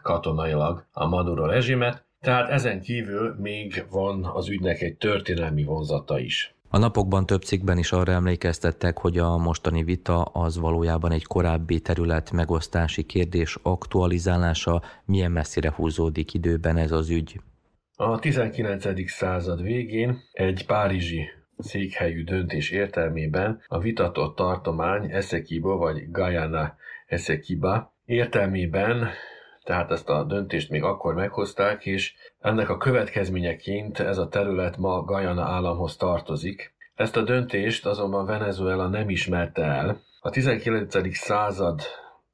katonailag 0.60 0.86
a 0.92 1.06
Maduro 1.06 1.46
rezsimet, 1.46 2.04
tehát 2.20 2.50
ezen 2.50 2.80
kívül 2.80 3.34
még 3.38 3.84
van 3.90 4.24
az 4.24 4.48
ügynek 4.48 4.80
egy 4.80 4.96
történelmi 4.96 5.64
vonzata 5.64 6.18
is. 6.18 6.54
A 6.72 6.78
napokban 6.78 7.26
több 7.26 7.42
cikkben 7.42 7.78
is 7.78 7.92
arra 7.92 8.12
emlékeztettek, 8.12 8.98
hogy 8.98 9.18
a 9.18 9.36
mostani 9.36 9.84
vita 9.84 10.22
az 10.22 10.58
valójában 10.58 11.12
egy 11.12 11.24
korábbi 11.24 11.80
terület 11.80 12.30
megosztási 12.30 13.02
kérdés 13.02 13.58
aktualizálása, 13.62 14.82
milyen 15.04 15.30
messzire 15.30 15.72
húzódik 15.76 16.34
időben 16.34 16.76
ez 16.76 16.92
az 16.92 17.10
ügy. 17.10 17.40
A 17.96 18.18
19. 18.18 19.10
század 19.10 19.62
végén 19.62 20.18
egy 20.32 20.66
párizsi 20.66 21.28
székhelyű 21.58 22.24
döntés 22.24 22.70
értelmében 22.70 23.60
a 23.66 23.78
vitatott 23.78 24.36
tartomány 24.36 25.10
Essequibo 25.10 25.76
vagy 25.76 26.10
Guyana 26.10 26.74
Essequiba 27.06 27.94
értelmében 28.04 29.08
tehát 29.70 29.90
ezt 29.90 30.08
a 30.08 30.24
döntést 30.24 30.70
még 30.70 30.82
akkor 30.82 31.14
meghozták, 31.14 31.86
és 31.86 32.14
ennek 32.40 32.68
a 32.68 32.76
következményeként 32.76 33.98
ez 33.98 34.18
a 34.18 34.28
terület 34.28 34.76
ma 34.76 35.00
Guyana 35.02 35.42
államhoz 35.42 35.96
tartozik. 35.96 36.74
Ezt 36.94 37.16
a 37.16 37.22
döntést 37.22 37.86
azonban 37.86 38.26
Venezuela 38.26 38.88
nem 38.88 39.10
ismerte 39.10 39.62
el. 39.62 40.00
A 40.20 40.30
19. 40.30 41.16
század 41.16 41.80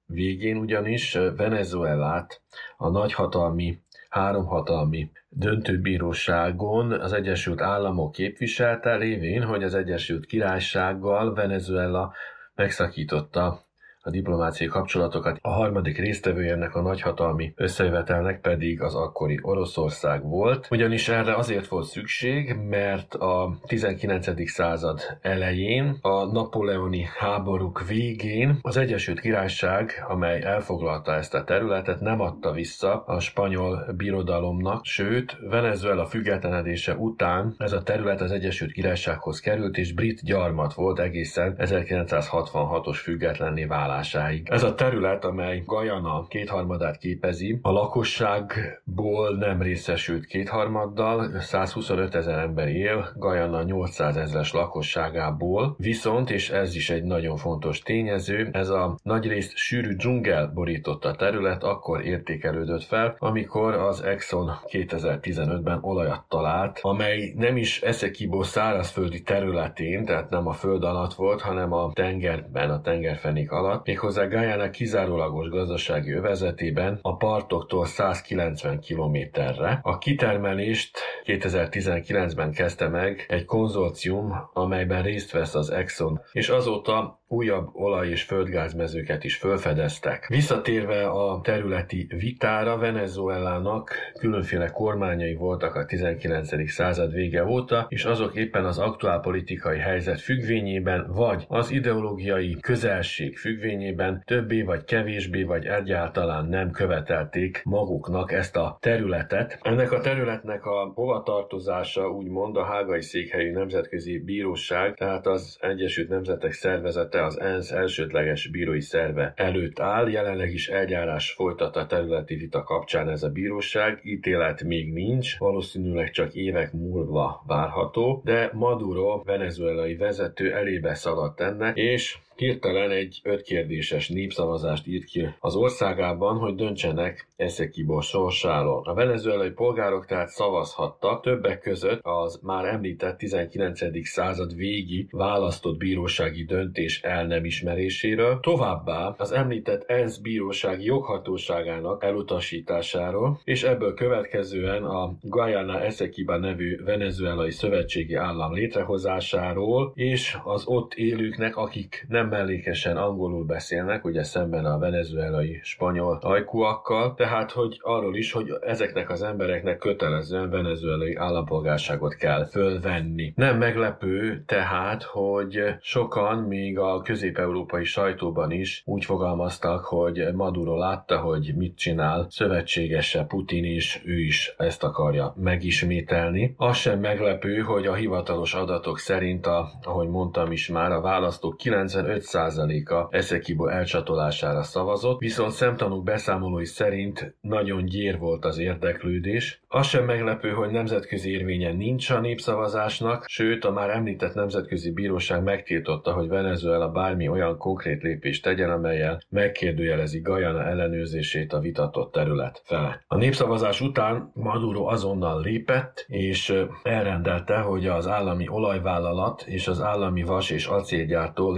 végén 0.06 0.56
ugyanis 0.56 1.18
Venezuelát 1.36 2.42
a 2.76 2.88
nagyhatalmi, 2.88 3.78
háromhatalmi 4.08 5.10
döntőbíróságon 5.28 6.92
az 6.92 7.12
Egyesült 7.12 7.60
Államok 7.60 8.12
képviselte, 8.12 8.94
lévén, 8.94 9.42
hogy 9.42 9.62
az 9.62 9.74
Egyesült 9.74 10.26
Királysággal 10.26 11.34
Venezuela 11.34 12.12
megszakította 12.54 13.65
a 14.06 14.10
diplomáciai 14.10 14.68
kapcsolatokat. 14.68 15.38
A 15.42 15.50
harmadik 15.50 15.98
résztvevője 15.98 16.52
ennek 16.52 16.74
a 16.74 16.80
nagyhatalmi 16.80 17.52
összejövetelnek 17.56 18.40
pedig 18.40 18.82
az 18.82 18.94
akkori 18.94 19.38
Oroszország 19.42 20.22
volt, 20.22 20.66
ugyanis 20.70 21.08
erre 21.08 21.34
azért 21.34 21.66
volt 21.66 21.86
szükség, 21.86 22.56
mert 22.68 23.14
a 23.14 23.58
19. 23.66 24.50
század 24.50 25.00
elején, 25.20 25.98
a 26.00 26.24
napoleoni 26.24 27.06
háborúk 27.18 27.86
végén 27.86 28.58
az 28.62 28.76
Egyesült 28.76 29.20
Királyság, 29.20 30.04
amely 30.08 30.42
elfoglalta 30.42 31.14
ezt 31.14 31.34
a 31.34 31.44
területet, 31.44 32.00
nem 32.00 32.20
adta 32.20 32.52
vissza 32.52 33.04
a 33.04 33.20
spanyol 33.20 33.86
birodalomnak, 33.96 34.84
sőt, 34.84 35.36
Venezuela 35.50 36.06
függetlenedése 36.06 36.94
után 36.94 37.54
ez 37.58 37.72
a 37.72 37.82
terület 37.82 38.20
az 38.20 38.30
Egyesült 38.30 38.72
Királysághoz 38.72 39.40
került, 39.40 39.76
és 39.76 39.92
brit 39.92 40.24
gyarmat 40.24 40.74
volt 40.74 40.98
egészen 40.98 41.54
1966-os 41.58 42.98
függetlenné 43.02 43.64
válás 43.64 43.94
alakulásáig. 43.96 44.48
Ez 44.50 44.62
a 44.62 44.74
terület, 44.74 45.24
amely 45.24 45.62
Gajana 45.66 46.26
kétharmadát 46.28 46.98
képezi, 46.98 47.58
a 47.62 47.70
lakosságból 47.70 49.36
nem 49.36 49.62
részesült 49.62 50.26
kétharmaddal, 50.26 51.40
125 51.40 52.14
ezer 52.14 52.38
ember 52.38 52.68
él, 52.68 53.08
Gajana 53.16 53.62
800 53.62 54.16
ezres 54.16 54.52
lakosságából, 54.52 55.74
viszont, 55.78 56.30
és 56.30 56.50
ez 56.50 56.74
is 56.74 56.90
egy 56.90 57.02
nagyon 57.02 57.36
fontos 57.36 57.80
tényező, 57.80 58.48
ez 58.52 58.68
a 58.68 58.98
nagyrészt 59.02 59.56
sűrű 59.56 59.94
dzsungel 59.94 60.50
borította 60.54 61.14
terület 61.14 61.62
akkor 61.62 62.04
értékelődött 62.04 62.84
fel, 62.84 63.16
amikor 63.18 63.74
az 63.74 64.02
Exxon 64.02 64.50
2015-ben 64.66 65.78
olajat 65.80 66.24
talált, 66.28 66.78
amely 66.82 67.32
nem 67.36 67.56
is 67.56 67.80
Essequibo 67.82 68.42
szárazföldi 68.42 69.22
területén, 69.22 70.04
tehát 70.04 70.30
nem 70.30 70.46
a 70.46 70.52
föld 70.52 70.84
alatt 70.84 71.14
volt, 71.14 71.40
hanem 71.40 71.72
a 71.72 71.90
tengerben, 71.92 72.70
a 72.70 72.80
tengerfenék 72.80 73.50
alatt, 73.50 73.85
méghozzá 73.86 74.26
Guyana 74.26 74.70
kizárólagos 74.70 75.48
gazdasági 75.48 76.12
övezetében 76.12 76.98
a 77.02 77.16
partoktól 77.16 77.86
190 77.86 78.80
kilométerre. 78.80 79.80
A 79.82 79.98
kitermelést 79.98 80.98
2019-ben 81.24 82.52
kezdte 82.52 82.88
meg 82.88 83.26
egy 83.28 83.44
konzorcium, 83.44 84.50
amelyben 84.52 85.02
részt 85.02 85.32
vesz 85.32 85.54
az 85.54 85.70
Exxon, 85.70 86.20
és 86.32 86.48
azóta 86.48 87.20
újabb 87.28 87.68
olaj- 87.72 88.08
és 88.08 88.22
földgázmezőket 88.22 89.24
is 89.24 89.36
felfedeztek. 89.36 90.26
Visszatérve 90.26 91.06
a 91.06 91.40
területi 91.40 92.06
vitára, 92.18 92.78
Venezuelának 92.78 93.90
különféle 94.18 94.70
kormányai 94.70 95.34
voltak 95.34 95.74
a 95.74 95.84
19. 95.84 96.70
század 96.70 97.12
vége 97.12 97.44
óta, 97.44 97.86
és 97.88 98.04
azok 98.04 98.34
éppen 98.34 98.64
az 98.64 98.78
aktuál 98.78 99.20
politikai 99.20 99.78
helyzet 99.78 100.20
függvényében, 100.20 101.06
vagy 101.12 101.44
az 101.48 101.70
ideológiai 101.70 102.56
közelség 102.60 103.36
függvényében 103.38 104.22
többé 104.24 104.62
vagy 104.62 104.84
kevésbé, 104.84 105.42
vagy 105.42 105.64
egyáltalán 105.64 106.46
nem 106.46 106.70
követelték 106.70 107.62
maguknak 107.64 108.32
ezt 108.32 108.56
a 108.56 108.76
területet. 108.80 109.58
Ennek 109.62 109.92
a 109.92 110.00
területnek 110.00 110.64
a 110.64 110.92
hovatartozása 110.94 112.10
úgymond 112.10 112.56
a 112.56 112.64
Hágai 112.64 113.02
Székhelyű 113.02 113.52
Nemzetközi 113.52 114.18
Bíróság, 114.18 114.94
tehát 114.94 115.26
az 115.26 115.58
Egyesült 115.60 116.08
Nemzetek 116.08 116.52
Szervezete 116.52 117.15
területe 117.16 117.24
az 117.24 117.40
ENSZ 117.40 117.70
elsődleges 117.70 118.46
bírói 118.46 118.80
szerve 118.80 119.32
előtt 119.36 119.80
áll, 119.80 120.10
jelenleg 120.10 120.52
is 120.52 120.68
eljárás 120.68 121.32
folytat 121.32 121.76
a 121.76 121.86
területi 121.86 122.34
vita 122.34 122.62
kapcsán 122.62 123.08
ez 123.08 123.22
a 123.22 123.28
bíróság, 123.28 124.00
ítélet 124.02 124.62
még 124.62 124.92
nincs, 124.92 125.38
valószínűleg 125.38 126.10
csak 126.10 126.34
évek 126.34 126.72
múlva 126.72 127.44
várható, 127.46 128.22
de 128.24 128.50
Maduro, 128.52 129.22
venezuelai 129.24 129.96
vezető 129.96 130.54
elébe 130.54 130.94
szaladt 130.94 131.40
ennek, 131.40 131.76
és 131.76 132.18
hirtelen 132.36 132.90
egy 132.90 133.20
ötkérdéses 133.22 134.08
népszavazást 134.08 134.86
írt 134.86 135.04
ki 135.04 135.28
az 135.40 135.54
országában, 135.54 136.38
hogy 136.38 136.54
döntsenek 136.54 137.28
Essequibo 137.36 138.00
sorsáról. 138.00 138.82
A 138.84 138.94
venezuelai 138.94 139.50
polgárok 139.50 140.06
tehát 140.06 140.28
szavazhattak, 140.28 141.22
többek 141.22 141.60
között 141.60 142.00
az 142.02 142.40
már 142.42 142.64
említett 142.64 143.18
19. 143.18 143.80
század 144.08 144.56
végi 144.56 145.08
választott 145.10 145.76
bírósági 145.76 146.44
döntés 146.44 147.02
el 147.02 147.26
nem 147.26 147.44
ismeréséről, 147.44 148.40
továbbá 148.40 149.14
az 149.18 149.32
említett 149.32 149.90
ENSZ 149.90 150.16
bíróság 150.16 150.82
joghatóságának 150.82 152.04
elutasításáról, 152.04 153.40
és 153.44 153.62
ebből 153.62 153.94
következően 153.94 154.84
a 154.84 155.16
Guayana 155.22 155.80
Essequiba 155.80 156.38
nevű 156.38 156.84
venezuelai 156.84 157.50
szövetségi 157.50 158.14
állam 158.14 158.54
létrehozásáról, 158.54 159.92
és 159.94 160.36
az 160.44 160.66
ott 160.66 160.94
élőknek, 160.94 161.56
akik 161.56 162.06
nem 162.08 162.25
nem 162.28 162.38
mellékesen 162.38 162.96
angolul 162.96 163.44
beszélnek, 163.44 164.04
ugye 164.04 164.22
szemben 164.22 164.64
a 164.64 164.78
venezuelai 164.78 165.60
spanyol 165.62 166.18
ajkúakkal, 166.22 167.14
tehát 167.14 167.50
hogy 167.50 167.78
arról 167.82 168.16
is, 168.16 168.32
hogy 168.32 168.50
ezeknek 168.60 169.10
az 169.10 169.22
embereknek 169.22 169.78
kötelezően 169.78 170.50
venezuelai 170.50 171.14
állampolgárságot 171.14 172.14
kell 172.14 172.46
fölvenni. 172.46 173.32
Nem 173.36 173.58
meglepő 173.58 174.42
tehát, 174.46 175.02
hogy 175.02 175.62
sokan 175.80 176.38
még 176.38 176.78
a 176.78 177.02
közép-európai 177.02 177.84
sajtóban 177.84 178.50
is 178.50 178.82
úgy 178.86 179.04
fogalmaztak, 179.04 179.84
hogy 179.84 180.28
Maduro 180.34 180.76
látta, 180.76 181.18
hogy 181.18 181.52
mit 181.56 181.76
csinál 181.76 182.26
szövetségese 182.30 183.24
Putin 183.24 183.64
is, 183.64 184.02
ő 184.04 184.20
is 184.20 184.54
ezt 184.58 184.84
akarja 184.84 185.34
megismételni. 185.36 186.54
Az 186.56 186.76
sem 186.76 187.00
meglepő, 187.00 187.58
hogy 187.58 187.86
a 187.86 187.94
hivatalos 187.94 188.54
adatok 188.54 188.98
szerint, 188.98 189.46
a, 189.46 189.70
ahogy 189.82 190.08
mondtam 190.08 190.52
is 190.52 190.68
már, 190.68 190.92
a 190.92 191.00
választók 191.00 191.56
95 191.56 192.15
55%-a 192.20 193.16
Essequibo 193.16 193.66
elcsatolására 193.66 194.62
szavazott, 194.62 195.20
viszont 195.20 195.52
szemtanúk 195.52 196.04
beszámolói 196.04 196.64
szerint 196.64 197.34
nagyon 197.40 197.84
gyér 197.84 198.18
volt 198.18 198.44
az 198.44 198.58
érdeklődés. 198.58 199.60
Az 199.68 199.86
sem 199.86 200.04
meglepő, 200.04 200.50
hogy 200.50 200.70
nemzetközi 200.70 201.30
érvénye 201.30 201.72
nincs 201.72 202.10
a 202.10 202.20
népszavazásnak, 202.20 203.24
sőt 203.28 203.64
a 203.64 203.70
már 203.70 203.90
említett 203.90 204.34
nemzetközi 204.34 204.92
bíróság 204.92 205.42
megtiltotta, 205.42 206.12
hogy 206.12 206.28
Venezuela 206.28 206.88
bármi 206.88 207.28
olyan 207.28 207.58
konkrét 207.58 208.02
lépést 208.02 208.42
tegyen, 208.42 208.70
amelyel 208.70 209.20
megkérdőjelezi 209.28 210.20
Gajana 210.20 210.64
ellenőrzését 210.64 211.52
a 211.52 211.58
vitatott 211.58 212.12
terület 212.12 212.62
fele. 212.64 213.04
A 213.06 213.16
népszavazás 213.16 213.80
után 213.80 214.30
Maduro 214.34 214.84
azonnal 214.84 215.42
lépett, 215.42 216.04
és 216.08 216.54
elrendelte, 216.82 217.56
hogy 217.56 217.86
az 217.86 218.06
állami 218.08 218.48
olajvállalat 218.48 219.42
és 219.46 219.68
az 219.68 219.80
állami 219.80 220.22
vas 220.22 220.50
és 220.50 220.66
acélgyártó 220.66 221.52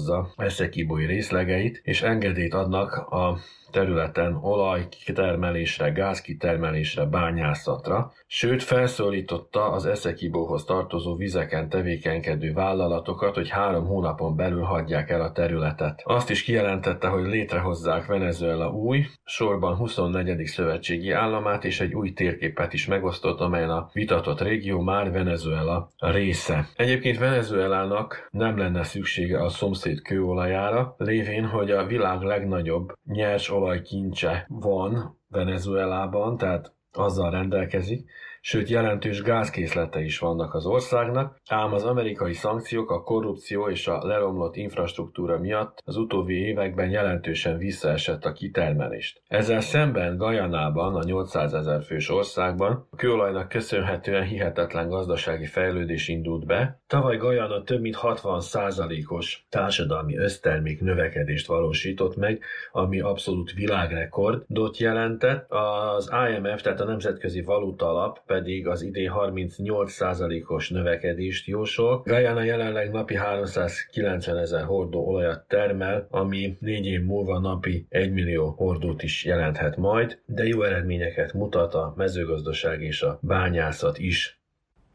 létrehozza 0.00 0.32
eszekibói 0.36 1.06
részlegeit, 1.06 1.80
és 1.84 2.02
engedélyt 2.02 2.54
adnak 2.54 2.92
a 2.96 3.38
területen 3.70 4.38
olajkitermelésre, 4.42 5.90
gázkitermelésre, 5.90 7.04
bányászatra, 7.04 8.12
sőt 8.26 8.62
felszólította 8.62 9.70
az 9.70 9.86
Eszekibóhoz 9.86 10.64
tartozó 10.64 11.16
vizeken 11.16 11.68
tevékenykedő 11.68 12.52
vállalatokat, 12.52 13.34
hogy 13.34 13.48
három 13.48 13.86
hónapon 13.86 14.36
belül 14.36 14.62
hagyják 14.62 15.10
el 15.10 15.20
a 15.20 15.32
területet. 15.32 16.02
Azt 16.04 16.30
is 16.30 16.42
kijelentette, 16.42 17.08
hogy 17.08 17.26
létrehozzák 17.26 18.06
Venezuela 18.06 18.70
új, 18.70 19.06
sorban 19.24 19.76
24. 19.76 20.46
szövetségi 20.46 21.10
államát, 21.10 21.64
és 21.64 21.80
egy 21.80 21.94
új 21.94 22.12
térképet 22.12 22.72
is 22.72 22.86
megosztott, 22.86 23.40
amelyen 23.40 23.70
a 23.70 23.88
vitatott 23.92 24.40
régió 24.40 24.80
már 24.80 25.10
Venezuela 25.10 25.90
része. 25.98 26.68
Egyébként 26.76 27.18
Venezuelának 27.18 28.28
nem 28.30 28.58
lenne 28.58 28.82
szüksége 28.82 29.42
a 29.42 29.48
szomszéd 29.48 30.02
kőolajára, 30.02 30.94
lévén, 30.98 31.46
hogy 31.46 31.70
a 31.70 31.86
világ 31.86 32.20
legnagyobb 32.20 32.92
nyers 33.04 33.50
olajkincse 33.60 34.46
van 34.48 35.18
Venezuelában, 35.28 36.36
tehát 36.36 36.74
azzal 36.92 37.30
rendelkezik, 37.30 38.10
sőt 38.40 38.68
jelentős 38.68 39.22
gázkészlete 39.22 40.00
is 40.00 40.18
vannak 40.18 40.54
az 40.54 40.66
országnak, 40.66 41.40
ám 41.48 41.72
az 41.72 41.84
amerikai 41.84 42.32
szankciók, 42.32 42.90
a 42.90 43.02
korrupció 43.02 43.68
és 43.68 43.86
a 43.86 44.06
leromlott 44.06 44.56
infrastruktúra 44.56 45.38
miatt 45.38 45.82
az 45.84 45.96
utóbbi 45.96 46.34
években 46.34 46.90
jelentősen 46.90 47.58
visszaesett 47.58 48.24
a 48.24 48.32
kitermelést. 48.32 49.22
Ezzel 49.28 49.60
szemben 49.60 50.16
Gajanában, 50.16 50.94
a 50.94 51.02
800 51.02 51.54
ezer 51.54 51.82
fős 51.82 52.10
országban, 52.10 52.86
a 52.90 52.96
kőolajnak 52.96 53.48
köszönhetően 53.48 54.24
hihetetlen 54.24 54.88
gazdasági 54.88 55.46
fejlődés 55.46 56.08
indult 56.08 56.46
be. 56.46 56.80
Tavaly 56.86 57.16
Gajana 57.16 57.62
több 57.62 57.80
mint 57.80 57.98
60%-os 58.02 59.46
társadalmi 59.48 60.16
össztermék 60.16 60.80
növekedést 60.80 61.46
valósított 61.46 62.16
meg, 62.16 62.42
ami 62.72 63.00
abszolút 63.00 63.52
világrekordot 63.52 64.78
jelentett. 64.78 65.50
Az 65.50 66.10
IMF, 66.30 66.62
tehát 66.62 66.80
a 66.80 66.84
Nemzetközi 66.84 67.42
Valuta 67.42 67.88
Alap 67.88 68.20
pedig 68.30 68.66
az 68.66 68.82
idén 68.82 69.12
38%-os 69.14 70.70
növekedést 70.70 71.46
jósol. 71.46 72.02
Guyana 72.04 72.42
jelenleg 72.42 72.90
napi 72.90 73.16
390 73.16 74.36
ezer 74.36 74.64
hordó 74.64 75.06
olajat 75.06 75.44
termel, 75.48 76.06
ami 76.10 76.56
négy 76.60 76.86
év 76.86 77.02
múlva 77.02 77.38
napi 77.38 77.86
1 77.88 78.12
millió 78.12 78.54
hordót 78.56 79.02
is 79.02 79.24
jelenthet 79.24 79.76
majd, 79.76 80.18
de 80.26 80.44
jó 80.44 80.62
eredményeket 80.62 81.32
mutat 81.32 81.74
a 81.74 81.94
mezőgazdaság 81.96 82.82
és 82.82 83.02
a 83.02 83.18
bányászat 83.22 83.98
is. 83.98 84.40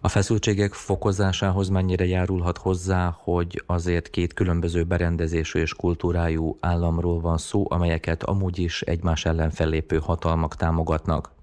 A 0.02 0.08
feszültségek 0.08 0.74
fokozásához 0.74 1.70
mennyire 1.70 2.06
járulhat 2.06 2.58
hozzá, 2.58 3.16
hogy 3.20 3.64
azért 3.66 4.10
két 4.10 4.34
különböző 4.34 4.84
berendezésű 4.84 5.60
és 5.60 5.74
kultúrájú 5.74 6.58
államról 6.60 7.20
van 7.20 7.38
szó, 7.38 7.66
amelyeket 7.68 8.24
amúgy 8.24 8.60
is 8.60 8.82
egymás 8.82 9.26
ellen 9.26 9.50
fellépő 9.50 9.98
hatalmak 9.98 10.56
támogatnak? 10.56 11.35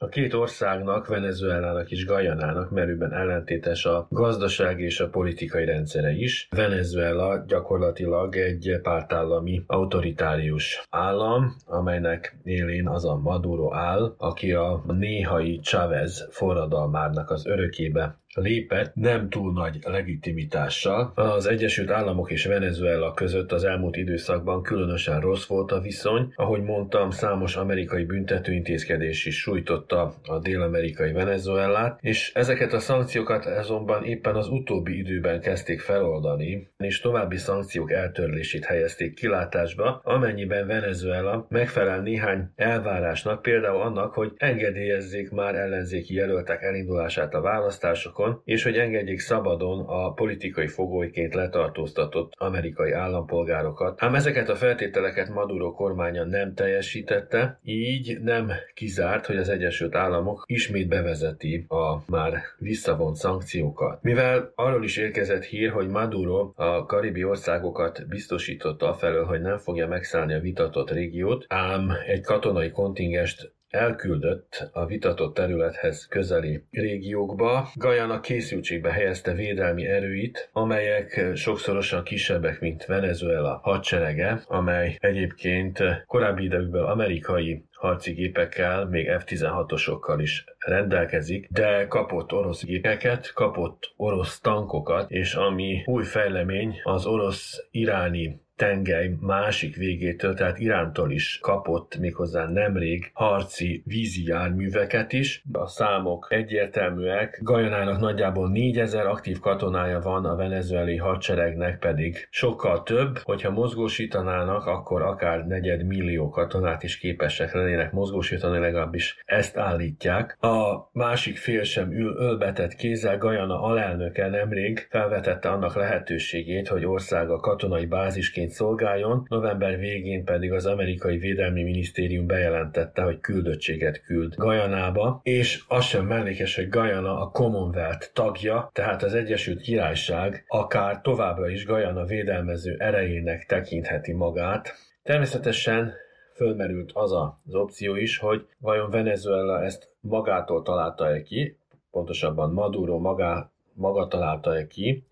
A 0.00 0.08
két 0.08 0.34
országnak, 0.34 1.06
Venezuelának 1.06 1.90
és 1.90 2.04
Gajanának 2.04 2.70
merőben 2.70 3.12
ellentétes 3.12 3.84
a 3.84 4.06
gazdasági 4.10 4.84
és 4.84 5.00
a 5.00 5.08
politikai 5.08 5.64
rendszere 5.64 6.10
is. 6.10 6.48
Venezuela 6.50 7.44
gyakorlatilag 7.46 8.36
egy 8.36 8.78
pártállami 8.82 9.62
autoritárius 9.66 10.86
állam, 10.90 11.56
amelynek 11.66 12.38
élén 12.44 12.88
az 12.88 13.04
a 13.04 13.16
Maduro 13.16 13.74
áll, 13.74 14.14
aki 14.18 14.52
a 14.52 14.82
néhai 14.86 15.58
Chávez 15.58 16.28
forradalmárnak 16.30 17.30
az 17.30 17.46
örökébe 17.46 18.18
lépett 18.34 18.94
nem 18.94 19.28
túl 19.28 19.52
nagy 19.52 19.78
legitimitással. 19.82 21.12
Az 21.14 21.46
Egyesült 21.46 21.90
Államok 21.90 22.30
és 22.30 22.46
Venezuela 22.46 23.14
között 23.14 23.52
az 23.52 23.64
elmúlt 23.64 23.96
időszakban 23.96 24.62
különösen 24.62 25.20
rossz 25.20 25.46
volt 25.46 25.72
a 25.72 25.80
viszony. 25.80 26.32
Ahogy 26.36 26.62
mondtam, 26.62 27.10
számos 27.10 27.56
amerikai 27.56 28.04
büntetőintézkedés 28.04 29.26
is 29.26 29.40
sújtotta 29.40 30.14
a 30.24 30.38
dél-amerikai 30.38 31.12
Venezuelát, 31.12 31.98
és 32.02 32.32
ezeket 32.34 32.72
a 32.72 32.78
szankciókat 32.78 33.46
azonban 33.46 34.04
éppen 34.04 34.34
az 34.34 34.48
utóbbi 34.48 34.98
időben 34.98 35.40
kezdték 35.40 35.80
feloldani, 35.80 36.70
és 36.78 37.00
további 37.00 37.36
szankciók 37.36 37.92
eltörlését 37.92 38.64
helyezték 38.64 39.14
kilátásba, 39.14 40.00
amennyiben 40.04 40.66
Venezuela 40.66 41.46
megfelel 41.48 42.00
néhány 42.00 42.50
elvárásnak, 42.56 43.42
például 43.42 43.80
annak, 43.80 44.14
hogy 44.14 44.32
engedélyezzék 44.36 45.30
már 45.30 45.54
ellenzéki 45.54 46.14
jelöltek 46.14 46.62
elindulását 46.62 47.34
a 47.34 47.40
választásokon, 47.40 48.17
Iránban, 48.18 48.42
és 48.44 48.62
hogy 48.62 48.76
engedjék 48.76 49.18
szabadon 49.18 49.84
a 49.86 50.12
politikai 50.12 50.66
fogolyként 50.66 51.34
letartóztatott 51.34 52.32
amerikai 52.36 52.92
állampolgárokat. 52.92 54.02
Ám 54.02 54.14
ezeket 54.14 54.48
a 54.48 54.56
feltételeket 54.56 55.28
Maduro 55.28 55.72
kormánya 55.72 56.24
nem 56.24 56.54
teljesítette, 56.54 57.58
így 57.62 58.18
nem 58.20 58.52
kizárt, 58.74 59.26
hogy 59.26 59.36
az 59.36 59.48
Egyesült 59.48 59.94
Államok 59.94 60.44
ismét 60.46 60.88
bevezeti 60.88 61.64
a 61.68 62.10
már 62.10 62.42
visszavont 62.58 63.16
szankciókat. 63.16 64.02
Mivel 64.02 64.52
arról 64.54 64.84
is 64.84 64.96
érkezett 64.96 65.44
hír, 65.44 65.70
hogy 65.70 65.88
Maduro 65.88 66.52
a 66.54 66.86
karibi 66.86 67.24
országokat 67.24 68.08
biztosította 68.08 68.88
afelől, 68.88 69.24
hogy 69.24 69.40
nem 69.40 69.58
fogja 69.58 69.86
megszállni 69.86 70.34
a 70.34 70.40
vitatott 70.40 70.90
régiót, 70.90 71.44
ám 71.48 71.92
egy 72.06 72.22
katonai 72.22 72.70
kontingest 72.70 73.56
elküldött 73.68 74.70
a 74.72 74.86
vitatott 74.86 75.34
területhez 75.34 76.06
közeli 76.06 76.64
régiókba. 76.70 77.68
Gajana 77.74 78.20
készültségbe 78.20 78.90
helyezte 78.90 79.32
védelmi 79.32 79.86
erőit, 79.86 80.48
amelyek 80.52 81.30
sokszorosan 81.34 82.04
kisebbek, 82.04 82.60
mint 82.60 82.84
Venezuela 82.84 83.60
hadserege, 83.62 84.42
amely 84.46 84.96
egyébként 85.00 85.82
korábbi 86.06 86.44
időkből 86.44 86.84
amerikai 86.84 87.64
harci 87.78 88.12
gépekkel, 88.12 88.84
még 88.84 89.10
F-16-osokkal 89.18 90.18
is 90.20 90.44
rendelkezik, 90.58 91.48
de 91.50 91.86
kapott 91.86 92.32
orosz 92.32 92.64
gépeket, 92.64 93.32
kapott 93.32 93.92
orosz 93.96 94.40
tankokat, 94.40 95.10
és 95.10 95.34
ami 95.34 95.82
új 95.86 96.04
fejlemény, 96.04 96.80
az 96.82 97.06
orosz-iráni 97.06 98.40
tengely 98.58 99.16
másik 99.20 99.76
végétől, 99.76 100.34
tehát 100.34 100.58
Irántól 100.58 101.10
is 101.10 101.38
kapott 101.42 101.98
méghozzá 101.98 102.48
nemrég 102.48 103.10
harci 103.12 103.82
vízi 103.86 104.26
járműveket 104.26 105.12
is. 105.12 105.44
A 105.52 105.66
számok 105.66 106.26
egyértelműek. 106.30 107.40
Gajanának 107.42 108.00
nagyjából 108.00 108.48
4000 108.48 109.06
aktív 109.06 109.38
katonája 109.38 110.00
van, 110.00 110.24
a 110.24 110.36
venezuelai 110.36 110.96
hadseregnek 110.96 111.78
pedig 111.78 112.26
sokkal 112.30 112.82
több. 112.82 113.18
Hogyha 113.18 113.50
mozgósítanának, 113.50 114.66
akkor 114.66 115.02
akár 115.02 115.46
negyed 115.46 115.86
millió 115.86 116.28
katonát 116.28 116.82
is 116.82 116.98
képesek 116.98 117.54
lennének 117.54 117.92
mozgósítani, 117.92 118.58
legalábbis 118.58 119.22
ezt 119.24 119.56
állítják. 119.56 120.36
A 120.40 120.88
másik 120.92 121.36
fél 121.36 121.62
sem 121.62 121.92
ül 121.92 122.16
ölbetett 122.16 122.74
kézzel. 122.74 123.18
Gajana 123.18 123.62
alelnöke 123.62 124.28
nemrég 124.28 124.86
felvetette 124.90 125.48
annak 125.48 125.74
lehetőségét, 125.74 126.68
hogy 126.68 126.84
országa 126.84 127.40
katonai 127.40 127.86
bázisként 127.86 128.47
célként 128.48 128.52
szolgáljon, 128.52 129.26
november 129.28 129.78
végén 129.78 130.24
pedig 130.24 130.52
az 130.52 130.66
amerikai 130.66 131.18
védelmi 131.18 131.62
minisztérium 131.62 132.26
bejelentette, 132.26 133.02
hogy 133.02 133.20
küldöttséget 133.20 134.02
küld 134.02 134.34
Gajanába, 134.34 135.20
és 135.22 135.64
az 135.68 135.84
sem 135.84 136.06
mellékes, 136.06 136.54
hogy 136.54 136.68
Gajana 136.68 137.20
a 137.20 137.30
Commonwealth 137.30 138.12
tagja, 138.12 138.70
tehát 138.72 139.02
az 139.02 139.14
Egyesült 139.14 139.60
Királyság 139.60 140.44
akár 140.46 141.00
továbbra 141.00 141.48
is 141.48 141.64
Gajana 141.64 142.04
védelmező 142.04 142.76
erejének 142.78 143.46
tekintheti 143.46 144.12
magát. 144.12 144.74
Természetesen 145.02 145.92
fölmerült 146.34 146.90
az 146.94 147.12
az 147.12 147.54
opció 147.54 147.96
is, 147.96 148.18
hogy 148.18 148.46
vajon 148.58 148.90
Venezuela 148.90 149.62
ezt 149.64 149.88
magától 150.00 150.62
találta-e 150.62 151.22
ki, 151.22 151.58
pontosabban 151.90 152.52
Maduro 152.52 152.98
magá, 152.98 153.50
maga 153.74 154.06
találta-e 154.06 154.66
ki, 154.66 155.06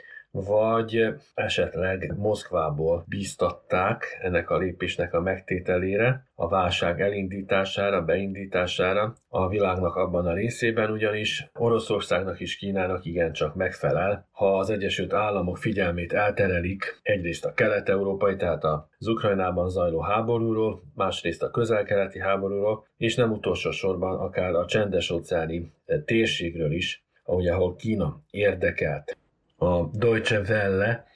vagy 0.45 1.15
esetleg 1.35 2.15
Moszkvából 2.17 3.05
bíztatták 3.09 4.19
ennek 4.23 4.51
a 4.51 4.57
lépésnek 4.57 5.15
a 5.15 5.21
megtételére, 5.21 6.27
a 6.35 6.49
válság 6.49 7.01
elindítására, 7.01 8.03
beindítására 8.03 9.15
a 9.29 9.49
világnak 9.49 9.95
abban 9.95 10.27
a 10.27 10.35
részében, 10.35 10.91
ugyanis 10.91 11.51
Oroszországnak 11.55 12.41
és 12.41 12.57
Kínának 12.57 13.05
igencsak 13.05 13.55
megfelel, 13.55 14.29
ha 14.31 14.59
az 14.59 14.71
Egyesült 14.71 15.13
Államok 15.13 15.59
figyelmét 15.59 16.13
elterelik 16.13 17.01
egyrészt 17.03 17.45
a 17.45 17.53
kelet-európai, 17.53 18.37
tehát 18.37 18.65
az 18.65 19.07
Ukrajnában 19.07 19.69
zajló 19.69 20.01
háborúról, 20.01 20.83
másrészt 20.95 21.43
a 21.43 21.51
közel-keleti 21.51 22.21
háborúról, 22.21 22.87
és 22.97 23.15
nem 23.15 23.33
utolsó 23.33 23.71
sorban 23.71 24.19
akár 24.19 24.55
a 24.55 24.67
csendes-óceáni 24.67 25.73
térségről 26.05 26.73
is, 26.73 27.05
ahogy 27.25 27.47
ahol 27.47 27.77
Kína 27.77 28.21
érdekelt. 28.31 29.17
A 29.57 29.87
Deutsche 29.93 30.41
Welle 30.41 31.07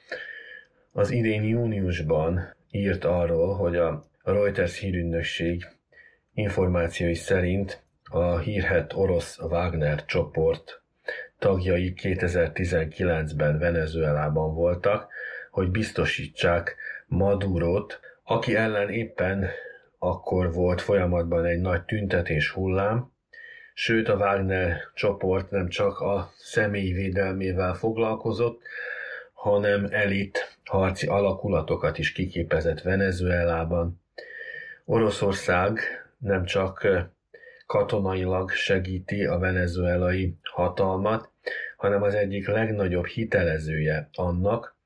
az 0.92 1.10
idén 1.10 1.42
júniusban 1.42 2.54
írt 2.70 3.04
arról, 3.04 3.54
hogy 3.54 3.76
a 3.76 4.08
Reuters 4.22 4.78
hírügynökség 4.78 5.66
információi 6.34 7.14
szerint 7.14 7.82
a 8.10 8.38
hírhet 8.38 8.92
orosz 8.92 9.38
Wagner 9.38 10.04
csoport 10.04 10.82
tagjai 11.38 11.92
2019-ben 11.96 13.58
Venezuelában 13.58 14.54
voltak, 14.54 15.12
hogy 15.50 15.70
biztosítsák 15.70 16.76
Madurot, 17.06 18.00
aki 18.24 18.56
ellen 18.56 18.90
éppen 18.90 19.48
akkor 19.98 20.52
volt 20.52 20.80
folyamatban 20.80 21.44
egy 21.44 21.60
nagy 21.60 21.82
tüntetés 21.82 22.50
hullám, 22.50 23.09
sőt 23.82 24.08
a 24.08 24.16
Wagner 24.16 24.76
csoport 24.94 25.50
nem 25.50 25.68
csak 25.68 26.00
a 26.00 26.32
személyi 26.36 26.92
védelmével 26.92 27.74
foglalkozott, 27.74 28.62
hanem 29.32 29.86
elit 29.90 30.58
harci 30.64 31.06
alakulatokat 31.06 31.98
is 31.98 32.12
kiképezett 32.12 32.82
Venezuelában. 32.82 34.00
Oroszország 34.84 35.80
nem 36.18 36.44
csak 36.44 36.86
katonailag 37.66 38.50
segíti 38.50 39.24
a 39.24 39.38
venezuelai 39.38 40.34
hatalmat, 40.42 41.30
hanem 41.76 42.02
az 42.02 42.14
egyik 42.14 42.48
legnagyobb 42.48 43.06
hitelezője 43.06 44.08
annak. 44.12 44.76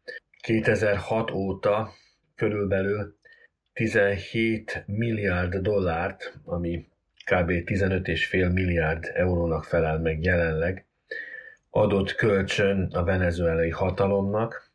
2006 0.41 1.31
óta 1.31 1.93
körülbelül 2.35 3.17
17 3.73 4.85
milliárd 4.87 5.57
dollárt, 5.57 6.39
ami 6.45 6.93
kb. 7.25 7.51
15,5 7.51 8.53
milliárd 8.53 9.11
eurónak 9.15 9.65
felel 9.65 9.99
meg 9.99 10.23
jelenleg, 10.23 10.87
adott 11.71 12.15
kölcsön 12.15 12.89
a 12.93 13.05
venezuelai 13.05 13.71
hatalomnak. 13.71 14.73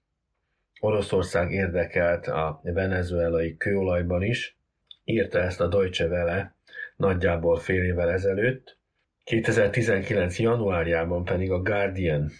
Oroszország 0.79 1.51
érdekelt 1.51 2.27
a 2.27 2.59
venezuelai 2.63 3.57
kőolajban 3.57 4.23
is, 4.23 4.57
írta 5.03 5.39
ezt 5.39 5.61
a 5.61 5.67
Deutsche 5.67 6.05
Welle 6.05 6.55
nagyjából 6.95 7.57
fél 7.57 7.83
évvel 7.83 8.09
ezelőtt. 8.09 8.77
2019. 9.23 10.39
januárjában 10.39 11.23
pedig 11.23 11.51
a 11.51 11.61
Guardian 11.61 12.31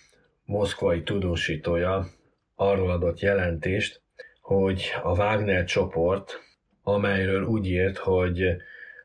moszkvai 0.44 1.04
tudósítója 1.04 2.06
arról 2.56 2.92
adott 2.92 3.20
jelentést, 3.20 4.02
hogy 4.42 4.92
a 5.04 5.10
Wagner 5.10 5.64
csoport, 5.64 6.40
amelyről 6.84 7.44
úgy 7.44 7.66
írt, 7.66 7.98
hogy 7.98 8.56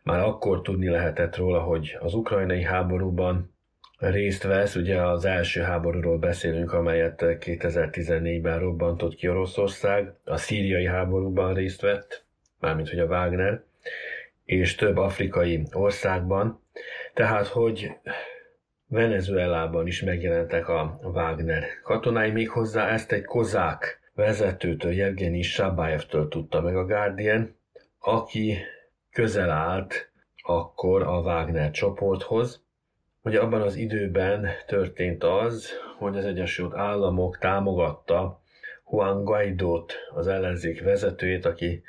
már 0.05 0.21
akkor 0.21 0.61
tudni 0.63 0.89
lehetett 0.89 1.37
róla, 1.37 1.61
hogy 1.61 1.97
az 2.01 2.15
ukrajnai 2.15 2.63
háborúban 2.63 3.55
részt 3.99 4.43
vesz, 4.43 4.75
ugye 4.75 5.03
az 5.03 5.25
első 5.25 5.61
háborúról 5.61 6.19
beszélünk, 6.19 6.73
amelyet 6.73 7.21
2014-ben 7.21 8.59
robbantott 8.59 9.15
ki 9.15 9.29
Oroszország, 9.29 10.13
a 10.25 10.37
szíriai 10.37 10.87
háborúban 10.87 11.55
részt 11.55 11.81
vett, 11.81 12.25
mármint 12.61 12.89
hogy 12.89 12.99
a 12.99 13.05
Wagner, 13.07 13.63
és 14.45 14.75
több 14.75 14.97
afrikai 14.97 15.63
országban, 15.73 16.63
tehát 17.15 17.47
hogy 17.47 17.91
Venezuelában 18.87 19.87
is 19.87 20.03
megjelentek 20.03 20.69
a 20.69 21.01
Wagner 21.03 21.65
katonái, 21.83 22.31
méghozzá 22.31 22.89
ezt 22.89 23.13
egy 23.13 23.25
kozák 23.25 24.01
vezetőtől, 24.15 24.93
Jevgeni 24.93 25.43
Sabájevtől 25.43 26.29
tudta 26.29 26.61
meg 26.61 26.77
a 26.77 26.87
Guardian, 26.87 27.57
aki 27.99 28.59
közel 29.15 29.51
állt 29.51 30.11
akkor 30.43 31.03
a 31.03 31.21
Wagner 31.21 31.71
csoporthoz. 31.71 32.65
Ugye 33.23 33.41
abban 33.41 33.63
az 33.63 33.77
időben 33.77 34.49
történt 34.67 35.25
az, 35.25 35.71
hogy 35.99 36.17
az 36.17 36.25
Egyesült 36.25 36.75
Államok 36.75 37.39
támogatta 37.39 38.43
Juan 38.91 39.25
Guaidót, 39.25 39.95
az 40.15 40.27
ellenzék 40.27 40.83
vezetőjét, 40.83 41.45
aki 41.45 41.83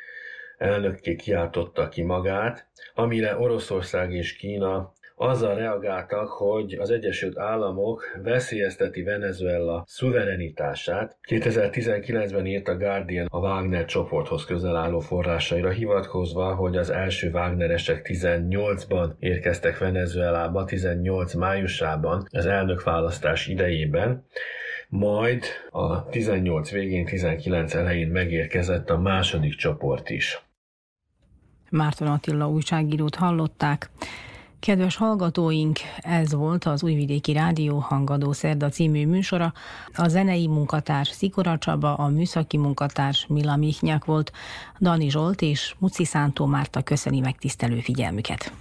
elnökké 0.57 1.15
kiáltotta 1.15 1.89
ki 1.89 2.01
magát, 2.01 2.67
amire 2.93 3.37
Oroszország 3.37 4.13
és 4.13 4.35
Kína 4.35 4.93
azzal 5.15 5.55
reagáltak, 5.55 6.29
hogy 6.29 6.73
az 6.73 6.89
Egyesült 6.89 7.37
Államok 7.37 8.03
veszélyezteti 8.23 9.03
Venezuela 9.03 9.83
szuverenitását. 9.87 11.17
2019-ben 11.29 12.45
írt 12.45 12.67
a 12.67 12.77
Guardian 12.77 13.27
a 13.29 13.39
Wagner 13.39 13.85
csoporthoz 13.85 14.45
közel 14.45 14.75
álló 14.75 14.99
forrásaira 14.99 15.69
hivatkozva, 15.69 16.55
hogy 16.55 16.77
az 16.77 16.89
első 16.89 17.29
Wagneresek 17.29 18.07
18-ban 18.09 19.09
érkeztek 19.19 19.77
Venezuelába, 19.77 20.65
18 20.65 21.33
májusában 21.33 22.27
az 22.31 22.45
elnökválasztás 22.45 23.47
idejében, 23.47 24.25
majd 24.89 25.43
a 25.69 26.05
18 26.09 26.71
végén, 26.71 27.05
19 27.05 27.73
elején 27.75 28.07
megérkezett 28.07 28.89
a 28.89 28.99
második 28.99 29.55
csoport 29.55 30.09
is. 30.09 30.43
Márton 31.69 32.07
Attila 32.07 32.49
újságírót 32.49 33.15
hallották. 33.15 33.89
Kedves 34.65 34.95
hallgatóink, 34.95 35.79
ez 35.97 36.33
volt 36.33 36.65
az 36.65 36.83
Újvidéki 36.83 37.33
Rádió 37.33 37.77
Hangadó 37.77 38.31
Szerda 38.31 38.69
című 38.69 39.07
műsora. 39.07 39.53
A 39.95 40.07
zenei 40.07 40.47
munkatárs 40.47 41.09
Szikora 41.09 41.57
Csaba, 41.57 41.95
a 41.95 42.07
műszaki 42.07 42.57
munkatárs 42.57 43.25
Mila 43.29 43.55
Mihnyák 43.55 44.05
volt, 44.05 44.31
Dani 44.79 45.09
Zsolt 45.09 45.41
és 45.41 45.75
Muci 45.77 46.05
Szántó 46.05 46.45
Márta 46.45 46.81
köszöni 46.81 47.19
megtisztelő 47.19 47.79
figyelmüket. 47.79 48.51